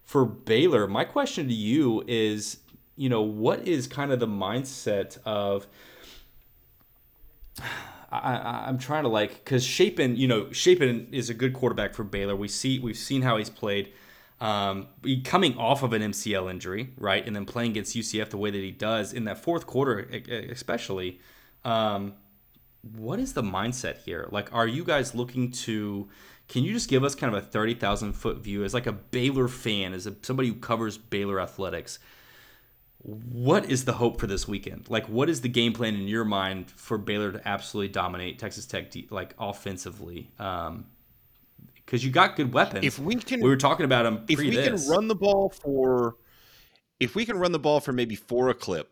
For 0.03 0.25
Baylor, 0.25 0.85
my 0.85 1.05
question 1.05 1.47
to 1.47 1.53
you 1.53 2.03
is, 2.07 2.57
you 2.95 3.09
know, 3.09 3.21
what 3.21 3.67
is 3.67 3.87
kind 3.87 4.11
of 4.11 4.19
the 4.19 4.27
mindset 4.27 5.17
of 5.25 5.67
I, 8.13 8.69
am 8.69 8.77
trying 8.77 9.03
to 9.03 9.09
like 9.09 9.43
because 9.43 9.63
Shapen, 9.63 10.15
you 10.15 10.27
know, 10.27 10.51
Shapen 10.51 11.07
is 11.11 11.29
a 11.29 11.33
good 11.33 11.53
quarterback 11.53 11.93
for 11.93 12.03
Baylor. 12.03 12.35
We 12.35 12.47
see 12.47 12.79
we've 12.79 12.97
seen 12.97 13.23
how 13.23 13.37
he's 13.37 13.49
played. 13.49 13.91
Um, 14.39 14.87
coming 15.23 15.57
off 15.57 15.83
of 15.83 15.93
an 15.93 16.01
MCL 16.01 16.51
injury, 16.51 16.89
right, 16.97 17.25
and 17.25 17.35
then 17.35 17.45
playing 17.45 17.71
against 17.71 17.95
UCF 17.95 18.29
the 18.29 18.37
way 18.37 18.51
that 18.51 18.57
he 18.57 18.71
does 18.71 19.13
in 19.13 19.23
that 19.25 19.37
fourth 19.37 19.65
quarter, 19.65 19.99
especially. 20.51 21.19
Um, 21.63 22.13
what 22.97 23.19
is 23.19 23.33
the 23.33 23.41
mindset 23.41 23.99
here? 23.99 24.27
Like, 24.31 24.53
are 24.53 24.67
you 24.67 24.83
guys 24.83 25.15
looking 25.15 25.51
to? 25.51 26.09
Can 26.49 26.63
you 26.63 26.73
just 26.73 26.89
give 26.89 27.03
us 27.03 27.15
kind 27.15 27.33
of 27.33 27.41
a 27.41 27.45
thirty 27.45 27.73
thousand 27.73 28.13
foot 28.13 28.39
view 28.39 28.63
as 28.63 28.73
like 28.73 28.85
a 28.85 28.91
Baylor 28.91 29.47
fan, 29.47 29.93
as 29.93 30.05
a, 30.05 30.15
somebody 30.21 30.49
who 30.49 30.55
covers 30.55 30.97
Baylor 30.97 31.39
athletics? 31.39 31.99
What 33.03 33.69
is 33.69 33.83
the 33.83 33.93
hope 33.93 34.19
for 34.19 34.27
this 34.27 34.47
weekend? 34.47 34.89
Like, 34.89 35.07
what 35.09 35.29
is 35.29 35.41
the 35.41 35.49
game 35.49 35.73
plan 35.73 35.95
in 35.95 36.07
your 36.07 36.23
mind 36.23 36.71
for 36.71 36.97
Baylor 36.97 37.33
to 37.33 37.47
absolutely 37.47 37.89
dominate 37.89 38.39
Texas 38.39 38.65
Tech, 38.65 38.93
like 39.09 39.35
offensively? 39.37 40.31
Um, 40.39 40.85
because 41.73 42.03
you 42.05 42.11
got 42.11 42.37
good 42.37 42.53
weapons. 42.53 42.85
If 42.85 42.97
we 42.97 43.15
can, 43.15 43.41
we 43.41 43.49
were 43.49 43.57
talking 43.57 43.83
about 43.83 44.03
them. 44.03 44.23
If 44.29 44.39
we 44.39 44.51
this. 44.51 44.83
can 44.85 44.89
run 44.89 45.09
the 45.09 45.15
ball 45.15 45.49
for, 45.49 46.15
if 47.01 47.13
we 47.13 47.25
can 47.25 47.37
run 47.37 47.51
the 47.51 47.59
ball 47.59 47.81
for 47.81 47.91
maybe 47.91 48.15
four 48.15 48.47
a 48.49 48.53
clip, 48.53 48.89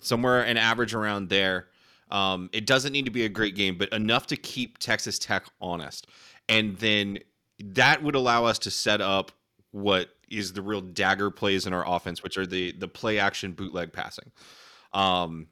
somewhere 0.00 0.42
an 0.42 0.56
average 0.56 0.94
around 0.94 1.28
there. 1.28 1.66
Um, 2.10 2.48
it 2.52 2.66
doesn't 2.66 2.92
need 2.92 3.04
to 3.04 3.10
be 3.10 3.24
a 3.24 3.28
great 3.28 3.54
game, 3.54 3.76
but 3.78 3.92
enough 3.92 4.26
to 4.28 4.36
keep 4.36 4.78
Texas 4.78 5.18
Tech 5.18 5.44
honest, 5.60 6.08
and 6.48 6.76
then 6.78 7.18
that 7.62 8.02
would 8.02 8.16
allow 8.16 8.46
us 8.46 8.58
to 8.60 8.70
set 8.70 9.00
up 9.00 9.30
what 9.70 10.08
is 10.30 10.52
the 10.52 10.62
real 10.62 10.80
dagger 10.80 11.30
plays 11.30 11.66
in 11.66 11.72
our 11.72 11.86
offense, 11.86 12.22
which 12.22 12.38
are 12.38 12.46
the 12.46 12.72
the 12.72 12.88
play 12.88 13.18
action 13.18 13.52
bootleg 13.52 13.92
passing. 13.92 14.30
Um, 14.92 15.48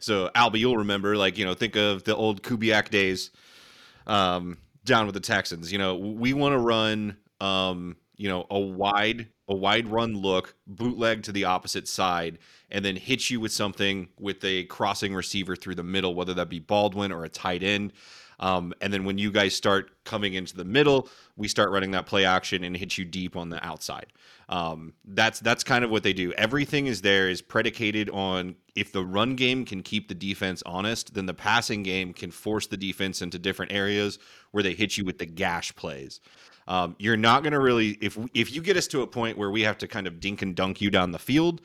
so 0.00 0.30
Albie, 0.34 0.60
you'll 0.60 0.76
remember, 0.76 1.16
like 1.16 1.38
you 1.38 1.44
know, 1.44 1.54
think 1.54 1.76
of 1.76 2.04
the 2.04 2.14
old 2.14 2.42
Kubiak 2.42 2.90
days 2.90 3.30
um, 4.06 4.58
down 4.84 5.06
with 5.06 5.14
the 5.14 5.20
Texans. 5.20 5.72
You 5.72 5.78
know, 5.78 5.96
we 5.96 6.32
want 6.32 6.52
to 6.52 6.58
run, 6.58 7.16
um, 7.40 7.96
you 8.16 8.28
know, 8.28 8.46
a 8.50 8.58
wide 8.58 9.28
a 9.48 9.54
wide 9.54 9.88
run 9.88 10.14
look, 10.14 10.54
bootleg 10.66 11.22
to 11.22 11.32
the 11.32 11.44
opposite 11.44 11.88
side, 11.88 12.38
and 12.70 12.84
then 12.84 12.96
hit 12.96 13.30
you 13.30 13.40
with 13.40 13.50
something 13.50 14.08
with 14.18 14.44
a 14.44 14.64
crossing 14.64 15.14
receiver 15.14 15.56
through 15.56 15.74
the 15.74 15.82
middle, 15.82 16.14
whether 16.14 16.34
that 16.34 16.50
be 16.50 16.58
Baldwin 16.58 17.12
or 17.12 17.24
a 17.24 17.28
tight 17.28 17.62
end. 17.62 17.92
Um, 18.40 18.72
and 18.80 18.92
then 18.92 19.04
when 19.04 19.18
you 19.18 19.30
guys 19.32 19.54
start 19.54 20.04
coming 20.04 20.34
into 20.34 20.56
the 20.56 20.64
middle, 20.64 21.08
we 21.36 21.48
start 21.48 21.70
running 21.70 21.90
that 21.92 22.06
play 22.06 22.24
action 22.24 22.64
and 22.64 22.76
hit 22.76 22.96
you 22.96 23.04
deep 23.04 23.36
on 23.36 23.48
the 23.48 23.64
outside. 23.66 24.06
Um, 24.48 24.94
that's 25.04 25.40
that's 25.40 25.64
kind 25.64 25.84
of 25.84 25.90
what 25.90 26.02
they 26.02 26.12
do. 26.12 26.32
Everything 26.34 26.86
is 26.86 27.02
there 27.02 27.28
is 27.28 27.42
predicated 27.42 28.08
on 28.10 28.54
if 28.74 28.92
the 28.92 29.04
run 29.04 29.34
game 29.34 29.64
can 29.64 29.82
keep 29.82 30.08
the 30.08 30.14
defense 30.14 30.62
honest, 30.64 31.14
then 31.14 31.26
the 31.26 31.34
passing 31.34 31.82
game 31.82 32.12
can 32.12 32.30
force 32.30 32.66
the 32.66 32.76
defense 32.76 33.22
into 33.22 33.38
different 33.38 33.72
areas 33.72 34.18
where 34.52 34.62
they 34.62 34.72
hit 34.72 34.96
you 34.96 35.04
with 35.04 35.18
the 35.18 35.26
gash 35.26 35.74
plays. 35.74 36.20
Um, 36.68 36.94
you're 36.98 37.16
not 37.16 37.42
going 37.42 37.54
to 37.54 37.60
really 37.60 37.98
if 38.00 38.18
if 38.34 38.52
you 38.52 38.62
get 38.62 38.76
us 38.76 38.86
to 38.88 39.02
a 39.02 39.06
point 39.06 39.36
where 39.36 39.50
we 39.50 39.62
have 39.62 39.78
to 39.78 39.88
kind 39.88 40.06
of 40.06 40.20
dink 40.20 40.42
and 40.42 40.54
dunk 40.54 40.80
you 40.80 40.90
down 40.90 41.12
the 41.12 41.18
field 41.18 41.60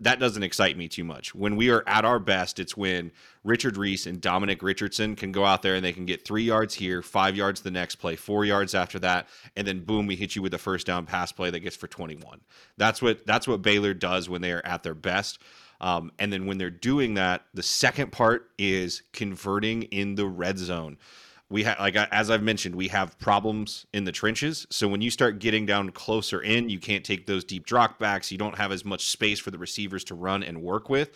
that 0.00 0.18
doesn't 0.18 0.42
excite 0.42 0.76
me 0.76 0.88
too 0.88 1.04
much. 1.04 1.34
When 1.34 1.54
we 1.54 1.70
are 1.70 1.84
at 1.86 2.04
our 2.04 2.18
best, 2.18 2.58
it's 2.58 2.76
when 2.76 3.12
Richard 3.44 3.76
Reese 3.76 4.06
and 4.06 4.20
Dominic 4.20 4.62
Richardson 4.62 5.14
can 5.14 5.30
go 5.30 5.44
out 5.44 5.62
there 5.62 5.76
and 5.76 5.84
they 5.84 5.92
can 5.92 6.04
get 6.04 6.24
three 6.24 6.42
yards 6.42 6.74
here, 6.74 7.00
five 7.00 7.36
yards 7.36 7.60
the 7.60 7.70
next 7.70 7.96
play, 7.96 8.16
four 8.16 8.44
yards 8.44 8.74
after 8.74 8.98
that, 9.00 9.28
and 9.56 9.66
then 9.66 9.84
boom, 9.84 10.06
we 10.06 10.16
hit 10.16 10.34
you 10.34 10.42
with 10.42 10.52
a 10.52 10.58
first 10.58 10.86
down 10.86 11.06
pass 11.06 11.30
play 11.30 11.50
that 11.50 11.60
gets 11.60 11.76
for 11.76 11.86
21. 11.86 12.40
That's 12.76 13.00
what 13.00 13.24
that's 13.24 13.46
what 13.46 13.62
Baylor 13.62 13.94
does 13.94 14.28
when 14.28 14.42
they 14.42 14.52
are 14.52 14.64
at 14.64 14.82
their 14.82 14.94
best. 14.94 15.38
Um, 15.80 16.12
and 16.18 16.32
then 16.32 16.46
when 16.46 16.58
they're 16.58 16.70
doing 16.70 17.14
that, 17.14 17.42
the 17.52 17.62
second 17.62 18.10
part 18.10 18.50
is 18.58 19.02
converting 19.12 19.82
in 19.84 20.14
the 20.14 20.26
red 20.26 20.58
zone 20.58 20.98
we 21.50 21.64
have 21.64 21.78
like 21.78 21.96
as 21.96 22.30
I've 22.30 22.42
mentioned, 22.42 22.74
we 22.74 22.88
have 22.88 23.18
problems 23.18 23.86
in 23.92 24.04
the 24.04 24.12
trenches. 24.12 24.66
So 24.70 24.88
when 24.88 25.02
you 25.02 25.10
start 25.10 25.38
getting 25.38 25.66
down 25.66 25.90
closer 25.90 26.40
in, 26.40 26.68
you 26.68 26.78
can't 26.78 27.04
take 27.04 27.26
those 27.26 27.44
deep 27.44 27.66
drop 27.66 27.98
backs. 27.98 28.32
You 28.32 28.38
don't 28.38 28.56
have 28.56 28.72
as 28.72 28.84
much 28.84 29.08
space 29.08 29.38
for 29.38 29.50
the 29.50 29.58
receivers 29.58 30.04
to 30.04 30.14
run 30.14 30.42
and 30.42 30.62
work 30.62 30.88
with, 30.88 31.10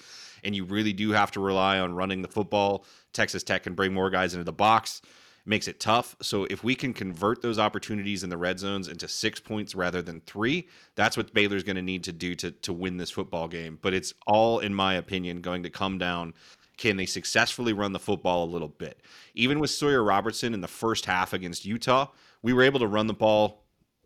and 0.45 0.55
you 0.55 0.65
really 0.65 0.93
do 0.93 1.11
have 1.13 1.31
to 1.33 1.41
rely 1.41 1.79
on 1.79 1.95
running 1.95 2.23
the 2.23 2.29
football. 2.29 2.85
Texas 3.13 3.43
Tech 3.43 3.63
can 3.63 3.75
bring 3.75 3.95
more 3.95 4.11
guys 4.11 4.35
into 4.35 4.45
the 4.45 4.53
box. 4.53 5.03
Makes 5.47 5.67
it 5.67 5.81
tough. 5.81 6.15
So 6.21 6.45
if 6.51 6.63
we 6.63 6.75
can 6.75 6.93
convert 6.93 7.41
those 7.41 7.59
opportunities 7.59 8.23
in 8.23 8.29
the 8.29 8.37
red 8.37 8.59
zones 8.59 8.87
into 8.87 9.09
six 9.09 9.41
points 9.41 9.75
rather 9.75 10.03
than 10.03 10.21
three, 10.27 10.69
that's 10.95 11.17
what 11.17 11.33
Baylor's 11.33 11.63
going 11.63 11.77
to 11.77 11.83
need 11.83 12.05
to 12.05 12.13
do 12.13 12.35
to 12.35 12.51
to 12.51 12.73
win 12.75 12.99
this 12.99 13.11
football 13.11 13.49
game. 13.49 13.79
But 13.81 13.95
it's 13.95 14.13
all, 14.27 14.59
in 14.59 14.75
my 14.75 14.93
opinion, 14.97 15.41
going 15.41 15.63
to 15.63 15.71
come 15.71 15.97
down 15.97 16.35
can 16.79 16.97
they 16.97 17.07
successfully 17.07 17.73
run 17.73 17.93
the 17.93 17.99
football 17.99 18.45
a 18.45 18.51
little 18.51 18.69
bit? 18.69 19.03
Even 19.35 19.59
with 19.59 19.71
Sawyer 19.71 20.03
Robertson 20.03 20.55
in 20.55 20.61
the 20.61 20.69
first 20.69 21.05
half 21.05 21.33
against 21.33 21.67
Utah, 21.67 22.07
we 22.41 22.53
were 22.53 22.63
able 22.63 22.81
to 22.81 22.87
run 22.87 23.09
the 23.09 23.15
ball 23.15 23.65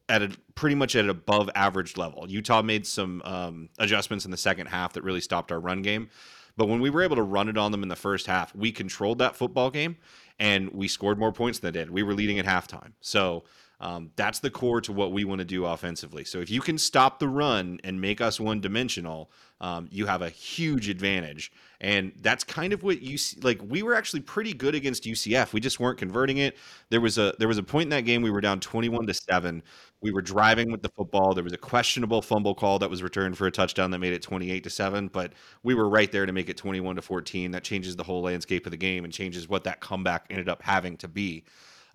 at 0.08 0.22
a 0.22 0.30
pretty 0.54 0.74
much 0.74 0.96
at 0.96 1.04
an 1.04 1.10
above 1.10 1.48
average 1.54 1.96
level. 1.96 2.28
Utah 2.28 2.62
made 2.62 2.86
some 2.86 3.22
um, 3.24 3.68
adjustments 3.78 4.24
in 4.24 4.30
the 4.30 4.36
second 4.36 4.66
half 4.66 4.94
that 4.94 5.04
really 5.04 5.20
stopped 5.20 5.52
our 5.52 5.60
run 5.60 5.82
game. 5.82 6.08
But 6.56 6.66
when 6.66 6.80
we 6.80 6.90
were 6.90 7.02
able 7.02 7.16
to 7.16 7.22
run 7.22 7.48
it 7.48 7.56
on 7.56 7.72
them 7.72 7.82
in 7.82 7.88
the 7.88 7.96
first 7.96 8.26
half, 8.26 8.54
we 8.54 8.72
controlled 8.72 9.18
that 9.18 9.36
football 9.36 9.70
game 9.70 9.96
and 10.38 10.70
we 10.70 10.88
scored 10.88 11.18
more 11.18 11.32
points 11.32 11.58
than 11.58 11.72
they 11.72 11.80
did. 11.80 11.90
We 11.90 12.02
were 12.02 12.14
leading 12.14 12.38
at 12.38 12.46
halftime. 12.46 12.92
So 13.00 13.44
um, 13.82 14.10
that's 14.14 14.38
the 14.38 14.48
core 14.48 14.80
to 14.80 14.92
what 14.92 15.10
we 15.10 15.24
want 15.24 15.40
to 15.40 15.44
do 15.44 15.66
offensively. 15.66 16.22
So 16.22 16.38
if 16.38 16.48
you 16.48 16.60
can 16.60 16.78
stop 16.78 17.18
the 17.18 17.26
run 17.26 17.80
and 17.82 18.00
make 18.00 18.20
us 18.20 18.38
one 18.38 18.60
dimensional, 18.60 19.32
um, 19.60 19.88
you 19.90 20.06
have 20.06 20.22
a 20.22 20.30
huge 20.30 20.88
advantage. 20.88 21.50
And 21.80 22.12
that's 22.20 22.44
kind 22.44 22.72
of 22.72 22.84
what 22.84 23.02
you 23.02 23.18
see. 23.18 23.40
Like 23.40 23.60
we 23.60 23.82
were 23.82 23.96
actually 23.96 24.20
pretty 24.20 24.52
good 24.52 24.76
against 24.76 25.02
UCF. 25.02 25.52
We 25.52 25.58
just 25.58 25.80
weren't 25.80 25.98
converting 25.98 26.38
it. 26.38 26.56
There 26.90 27.00
was 27.00 27.18
a 27.18 27.34
there 27.40 27.48
was 27.48 27.58
a 27.58 27.62
point 27.64 27.86
in 27.86 27.90
that 27.90 28.04
game 28.04 28.22
we 28.22 28.30
were 28.30 28.40
down 28.40 28.60
twenty 28.60 28.88
one 28.88 29.04
to 29.08 29.14
seven. 29.14 29.64
We 30.00 30.12
were 30.12 30.22
driving 30.22 30.70
with 30.70 30.82
the 30.82 30.90
football. 30.90 31.34
There 31.34 31.42
was 31.42 31.52
a 31.52 31.58
questionable 31.58 32.22
fumble 32.22 32.54
call 32.54 32.78
that 32.78 32.90
was 32.90 33.02
returned 33.02 33.36
for 33.36 33.48
a 33.48 33.50
touchdown 33.50 33.90
that 33.90 33.98
made 33.98 34.12
it 34.12 34.22
twenty 34.22 34.52
eight 34.52 34.62
to 34.62 34.70
seven. 34.70 35.08
But 35.08 35.32
we 35.64 35.74
were 35.74 35.88
right 35.88 36.10
there 36.12 36.24
to 36.24 36.32
make 36.32 36.48
it 36.48 36.56
twenty 36.56 36.78
one 36.78 36.94
to 36.94 37.02
fourteen. 37.02 37.50
That 37.50 37.64
changes 37.64 37.96
the 37.96 38.04
whole 38.04 38.22
landscape 38.22 38.64
of 38.64 38.70
the 38.70 38.76
game 38.76 39.02
and 39.02 39.12
changes 39.12 39.48
what 39.48 39.64
that 39.64 39.80
comeback 39.80 40.26
ended 40.30 40.48
up 40.48 40.62
having 40.62 40.96
to 40.98 41.08
be. 41.08 41.44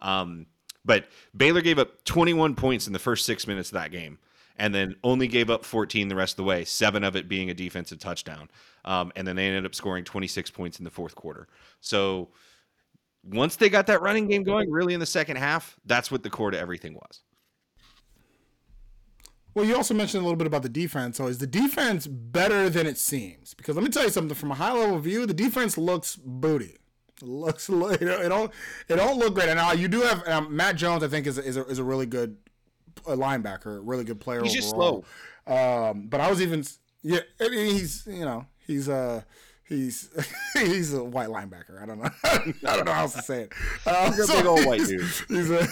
Um, 0.01 0.47
but 0.88 1.05
Baylor 1.35 1.61
gave 1.61 1.77
up 1.77 2.03
21 2.05 2.55
points 2.55 2.88
in 2.88 2.93
the 2.93 2.99
first 2.99 3.25
six 3.25 3.45
minutes 3.45 3.69
of 3.69 3.73
that 3.73 3.91
game 3.91 4.17
and 4.57 4.73
then 4.73 4.95
only 5.03 5.27
gave 5.27 5.49
up 5.49 5.63
14 5.63 6.07
the 6.07 6.15
rest 6.15 6.33
of 6.33 6.38
the 6.38 6.43
way, 6.43 6.65
seven 6.65 7.03
of 7.03 7.15
it 7.15 7.29
being 7.29 7.49
a 7.49 7.53
defensive 7.53 7.99
touchdown. 7.99 8.49
Um, 8.85 9.11
and 9.15 9.27
then 9.27 9.35
they 9.35 9.45
ended 9.45 9.65
up 9.65 9.75
scoring 9.75 10.03
26 10.03 10.49
points 10.49 10.79
in 10.79 10.85
the 10.85 10.89
fourth 10.89 11.13
quarter. 11.13 11.47
So 11.81 12.29
once 13.23 13.57
they 13.57 13.69
got 13.69 13.85
that 13.88 14.01
running 14.01 14.27
game 14.27 14.43
going, 14.43 14.71
really 14.71 14.93
in 14.93 14.99
the 14.99 15.05
second 15.05 15.35
half, 15.35 15.77
that's 15.85 16.09
what 16.09 16.23
the 16.23 16.29
core 16.29 16.51
to 16.51 16.57
everything 16.57 16.95
was. 16.95 17.21
Well, 19.53 19.65
you 19.65 19.75
also 19.75 19.93
mentioned 19.93 20.21
a 20.21 20.23
little 20.23 20.38
bit 20.38 20.47
about 20.47 20.63
the 20.63 20.69
defense. 20.69 21.17
So 21.17 21.27
is 21.27 21.39
the 21.39 21.47
defense 21.47 22.07
better 22.07 22.69
than 22.69 22.88
it 22.88 22.97
seems? 22.97 23.53
Because 23.53 23.75
let 23.75 23.83
me 23.83 23.89
tell 23.89 24.03
you 24.03 24.09
something 24.09 24.35
from 24.35 24.51
a 24.51 24.55
high 24.55 24.71
level 24.71 24.99
view, 24.99 25.25
the 25.25 25.33
defense 25.33 25.77
looks 25.77 26.15
booty. 26.15 26.77
It 27.22 27.28
looks 27.28 27.70
it 27.70 28.30
don't 28.30 28.51
it 28.88 28.95
don't 28.95 29.18
look 29.18 29.36
great. 29.36 29.49
And 29.49 29.57
now 29.57 29.72
you 29.72 29.88
do 29.88 30.01
have 30.01 30.28
um, 30.28 30.55
Matt 30.55 30.76
Jones. 30.76 31.03
I 31.03 31.07
think 31.07 31.28
is 31.28 31.38
is 31.38 31.57
a, 31.57 31.65
is 31.65 31.80
a 31.80 31.84
really 31.84 32.05
good 32.05 32.38
linebacker, 33.05 33.78
a 33.78 33.80
really 33.82 34.03
good 34.03 34.20
player. 34.20 34.43
He's 34.43 34.74
overall. 34.74 35.01
just 35.01 35.05
slow. 35.47 35.89
Um, 35.91 36.07
but 36.07 36.20
I 36.20 36.30
was 36.30 36.41
even 36.41 36.63
yeah. 37.01 37.20
I 37.39 37.49
mean, 37.49 37.74
he's 37.74 38.05
you 38.07 38.26
know 38.26 38.45
he's 38.65 38.89
uh 38.89 39.22
he's 39.68 40.09
he's 40.53 40.93
a 40.93 41.03
white 41.03 41.30
linebacker. 41.30 41.82
I 41.82 41.86
don't 41.86 41.99
know. 42.01 42.09
I 42.24 42.76
don't 42.76 42.86
know 42.86 42.93
how 42.93 43.01
else 43.01 43.13
to 43.13 43.22
say 43.22 43.43
it. 43.43 43.53
Uh, 43.86 44.11
he's 44.11 44.30
a 44.30 44.34
big 44.34 44.45
old 44.45 44.65
white 44.65 44.86
dude. 44.86 45.01
He's 45.28 45.49
a 45.49 45.68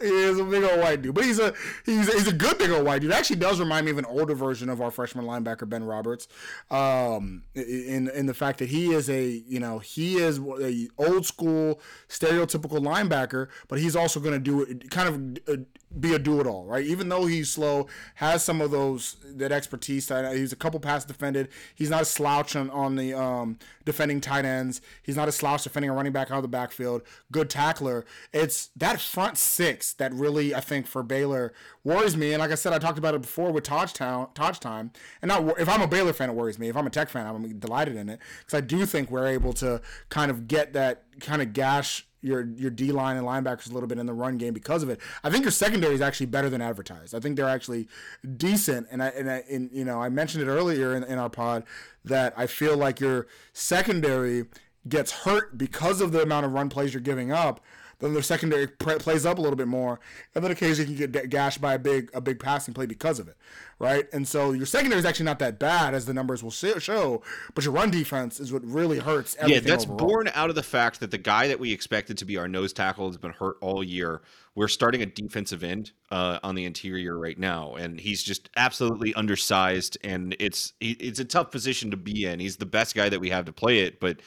he 0.00 0.08
is 0.08 0.38
a 0.38 0.44
big 0.44 0.62
old 0.64 0.80
white 0.80 1.02
dude, 1.02 1.14
but 1.14 1.24
he's 1.24 1.38
a 1.38 1.54
he's 1.84 2.08
a, 2.08 2.12
he's 2.12 2.28
a 2.28 2.32
good 2.32 2.58
big 2.58 2.70
old 2.70 2.84
white 2.84 3.00
dude. 3.00 3.12
Actually, 3.12 3.36
does 3.36 3.60
remind 3.60 3.86
me 3.86 3.92
of 3.92 3.98
an 3.98 4.04
older 4.04 4.34
version 4.34 4.68
of 4.68 4.80
our 4.80 4.90
freshman 4.90 5.24
linebacker 5.24 5.68
Ben 5.68 5.84
Roberts, 5.84 6.28
um, 6.70 7.42
in 7.54 8.08
in 8.08 8.26
the 8.26 8.34
fact 8.34 8.58
that 8.58 8.68
he 8.68 8.92
is 8.92 9.08
a 9.08 9.24
you 9.46 9.60
know 9.60 9.78
he 9.78 10.16
is 10.16 10.38
a 10.38 10.88
old 10.98 11.26
school 11.26 11.80
stereotypical 12.08 12.80
linebacker, 12.80 13.48
but 13.68 13.78
he's 13.78 13.96
also 13.96 14.20
going 14.20 14.34
to 14.34 14.40
do 14.40 14.62
it 14.62 14.90
kind 14.90 15.08
of 15.48 15.58
uh, 15.58 15.62
be 15.98 16.14
a 16.14 16.18
do 16.18 16.40
it 16.40 16.46
all, 16.46 16.64
right? 16.64 16.84
Even 16.84 17.08
though 17.08 17.26
he's 17.26 17.50
slow, 17.50 17.86
has 18.16 18.44
some 18.44 18.60
of 18.60 18.70
those 18.70 19.16
that 19.24 19.52
expertise. 19.52 20.08
He's 20.08 20.52
a 20.52 20.56
couple 20.56 20.78
pass 20.80 21.04
defended. 21.04 21.48
He's 21.74 21.90
not 21.90 22.02
a 22.02 22.04
slouch 22.04 22.54
on, 22.54 22.70
on 22.70 22.96
the 22.96 23.14
um, 23.14 23.58
defending 23.84 24.20
tight 24.20 24.44
ends. 24.44 24.80
He's 25.02 25.16
not 25.16 25.28
a 25.28 25.32
slouch 25.32 25.62
defending 25.62 25.90
a 25.90 25.94
running 25.94 26.12
back 26.12 26.30
out 26.30 26.38
of 26.38 26.42
the 26.42 26.48
backfield. 26.48 27.02
Good 27.32 27.48
tackler. 27.48 28.04
It's 28.32 28.68
that 28.76 29.00
front 29.00 29.38
six 29.38 29.92
that 29.94 30.12
really 30.12 30.54
I 30.54 30.60
think 30.60 30.86
for 30.86 31.02
Baylor 31.02 31.52
worries 31.84 32.16
me. 32.16 32.32
And 32.32 32.40
like 32.40 32.50
I 32.50 32.56
said, 32.56 32.72
I 32.72 32.78
talked 32.78 32.98
about 32.98 33.14
it 33.14 33.22
before 33.22 33.50
with 33.50 33.64
Taj 33.64 33.92
Town, 33.92 34.28
Taj 34.34 34.58
time. 34.58 34.90
And 35.22 35.28
not 35.28 35.58
if 35.58 35.68
I'm 35.68 35.82
a 35.82 35.88
Baylor 35.88 36.12
fan, 36.12 36.28
it 36.28 36.34
worries 36.34 36.58
me. 36.58 36.68
If 36.68 36.76
I'm 36.76 36.86
a 36.86 36.90
Tech 36.90 37.08
fan, 37.08 37.26
I'm 37.26 37.58
delighted 37.58 37.96
in 37.96 38.08
it 38.08 38.20
because 38.40 38.54
I 38.58 38.60
do 38.60 38.84
think 38.86 39.10
we're 39.10 39.26
able 39.26 39.52
to 39.54 39.80
kind 40.08 40.30
of 40.30 40.48
get 40.48 40.72
that 40.74 41.04
kind 41.20 41.40
of 41.40 41.52
gash 41.52 42.06
your 42.22 42.46
your 42.56 42.70
D 42.70 42.92
line 42.92 43.16
and 43.16 43.26
linebackers 43.26 43.70
a 43.70 43.74
little 43.74 43.86
bit 43.86 43.98
in 43.98 44.06
the 44.06 44.14
run 44.14 44.38
game 44.38 44.54
because 44.54 44.82
of 44.82 44.88
it. 44.88 45.00
I 45.22 45.30
think 45.30 45.44
your 45.44 45.52
secondary 45.52 45.94
is 45.94 46.00
actually 46.00 46.26
better 46.26 46.50
than 46.50 46.60
advertised. 46.60 47.14
I 47.14 47.20
think 47.20 47.36
they're 47.36 47.48
actually 47.48 47.88
decent, 48.36 48.88
and 48.90 49.02
I 49.02 49.08
and, 49.08 49.30
I, 49.30 49.44
and 49.50 49.70
you 49.72 49.84
know 49.84 50.00
I 50.00 50.08
mentioned 50.08 50.42
it 50.42 50.50
earlier 50.50 50.94
in, 50.94 51.04
in 51.04 51.18
our 51.18 51.30
pod 51.30 51.64
that 52.04 52.34
I 52.36 52.46
feel 52.46 52.76
like 52.76 53.00
your 53.00 53.26
secondary 53.52 54.46
gets 54.88 55.10
hurt 55.10 55.58
because 55.58 56.00
of 56.00 56.12
the 56.12 56.22
amount 56.22 56.46
of 56.46 56.52
run 56.52 56.68
plays 56.68 56.94
you're 56.94 57.00
giving 57.00 57.32
up 57.32 57.60
then 57.98 58.12
their 58.12 58.22
secondary 58.22 58.66
plays 58.66 59.24
up 59.24 59.38
a 59.38 59.40
little 59.40 59.56
bit 59.56 59.68
more, 59.68 59.98
and 60.34 60.44
then 60.44 60.50
occasionally 60.50 60.92
you 60.92 60.98
can 60.98 61.10
get 61.10 61.30
gashed 61.30 61.60
by 61.60 61.74
a 61.74 61.78
big 61.78 62.10
a 62.12 62.20
big 62.20 62.38
passing 62.38 62.74
play 62.74 62.86
because 62.86 63.18
of 63.18 63.28
it, 63.28 63.36
right? 63.78 64.06
And 64.12 64.28
so 64.28 64.52
your 64.52 64.66
secondary 64.66 64.98
is 64.98 65.04
actually 65.06 65.24
not 65.24 65.38
that 65.38 65.58
bad 65.58 65.94
as 65.94 66.04
the 66.04 66.12
numbers 66.12 66.42
will 66.42 66.50
show, 66.50 67.22
but 67.54 67.64
your 67.64 67.72
run 67.72 67.90
defense 67.90 68.38
is 68.38 68.52
what 68.52 68.64
really 68.64 68.98
hurts. 68.98 69.36
Yeah, 69.46 69.60
that's 69.60 69.84
overall. 69.84 70.08
born 70.08 70.30
out 70.34 70.50
of 70.50 70.56
the 70.56 70.62
fact 70.62 71.00
that 71.00 71.10
the 71.10 71.18
guy 71.18 71.48
that 71.48 71.58
we 71.58 71.72
expected 71.72 72.18
to 72.18 72.24
be 72.24 72.36
our 72.36 72.48
nose 72.48 72.72
tackle 72.72 73.06
has 73.06 73.16
been 73.16 73.32
hurt 73.32 73.56
all 73.60 73.82
year. 73.82 74.20
We're 74.54 74.68
starting 74.68 75.02
a 75.02 75.06
defensive 75.06 75.62
end 75.62 75.92
uh, 76.10 76.38
on 76.42 76.54
the 76.54 76.64
interior 76.64 77.18
right 77.18 77.38
now, 77.38 77.74
and 77.74 78.00
he's 78.00 78.22
just 78.22 78.48
absolutely 78.56 79.14
undersized, 79.14 79.98
and 80.02 80.36
it's 80.38 80.72
it's 80.80 81.18
a 81.18 81.24
tough 81.24 81.50
position 81.50 81.90
to 81.90 81.96
be 81.96 82.26
in. 82.26 82.40
He's 82.40 82.56
the 82.56 82.66
best 82.66 82.94
guy 82.94 83.08
that 83.08 83.20
we 83.20 83.30
have 83.30 83.44
to 83.46 83.52
play 83.52 83.80
it, 83.80 84.00
but 84.00 84.20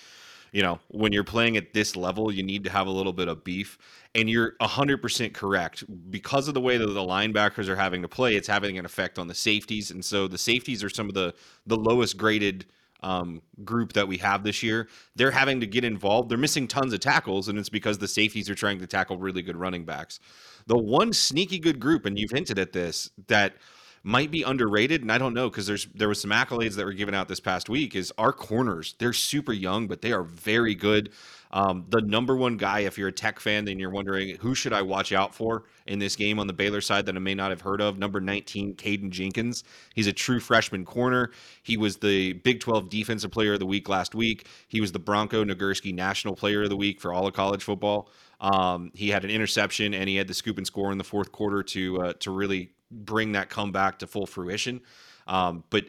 you 0.52 0.62
know, 0.62 0.80
when 0.88 1.12
you're 1.12 1.24
playing 1.24 1.58
at 1.58 1.74
this 1.74 1.96
level, 1.96 2.32
you 2.32 2.44
need 2.44 2.64
to 2.64 2.70
have 2.70 2.88
a 2.88 2.92
little 2.92 3.14
bit 3.14 3.28
of 3.28 3.44
beef. 3.44 3.78
And 4.16 4.30
you're 4.30 4.54
100% 4.62 5.34
correct. 5.34 5.84
Because 6.10 6.48
of 6.48 6.54
the 6.54 6.62
way 6.62 6.78
that 6.78 6.88
the 6.88 7.02
linebackers 7.02 7.68
are 7.68 7.76
having 7.76 8.02
to 8.02 8.08
play, 8.08 8.36
it's 8.36 8.48
having 8.48 8.78
an 8.78 8.86
effect 8.86 9.20
on 9.20 9.28
the 9.28 9.36
safeties. 9.36 9.92
And 9.92 10.04
so 10.04 10.28
the 10.28 10.38
safeties 10.38 10.84
are 10.84 10.90
some 10.90 11.08
of 11.08 11.14
the, 11.14 11.36
the 11.68 11.78
lowest 11.78 12.18
graded 12.18 12.66
um, 13.02 13.42
group 13.64 13.94
that 13.94 14.08
we 14.08 14.18
have 14.18 14.44
this 14.44 14.64
year. 14.64 14.90
They're 15.16 15.32
having 15.32 15.60
to 15.62 15.68
get 15.68 15.84
involved. 15.84 16.30
They're 16.30 16.38
missing 16.38 16.68
tons 16.68 16.92
of 16.92 17.00
tackles, 17.00 17.48
and 17.48 17.58
it's 17.58 17.70
because 17.70 18.00
the 18.00 18.08
safeties 18.08 18.50
are 18.50 18.56
trying 18.56 18.80
to 18.80 18.88
tackle 18.88 19.18
really 19.18 19.42
good 19.42 19.56
running 19.56 19.86
backs. 19.86 20.20
The 20.68 20.78
one 20.78 21.14
sneaky 21.14 21.60
good 21.60 21.80
group, 21.80 22.06
and 22.06 22.20
you've 22.20 22.32
hinted 22.32 22.60
at 22.60 22.74
this, 22.74 23.10
that– 23.28 23.54
might 24.04 24.32
be 24.32 24.44
underrated, 24.44 25.02
and 25.02 25.12
I 25.12 25.18
don't 25.18 25.34
know 25.34 25.50
because 25.50 25.68
there's 25.68 25.86
there 25.96 26.08
was 26.08 26.22
some 26.22 26.32
accolades 26.32 26.76
that 26.76 26.86
were 26.86 26.94
given 26.94 27.14
out 27.14 27.28
this 27.28 27.40
past 27.40 27.70
week. 27.70 27.96
Is 27.96 28.14
our 28.18 28.32
corners? 28.32 28.96
They're 29.00 29.14
super 29.14 29.54
young, 29.54 29.88
but 29.88 30.02
they 30.02 30.12
are 30.12 30.24
very 30.24 30.76
good. 30.76 31.12
Um, 31.52 31.86
the 31.90 32.02
number 32.02 32.36
one 32.36 32.58
guy, 32.58 32.82
if 32.82 32.98
you're 32.98 33.08
a 33.08 33.14
tech 33.14 33.40
fan, 33.40 33.66
then 33.66 33.80
you're 33.80 33.90
wondering 33.90 34.38
who 34.38 34.54
should 34.54 34.72
I 34.72 34.84
watch 34.84 35.12
out 35.12 35.34
for 35.34 35.64
in 35.88 35.98
this 35.98 36.16
game 36.16 36.38
on 36.40 36.46
the 36.46 36.54
Baylor 36.54 36.82
side 36.82 37.08
that 37.08 37.16
I 37.16 37.20
may 37.20 37.34
not 37.34 37.50
have 37.50 37.62
heard 37.62 37.82
of. 37.82 37.98
Number 37.98 38.22
19, 38.22 38.76
Caden 38.76 39.10
Jenkins. 39.10 39.64
He's 39.96 40.06
a 40.06 40.14
true 40.14 40.40
freshman 40.40 40.86
corner. 40.86 41.32
He 41.64 41.76
was 41.76 41.98
the 41.98 42.34
Big 42.34 42.60
12 42.60 42.90
Defensive 42.90 43.32
Player 43.32 43.54
of 43.54 43.60
the 43.60 43.66
Week 43.66 43.90
last 43.90 44.14
week. 44.14 44.48
He 44.68 44.80
was 44.80 44.92
the 44.92 45.00
Bronco 45.00 45.44
Nagurski 45.44 45.94
National 45.94 46.36
Player 46.36 46.64
of 46.64 46.70
the 46.70 46.78
Week 46.78 47.02
for 47.02 47.14
all 47.14 47.26
of 47.26 47.34
college 47.34 47.64
football. 47.64 48.10
Um, 48.40 48.92
he 48.94 49.10
had 49.10 49.24
an 49.24 49.32
interception 49.32 49.94
and 49.94 50.08
he 50.08 50.16
had 50.16 50.28
the 50.28 50.34
scoop 50.34 50.58
and 50.58 50.68
score 50.68 50.92
in 50.92 50.98
the 50.98 51.04
fourth 51.04 51.32
quarter 51.32 51.64
to 51.64 52.02
uh, 52.02 52.14
to 52.20 52.32
really 52.32 52.72
bring 52.92 53.34
that 53.34 53.50
comeback 53.50 54.00
to 54.00 54.08
full 54.08 54.26
fruition. 54.26 54.82
Um, 55.28 55.64
but 55.70 55.86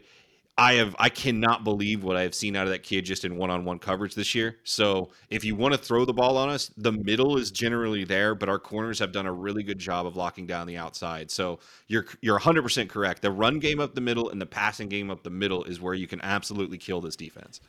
I 0.61 0.75
have 0.75 0.95
I 0.99 1.09
cannot 1.09 1.65
believe 1.65 2.05
what 2.05 2.19
I 2.19 2.23
have 2.23 2.35
seen 2.35 2.55
out 2.55 2.67
of 2.67 2.73
that 2.73 2.83
kid 2.83 3.07
just 3.07 3.25
in 3.25 3.39
one-on-one 3.39 3.79
coverage 3.79 4.15
this 4.15 4.35
year. 4.35 4.59
So 4.63 5.09
if 5.31 5.43
you 5.43 5.55
want 5.55 5.73
to 5.73 5.79
throw 5.79 6.05
the 6.05 6.13
ball 6.13 6.37
on 6.37 6.51
us, 6.51 6.71
the 6.77 6.93
middle 6.93 7.39
is 7.39 7.51
generally 7.51 8.05
there, 8.05 8.35
but 8.35 8.51
our 8.51 8.59
corners 8.59 8.99
have 8.99 9.11
done 9.11 9.25
a 9.25 9.33
really 9.33 9.63
good 9.63 9.79
job 9.79 10.07
of 10.07 10.17
locking 10.17 10.47
down 10.47 10.67
the 10.67 10.77
outside. 10.77 11.31
So 11.31 11.61
you're 11.87 12.05
you're 12.21 12.39
100% 12.39 12.91
correct. 12.91 13.23
The 13.23 13.31
run 13.31 13.59
game 13.59 13.81
up 13.81 13.95
the 13.95 14.03
middle 14.03 14.29
and 14.29 14.39
the 14.39 14.47
passing 14.47 14.91
game 14.91 15.11
up 15.11 15.23
the 15.23 15.31
middle 15.31 15.65
is 15.65 15.81
where 15.81 15.95
you 15.95 16.07
can 16.07 16.21
absolutely 16.21 16.77
kill 16.77 17.01
this 17.01 17.17
defense. 17.17 17.61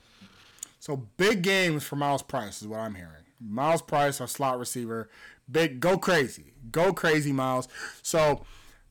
So 0.80 0.98
big 1.16 1.44
games 1.44 1.86
for 1.86 1.96
Myles 1.96 2.24
Price 2.24 2.62
is 2.62 2.68
what 2.68 2.82
I'm 2.82 2.96
hearing. 2.96 3.24
Myles 3.40 3.82
Price, 3.82 4.20
our 4.20 4.28
slot 4.28 4.60
receiver, 4.60 5.10
big 5.50 5.80
go 5.80 5.98
crazy, 5.98 6.52
go 6.72 6.92
crazy, 6.92 7.32
Myles. 7.32 7.70
So 8.02 8.44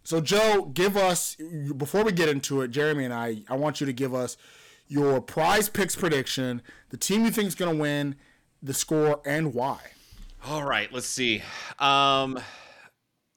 so, 0.03 0.20
Joe, 0.20 0.70
give 0.72 0.96
us 0.96 1.36
before 1.76 2.05
we 2.05 2.12
get 2.12 2.28
into 2.28 2.62
it, 2.62 2.70
Jeramey 2.70 3.05
and 3.05 3.14
I, 3.14 3.42
I 3.48 3.57
want 3.57 3.80
you 3.80 3.86
to 3.86 3.92
give 3.92 4.14
us 4.14 4.36
your 4.88 5.20
prize 5.20 5.68
picks 5.68 5.94
prediction, 5.94 6.62
the 6.88 6.96
team 6.96 7.24
you 7.24 7.30
think 7.30 7.48
is 7.48 7.55
going 7.55 7.76
to 7.76 7.80
win, 7.80 8.16
the 8.62 8.74
score, 8.74 9.20
and 9.24 9.55
why. 9.55 9.78
All 10.46 10.64
right, 10.64 10.92
let's 10.92 11.07
see. 11.07 11.42
Um, 11.78 12.40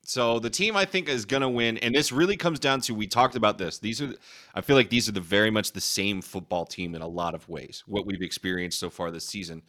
so 0.04 0.40
the 0.40 0.50
team 0.50 0.76
I 0.76 0.86
think 0.86 1.10
is 1.10 1.26
going 1.26 1.42
to 1.42 1.50
win, 1.50 1.78
and 1.78 1.94
this 1.94 2.12
really 2.12 2.38
comes 2.38 2.60
down 2.60 2.82
to 2.82 2.96
we 2.96 3.08
talked 3.08 3.36
about 3.36 3.58
this. 3.58 3.78
These 3.78 4.02
are, 4.02 4.14
I 4.56 4.62
feel 4.62 4.76
like 4.76 4.90
these 4.90 5.08
are 5.08 5.12
the 5.14 5.22
very 5.22 5.52
much 5.52 5.74
the 5.74 5.82
same 5.82 6.22
football 6.22 6.66
team 6.66 6.96
in 6.96 7.02
a 7.02 7.08
lot 7.08 7.36
of 7.36 7.48
ways. 7.48 7.84
What 7.88 8.06
we've 8.06 8.22
experienced 8.22 8.80
so 8.80 8.90
far 8.90 9.12
this 9.12 9.28
season, 9.28 9.62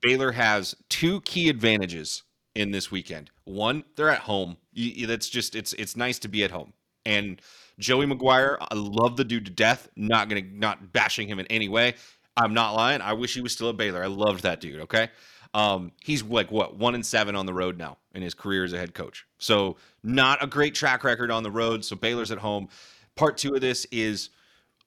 Baylor 0.00 0.32
has 0.32 0.74
two 0.88 1.20
key 1.20 1.48
advantages 1.48 2.24
in 2.54 2.70
this 2.70 2.90
weekend. 2.90 3.30
One, 3.44 3.84
they're 3.96 4.10
at 4.10 4.20
home. 4.20 4.56
That's 4.74 5.28
just 5.28 5.54
it's 5.54 5.72
it's 5.74 5.96
nice 5.96 6.18
to 6.20 6.28
be 6.28 6.44
at 6.44 6.50
home. 6.50 6.72
And 7.06 7.40
Joey 7.78 8.06
McGuire, 8.06 8.56
I 8.60 8.74
love 8.74 9.16
the 9.16 9.24
dude 9.24 9.46
to 9.46 9.50
death. 9.50 9.88
Not 9.96 10.28
gonna 10.28 10.42
not 10.42 10.92
bashing 10.92 11.28
him 11.28 11.38
in 11.38 11.46
any 11.46 11.68
way. 11.68 11.94
I'm 12.36 12.54
not 12.54 12.74
lying. 12.74 13.00
I 13.00 13.12
wish 13.12 13.34
he 13.34 13.40
was 13.40 13.52
still 13.52 13.70
at 13.70 13.76
Baylor. 13.76 14.02
I 14.02 14.06
loved 14.06 14.42
that 14.44 14.60
dude. 14.60 14.80
Okay. 14.82 15.08
Um, 15.52 15.92
he's 16.00 16.22
like 16.22 16.50
what 16.50 16.76
one 16.76 16.94
and 16.94 17.04
seven 17.04 17.34
on 17.34 17.44
the 17.44 17.52
road 17.52 17.76
now 17.76 17.98
in 18.14 18.22
his 18.22 18.34
career 18.34 18.64
as 18.64 18.72
a 18.72 18.78
head 18.78 18.94
coach. 18.94 19.26
So 19.38 19.76
not 20.02 20.42
a 20.42 20.46
great 20.46 20.74
track 20.74 21.02
record 21.02 21.30
on 21.30 21.42
the 21.42 21.50
road. 21.50 21.84
So 21.84 21.96
Baylor's 21.96 22.30
at 22.30 22.38
home. 22.38 22.68
Part 23.16 23.36
two 23.36 23.54
of 23.54 23.60
this 23.60 23.84
is 23.90 24.30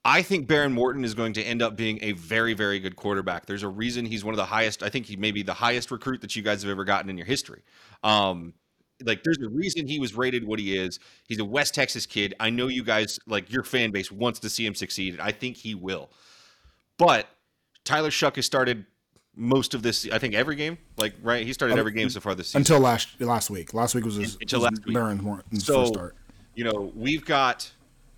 I 0.04 0.22
think 0.22 0.46
Behren 0.48 0.72
Morton 0.72 1.04
is 1.04 1.14
going 1.14 1.32
to 1.34 1.42
end 1.42 1.62
up 1.62 1.76
being 1.76 1.98
a 2.02 2.12
very, 2.12 2.52
very 2.52 2.78
good 2.78 2.94
quarterback. 2.94 3.46
There's 3.46 3.62
a 3.62 3.68
reason 3.68 4.04
he's 4.04 4.24
one 4.24 4.34
of 4.34 4.38
the 4.38 4.44
highest. 4.44 4.82
I 4.82 4.90
think 4.90 5.06
he 5.06 5.16
may 5.16 5.30
be 5.30 5.42
the 5.42 5.54
highest 5.54 5.90
recruit 5.90 6.20
that 6.20 6.36
you 6.36 6.42
guys 6.42 6.62
have 6.62 6.70
ever 6.70 6.84
gotten 6.84 7.08
in 7.08 7.16
your 7.16 7.26
history. 7.26 7.62
Um, 8.02 8.52
like, 9.02 9.22
there's 9.24 9.38
a 9.38 9.48
reason 9.48 9.86
he 9.86 9.98
was 9.98 10.14
rated 10.14 10.46
what 10.46 10.58
he 10.58 10.76
is. 10.76 10.98
He's 11.26 11.38
a 11.38 11.44
West 11.44 11.74
Texas 11.74 12.04
kid. 12.04 12.34
I 12.38 12.50
know 12.50 12.68
you 12.68 12.84
guys, 12.84 13.18
like, 13.26 13.50
your 13.50 13.62
fan 13.62 13.92
base 13.92 14.12
wants 14.12 14.40
to 14.40 14.50
see 14.50 14.66
him 14.66 14.74
succeed. 14.74 15.18
I 15.20 15.32
think 15.32 15.56
he 15.56 15.74
will. 15.74 16.10
But 16.98 17.26
Tyler 17.84 18.10
Shough 18.10 18.36
has 18.36 18.46
started 18.46 18.86
most 19.36 19.74
of 19.74 19.82
this. 19.82 20.08
I 20.12 20.18
think 20.18 20.34
every 20.34 20.56
game, 20.56 20.78
like 20.96 21.14
right, 21.22 21.44
he 21.46 21.52
started 21.52 21.78
every 21.78 21.92
game 21.92 22.08
so 22.08 22.20
far 22.20 22.34
this 22.34 22.48
season 22.48 22.60
until 22.60 22.78
last 22.78 23.20
last 23.20 23.50
week. 23.50 23.74
Last 23.74 23.94
week 23.94 24.04
was 24.04 24.16
his 24.16 24.36
until 24.40 24.60
his 24.60 24.70
last 24.70 24.86
week. 24.86 25.22
Morton's 25.22 25.66
so, 25.66 25.80
first 25.80 25.94
start. 25.94 26.16
You 26.54 26.64
know, 26.64 26.92
we've 26.94 27.24
got 27.24 27.70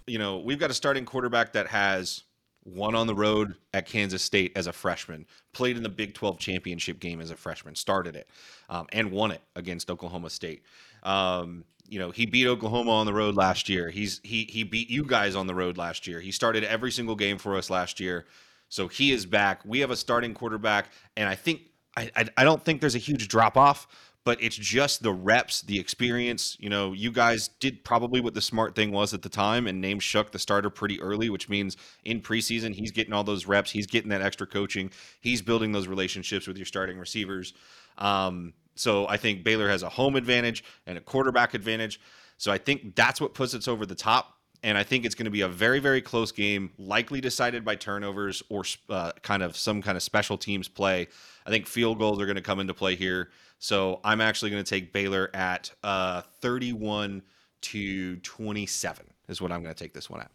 you 0.07 0.19
know, 0.19 0.39
we've 0.39 0.59
got 0.59 0.71
a 0.71 0.75
starting 0.75 1.05
quarterback 1.05 1.53
that 1.53 1.67
has 1.69 2.23
won 2.65 2.95
on 2.95 3.07
the 3.07 3.15
road 3.15 3.55
at 3.73 3.87
Kansas 3.87 4.23
State 4.23 4.53
as 4.57 4.67
a 4.67 4.73
freshman, 4.73 5.27
played 5.53 5.77
in 5.77 5.83
the 5.83 5.89
Big 5.89 6.15
12 6.15 6.39
championship 6.39 6.99
game 6.99 7.21
as 7.21 7.31
a 7.31 7.37
freshman, 7.37 7.75
started 7.75 8.17
it, 8.17 8.29
um, 8.69 8.87
and 8.93 9.13
won 9.13 9.31
it 9.31 9.41
against 9.55 9.91
Oklahoma 9.91 10.31
State. 10.31 10.63
Um, 11.03 11.65
you 11.89 11.99
know, 11.99 12.11
he 12.11 12.27
beat 12.27 12.49
Oklahoma 12.49 12.91
on 12.91 13.07
the 13.07 13.15
road 13.15 13.37
last 13.37 13.69
year. 13.69 13.91
He's 13.91 14.21
he 14.25 14.45
he 14.45 14.65
beat 14.65 14.91
you 14.91 15.05
guys 15.05 15.37
on 15.37 15.47
the 15.47 15.55
road 15.55 15.79
last 15.79 16.07
year. 16.09 16.21
He 16.21 16.33
started 16.33 16.65
every 16.65 16.91
single 16.91 17.15
game 17.15 17.39
for 17.39 17.57
us 17.57 17.71
last 17.71 18.01
year. 18.01 18.27
So 18.69 18.89
he 18.89 19.13
is 19.13 19.25
back. 19.25 19.61
We 19.65 19.79
have 19.81 19.93
a 19.93 19.97
starting 19.97 20.35
quarterback, 20.35 20.91
and 21.17 21.29
I 21.29 21.37
think 21.37 21.61
I, 21.97 22.11
I, 22.17 22.29
I 22.39 22.45
don't 22.45 22.65
think 22.65 22.81
there's 22.81 22.97
a 22.97 22.99
huge 22.99 23.29
drop 23.29 23.57
off 23.57 23.87
but 24.27 24.43
it's 24.43 24.57
just 24.57 25.05
the 25.05 25.13
reps, 25.13 25.63
the 25.63 25.79
experience. 25.79 26.57
You 26.59 26.69
know, 26.69 26.93
you 26.93 27.13
guys 27.13 27.47
did 27.47 27.85
probably 27.85 28.21
what 28.21 28.35
the 28.35 28.41
smart 28.41 28.75
thing 28.75 28.91
was 28.91 29.15
at 29.15 29.23
the 29.23 29.29
time 29.29 29.69
and 29.69 29.81
named 29.81 30.01
Shough 30.01 30.33
the 30.33 30.41
starter 30.41 30.69
pretty 30.69 31.01
early, 31.01 31.31
which 31.31 31.49
means 31.49 31.77
in 32.05 32.21
preseason 32.21 32.75
he's 32.75 32.91
getting 32.91 33.13
all 33.13 33.23
those 33.23 33.47
reps, 33.47 33.71
he's 33.71 33.87
getting 33.87 34.11
that 34.11 34.23
extra 34.23 34.45
coaching, 34.45 34.91
he's 35.21 35.43
building 35.43 35.71
those 35.71 35.87
relationships 35.87 36.49
with 36.49 36.57
your 36.57 36.67
starting 36.67 36.99
receivers. 36.99 37.55
Um, 37.99 38.53
so 38.75 39.07
I 39.07 39.17
think 39.17 39.45
Baylor 39.45 39.69
has 39.69 39.85
a 39.85 39.89
home 39.89 40.17
advantage 40.17 40.65
and 40.89 40.99
a 40.99 41.01
quarterback 41.01 41.55
advantage. 41.55 42.01
So 42.37 42.51
I 42.51 42.59
think 42.59 42.97
that's 42.97 43.21
what 43.21 43.33
puts 43.33 43.55
us 43.55 43.69
over 43.69 43.87
the 43.87 43.95
top. 43.95 44.36
And 44.67 44.77
I 44.77 44.83
think 44.83 45.05
it's 45.05 45.15
going 45.15 45.27
to 45.27 45.31
be 45.31 45.43
a 45.43 45.49
very, 45.49 45.79
very 45.79 46.03
close 46.03 46.33
game, 46.33 46.73
likely 46.77 47.21
decided 47.21 47.65
by 47.65 47.77
turnovers 47.77 48.43
or 48.49 48.65
uh, 48.91 49.13
kind 49.23 49.45
of 49.45 49.57
some 49.57 49.81
kind 49.81 49.97
of 49.97 50.03
special 50.03 50.37
teams 50.37 50.67
play. 50.67 51.07
I 51.47 51.51
think 51.51 51.69
field 51.69 52.01
goals 52.01 52.21
are 52.21 52.27
going 52.27 52.35
to 52.35 52.43
come 52.43 52.59
into 52.59 52.75
play 52.75 52.97
here. 52.97 53.31
So 53.61 54.01
I'm 54.03 54.21
actually 54.21 54.51
going 54.51 54.65
to 54.65 54.69
take 54.69 54.93
Baylor 54.93 55.31
at 55.33 55.71
uh, 55.85 56.23
31 56.41 57.23
to 57.61 58.17
27 58.17 59.07
is 59.29 59.41
what 59.41 59.53
I'm 59.53 59.63
going 59.63 59.73
to 59.73 59.81
take 59.81 59.95
this 59.95 60.11
one 60.11 60.21
at. 60.21 60.33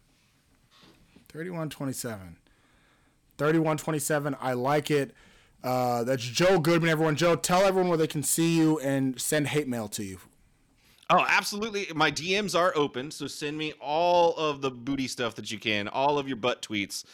31 1.28 1.68
27. 1.68 2.38
31 3.36 3.76
27. 3.76 4.36
I 4.40 4.54
like 4.54 4.90
it. 4.90 5.14
Uh, 5.62 6.04
that's 6.04 6.24
Joe 6.24 6.58
Goodman, 6.58 6.88
everyone. 6.88 7.16
Joe, 7.16 7.36
tell 7.36 7.66
everyone 7.66 7.90
where 7.90 7.98
they 7.98 8.06
can 8.06 8.22
see 8.22 8.56
you 8.56 8.78
and 8.78 9.20
send 9.20 9.48
hate 9.48 9.68
mail 9.68 9.88
to 9.88 10.02
you. 10.02 10.20
Oh, 11.10 11.24
absolutely. 11.28 11.88
My 11.94 12.10
DMs 12.10 12.58
are 12.58 12.72
open. 12.74 13.10
So 13.10 13.26
send 13.26 13.58
me 13.58 13.72
all 13.80 14.34
of 14.36 14.62
the 14.62 14.70
booty 14.70 15.08
stuff 15.08 15.34
that 15.34 15.50
you 15.50 15.58
can, 15.58 15.88
all 15.88 16.18
of 16.18 16.26
your 16.26 16.36
butt 16.36 16.62
tweets, 16.62 17.04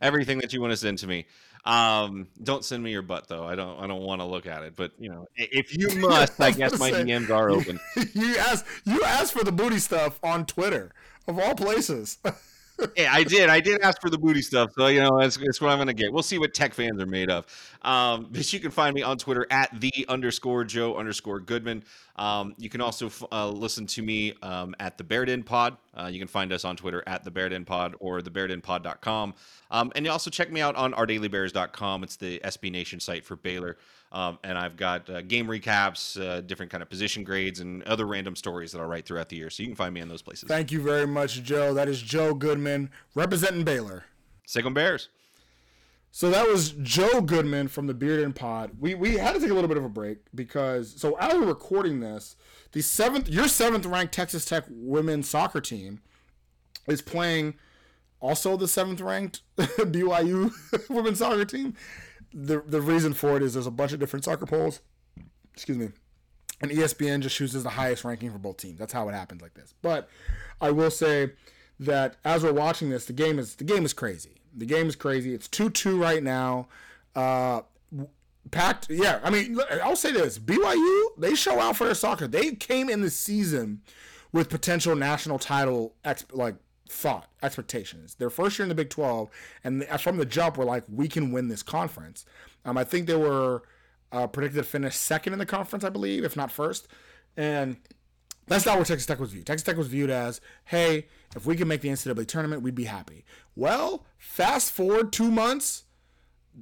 everything 0.00 0.38
that 0.38 0.52
you 0.52 0.60
want 0.60 0.72
to 0.72 0.76
send 0.76 0.98
to 0.98 1.06
me. 1.06 1.26
Um, 1.64 2.26
don't 2.42 2.64
send 2.64 2.82
me 2.82 2.90
your 2.90 3.02
butt 3.02 3.28
though. 3.28 3.46
I 3.46 3.54
don't. 3.54 3.80
I 3.80 3.86
don't 3.86 4.02
want 4.02 4.20
to 4.20 4.26
look 4.26 4.46
at 4.46 4.62
it. 4.62 4.76
But 4.76 4.92
you 4.98 5.08
know, 5.08 5.26
if 5.36 5.76
you 5.76 5.88
must, 6.00 6.40
I 6.40 6.50
guess 6.50 6.78
my 6.78 6.90
Say, 6.90 7.04
DMs 7.04 7.30
are 7.30 7.50
open. 7.50 7.80
you 8.12 8.36
asked 8.36 8.66
you 8.84 9.02
asked 9.02 9.32
for 9.32 9.44
the 9.44 9.52
booty 9.52 9.78
stuff 9.78 10.18
on 10.22 10.44
Twitter 10.44 10.92
of 11.26 11.38
all 11.38 11.54
places. 11.54 12.18
Yeah, 12.96 13.12
I 13.12 13.22
did. 13.22 13.50
I 13.50 13.60
did 13.60 13.80
ask 13.82 14.00
for 14.00 14.10
the 14.10 14.18
booty 14.18 14.42
stuff, 14.42 14.72
so 14.76 14.88
you 14.88 15.00
know 15.00 15.18
that's, 15.18 15.36
that's 15.36 15.60
what 15.60 15.70
I'm 15.70 15.78
gonna 15.78 15.94
get. 15.94 16.12
We'll 16.12 16.24
see 16.24 16.38
what 16.38 16.54
tech 16.54 16.74
fans 16.74 17.00
are 17.00 17.06
made 17.06 17.30
of. 17.30 17.46
Um, 17.82 18.28
but 18.32 18.52
you 18.52 18.58
can 18.58 18.70
find 18.72 18.94
me 18.94 19.02
on 19.02 19.16
Twitter 19.16 19.46
at 19.50 19.80
the 19.80 19.92
underscore 20.08 20.64
Joe 20.64 20.96
underscore 20.96 21.38
Goodman. 21.40 21.84
Um, 22.16 22.54
you 22.58 22.68
can 22.68 22.80
also 22.80 23.06
f- 23.06 23.22
uh, 23.30 23.48
listen 23.48 23.86
to 23.88 24.02
me 24.02 24.34
um, 24.42 24.74
at 24.80 24.98
the 24.98 25.04
Bear 25.04 25.24
Den 25.24 25.44
Pod. 25.44 25.76
Uh, 25.96 26.06
you 26.06 26.18
can 26.18 26.28
find 26.28 26.52
us 26.52 26.64
on 26.64 26.76
Twitter 26.76 27.02
at 27.06 27.24
the 27.24 27.30
Bear 27.30 27.48
Den 27.48 27.64
Pod 27.64 27.94
or 28.00 28.20
thebeardenpod.com. 28.20 29.34
Um, 29.70 29.92
and 29.94 30.04
you 30.04 30.10
also 30.10 30.30
check 30.30 30.50
me 30.50 30.60
out 30.60 30.76
on 30.76 30.92
ourdailybears.com. 30.92 32.04
It's 32.04 32.16
the 32.16 32.40
SB 32.44 32.70
Nation 32.70 33.00
site 33.00 33.24
for 33.24 33.36
Baylor. 33.36 33.76
Um, 34.12 34.38
and 34.44 34.56
I've 34.56 34.76
got 34.76 35.10
uh, 35.10 35.22
game 35.22 35.46
recaps, 35.46 36.20
uh, 36.20 36.40
different 36.40 36.70
kind 36.70 36.82
of 36.82 36.88
position 36.88 37.24
grades, 37.24 37.60
and 37.60 37.82
other 37.82 38.06
random 38.06 38.36
stories 38.36 38.70
that 38.72 38.80
I'll 38.80 38.86
write 38.86 39.06
throughout 39.06 39.28
the 39.28 39.36
year. 39.36 39.50
So 39.50 39.62
you 39.62 39.68
can 39.68 39.76
find 39.76 39.92
me 39.92 40.00
in 40.00 40.08
those 40.08 40.22
places. 40.22 40.48
Thank 40.48 40.70
you 40.70 40.80
very 40.80 41.06
much, 41.06 41.42
Joe. 41.42 41.74
That 41.74 41.88
is 41.88 42.00
Joe 42.00 42.32
Goodman 42.34 42.90
representing 43.14 43.64
Baylor. 43.64 44.04
Sick 44.46 44.64
'em 44.64 44.74
Bears. 44.74 45.08
So 46.12 46.30
that 46.30 46.46
was 46.46 46.70
Joe 46.80 47.20
Goodman 47.22 47.66
from 47.66 47.88
the 47.88 47.94
Bear 47.94 48.20
Den 48.20 48.32
Pod. 48.32 48.70
We 48.78 48.94
we 48.94 49.16
had 49.16 49.34
to 49.34 49.40
take 49.40 49.50
a 49.50 49.54
little 49.54 49.66
bit 49.66 49.78
of 49.78 49.84
a 49.84 49.88
break 49.88 50.18
because 50.32 50.94
so 50.96 51.16
as 51.18 51.34
we're 51.34 51.46
recording 51.46 51.98
this, 51.98 52.36
the 52.74 52.82
seventh 52.82 53.28
your 53.28 53.46
seventh 53.46 53.86
ranked 53.86 54.12
Texas 54.12 54.44
Tech 54.44 54.64
women's 54.68 55.28
soccer 55.28 55.60
team 55.60 56.00
is 56.88 57.00
playing 57.00 57.54
also 58.20 58.56
the 58.56 58.66
seventh 58.66 59.00
ranked 59.00 59.42
BYU 59.56 60.52
women's 60.90 61.20
soccer 61.20 61.44
team. 61.44 61.74
The 62.32 62.60
the 62.66 62.80
reason 62.80 63.14
for 63.14 63.36
it 63.36 63.44
is 63.44 63.54
there's 63.54 63.68
a 63.68 63.70
bunch 63.70 63.92
of 63.92 64.00
different 64.00 64.24
soccer 64.24 64.44
polls. 64.44 64.80
Excuse 65.54 65.78
me. 65.78 65.90
And 66.60 66.72
ESPN 66.72 67.20
just 67.20 67.36
chooses 67.36 67.62
the 67.62 67.70
highest 67.70 68.04
ranking 68.04 68.32
for 68.32 68.38
both 68.38 68.56
teams. 68.56 68.78
That's 68.78 68.92
how 68.92 69.08
it 69.08 69.14
happens 69.14 69.40
like 69.40 69.54
this. 69.54 69.72
But 69.80 70.08
I 70.60 70.72
will 70.72 70.90
say 70.90 71.32
that 71.78 72.16
as 72.24 72.42
we're 72.42 72.52
watching 72.52 72.90
this, 72.90 73.04
the 73.04 73.12
game 73.12 73.38
is 73.38 73.54
the 73.54 73.64
game 73.64 73.84
is 73.84 73.92
crazy. 73.92 74.40
The 74.52 74.66
game 74.66 74.88
is 74.88 74.96
crazy. 74.96 75.32
It's 75.32 75.46
two 75.46 75.70
two 75.70 76.00
right 76.00 76.24
now. 76.24 76.66
Uh, 77.14 77.60
packed. 78.50 78.88
Yeah, 78.90 79.20
I 79.22 79.30
mean, 79.30 79.58
I'll 79.82 79.96
say 79.96 80.12
this: 80.12 80.38
BYU 80.38 81.08
they 81.18 81.34
show 81.34 81.60
out 81.60 81.76
for 81.76 81.84
their 81.84 81.94
soccer. 81.94 82.26
They 82.26 82.52
came 82.52 82.88
in 82.88 83.00
the 83.00 83.10
season 83.10 83.82
with 84.32 84.48
potential 84.48 84.96
national 84.96 85.38
title 85.38 85.94
ex- 86.04 86.26
like 86.32 86.56
thought 86.88 87.28
expectations. 87.42 88.16
Their 88.16 88.30
first 88.30 88.58
year 88.58 88.64
in 88.64 88.68
the 88.68 88.74
Big 88.74 88.90
Twelve, 88.90 89.30
and 89.62 89.84
from 90.00 90.16
the 90.16 90.26
jump, 90.26 90.56
were 90.56 90.64
like, 90.64 90.84
we 90.92 91.08
can 91.08 91.32
win 91.32 91.48
this 91.48 91.62
conference. 91.62 92.24
Um, 92.64 92.78
I 92.78 92.84
think 92.84 93.06
they 93.06 93.16
were 93.16 93.62
uh, 94.12 94.26
predicted 94.26 94.62
to 94.62 94.68
finish 94.68 94.96
second 94.96 95.32
in 95.32 95.38
the 95.38 95.46
conference, 95.46 95.84
I 95.84 95.90
believe, 95.90 96.24
if 96.24 96.36
not 96.36 96.50
first, 96.50 96.88
and 97.36 97.76
that's 98.46 98.66
not 98.66 98.78
what 98.78 98.86
Texas 98.86 99.06
Tech 99.06 99.18
was 99.18 99.32
viewed. 99.32 99.46
Texas 99.46 99.64
Tech 99.64 99.76
was 99.76 99.88
viewed 99.88 100.10
as, 100.10 100.40
hey, 100.66 101.06
if 101.34 101.46
we 101.46 101.56
can 101.56 101.68
make 101.68 101.80
the 101.80 101.88
NCAA 101.88 102.26
tournament, 102.26 102.62
we'd 102.62 102.74
be 102.74 102.84
happy. 102.84 103.24
Well, 103.56 104.04
fast 104.18 104.72
forward 104.72 105.12
two 105.12 105.30
months, 105.30 105.84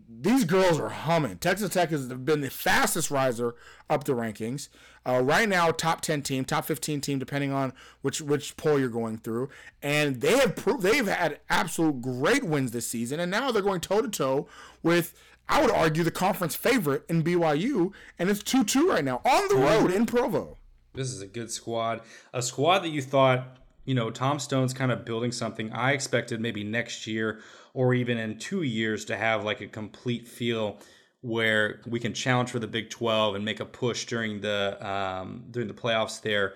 these 0.08 0.44
girls 0.44 0.78
are 0.80 0.88
humming. 0.88 1.36
Texas 1.38 1.70
Tech 1.70 1.90
has 1.90 2.06
been 2.06 2.40
the 2.40 2.50
fastest 2.50 3.10
riser 3.10 3.54
up 3.90 4.04
the 4.04 4.12
rankings. 4.12 4.68
Uh, 5.04 5.20
right 5.22 5.48
now, 5.48 5.70
top 5.70 6.00
ten 6.00 6.22
team, 6.22 6.44
top 6.44 6.64
fifteen 6.64 7.00
team, 7.00 7.18
depending 7.18 7.52
on 7.52 7.72
which 8.00 8.20
which 8.20 8.56
poll 8.56 8.78
you're 8.78 8.88
going 8.88 9.18
through, 9.18 9.48
and 9.82 10.20
they 10.20 10.38
have 10.38 10.56
proved 10.56 10.82
they've 10.82 11.06
had 11.06 11.40
absolute 11.50 12.00
great 12.00 12.44
wins 12.44 12.70
this 12.70 12.86
season, 12.86 13.20
and 13.20 13.30
now 13.30 13.50
they're 13.50 13.62
going 13.62 13.80
toe 13.80 14.00
to 14.02 14.08
toe 14.08 14.46
with. 14.82 15.14
I 15.48 15.60
would 15.60 15.72
argue 15.72 16.04
the 16.04 16.12
conference 16.12 16.54
favorite 16.54 17.04
in 17.08 17.24
BYU, 17.24 17.92
and 18.18 18.30
it's 18.30 18.42
2 18.44 18.62
2 18.62 18.88
right 18.88 19.04
now 19.04 19.20
on 19.24 19.48
the 19.48 19.56
road 19.56 19.90
in 19.90 20.06
Provo. 20.06 20.56
This 20.94 21.08
is 21.08 21.20
a 21.20 21.26
good 21.26 21.50
squad. 21.50 22.00
A 22.32 22.40
squad 22.40 22.78
that 22.80 22.90
you 22.90 23.02
thought, 23.02 23.58
you 23.84 23.94
know, 23.94 24.08
Tom 24.08 24.38
Stone's 24.38 24.72
kind 24.72 24.92
of 24.92 25.04
building 25.04 25.32
something. 25.32 25.72
I 25.72 25.92
expected 25.92 26.40
maybe 26.40 26.62
next 26.62 27.08
year 27.08 27.40
or 27.74 27.94
even 27.94 28.18
in 28.18 28.38
two 28.38 28.62
years 28.62 29.04
to 29.06 29.16
have 29.16 29.44
like 29.44 29.60
a 29.60 29.66
complete 29.66 30.28
feel 30.28 30.78
where 31.22 31.80
we 31.86 32.00
can 32.00 32.12
challenge 32.12 32.50
for 32.50 32.58
the 32.58 32.66
Big 32.66 32.90
12 32.90 33.36
and 33.36 33.44
make 33.44 33.60
a 33.60 33.64
push 33.64 34.04
during 34.06 34.40
the 34.40 34.76
um, 34.86 35.44
during 35.50 35.68
the 35.68 35.74
playoffs 35.74 36.20
there. 36.20 36.54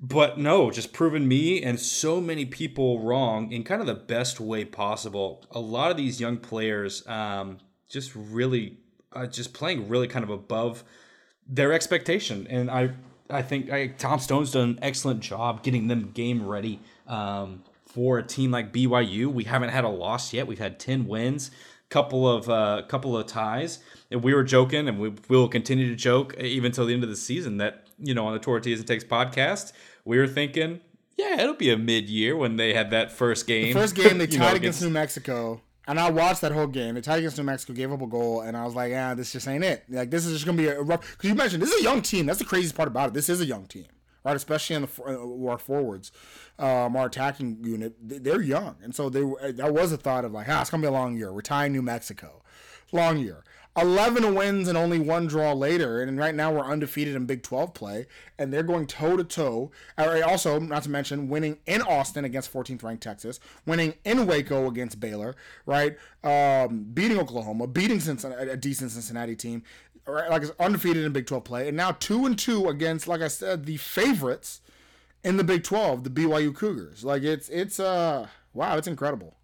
But 0.00 0.38
no, 0.38 0.70
just 0.70 0.92
proven 0.92 1.26
me 1.26 1.60
and 1.62 1.78
so 1.78 2.20
many 2.20 2.46
people 2.46 3.00
wrong 3.00 3.50
in 3.50 3.64
kind 3.64 3.80
of 3.80 3.88
the 3.88 3.94
best 3.94 4.38
way 4.38 4.64
possible. 4.64 5.44
A 5.50 5.58
lot 5.58 5.90
of 5.90 5.96
these 5.96 6.20
young 6.20 6.36
players 6.36 7.04
um, 7.08 7.58
just 7.88 8.14
really, 8.14 8.78
uh, 9.12 9.26
just 9.26 9.52
playing 9.52 9.88
really 9.88 10.06
kind 10.06 10.22
of 10.22 10.30
above 10.30 10.84
their 11.48 11.72
expectation. 11.72 12.46
And 12.48 12.70
I, 12.70 12.90
I 13.28 13.42
think 13.42 13.72
I, 13.72 13.88
Tom 13.88 14.20
Stone's 14.20 14.52
done 14.52 14.70
an 14.70 14.78
excellent 14.82 15.18
job 15.18 15.64
getting 15.64 15.88
them 15.88 16.12
game 16.12 16.46
ready 16.46 16.78
um, 17.08 17.64
for 17.88 18.18
a 18.18 18.22
team 18.22 18.50
like 18.50 18.72
BYU. 18.72 19.26
We 19.32 19.44
haven't 19.44 19.70
had 19.70 19.84
a 19.84 19.88
loss 19.88 20.32
yet. 20.32 20.46
We've 20.46 20.58
had 20.58 20.78
ten 20.78 21.06
wins, 21.06 21.50
couple 21.88 22.28
of 22.28 22.48
uh, 22.48 22.82
couple 22.88 23.16
of 23.16 23.26
ties. 23.26 23.78
And 24.10 24.22
we 24.22 24.34
were 24.34 24.44
joking, 24.44 24.88
and 24.88 24.98
we 24.98 25.12
will 25.28 25.48
continue 25.48 25.88
to 25.88 25.96
joke 25.96 26.34
even 26.38 26.72
till 26.72 26.86
the 26.86 26.94
end 26.94 27.02
of 27.02 27.10
the 27.10 27.16
season. 27.16 27.58
That 27.58 27.86
you 27.98 28.14
know 28.14 28.26
on 28.26 28.32
the 28.34 28.38
Tortillas 28.38 28.80
and 28.80 28.88
Takes 28.88 29.04
podcast, 29.04 29.72
we 30.04 30.18
were 30.18 30.28
thinking, 30.28 30.80
yeah, 31.16 31.40
it'll 31.40 31.54
be 31.54 31.70
a 31.70 31.76
mid 31.76 32.08
year 32.08 32.36
when 32.36 32.56
they 32.56 32.74
had 32.74 32.90
that 32.90 33.10
first 33.10 33.46
game. 33.46 33.74
First 33.74 33.94
game 33.94 34.18
they 34.18 34.26
you 34.28 34.38
know, 34.38 34.46
tied 34.46 34.56
against 34.56 34.82
New 34.82 34.90
Mexico, 34.90 35.60
and 35.86 35.98
I 35.98 36.10
watched 36.10 36.42
that 36.42 36.52
whole 36.52 36.66
game. 36.66 36.94
They 36.94 37.00
tied 37.00 37.18
against 37.18 37.38
New 37.38 37.44
Mexico, 37.44 37.72
gave 37.72 37.92
up 37.92 38.00
a 38.00 38.06
goal, 38.06 38.42
and 38.42 38.56
I 38.56 38.64
was 38.64 38.74
like, 38.74 38.92
"Ah, 38.94 39.14
this 39.14 39.32
just 39.32 39.48
ain't 39.48 39.64
it. 39.64 39.84
Like 39.88 40.10
this 40.10 40.24
is 40.24 40.32
just 40.32 40.46
gonna 40.46 40.56
be 40.56 40.68
a 40.68 40.80
rough." 40.80 41.00
Because 41.16 41.28
you 41.28 41.34
mentioned 41.34 41.62
this 41.62 41.72
is 41.72 41.80
a 41.80 41.84
young 41.84 42.02
team. 42.02 42.26
That's 42.26 42.38
the 42.38 42.44
craziest 42.44 42.74
part 42.74 42.88
about 42.88 43.08
it. 43.08 43.14
This 43.14 43.28
is 43.28 43.40
a 43.40 43.46
young 43.46 43.66
team, 43.66 43.86
right? 44.24 44.36
Especially 44.36 44.76
in 44.76 44.82
the 44.82 44.88
uh, 45.06 45.50
our 45.50 45.58
forwards, 45.58 46.12
um, 46.58 46.96
our 46.96 47.06
attacking 47.06 47.58
unit. 47.64 47.94
they- 48.06 48.18
They're 48.18 48.42
young, 48.42 48.76
and 48.82 48.94
so 48.94 49.08
they 49.08 49.20
that 49.52 49.72
was 49.72 49.92
a 49.92 49.96
thought 49.96 50.24
of 50.24 50.32
like, 50.32 50.48
"Ah, 50.48 50.60
it's 50.60 50.70
gonna 50.70 50.80
be 50.82 50.88
a 50.88 50.90
long 50.92 51.16
year. 51.16 51.32
We're 51.32 51.40
tying 51.42 51.72
New 51.72 51.82
Mexico, 51.82 52.42
long 52.92 53.18
year." 53.18 53.44
11 53.76 54.34
wins 54.34 54.66
and 54.66 54.76
only 54.76 54.98
one 54.98 55.28
draw 55.28 55.52
later. 55.52 56.02
And 56.02 56.18
right 56.18 56.34
now 56.34 56.50
we're 56.52 56.64
undefeated 56.64 57.14
in 57.14 57.26
Big 57.26 57.44
12 57.44 57.74
play. 57.74 58.06
And 58.36 58.52
they're 58.52 58.64
going 58.64 58.88
toe 58.88 59.16
to 59.16 59.22
toe. 59.22 59.70
Also, 59.96 60.58
not 60.58 60.82
to 60.82 60.90
mention, 60.90 61.28
winning 61.28 61.58
in 61.64 61.82
Austin 61.82 62.24
against 62.24 62.52
14th 62.52 62.82
ranked 62.82 63.04
Texas, 63.04 63.38
winning 63.66 63.94
in 64.04 64.26
Waco 64.26 64.66
against 64.66 64.98
Baylor, 64.98 65.36
right? 65.64 65.96
Um, 66.24 66.86
beating 66.92 67.20
Oklahoma, 67.20 67.68
beating 67.68 68.00
Cincinnati, 68.00 68.50
a 68.50 68.56
decent 68.56 68.90
Cincinnati 68.90 69.36
team. 69.36 69.62
Right? 70.08 70.30
Like 70.30 70.42
it's 70.42 70.52
undefeated 70.58 71.04
in 71.04 71.12
Big 71.12 71.26
12 71.26 71.44
play. 71.44 71.68
And 71.68 71.76
now 71.76 71.92
2 71.92 72.26
and 72.26 72.38
2 72.38 72.68
against, 72.68 73.06
like 73.06 73.20
I 73.20 73.28
said, 73.28 73.66
the 73.66 73.76
favorites 73.76 74.60
in 75.22 75.36
the 75.36 75.44
Big 75.44 75.64
12, 75.64 76.04
the 76.04 76.10
BYU 76.10 76.54
Cougars. 76.54 77.04
Like 77.04 77.22
it's, 77.22 77.48
it's, 77.48 77.78
uh, 77.78 78.28
wow, 78.54 78.76
it's 78.76 78.88
incredible. 78.88 79.36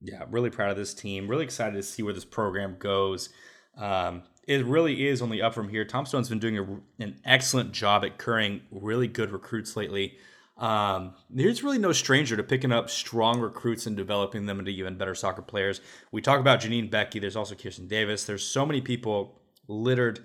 Yeah, 0.00 0.24
really 0.30 0.50
proud 0.50 0.70
of 0.70 0.76
this 0.76 0.94
team. 0.94 1.28
Really 1.28 1.44
excited 1.44 1.76
to 1.76 1.82
see 1.82 2.02
where 2.02 2.14
this 2.14 2.24
program 2.24 2.76
goes. 2.78 3.28
Um, 3.76 4.22
it 4.48 4.64
really 4.64 5.06
is 5.06 5.22
only 5.22 5.40
up 5.40 5.54
from 5.54 5.68
here. 5.68 5.84
Tom 5.84 6.06
Stone's 6.06 6.28
been 6.28 6.38
doing 6.38 6.58
a, 6.58 7.02
an 7.02 7.20
excellent 7.24 7.72
job 7.72 8.04
at 8.04 8.18
currying 8.18 8.62
really 8.70 9.06
good 9.06 9.30
recruits 9.30 9.76
lately. 9.76 10.18
Um, 10.60 11.14
there's 11.30 11.64
really 11.64 11.78
no 11.78 11.92
stranger 11.92 12.36
to 12.36 12.42
picking 12.42 12.70
up 12.70 12.90
strong 12.90 13.40
recruits 13.40 13.86
and 13.86 13.96
developing 13.96 14.44
them 14.44 14.58
into 14.58 14.70
even 14.70 14.96
better 14.96 15.14
soccer 15.14 15.40
players. 15.40 15.80
We 16.12 16.20
talk 16.20 16.38
about 16.38 16.60
Janine 16.60 16.90
Becky. 16.90 17.18
There's 17.18 17.34
also 17.34 17.54
Kirsten 17.54 17.88
Davis. 17.88 18.24
There's 18.24 18.44
so 18.44 18.66
many 18.66 18.82
people 18.82 19.40
littered 19.68 20.20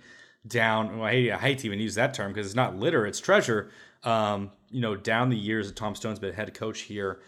down. 0.46 1.00
Well, 1.00 1.08
I 1.08 1.12
hate, 1.12 1.32
I 1.32 1.38
hate 1.38 1.60
to 1.60 1.68
even 1.68 1.80
use 1.80 1.96
that 1.96 2.14
term 2.14 2.34
because 2.34 2.46
it's 2.46 2.56
not 2.56 2.76
litter, 2.76 3.08
it's 3.08 3.22
treasure. 3.22 3.72
Um, 4.04 4.52
you 4.70 4.82
know, 4.82 4.96
down 4.96 5.30
the 5.30 5.38
years 5.38 5.68
that 5.68 5.76
Tom 5.76 5.96
Stone's 5.96 6.20
been 6.20 6.34
head 6.34 6.54
coach 6.54 6.82
here 6.82 7.22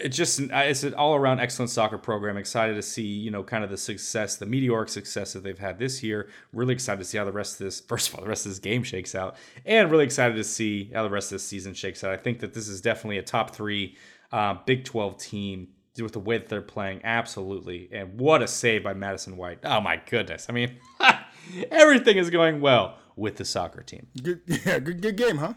it's 0.00 0.16
just 0.16 0.40
it's 0.40 0.82
an 0.84 0.94
all 0.94 1.14
around 1.14 1.40
excellent 1.40 1.70
soccer 1.70 1.98
program. 1.98 2.36
Excited 2.36 2.74
to 2.74 2.82
see 2.82 3.02
you 3.02 3.30
know 3.30 3.42
kind 3.42 3.64
of 3.64 3.70
the 3.70 3.76
success, 3.76 4.36
the 4.36 4.46
meteoric 4.46 4.88
success 4.88 5.32
that 5.32 5.42
they've 5.42 5.58
had 5.58 5.78
this 5.78 6.02
year. 6.02 6.28
Really 6.52 6.74
excited 6.74 6.98
to 6.98 7.04
see 7.04 7.18
how 7.18 7.24
the 7.24 7.32
rest 7.32 7.60
of 7.60 7.66
this 7.66 7.80
first 7.88 8.08
of 8.08 8.14
all 8.14 8.22
the 8.22 8.28
rest 8.28 8.46
of 8.46 8.52
this 8.52 8.58
game 8.58 8.82
shakes 8.82 9.14
out, 9.14 9.36
and 9.64 9.90
really 9.90 10.04
excited 10.04 10.34
to 10.36 10.44
see 10.44 10.90
how 10.94 11.02
the 11.02 11.10
rest 11.10 11.32
of 11.32 11.36
this 11.36 11.44
season 11.44 11.74
shakes 11.74 12.04
out. 12.04 12.12
I 12.12 12.16
think 12.16 12.40
that 12.40 12.54
this 12.54 12.68
is 12.68 12.80
definitely 12.80 13.18
a 13.18 13.22
top 13.22 13.54
three 13.54 13.96
uh, 14.32 14.54
Big 14.66 14.84
Twelve 14.84 15.18
team 15.18 15.68
with 16.00 16.12
the 16.12 16.20
way 16.20 16.38
that 16.38 16.48
they're 16.48 16.62
playing. 16.62 17.00
Absolutely, 17.04 17.88
and 17.92 18.18
what 18.18 18.42
a 18.42 18.48
save 18.48 18.84
by 18.84 18.94
Madison 18.94 19.36
White. 19.36 19.60
Oh 19.64 19.80
my 19.80 20.00
goodness! 20.08 20.46
I 20.48 20.52
mean, 20.52 20.76
everything 21.70 22.16
is 22.18 22.30
going 22.30 22.60
well 22.60 22.98
with 23.16 23.36
the 23.36 23.44
soccer 23.44 23.82
team. 23.82 24.06
Good, 24.22 24.42
yeah, 24.46 24.78
good, 24.78 25.02
good 25.02 25.16
game, 25.16 25.38
huh? 25.38 25.54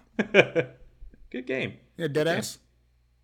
Good 1.30 1.48
game. 1.48 1.78
Yeah, 1.98 2.08
dead 2.08 2.28
ass. 2.28 2.58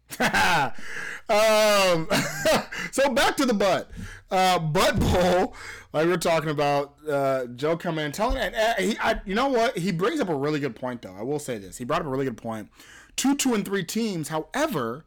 um, 0.19 2.07
so 2.91 3.09
back 3.13 3.35
to 3.37 3.45
the 3.45 3.53
butt. 3.53 3.89
Uh, 4.29 4.59
butt 4.59 4.99
bowl, 4.99 5.55
like 5.93 6.05
we 6.05 6.13
are 6.13 6.17
talking 6.17 6.49
about. 6.49 6.95
Uh, 7.07 7.45
Joe 7.47 7.77
coming 7.77 8.05
in 8.05 8.11
telling. 8.11 8.37
Uh, 8.37 8.73
he, 8.77 8.97
I, 8.99 9.21
you 9.25 9.35
know 9.35 9.49
what? 9.49 9.77
He 9.77 9.91
brings 9.91 10.19
up 10.19 10.29
a 10.29 10.35
really 10.35 10.59
good 10.59 10.75
point, 10.75 11.01
though. 11.01 11.15
I 11.15 11.23
will 11.23 11.39
say 11.39 11.57
this. 11.57 11.77
He 11.77 11.85
brought 11.85 12.01
up 12.01 12.07
a 12.07 12.09
really 12.09 12.25
good 12.25 12.37
point. 12.37 12.69
Two, 13.15 13.35
two, 13.35 13.53
and 13.53 13.65
three 13.65 13.83
teams. 13.83 14.29
However, 14.29 15.05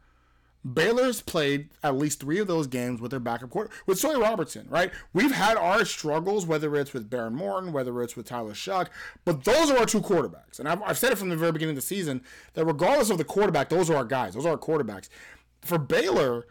Baylor's 0.63 1.23
played 1.23 1.71
at 1.83 1.97
least 1.97 2.21
three 2.21 2.39
of 2.39 2.47
those 2.47 2.67
games 2.67 3.01
with 3.01 3.11
their 3.11 3.21
backup 3.21 3.49
quarter 3.51 3.71
with 3.87 3.99
Sawyer 3.99 4.19
Robertson, 4.19 4.67
right? 4.69 4.91
We've 5.15 5.33
had 5.33 5.57
our 5.57 5.87
struggles, 5.87 6.45
whether 6.45 6.77
it's 6.77 6.93
with 6.93 7.09
Behren 7.09 7.33
Morton, 7.33 7.73
whether 7.73 8.03
it's 8.03 8.15
with 8.15 8.27
Tyler 8.27 8.53
Shough, 8.53 8.89
but 9.25 9.45
those 9.45 9.71
are 9.71 9.79
our 9.79 9.87
two 9.87 10.03
quarterbacks. 10.03 10.59
And 10.59 10.69
I've, 10.69 10.83
I've 10.83 10.99
said 10.99 11.13
it 11.13 11.19
from 11.19 11.31
the 11.31 11.37
very 11.37 11.53
beginning 11.53 11.77
of 11.77 11.83
the 11.83 11.87
season 11.87 12.23
that 12.55 12.67
regardless 12.67 13.09
of 13.09 13.17
the 13.17 13.25
quarterback, 13.25 13.71
those 13.71 13.89
are 13.89 13.97
our 13.97 14.05
guys. 14.05 14.35
Those 14.35 14.45
are 14.45 14.51
our 14.51 14.59
quarterbacks. 14.59 15.09
For 15.63 15.79
Baylor, 15.79 16.47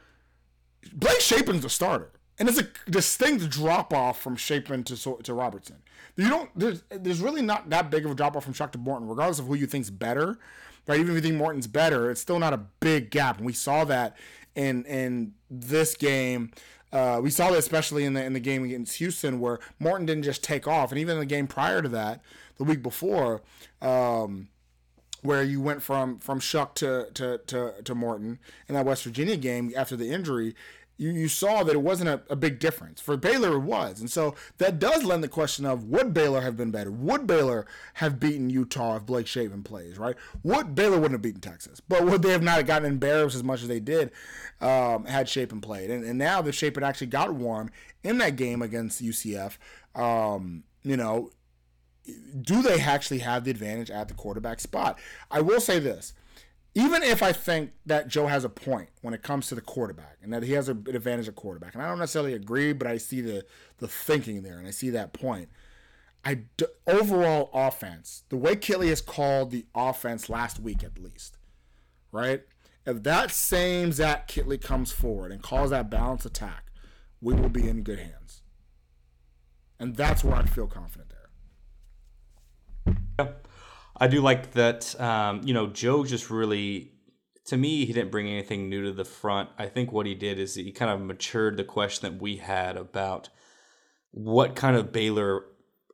Blake 0.94 1.22
Shapen's 1.22 1.62
the 1.62 1.70
starter. 1.70 2.12
And 2.40 2.48
it's 2.48 2.58
a 2.58 2.68
distinct 2.90 3.50
drop 3.50 3.94
off 3.94 4.22
from 4.22 4.38
Shapen 4.38 4.84
to 4.86 5.18
to 5.24 5.34
Robertson. 5.34 5.76
You 6.16 6.30
don't 6.30 6.50
there's 6.56 6.84
there's 6.90 7.20
really 7.20 7.42
not 7.42 7.70
that 7.70 7.92
big 7.92 8.06
of 8.06 8.12
a 8.12 8.16
drop 8.16 8.38
off 8.38 8.46
from 8.46 8.54
Shough 8.54 8.72
to 8.72 8.78
Morton, 8.78 9.10
regardless 9.10 9.40
of 9.40 9.48
who 9.48 9.56
you 9.56 9.68
think's 9.68 9.90
better 9.90 10.40
right? 10.90 11.00
Even 11.00 11.16
if 11.16 11.24
you 11.24 11.30
think 11.30 11.38
Morton's 11.38 11.68
better, 11.68 12.10
it's 12.10 12.20
still 12.20 12.40
not 12.40 12.52
a 12.52 12.58
big 12.80 13.12
gap, 13.12 13.38
and 13.38 13.46
we 13.46 13.54
saw 13.54 13.86
that 13.86 14.18
in 14.56 14.84
in 14.86 15.34
this 15.50 15.96
game. 15.96 16.52
Uh, 16.92 17.20
we 17.22 17.30
saw 17.30 17.52
that 17.52 17.60
especially 17.60 18.04
in 18.04 18.14
the 18.14 18.24
in 18.24 18.34
the 18.34 18.40
game 18.40 18.64
against 18.64 18.98
Houston, 18.98 19.40
where 19.40 19.60
Morton 19.80 20.08
didn't 20.08 20.24
just 20.24 20.44
take 20.44 20.68
off, 20.68 20.92
and 20.92 21.00
even 21.00 21.14
in 21.14 21.20
the 21.20 21.26
game 21.28 21.46
prior 21.46 21.84
to 21.84 21.90
that, 21.90 22.22
the 22.58 22.64
week 22.64 22.82
before, 22.82 23.44
um, 23.84 24.48
where 25.22 25.44
you 25.44 25.62
went 25.62 25.84
from 25.84 26.18
from 26.18 26.40
Shough 26.40 26.74
to, 26.76 27.10
to 27.14 27.38
to 27.46 27.74
to 27.84 27.96
Morton 27.96 28.40
in 28.68 28.74
that 28.74 28.86
West 28.86 29.04
Virginia 29.04 29.38
game 29.38 29.72
after 29.78 29.96
the 29.96 30.12
injury, 30.12 30.56
you, 31.00 31.12
you 31.12 31.30
saw 31.30 31.64
that 31.64 31.74
it 31.74 31.82
wasn't 31.82 32.10
a, 32.10 32.22
a 32.30 32.36
big 32.36 32.60
difference. 32.60 33.00
For 33.00 33.16
Baylor, 33.16 33.56
it 33.56 33.60
was. 33.60 34.02
And 34.02 34.12
so 34.12 34.36
that 34.58 34.80
does 34.80 35.06
lend 35.06 35.24
the 35.24 35.30
question 35.30 35.66
of 35.66 35.86
would 35.86 36.14
Baylor 36.14 36.42
have 36.42 36.58
been 36.58 36.72
better? 36.72 36.92
Would 36.92 37.26
Baylor 37.26 37.66
have 37.96 38.20
beaten 38.20 38.50
Utah 38.50 38.98
if 38.98 39.06
Blake 39.06 39.26
Shapen 39.26 39.64
plays, 39.64 39.98
right? 39.98 40.18
Would 40.44 40.76
Baylor 40.76 40.98
wouldn't 40.98 41.14
have 41.14 41.22
beaten 41.22 41.40
Texas, 41.40 41.80
but 41.80 42.06
would 42.06 42.22
they 42.22 42.34
have 42.34 42.44
not 42.44 42.66
gotten 42.66 42.86
embarrassed 42.86 43.36
as 43.36 43.46
much 43.46 43.62
as 43.62 43.70
they 43.70 43.80
did 43.80 44.12
um, 44.60 45.06
had 45.06 45.30
Shapen 45.30 45.62
played? 45.62 45.90
And, 45.90 46.04
and 46.04 46.20
now 46.20 46.42
that 46.42 46.52
Shapen 46.52 46.84
actually 46.84 47.08
got 47.08 47.34
warm 47.34 47.72
in 48.04 48.18
that 48.18 48.36
game 48.36 48.62
against 48.62 49.02
UCF, 49.02 49.58
um, 49.96 50.64
you 50.84 50.98
know, 50.98 51.32
do 52.42 52.62
they 52.62 52.82
actually 52.82 53.20
have 53.20 53.46
the 53.46 53.52
advantage 53.52 53.90
at 53.90 54.10
the 54.10 54.14
quarterback 54.14 54.60
spot? 54.60 55.00
I 55.32 55.40
will 55.40 55.62
say 55.62 55.80
this 55.80 56.14
even 56.80 57.04
if 57.04 57.22
I 57.22 57.34
think 57.34 57.72
that 57.86 58.08
Joe 58.08 58.28
has 58.28 58.46
a 58.46 58.50
point 58.50 58.90
when 59.02 59.14
it 59.14 59.22
comes 59.22 59.48
to 59.48 59.56
the 59.56 59.62
quarterback 59.62 60.18
and 60.22 60.32
that 60.32 60.44
he 60.44 60.54
has 60.54 60.70
an 60.70 60.86
advantage 60.88 61.28
at 61.28 61.36
quarterback, 61.36 61.74
and 61.74 61.84
I 61.84 61.88
don't 61.88 62.00
necessarily 62.00 62.34
agree, 62.34 62.72
but 62.74 62.88
I 62.88 62.98
see 62.98 63.22
the 63.22 63.46
the 63.80 63.88
thinking 63.88 64.44
there 64.44 64.58
and 64.58 64.68
I 64.68 64.72
see 64.72 64.90
that 64.92 65.12
point. 65.14 65.50
I 66.24 66.44
overall 66.88 67.50
offense, 67.54 68.24
the 68.30 68.38
way 68.38 68.56
Kittley 68.56 68.90
has 68.90 69.02
called 69.02 69.52
the 69.52 69.66
offense 69.76 70.30
last 70.30 70.60
week 70.60 70.84
at 70.84 70.98
least, 70.98 71.38
right? 72.12 72.44
If 72.86 73.04
that 73.04 73.32
same 73.32 73.92
Zach 73.92 74.28
Kittley 74.28 74.62
comes 74.62 74.92
forward 74.92 75.32
and 75.32 75.42
calls 75.42 75.72
that 75.72 75.90
balanced 75.90 76.26
attack, 76.26 76.72
we 77.22 77.34
will 77.34 77.50
be 77.50 77.68
in 77.68 77.84
good 77.84 78.00
hands, 78.00 78.42
and 79.80 79.96
that's 79.96 80.24
where 80.24 80.36
I 80.36 80.44
feel 80.44 80.68
confident 80.68 81.10
there. 81.10 82.96
Yeah. 83.20 83.32
I 84.00 84.08
do 84.08 84.22
like 84.22 84.52
that. 84.54 85.00
Um, 85.00 85.42
you 85.44 85.54
know, 85.54 85.68
Joe 85.68 86.06
just 86.06 86.30
really, 86.30 86.92
to 87.46 87.58
me, 87.58 87.86
he 87.86 87.94
didn't 87.94 88.12
bring 88.12 88.28
anything 88.28 88.70
new 88.70 88.84
to 88.84 88.92
the 88.92 89.06
front. 89.06 89.50
I 89.58 89.66
think 89.66 89.92
what 89.92 90.06
he 90.06 90.16
did 90.16 90.40
is 90.40 90.56
he 90.56 90.72
kind 90.72 90.92
of 90.92 91.02
matured 91.02 91.58
the 91.58 91.64
question 91.64 92.12
that 92.12 92.22
we 92.22 92.38
had 92.38 92.78
about 92.78 93.30
what 94.12 94.56
kind 94.56 94.76
of 94.76 94.92
Baylor 94.92 95.46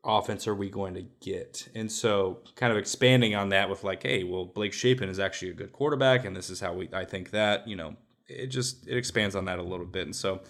offense 0.03 0.47
are 0.47 0.56
we 0.56 0.70
going 0.70 0.93
to 0.93 1.06
get? 1.22 1.68
And 1.74 1.91
so, 1.91 2.41
kind 2.56 2.72
of 2.72 2.78
expanding 2.78 3.36
on 3.36 3.49
that 3.49 3.70
with 3.70 3.84
like, 3.84 4.03
hey, 4.03 4.24
well, 4.24 4.45
Blake 4.45 4.74
Shapen 4.74 5.10
is 5.10 5.20
actually 5.20 5.51
a 5.51 5.56
good 5.56 5.74
quarterback, 5.74 6.26
and 6.26 6.36
this 6.36 6.49
is 6.49 6.60
how 6.60 6.74
we. 6.74 6.89
I 6.93 7.06
think 7.06 7.32
that 7.32 7.68
you 7.68 7.76
know, 7.76 7.95
it 8.28 8.47
just 8.47 8.88
it 8.88 8.97
expands 8.97 9.36
on 9.36 9.45
that 9.45 9.60
a 9.60 9.64
little 9.64 9.86
bit, 9.86 10.06
and 10.06 10.16
so 10.16 10.41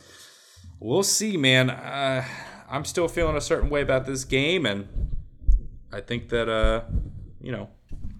we'll 0.80 1.04
see, 1.04 1.38
man. 1.38 1.70
Uh, 1.70 2.26
I'm 2.70 2.86
still 2.86 3.08
feeling 3.08 3.36
a 3.36 3.42
certain 3.42 3.70
way 3.70 3.82
about 3.82 4.06
this 4.06 4.24
game, 4.26 4.66
and 4.66 4.88
I 5.92 6.02
think 6.02 6.30
that 6.30 6.50
uh, 6.50 6.82
you 7.46 7.52
know, 7.52 7.70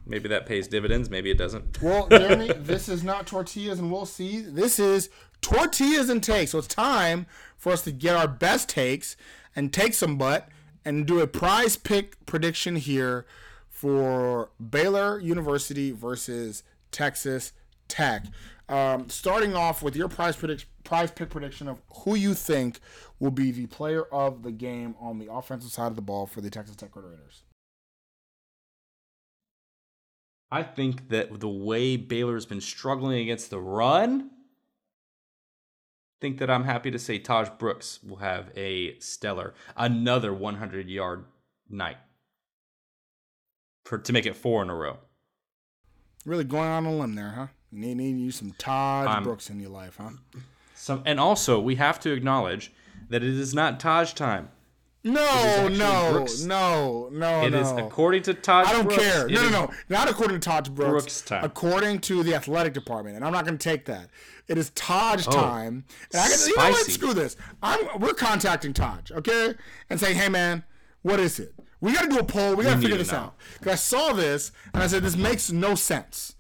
maybe 0.06 0.30
that 0.30 0.46
pays 0.46 0.68
dividends, 0.68 1.10
maybe 1.10 1.32
it 1.32 1.38
doesn't. 1.38 1.82
Well, 1.82 2.08
Jeramey, 2.10 2.64
this 2.64 2.88
is 2.88 3.04
not 3.04 3.26
tortillas 3.26 3.80
and 3.80 3.92
we'll 3.92 4.06
see. 4.06 4.40
This 4.42 4.78
is 4.78 5.10
tortillas 5.42 6.10
and 6.10 6.22
takes. 6.24 6.52
So 6.52 6.60
it's 6.60 6.68
time 6.68 7.26
for 7.58 7.74
us 7.74 7.82
to 7.84 7.92
get 7.92 8.16
our 8.16 8.28
best 8.28 8.70
takes 8.70 9.18
and 9.56 9.74
take 9.74 9.96
some 9.96 10.18
butt 10.18 10.48
and 10.86 11.08
do 11.08 11.22
a 11.22 11.28
prize 11.28 11.76
pick 11.76 12.24
prediction 12.28 12.76
here 12.76 13.26
for 13.68 14.52
Baylor 14.70 15.20
University 15.20 15.90
versus 15.90 16.62
Texas 16.92 17.52
Tech. 17.88 18.28
Um, 18.70 19.10
starting 19.10 19.56
off 19.56 19.82
with 19.82 19.96
your 19.96 20.08
prize 20.08 20.36
prediction, 20.36 20.70
prize 20.84 21.10
pick 21.10 21.32
prediction 21.32 21.68
of 21.68 21.82
who 22.04 22.14
you 22.14 22.36
think 22.36 22.80
will 23.20 23.32
be 23.32 23.50
the 23.50 23.66
player 23.66 24.04
of 24.04 24.44
the 24.44 24.52
game 24.52 24.94
on 25.00 25.18
the 25.18 25.32
offensive 25.32 25.72
side 25.72 25.88
of 25.88 25.96
the 25.96 26.02
ball 26.04 26.28
for 26.28 26.42
the 26.42 26.52
Texas 26.52 26.76
Tech 26.76 26.96
Red 26.96 27.06
Raiders. 27.06 27.42
I 30.52 30.64
think 30.64 31.10
that 31.10 31.40
the 31.40 31.50
way 31.50 31.98
Baylor's 31.98 32.46
been 32.46 32.62
struggling 32.62 33.20
against 33.20 33.50
the 33.50 33.60
run, 33.60 34.30
I 34.32 36.18
think 36.22 36.38
that 36.40 36.50
I'm 36.50 36.64
happy 36.64 36.92
to 36.92 37.00
say 37.00 37.20
Tahj 37.20 37.58
Brooks 37.58 38.00
will 38.04 38.18
have 38.18 38.52
a 38.56 38.98
stellar, 39.00 39.54
another 39.76 40.34
100 40.34 40.88
yard 40.88 41.26
night 41.70 41.98
for 43.86 43.98
to 43.98 44.14
make 44.14 44.26
it 44.26 44.36
four 44.36 44.62
in 44.62 44.70
a 44.70 44.76
row. 44.76 44.98
Really 46.26 46.44
going 46.44 46.70
on 46.70 46.86
a 46.86 46.96
limb 46.96 47.16
there, 47.16 47.32
huh? 47.32 47.48
You 47.72 47.80
need, 47.80 47.98
need 47.98 48.18
you 48.18 48.32
some 48.32 48.52
Tahj 48.54 49.08
um, 49.08 49.24
Brooks 49.24 49.50
in 49.50 49.60
your 49.60 49.70
life, 49.70 49.98
huh? 50.00 50.12
Some, 50.74 51.04
and 51.06 51.20
also 51.20 51.60
we 51.60 51.76
have 51.76 52.00
to 52.02 52.12
acknowledge 52.12 52.72
that 53.10 53.24
it 53.24 53.30
is 53.30 53.54
not 53.54 53.80
Tahj 53.80 54.14
time. 54.16 54.50
No, 55.06 55.68
no, 55.68 56.10
Brooks. 56.14 56.42
no, 56.42 57.10
no, 57.12 57.46
It 57.46 57.52
no. 57.52 57.60
is 57.62 57.72
according 57.72 58.24
to 58.24 58.34
Todd. 58.34 58.66
Brooks. 58.66 58.70
I 58.70 58.74
don't 58.74 58.86
Brooks, 58.88 59.04
care. 59.04 59.28
No, 59.28 59.44
no, 59.44 59.50
no. 59.50 59.72
Not 59.88 60.10
according 60.10 60.40
to 60.40 60.44
Todd 60.50 60.74
Brooks. 60.74 60.90
Brooks 60.92 61.22
time. 61.22 61.44
According 61.44 62.00
to 62.02 62.24
the 62.24 62.34
athletic 62.34 62.74
department, 62.74 63.16
and 63.16 63.24
I'm 63.24 63.32
not 63.32 63.46
going 63.46 63.58
to 63.58 63.64
take 63.64 63.86
that. 63.86 64.10
It 64.48 64.58
is 64.58 64.72
Todd's 64.72 65.28
Oh, 65.28 65.32
time. 65.32 65.86
And 66.12 66.22
I 66.22 66.28
can, 66.28 66.48
you 66.48 66.58
know 66.58 66.70
what? 66.72 66.86
Screw 66.88 67.14
this. 67.14 67.38
I'm 67.62 68.00
we're 68.00 68.14
contacting 68.14 68.74
Todd, 68.74 69.12
okay, 69.12 69.54
and 69.92 70.00
saying, 70.00 70.18
hey 70.18 70.28
man, 70.30 70.64
what 71.04 71.20
is 71.20 71.40
it? 71.40 71.54
We 71.82 71.94
got 71.94 72.04
to 72.04 72.10
do 72.10 72.18
a 72.18 72.24
poll. 72.24 72.56
We 72.56 72.64
got 72.64 72.76
to 72.76 72.82
figure 72.82 72.98
this 72.98 73.14
out. 73.14 73.36
Because 73.60 73.74
I 73.74 73.76
saw 73.76 74.14
this 74.14 74.52
and 74.74 74.82
I 74.82 74.88
said 74.88 75.04
this 75.04 75.16
makes 75.16 75.52
no 75.52 75.76
sense. 75.76 76.36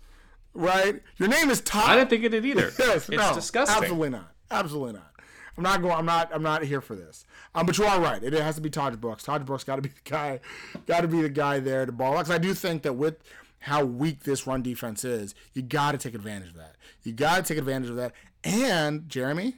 Right? 0.55 1.03
Your 1.17 1.29
name 1.29 1.51
is 1.51 1.61
Todd. 1.61 1.89
I 1.89 1.95
didn't 1.97 2.09
think 2.09 2.23
it 2.23 2.29
did 2.29 2.45
either. 2.45 2.71
Yes, 2.79 3.09
it's 3.09 3.09
no, 3.09 3.33
disgusting. 3.35 3.77
Absolutely 3.77 4.09
not. 4.09 4.31
Absolutely 4.49 4.93
not. 4.93 5.11
I'm 5.57 5.63
not 5.63 5.81
going. 5.81 5.93
I'm 5.95 6.05
not. 6.05 6.31
I'm 6.33 6.43
not 6.43 6.63
here 6.63 6.81
for 6.81 6.95
this. 6.95 7.25
Um, 7.55 7.65
but 7.65 7.77
you 7.77 7.85
are 7.85 7.99
right. 8.01 8.21
It 8.21 8.33
has 8.33 8.55
to 8.55 8.61
be 8.61 8.69
Todd 8.69 8.99
Brooks. 8.99 9.23
Todd 9.23 9.45
Brooks 9.45 9.63
got 9.63 9.77
to 9.77 9.81
be 9.81 9.89
the 10.03 10.09
guy. 10.09 10.39
Got 10.85 11.01
to 11.01 11.07
be 11.07 11.21
the 11.21 11.29
guy 11.29 11.59
there 11.59 11.85
to 11.85 11.91
ball. 11.91 12.17
Because 12.17 12.29
I 12.31 12.37
do 12.37 12.53
think 12.53 12.83
that 12.83 12.93
with 12.93 13.17
how 13.59 13.83
weak 13.83 14.23
this 14.23 14.45
run 14.45 14.61
defense 14.61 15.03
is, 15.05 15.33
you 15.53 15.61
got 15.61 15.93
to 15.93 15.97
take 15.97 16.13
advantage 16.13 16.49
of 16.49 16.55
that. 16.57 16.75
You 17.03 17.13
got 17.13 17.37
to 17.37 17.43
take 17.43 17.57
advantage 17.57 17.89
of 17.89 17.95
that. 17.95 18.11
And 18.43 19.03
Jeramey, 19.03 19.53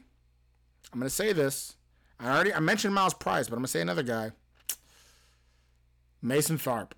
I'm 0.93 0.99
going 0.99 1.03
to 1.03 1.09
say 1.09 1.33
this. 1.33 1.75
I 2.19 2.29
already 2.29 2.53
I 2.53 2.59
mentioned 2.59 2.93
Myles 2.93 3.13
Price, 3.13 3.47
but 3.47 3.53
I'm 3.55 3.59
going 3.59 3.65
to 3.65 3.71
say 3.71 3.81
another 3.81 4.03
guy. 4.03 4.31
Mason 6.21 6.57
Tharp. 6.57 6.91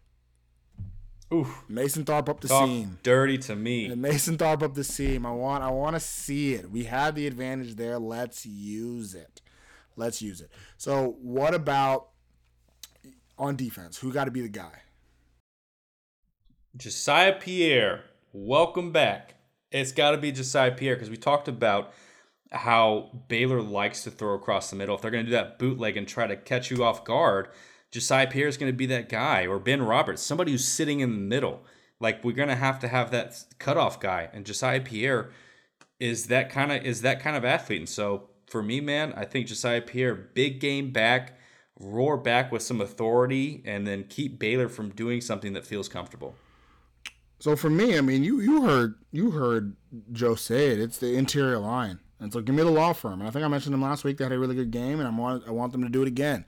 Oof. 1.34 1.64
Mason 1.68 2.06
Tharp 2.06 2.30
up 2.30 2.40
the 2.42 2.48
Talk 2.48 2.68
seam. 2.68 2.98
dirty 3.04 3.38
to 3.40 3.56
me. 3.56 3.86
And 3.86 4.02
Mason 4.02 4.38
Tharp 4.38 4.64
up 4.64 4.74
the 4.74 4.84
seam. 4.84 5.26
I 5.26 5.32
want 5.32 5.64
I 5.64 5.70
want 5.70 5.96
to 5.96 6.00
see 6.00 6.54
it. 6.54 6.72
We 6.72 6.86
have 6.86 7.16
the 7.16 7.28
advantage 7.28 7.76
there. 7.76 8.00
Let's 8.00 8.46
use 8.46 9.14
it. 9.14 9.42
Let's 10.00 10.22
use 10.22 10.42
it. 10.42 10.50
So 10.78 11.18
what 11.22 11.54
about 11.54 12.10
on 13.38 13.56
defense? 13.56 13.98
Who 13.98 14.12
got 14.12 14.26
to 14.26 14.32
be 14.32 14.42
the 14.42 14.50
guy? 14.50 14.82
Josiah 16.76 17.34
Pierre, 17.34 18.06
welcome 18.32 18.92
back. 18.92 19.36
It's 19.72 19.92
got 19.92 20.12
to 20.12 20.18
be 20.18 20.32
Josiah 20.32 20.72
Pierre 20.72 20.96
because 20.96 21.10
we 21.10 21.18
talked 21.18 21.48
about 21.48 21.94
how 22.52 23.12
Baylor 23.28 23.62
likes 23.62 24.04
to 24.04 24.12
throw 24.12 24.34
across 24.34 24.70
the 24.70 24.76
middle. 24.76 24.96
If 24.96 25.02
they're 25.02 25.12
going 25.12 25.26
to 25.26 25.30
do 25.30 25.36
that 25.36 25.60
bootleg 25.60 25.98
and 25.98 26.08
try 26.08 26.26
to 26.26 26.36
catch 26.36 26.72
you 26.72 26.84
off 26.84 27.04
guard, 27.04 27.50
Josiah 27.92 28.28
Pierre 28.28 28.48
is 28.48 28.58
going 28.58 28.72
to 28.72 28.76
be 28.76 28.86
that 28.88 29.10
guy, 29.10 29.46
or 29.46 29.60
Ben 29.60 29.82
Roberts, 29.82 30.22
somebody 30.22 30.52
who's 30.52 30.68
sitting 30.68 31.00
in 31.02 31.12
the 31.12 31.18
middle. 31.18 31.64
Like 32.00 32.24
we're 32.24 32.32
going 32.32 32.50
to 32.50 32.56
have 32.56 32.80
to 32.80 32.88
have 32.88 33.12
that 33.12 33.44
cutoff 33.60 34.00
guy, 34.00 34.30
and 34.32 34.46
Josiah 34.46 34.82
Pierre 34.82 35.32
is 36.00 36.28
that 36.28 36.50
kind 36.50 36.72
of 36.72 36.86
is 36.86 37.02
that 37.02 37.20
kind 37.20 37.36
of 37.36 37.44
athlete. 37.44 37.80
And 37.80 37.90
so 37.90 38.30
for 38.50 38.64
me, 38.64 38.82
man, 38.82 39.14
I 39.16 39.26
think 39.26 39.48
Josiah 39.48 39.82
Pierre, 39.82 40.16
big 40.16 40.60
game 40.60 40.92
back, 40.92 41.38
roar 41.80 42.18
back 42.18 42.52
with 42.52 42.62
some 42.62 42.82
authority, 42.82 43.62
and 43.66 43.88
then 43.88 44.06
keep 44.06 44.40
Baylor 44.40 44.70
from 44.70 44.90
doing 44.90 45.22
something 45.22 45.54
that 45.54 45.66
feels 45.66 45.88
comfortable. 45.88 46.36
So 47.40 47.56
for 47.56 47.70
me, 47.70 47.98
I 47.98 48.02
mean, 48.02 48.24
you 48.24 48.42
you 48.42 48.64
heard 48.64 48.96
you 49.12 49.32
heard 49.32 49.76
Joe 50.12 50.36
say 50.36 50.68
it. 50.68 50.80
It's 50.80 50.98
the 50.98 51.16
interior 51.16 51.58
line. 51.58 52.00
And 52.20 52.34
so 52.34 52.42
give 52.42 52.54
me 52.54 52.64
the 52.64 52.70
law 52.70 52.92
firm. 52.92 53.22
And 53.22 53.30
I 53.30 53.32
think 53.32 53.46
I 53.46 53.48
mentioned 53.48 53.74
them 53.74 53.82
last 53.82 54.04
week. 54.04 54.18
They 54.18 54.26
had 54.26 54.34
a 54.34 54.40
really 54.40 54.56
good 54.56 54.72
game, 54.72 55.00
and 55.00 55.08
I 55.08 55.12
want 55.12 55.48
I 55.48 55.52
want 55.52 55.72
them 55.72 55.84
to 55.84 55.90
do 55.90 56.02
it 56.02 56.08
again. 56.08 56.46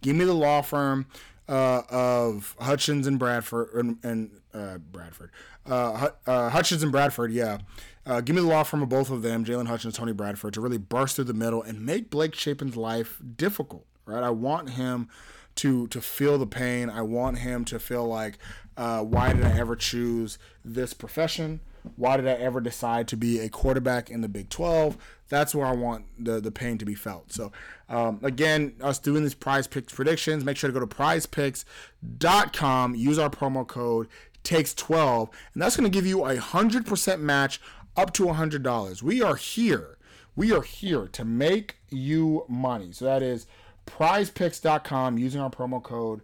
Give 0.00 0.16
me 0.16 0.24
the 0.24 0.34
law 0.34 0.62
firm. 0.62 1.06
Uh, 1.52 1.82
of 1.90 2.56
Hutchings 2.60 3.06
and 3.06 3.18
Bradford 3.18 3.74
and, 3.74 3.98
and 4.02 4.30
uh, 4.54 4.78
Bradford, 4.78 5.30
uh, 5.66 6.08
uh, 6.26 6.48
Hutchings 6.48 6.82
and 6.82 6.90
Bradford. 6.90 7.30
Yeah, 7.30 7.58
uh, 8.06 8.22
give 8.22 8.34
me 8.34 8.40
the 8.40 8.48
law 8.48 8.62
firm 8.62 8.82
of 8.82 8.88
both 8.88 9.10
of 9.10 9.20
them, 9.20 9.44
Jaylon 9.44 9.66
Hutchings, 9.66 9.94
Tony 9.98 10.12
Bradford, 10.14 10.54
to 10.54 10.62
really 10.62 10.78
burst 10.78 11.16
through 11.16 11.26
the 11.26 11.34
middle 11.34 11.62
and 11.62 11.84
make 11.84 12.08
Blake 12.08 12.34
Shapen's 12.34 12.74
life 12.74 13.20
difficult. 13.36 13.84
Right, 14.06 14.22
I 14.22 14.30
want 14.30 14.70
him 14.70 15.10
to 15.56 15.88
to 15.88 16.00
feel 16.00 16.38
the 16.38 16.46
pain. 16.46 16.88
I 16.88 17.02
want 17.02 17.38
him 17.38 17.66
to 17.66 17.78
feel 17.78 18.06
like, 18.06 18.38
uh, 18.78 19.02
why 19.02 19.34
did 19.34 19.44
I 19.44 19.58
ever 19.58 19.76
choose 19.76 20.38
this 20.64 20.94
profession? 20.94 21.60
Why 21.96 22.16
did 22.16 22.26
I 22.28 22.32
ever 22.32 22.60
decide 22.60 23.08
to 23.08 23.16
be 23.16 23.40
a 23.40 23.48
quarterback 23.48 24.08
in 24.08 24.22
the 24.22 24.28
Big 24.28 24.48
12? 24.48 24.96
That's 25.32 25.54
where 25.54 25.66
I 25.66 25.72
want 25.72 26.04
the, 26.22 26.42
the 26.42 26.50
pain 26.50 26.76
to 26.76 26.84
be 26.84 26.94
felt. 26.94 27.32
So, 27.32 27.52
um, 27.88 28.20
again, 28.22 28.74
us 28.82 28.98
doing 28.98 29.22
these 29.22 29.32
prize 29.32 29.66
picks 29.66 29.90
predictions, 29.90 30.44
make 30.44 30.58
sure 30.58 30.68
to 30.68 30.74
go 30.74 30.80
to 30.80 30.86
prizepicks.com, 30.86 32.94
use 32.94 33.18
our 33.18 33.30
promo 33.30 33.66
code 33.66 34.08
takes12, 34.44 35.30
and 35.54 35.62
that's 35.62 35.74
going 35.74 35.90
to 35.90 35.94
give 35.94 36.04
you 36.04 36.26
a 36.26 36.36
100% 36.36 37.20
match 37.20 37.62
up 37.96 38.12
to 38.12 38.24
$100. 38.24 39.02
We 39.02 39.22
are 39.22 39.36
here. 39.36 39.96
We 40.36 40.52
are 40.52 40.60
here 40.60 41.08
to 41.08 41.24
make 41.24 41.76
you 41.88 42.44
money. 42.46 42.92
So, 42.92 43.06
that 43.06 43.22
is 43.22 43.46
prizepicks.com 43.86 45.16
using 45.16 45.40
our 45.40 45.48
promo 45.48 45.82
code 45.82 46.20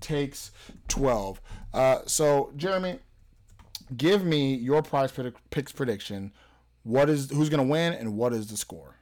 takes12. 0.00 1.38
Uh, 1.74 1.98
so, 2.06 2.52
Jeramey, 2.56 3.00
give 3.96 4.24
me 4.24 4.54
your 4.54 4.82
prize 4.82 5.12
picks 5.50 5.72
prediction. 5.72 6.30
What 6.82 7.08
is 7.08 7.30
who's 7.30 7.48
going 7.48 7.64
to 7.64 7.70
win 7.70 7.92
and 7.92 8.16
what 8.16 8.32
is 8.32 8.48
the 8.48 8.56
score? 8.56 8.96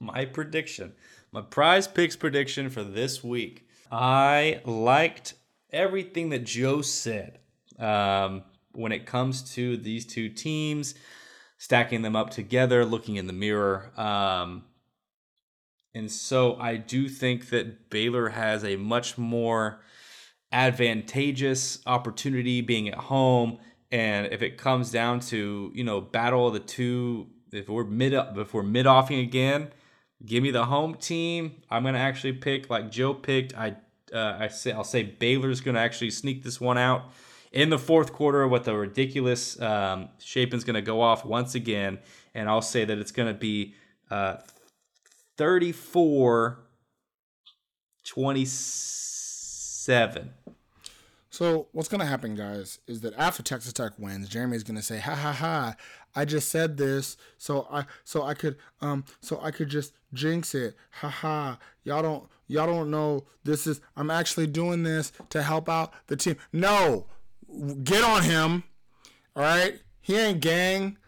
My 0.00 0.24
prediction, 0.24 0.92
my 1.32 1.40
prize 1.40 1.88
picks 1.88 2.14
prediction 2.14 2.70
for 2.70 2.84
this 2.84 3.24
week. 3.24 3.66
I 3.90 4.60
liked 4.64 5.34
everything 5.72 6.28
that 6.30 6.44
Joe 6.44 6.82
said 6.82 7.38
um, 7.78 8.42
when 8.72 8.92
it 8.92 9.06
comes 9.06 9.54
to 9.54 9.76
these 9.76 10.04
two 10.04 10.28
teams, 10.28 10.94
stacking 11.58 12.02
them 12.02 12.16
up 12.16 12.30
together, 12.30 12.84
looking 12.84 13.16
in 13.16 13.26
the 13.26 13.32
mirror. 13.32 13.92
Um, 13.98 14.64
and 15.94 16.10
so 16.10 16.56
I 16.56 16.76
do 16.76 17.08
think 17.08 17.50
that 17.50 17.88
Baylor 17.88 18.30
has 18.30 18.64
a 18.64 18.76
much 18.76 19.16
more 19.16 19.80
advantageous 20.50 21.80
opportunity 21.86 22.60
being 22.60 22.88
at 22.88 22.94
home. 22.94 23.58
And 23.94 24.32
if 24.32 24.42
it 24.42 24.58
comes 24.58 24.90
down 24.90 25.20
to 25.20 25.70
you 25.72 25.84
know 25.84 26.00
battle 26.00 26.48
of 26.48 26.52
the 26.52 26.58
two, 26.58 27.28
if 27.52 27.68
we're 27.68 27.84
mid 27.84 28.12
if 28.12 28.52
we're 28.52 28.64
mid 28.64 28.88
offing 28.88 29.20
again, 29.20 29.70
give 30.26 30.42
me 30.42 30.50
the 30.50 30.64
home 30.64 30.96
team. 30.96 31.62
I'm 31.70 31.84
gonna 31.84 31.98
actually 31.98 32.32
pick 32.32 32.68
like 32.68 32.90
Joe 32.90 33.14
picked. 33.14 33.56
I 33.56 33.76
uh, 34.12 34.38
I 34.40 34.48
say 34.48 34.72
I'll 34.72 34.82
say 34.82 35.04
Baylor's 35.04 35.60
gonna 35.60 35.78
actually 35.78 36.10
sneak 36.10 36.42
this 36.42 36.60
one 36.60 36.76
out 36.76 37.04
in 37.52 37.70
the 37.70 37.78
fourth 37.78 38.12
quarter 38.12 38.48
with 38.48 38.66
a 38.66 38.76
ridiculous 38.76 39.62
um, 39.62 40.08
gonna 40.66 40.82
go 40.82 41.00
off 41.00 41.24
once 41.24 41.54
again, 41.54 42.00
and 42.34 42.48
I'll 42.48 42.62
say 42.62 42.84
that 42.84 42.98
it's 42.98 43.12
gonna 43.12 43.32
be 43.32 43.76
uh, 44.10 44.38
34 45.36 46.58
27. 48.02 50.32
So 51.34 51.66
what's 51.72 51.88
to 51.98 52.06
happen, 52.06 52.36
guys, 52.36 52.78
is 52.86 53.00
that 53.00 53.12
after 53.14 53.42
Texas 53.42 53.72
Tech 53.72 53.98
wins, 53.98 54.28
Jeramey's 54.28 54.62
to 54.76 54.82
say, 54.82 55.00
"Ha 55.00 55.16
ha 55.16 55.32
ha! 55.32 55.74
I 56.14 56.24
just 56.24 56.48
said 56.48 56.76
this, 56.76 57.16
so 57.38 57.66
I 57.72 57.86
so 58.04 58.22
I 58.22 58.34
could 58.34 58.56
um 58.80 59.04
so 59.20 59.40
I 59.42 59.50
could 59.50 59.68
just 59.68 59.94
jinx 60.12 60.54
it. 60.54 60.76
Ha 61.00 61.08
ha! 61.08 61.58
Y'all 61.82 62.02
don't 62.02 62.28
y'all 62.46 62.68
don't 62.68 62.88
know 62.88 63.24
this 63.42 63.66
is 63.66 63.80
I'm 63.96 64.12
actually 64.12 64.46
doing 64.46 64.84
this 64.84 65.10
to 65.30 65.42
help 65.42 65.68
out 65.68 65.92
the 66.06 66.14
team. 66.14 66.36
No, 66.52 67.06
get 67.82 68.04
on 68.04 68.22
him. 68.22 68.62
All 69.34 69.42
right, 69.42 69.80
he 70.00 70.16
ain't 70.16 70.40
gang. 70.40 70.98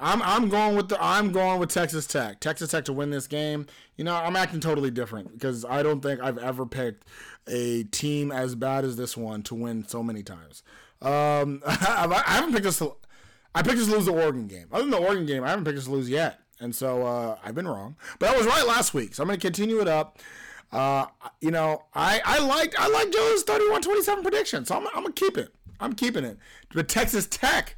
I'm 0.00 0.22
I'm 0.22 0.48
going 0.48 0.76
with 0.76 0.88
the 0.88 1.02
I'm 1.02 1.30
going 1.30 1.60
with 1.60 1.68
Texas 1.70 2.06
Tech. 2.06 2.40
Texas 2.40 2.70
Tech 2.70 2.86
to 2.86 2.92
win 2.92 3.10
this 3.10 3.26
game. 3.26 3.66
You 3.96 4.04
know, 4.04 4.14
I'm 4.14 4.34
acting 4.34 4.60
totally 4.60 4.90
different 4.90 5.32
because 5.32 5.64
I 5.64 5.82
don't 5.82 6.00
think 6.00 6.20
I've 6.20 6.38
ever 6.38 6.64
picked 6.64 7.04
a 7.46 7.84
team 7.84 8.32
as 8.32 8.54
bad 8.54 8.84
as 8.84 8.96
this 8.96 9.16
one 9.16 9.42
to 9.44 9.54
win 9.54 9.86
so 9.86 10.02
many 10.02 10.22
times. 10.22 10.62
Um, 11.02 11.62
I 11.66 12.22
haven't 12.26 12.52
picked 12.52 12.66
us. 12.66 12.78
To, 12.78 12.96
I 13.54 13.62
picked 13.62 13.78
us 13.78 13.86
to 13.86 13.92
lose 13.92 14.06
the 14.06 14.12
Oregon 14.12 14.46
game. 14.46 14.66
Other 14.72 14.84
than 14.84 14.90
the 14.90 14.98
Oregon 14.98 15.26
game, 15.26 15.44
I 15.44 15.50
haven't 15.50 15.64
picked 15.64 15.78
us 15.78 15.84
to 15.84 15.90
lose 15.90 16.08
yet, 16.08 16.40
and 16.58 16.74
so 16.74 17.06
uh, 17.06 17.36
I've 17.44 17.54
been 17.54 17.68
wrong. 17.68 17.96
But 18.18 18.30
I 18.30 18.36
was 18.36 18.46
right 18.46 18.66
last 18.66 18.94
week, 18.94 19.14
so 19.14 19.22
I'm 19.22 19.28
going 19.28 19.38
to 19.38 19.46
continue 19.46 19.80
it 19.80 19.88
up. 19.88 20.18
Uh, 20.72 21.06
you 21.40 21.50
know, 21.50 21.82
I 21.94 22.20
I 22.24 22.38
liked 22.38 22.76
I 22.78 22.88
liked 22.88 23.12
Joe's 23.12 23.44
31-27 23.44 24.22
prediction, 24.22 24.64
so 24.64 24.76
I'm 24.76 24.86
I'm 24.88 25.02
gonna 25.02 25.12
keep 25.12 25.36
it. 25.36 25.52
I'm 25.80 25.94
keeping 25.94 26.24
it. 26.24 26.38
But 26.72 26.88
Texas 26.88 27.26
Tech 27.26 27.76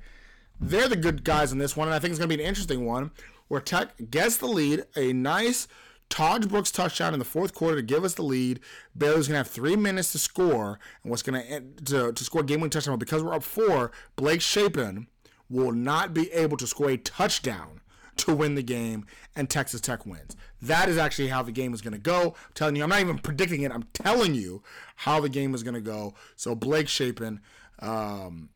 they're 0.62 0.88
the 0.88 0.96
good 0.96 1.24
guys 1.24 1.52
in 1.52 1.58
this 1.58 1.76
one, 1.76 1.88
and 1.88 1.94
I 1.94 1.98
think 1.98 2.12
it's 2.12 2.18
going 2.18 2.30
to 2.30 2.36
be 2.36 2.42
an 2.42 2.48
interesting 2.48 2.86
one 2.86 3.10
where 3.48 3.60
Tech 3.60 3.90
gets 4.10 4.38
the 4.38 4.46
lead, 4.46 4.84
a 4.96 5.12
nice 5.12 5.68
Todd 6.08 6.48
Brooks 6.48 6.70
touchdown 6.70 7.12
in 7.12 7.18
the 7.18 7.24
fourth 7.24 7.54
quarter 7.54 7.76
to 7.76 7.82
give 7.82 8.04
us 8.04 8.14
the 8.14 8.22
lead. 8.22 8.60
Baylor's 8.96 9.28
going 9.28 9.34
to 9.34 9.38
have 9.38 9.48
three 9.48 9.76
minutes 9.76 10.12
to 10.12 10.18
score, 10.18 10.78
and 11.02 11.10
what's 11.10 11.22
going 11.22 11.42
to 11.86 12.12
to, 12.12 12.24
score 12.24 12.42
game-winning 12.42 12.70
touchdown. 12.70 12.94
But 12.94 13.00
because 13.00 13.22
we're 13.22 13.34
up 13.34 13.42
four, 13.42 13.92
Blake 14.16 14.40
Shapen 14.40 15.08
will 15.50 15.72
not 15.72 16.14
be 16.14 16.30
able 16.32 16.56
to 16.58 16.66
score 16.66 16.90
a 16.90 16.96
touchdown 16.96 17.80
to 18.18 18.34
win 18.34 18.54
the 18.54 18.62
game, 18.62 19.06
and 19.34 19.50
Texas 19.50 19.80
Tech 19.80 20.06
wins. 20.06 20.36
That 20.60 20.88
is 20.88 20.98
actually 20.98 21.28
how 21.28 21.42
the 21.42 21.52
game 21.52 21.74
is 21.74 21.80
going 21.80 21.94
to 21.94 21.98
go. 21.98 22.34
I'm 22.36 22.52
telling 22.54 22.76
you, 22.76 22.84
I'm 22.84 22.90
not 22.90 23.00
even 23.00 23.18
predicting 23.18 23.62
it. 23.62 23.72
I'm 23.72 23.84
telling 23.94 24.34
you 24.34 24.62
how 24.96 25.18
the 25.20 25.28
game 25.28 25.54
is 25.54 25.62
going 25.62 25.74
to 25.74 25.80
go. 25.80 26.14
So 26.36 26.54
Blake 26.54 26.88
Shapen. 26.88 27.40
Um, 27.78 28.50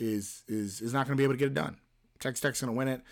is 0.00 0.42
is 0.48 0.80
is 0.80 0.92
not 0.92 1.06
going 1.06 1.16
to 1.16 1.20
be 1.20 1.24
able 1.24 1.34
to 1.34 1.38
get 1.38 1.48
it 1.48 1.54
done. 1.54 1.76
Texas 2.18 2.40
Tech's 2.40 2.60
going 2.60 2.72
to 2.72 2.76
win 2.76 2.88
it. 2.88 3.02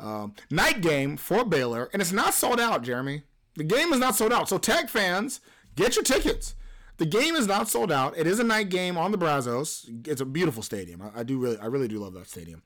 Um, 0.00 0.34
night 0.50 0.80
game 0.80 1.16
for 1.16 1.44
Baylor, 1.44 1.88
and 1.92 2.02
it's 2.02 2.12
not 2.12 2.34
sold 2.34 2.58
out, 2.60 2.82
Jeramey. 2.82 3.22
The 3.56 3.64
game 3.64 3.92
is 3.92 4.00
not 4.00 4.16
sold 4.16 4.32
out. 4.32 4.48
So 4.48 4.58
Tech 4.58 4.88
fans, 4.88 5.40
get 5.76 5.96
your 5.96 6.02
tickets. 6.02 6.54
The 6.96 7.06
game 7.06 7.34
is 7.34 7.46
not 7.46 7.68
sold 7.68 7.90
out. 7.90 8.16
It 8.16 8.26
is 8.26 8.38
a 8.38 8.44
night 8.44 8.68
game 8.68 8.96
on 8.96 9.10
the 9.10 9.18
Brazos. 9.18 9.88
It's 10.06 10.20
a 10.20 10.24
beautiful 10.24 10.62
stadium. 10.62 11.02
I, 11.02 11.20
I 11.20 11.22
do 11.22 11.38
really, 11.38 11.58
I 11.58 11.66
really 11.66 11.88
do 11.88 11.98
love 11.98 12.14
that 12.14 12.28
stadium. 12.28 12.62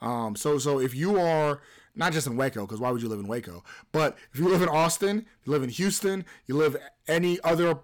Um, 0.00 0.36
so, 0.36 0.58
so 0.58 0.80
if 0.80 0.94
you 0.94 1.18
are 1.18 1.60
not 1.94 2.12
just 2.12 2.26
in 2.26 2.36
Waco, 2.36 2.62
because 2.62 2.80
why 2.80 2.90
would 2.90 3.02
you 3.02 3.08
live 3.08 3.20
in 3.20 3.26
Waco? 3.26 3.64
But 3.90 4.16
if 4.32 4.38
you 4.38 4.48
live 4.48 4.62
in 4.62 4.68
Austin, 4.68 5.26
you 5.44 5.52
live 5.52 5.62
in 5.62 5.68
Houston, 5.68 6.24
you 6.46 6.56
live 6.56 6.76
any 7.06 7.38
other 7.44 7.80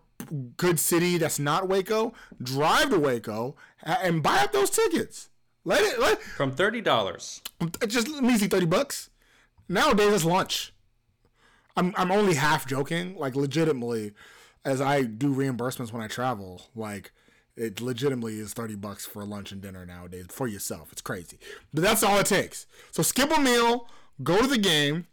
good 0.57 0.80
city 0.80 1.18
that's 1.18 1.38
not 1.38 1.68
Waco, 1.68 2.12
drive 2.42 2.90
to 2.90 2.99
Waco 2.99 3.57
and 3.82 4.22
buy 4.22 4.38
up 4.38 4.53
those 4.53 4.70
tickets. 4.70 5.28
Let 5.68 5.82
it 5.82 6.00
let 6.00 6.22
from 6.22 6.52
thirty 6.52 6.80
dollars. 6.80 7.42
Just 7.86 8.08
measly 8.08 8.48
thirty 8.48 8.64
bucks. 8.64 9.10
Nowadays 9.68 10.14
it's 10.14 10.24
lunch. 10.24 10.72
I'm 11.76 11.92
I'm 11.98 12.10
only 12.10 12.36
half 12.36 12.66
joking, 12.66 13.18
like 13.18 13.36
legitimately, 13.36 14.14
as 14.64 14.80
I 14.80 15.02
do 15.02 15.34
reimbursements 15.34 15.92
when 15.92 16.00
I 16.00 16.08
travel. 16.08 16.62
Like 16.74 17.12
it 17.54 17.82
legitimately 17.82 18.38
is 18.38 18.54
thirty 18.54 18.76
bucks 18.76 19.04
for 19.04 19.26
lunch 19.26 19.52
and 19.52 19.60
dinner 19.60 19.84
nowadays 19.84 20.28
for 20.30 20.48
yourself. 20.48 20.90
It's 20.90 21.02
crazy, 21.02 21.38
but 21.74 21.82
that's 21.82 22.02
all 22.02 22.18
it 22.18 22.24
takes. 22.24 22.64
So 22.90 23.02
skip 23.02 23.30
a 23.30 23.38
meal, 23.38 23.90
go 24.22 24.40
to 24.40 24.46
the 24.46 24.56
game. 24.56 25.06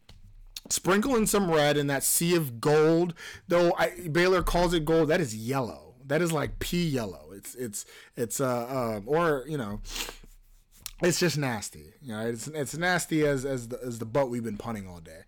Sprinkle 0.70 1.18
in 1.18 1.28
some 1.28 1.52
red 1.52 1.76
in 1.76 1.88
that 1.88 2.04
sea 2.04 2.34
of 2.34 2.62
gold. 2.62 3.14
Though 3.50 3.74
I, 3.78 4.08
Baylor 4.10 4.42
calls 4.42 4.74
it 4.74 4.86
gold, 4.86 5.10
that 5.10 5.20
is 5.20 5.36
yellow. 5.36 5.96
That 6.08 6.22
is 6.22 6.32
like 6.32 6.60
pea 6.60 6.88
yellow. 6.88 7.32
It's 7.34 7.56
it's 7.56 7.86
it's 8.16 8.40
uh 8.40 8.96
um, 8.98 9.04
or 9.06 9.44
you 9.50 9.58
know 9.58 9.82
it's 11.02 11.20
just 11.20 11.38
nasty. 11.38 11.94
You 12.02 12.14
know, 12.14 12.28
it's 12.28 12.48
it's 12.48 12.78
nasty 12.78 13.26
as 13.26 13.46
as 13.46 13.70
the, 13.70 13.80
as 13.84 14.00
the 14.00 14.06
butt 14.06 14.30
we've 14.30 14.44
been 14.44 14.58
punting 14.58 14.88
all 14.88 15.00
day. 15.00 15.22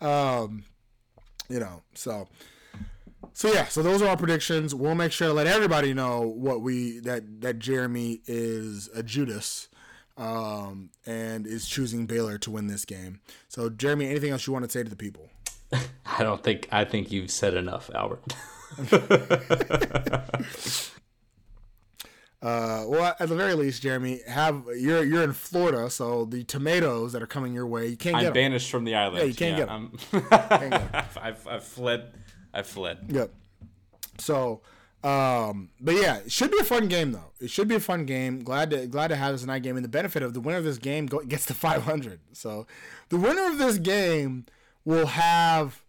Um, 0.00 0.64
you 1.48 1.60
know, 1.60 1.82
so 1.94 2.28
so 3.32 3.52
yeah, 3.52 3.66
so 3.66 3.82
those 3.82 4.02
are 4.02 4.08
our 4.08 4.16
predictions. 4.16 4.74
We'll 4.74 4.94
make 4.94 5.12
sure 5.12 5.28
to 5.28 5.34
let 5.34 5.46
everybody 5.46 5.94
know 5.94 6.22
what 6.22 6.60
we 6.60 6.98
that 7.00 7.40
that 7.40 7.58
Jeramey 7.58 8.20
is 8.26 8.88
a 8.94 9.02
Judas 9.02 9.68
um, 10.16 10.90
and 11.04 11.46
is 11.46 11.66
choosing 11.66 12.06
Baylor 12.06 12.38
to 12.38 12.50
win 12.50 12.66
this 12.66 12.84
game. 12.84 13.20
So 13.48 13.70
Jeramey, 13.70 14.08
anything 14.08 14.30
else 14.30 14.46
you 14.46 14.52
want 14.52 14.64
to 14.64 14.70
say 14.70 14.82
to 14.82 14.90
the 14.90 14.96
people? 14.96 15.30
I 15.72 16.22
don't 16.22 16.42
think 16.42 16.68
I 16.72 16.84
think 16.84 17.10
you've 17.10 17.30
said 17.30 17.54
enough, 17.54 17.90
Albert. 17.94 18.34
Uh, 22.46 22.84
well, 22.86 23.16
at 23.18 23.28
the 23.28 23.34
very 23.34 23.54
least, 23.54 23.82
Jeramey, 23.82 24.24
have 24.28 24.66
you're 24.78 25.02
you're 25.02 25.24
in 25.24 25.32
Florida, 25.32 25.90
so 25.90 26.24
the 26.26 26.44
tomatoes 26.44 27.12
that 27.12 27.20
are 27.20 27.26
coming 27.26 27.52
your 27.52 27.66
way, 27.66 27.88
you 27.88 27.96
can't 27.96 28.14
I'm 28.14 28.22
get. 28.22 28.28
I'm 28.28 28.34
banished 28.34 28.70
from 28.70 28.84
the 28.84 28.94
island. 28.94 29.18
Yeah, 29.18 29.24
you 29.24 29.34
can't 29.34 29.58
yeah, 29.58 29.64
get 29.64 29.66
them. 29.66 30.28
I've, 30.92 31.18
I've, 31.18 31.48
I've 31.48 31.64
fled. 31.64 32.12
I've 32.54 32.68
fled. 32.68 32.98
Yep. 33.08 33.34
So, 34.18 34.60
um, 35.02 35.70
but 35.80 35.96
yeah, 35.96 36.18
it 36.18 36.30
should 36.30 36.52
be 36.52 36.58
a 36.60 36.64
fun 36.64 36.86
game 36.86 37.10
though. 37.10 37.32
It 37.40 37.50
should 37.50 37.66
be 37.66 37.74
a 37.74 37.80
fun 37.80 38.06
game. 38.06 38.44
Glad 38.44 38.70
to 38.70 38.86
glad 38.86 39.08
to 39.08 39.16
have 39.16 39.32
this 39.32 39.44
night 39.44 39.64
game, 39.64 39.74
and 39.74 39.84
the 39.84 39.88
benefit 39.88 40.22
of 40.22 40.32
the 40.32 40.40
winner 40.40 40.58
of 40.58 40.64
this 40.64 40.78
game 40.78 41.06
go, 41.06 41.18
gets 41.26 41.46
to 41.46 41.54
500. 41.54 42.20
So, 42.32 42.68
the 43.08 43.16
winner 43.16 43.46
of 43.48 43.58
this 43.58 43.78
game 43.78 44.46
will 44.84 45.06
have 45.06 45.82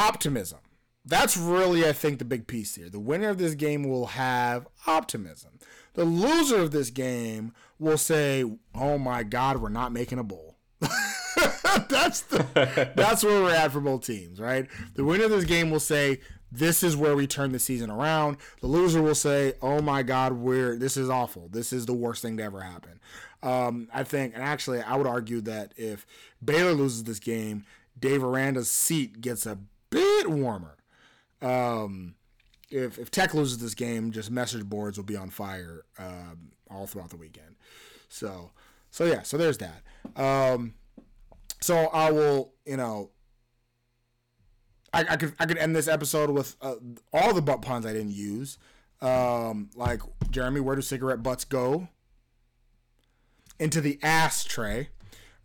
optimism 0.00 0.58
that's 1.04 1.36
really, 1.36 1.86
I 1.86 1.92
think, 1.92 2.18
the 2.18 2.24
big 2.24 2.46
piece 2.46 2.74
here. 2.74 2.88
The 2.88 2.98
winner 2.98 3.28
of 3.28 3.38
this 3.38 3.54
game 3.54 3.84
will 3.84 4.06
have 4.06 4.66
optimism. 4.86 5.58
The 5.94 6.04
loser 6.04 6.56
of 6.56 6.70
this 6.70 6.90
game 6.90 7.52
will 7.78 7.98
say, 7.98 8.44
"Oh 8.74 8.98
my 8.98 9.22
God, 9.22 9.58
we're 9.58 9.68
not 9.68 9.92
making 9.92 10.18
a 10.18 10.24
bowl." 10.24 10.56
that's 11.88 12.22
the 12.22 12.92
that's 12.96 13.22
where 13.22 13.42
we're 13.42 13.54
at 13.54 13.72
for 13.72 13.80
both 13.80 14.06
teams, 14.06 14.40
right? 14.40 14.66
The 14.94 15.04
winner 15.04 15.24
of 15.24 15.30
this 15.30 15.44
game 15.44 15.70
will 15.70 15.80
say, 15.80 16.20
"This 16.50 16.82
is 16.82 16.96
where 16.96 17.14
we 17.14 17.26
turn 17.26 17.52
the 17.52 17.58
season 17.58 17.90
around." 17.90 18.38
The 18.60 18.66
loser 18.66 19.02
will 19.02 19.14
say, 19.14 19.54
"Oh 19.62 19.80
my 19.80 20.02
God, 20.02 20.32
we're 20.32 20.76
this 20.76 20.96
is 20.96 21.10
awful. 21.10 21.48
This 21.48 21.72
is 21.72 21.86
the 21.86 21.92
worst 21.92 22.22
thing 22.22 22.36
to 22.38 22.42
ever 22.42 22.60
happen." 22.60 22.98
Um, 23.42 23.88
I 23.92 24.04
think, 24.04 24.34
and 24.34 24.42
actually, 24.42 24.80
I 24.80 24.96
would 24.96 25.06
argue 25.06 25.42
that 25.42 25.74
if 25.76 26.06
Baylor 26.42 26.72
loses 26.72 27.04
this 27.04 27.18
game, 27.18 27.66
Dave 27.98 28.24
Aranda's 28.24 28.70
seat 28.70 29.20
gets 29.20 29.44
a 29.44 29.58
bit 29.90 30.30
warmer. 30.30 30.78
Um, 31.44 32.14
if 32.70 32.98
if 32.98 33.10
Tech 33.10 33.34
loses 33.34 33.58
this 33.58 33.74
game, 33.74 34.10
just 34.10 34.30
message 34.30 34.64
boards 34.64 34.96
will 34.96 35.04
be 35.04 35.16
on 35.16 35.30
fire 35.30 35.84
um, 35.98 36.52
all 36.70 36.86
throughout 36.86 37.10
the 37.10 37.16
weekend. 37.16 37.56
So 38.08 38.50
so 38.90 39.04
yeah, 39.04 39.22
so 39.22 39.36
there's 39.36 39.58
that. 39.58 39.82
Um, 40.16 40.74
so 41.60 41.86
I 41.92 42.10
will, 42.10 42.52
you 42.64 42.76
know, 42.76 43.10
I, 44.92 45.04
I 45.10 45.16
could 45.16 45.34
I 45.38 45.46
could 45.46 45.58
end 45.58 45.74
this 45.76 45.88
episode 45.88 46.30
with 46.30 46.56
uh, 46.62 46.76
all 47.12 47.34
the 47.34 47.42
butt 47.42 47.62
puns 47.62 47.84
I 47.84 47.92
didn't 47.92 48.12
use. 48.12 48.58
Um, 49.00 49.70
like 49.74 50.00
Jeramey, 50.30 50.60
where 50.60 50.76
do 50.76 50.82
cigarette 50.82 51.22
butts 51.22 51.44
go? 51.44 51.88
Into 53.58 53.80
the 53.80 53.98
ass 54.02 54.44
tray, 54.44 54.88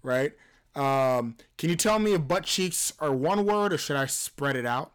right? 0.01 0.33
Um, 0.75 1.35
can 1.57 1.69
you 1.69 1.75
tell 1.75 1.99
me 1.99 2.13
if 2.13 2.27
butt 2.27 2.45
cheeks 2.45 2.93
are 2.99 3.11
one 3.11 3.45
word 3.45 3.73
or 3.73 3.77
should 3.77 3.97
I 3.97 4.05
spread 4.05 4.55
it 4.55 4.65
out? 4.65 4.93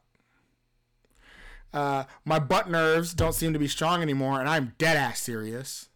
Uh, 1.74 2.04
my 2.24 2.38
butt 2.38 2.70
nerves 2.70 3.12
don't 3.12 3.34
seem 3.34 3.52
to 3.52 3.58
be 3.58 3.66
strong 3.66 4.00
anymore, 4.00 4.38
and 4.38 4.48
I'm 4.48 4.74
dead 4.78 4.96
ass 4.96 5.20
serious. 5.20 5.88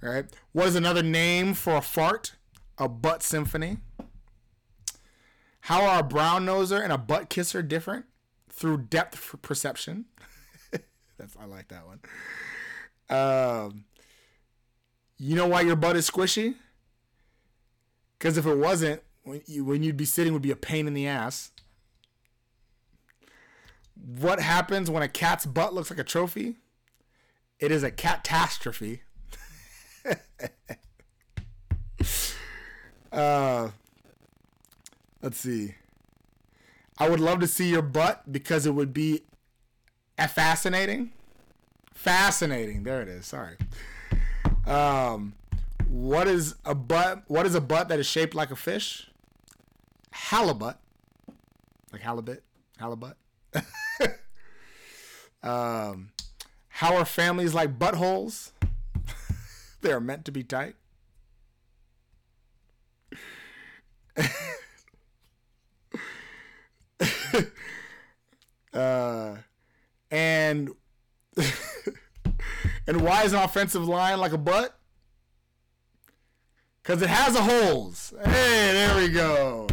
Right? 0.00 0.24
What 0.52 0.66
is 0.66 0.74
another 0.74 1.02
name 1.02 1.52
for 1.52 1.76
a 1.76 1.82
fart? 1.82 2.36
A 2.78 2.88
butt 2.88 3.22
symphony. 3.22 3.76
How 5.60 5.84
are 5.84 6.00
a 6.00 6.02
brown 6.02 6.46
noser 6.46 6.82
and 6.82 6.92
a 6.92 6.98
butt 6.98 7.28
kisser 7.28 7.62
different? 7.62 8.06
Through 8.48 8.86
depth 8.88 9.36
perception. 9.42 10.06
That's 11.18 11.36
I 11.40 11.44
like 11.44 11.68
that 11.68 11.84
one. 11.86 12.00
Um, 13.10 13.84
you 15.18 15.36
know 15.36 15.46
why 15.46 15.60
your 15.60 15.76
butt 15.76 15.96
is 15.96 16.10
squishy? 16.10 16.54
Because 18.18 18.38
if 18.38 18.46
it 18.46 18.56
wasn't, 18.56 19.02
when, 19.22 19.42
you, 19.46 19.64
when 19.64 19.82
you'd 19.82 19.96
be 19.96 20.04
sitting 20.04 20.32
would 20.32 20.42
be 20.42 20.50
a 20.50 20.56
pain 20.56 20.86
in 20.86 20.94
the 20.94 21.06
ass. 21.06 21.51
What 24.04 24.40
happens 24.40 24.90
when 24.90 25.02
a 25.02 25.08
cat's 25.08 25.46
butt 25.46 25.74
looks 25.74 25.90
like 25.90 25.98
a 25.98 26.04
trophy? 26.04 26.56
It 27.60 27.70
is 27.70 27.84
a 27.84 27.90
catastrophe. 27.90 29.02
uh, 33.12 33.70
let's 35.22 35.38
see. 35.38 35.76
I 36.98 37.08
would 37.08 37.20
love 37.20 37.38
to 37.40 37.46
see 37.46 37.68
your 37.68 37.82
butt 37.82 38.30
because 38.30 38.66
it 38.66 38.74
would 38.74 38.92
be 38.92 39.22
fascinating. 40.18 41.12
Fascinating. 41.94 42.82
There 42.82 43.00
it 43.02 43.08
is. 43.08 43.26
Sorry. 43.26 43.56
Um, 44.66 45.34
what 45.88 46.26
is 46.26 46.56
a 46.64 46.74
butt? 46.74 47.22
What 47.28 47.46
is 47.46 47.54
a 47.54 47.60
butt 47.60 47.88
that 47.88 48.00
is 48.00 48.06
shaped 48.06 48.34
like 48.34 48.50
a 48.50 48.56
fish? 48.56 49.08
Halibut. 50.10 50.76
Like 51.92 52.02
halibut. 52.02 52.42
Halibut. 52.78 53.16
um, 55.42 56.10
how 56.68 56.96
are 56.96 57.04
families 57.04 57.54
like 57.54 57.78
buttholes? 57.78 58.52
they 59.80 59.92
are 59.92 60.00
meant 60.00 60.24
to 60.24 60.32
be 60.32 60.42
tight. 60.42 60.76
uh, 68.74 69.36
and 70.10 70.70
and 72.86 73.00
why 73.00 73.24
is 73.24 73.32
an 73.32 73.40
offensive 73.40 73.86
line 73.88 74.18
like 74.20 74.32
a 74.32 74.38
butt? 74.38 74.78
Because 76.82 77.00
it 77.00 77.08
has 77.08 77.34
a 77.36 77.42
holes. 77.42 78.12
Hey, 78.24 78.72
there 78.72 78.96
we 78.96 79.08
go. 79.08 79.68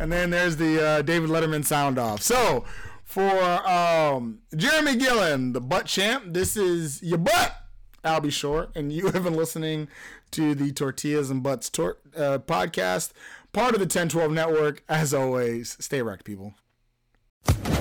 And 0.00 0.10
then 0.10 0.30
there's 0.30 0.56
the 0.56 0.82
uh, 0.84 1.02
David 1.02 1.28
Letterman 1.28 1.64
sound 1.64 1.98
off. 1.98 2.22
So 2.22 2.64
for 3.12 3.68
um, 3.68 4.38
Jeramey 4.54 4.98
Gillen, 4.98 5.52
the 5.52 5.60
butt 5.60 5.84
champ, 5.84 6.24
this 6.28 6.56
is 6.56 7.02
your 7.02 7.18
butt. 7.18 7.54
Albie 8.02 8.32
short, 8.32 8.70
and 8.74 8.90
you 8.90 9.10
have 9.10 9.24
been 9.24 9.34
listening 9.34 9.86
to 10.30 10.54
the 10.54 10.72
Tortillas 10.72 11.28
and 11.28 11.42
Butts 11.42 11.68
tor- 11.68 11.98
uh, 12.16 12.38
podcast, 12.38 13.12
part 13.52 13.74
of 13.74 13.80
the 13.80 13.84
1012 13.84 14.32
network. 14.32 14.82
As 14.88 15.12
always, 15.12 15.76
stay 15.78 16.00
wrecked, 16.00 16.24
people. 16.24 16.54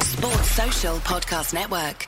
Sports 0.01 0.51
Social 0.51 0.97
Podcast 0.97 1.53
Network. 1.53 2.07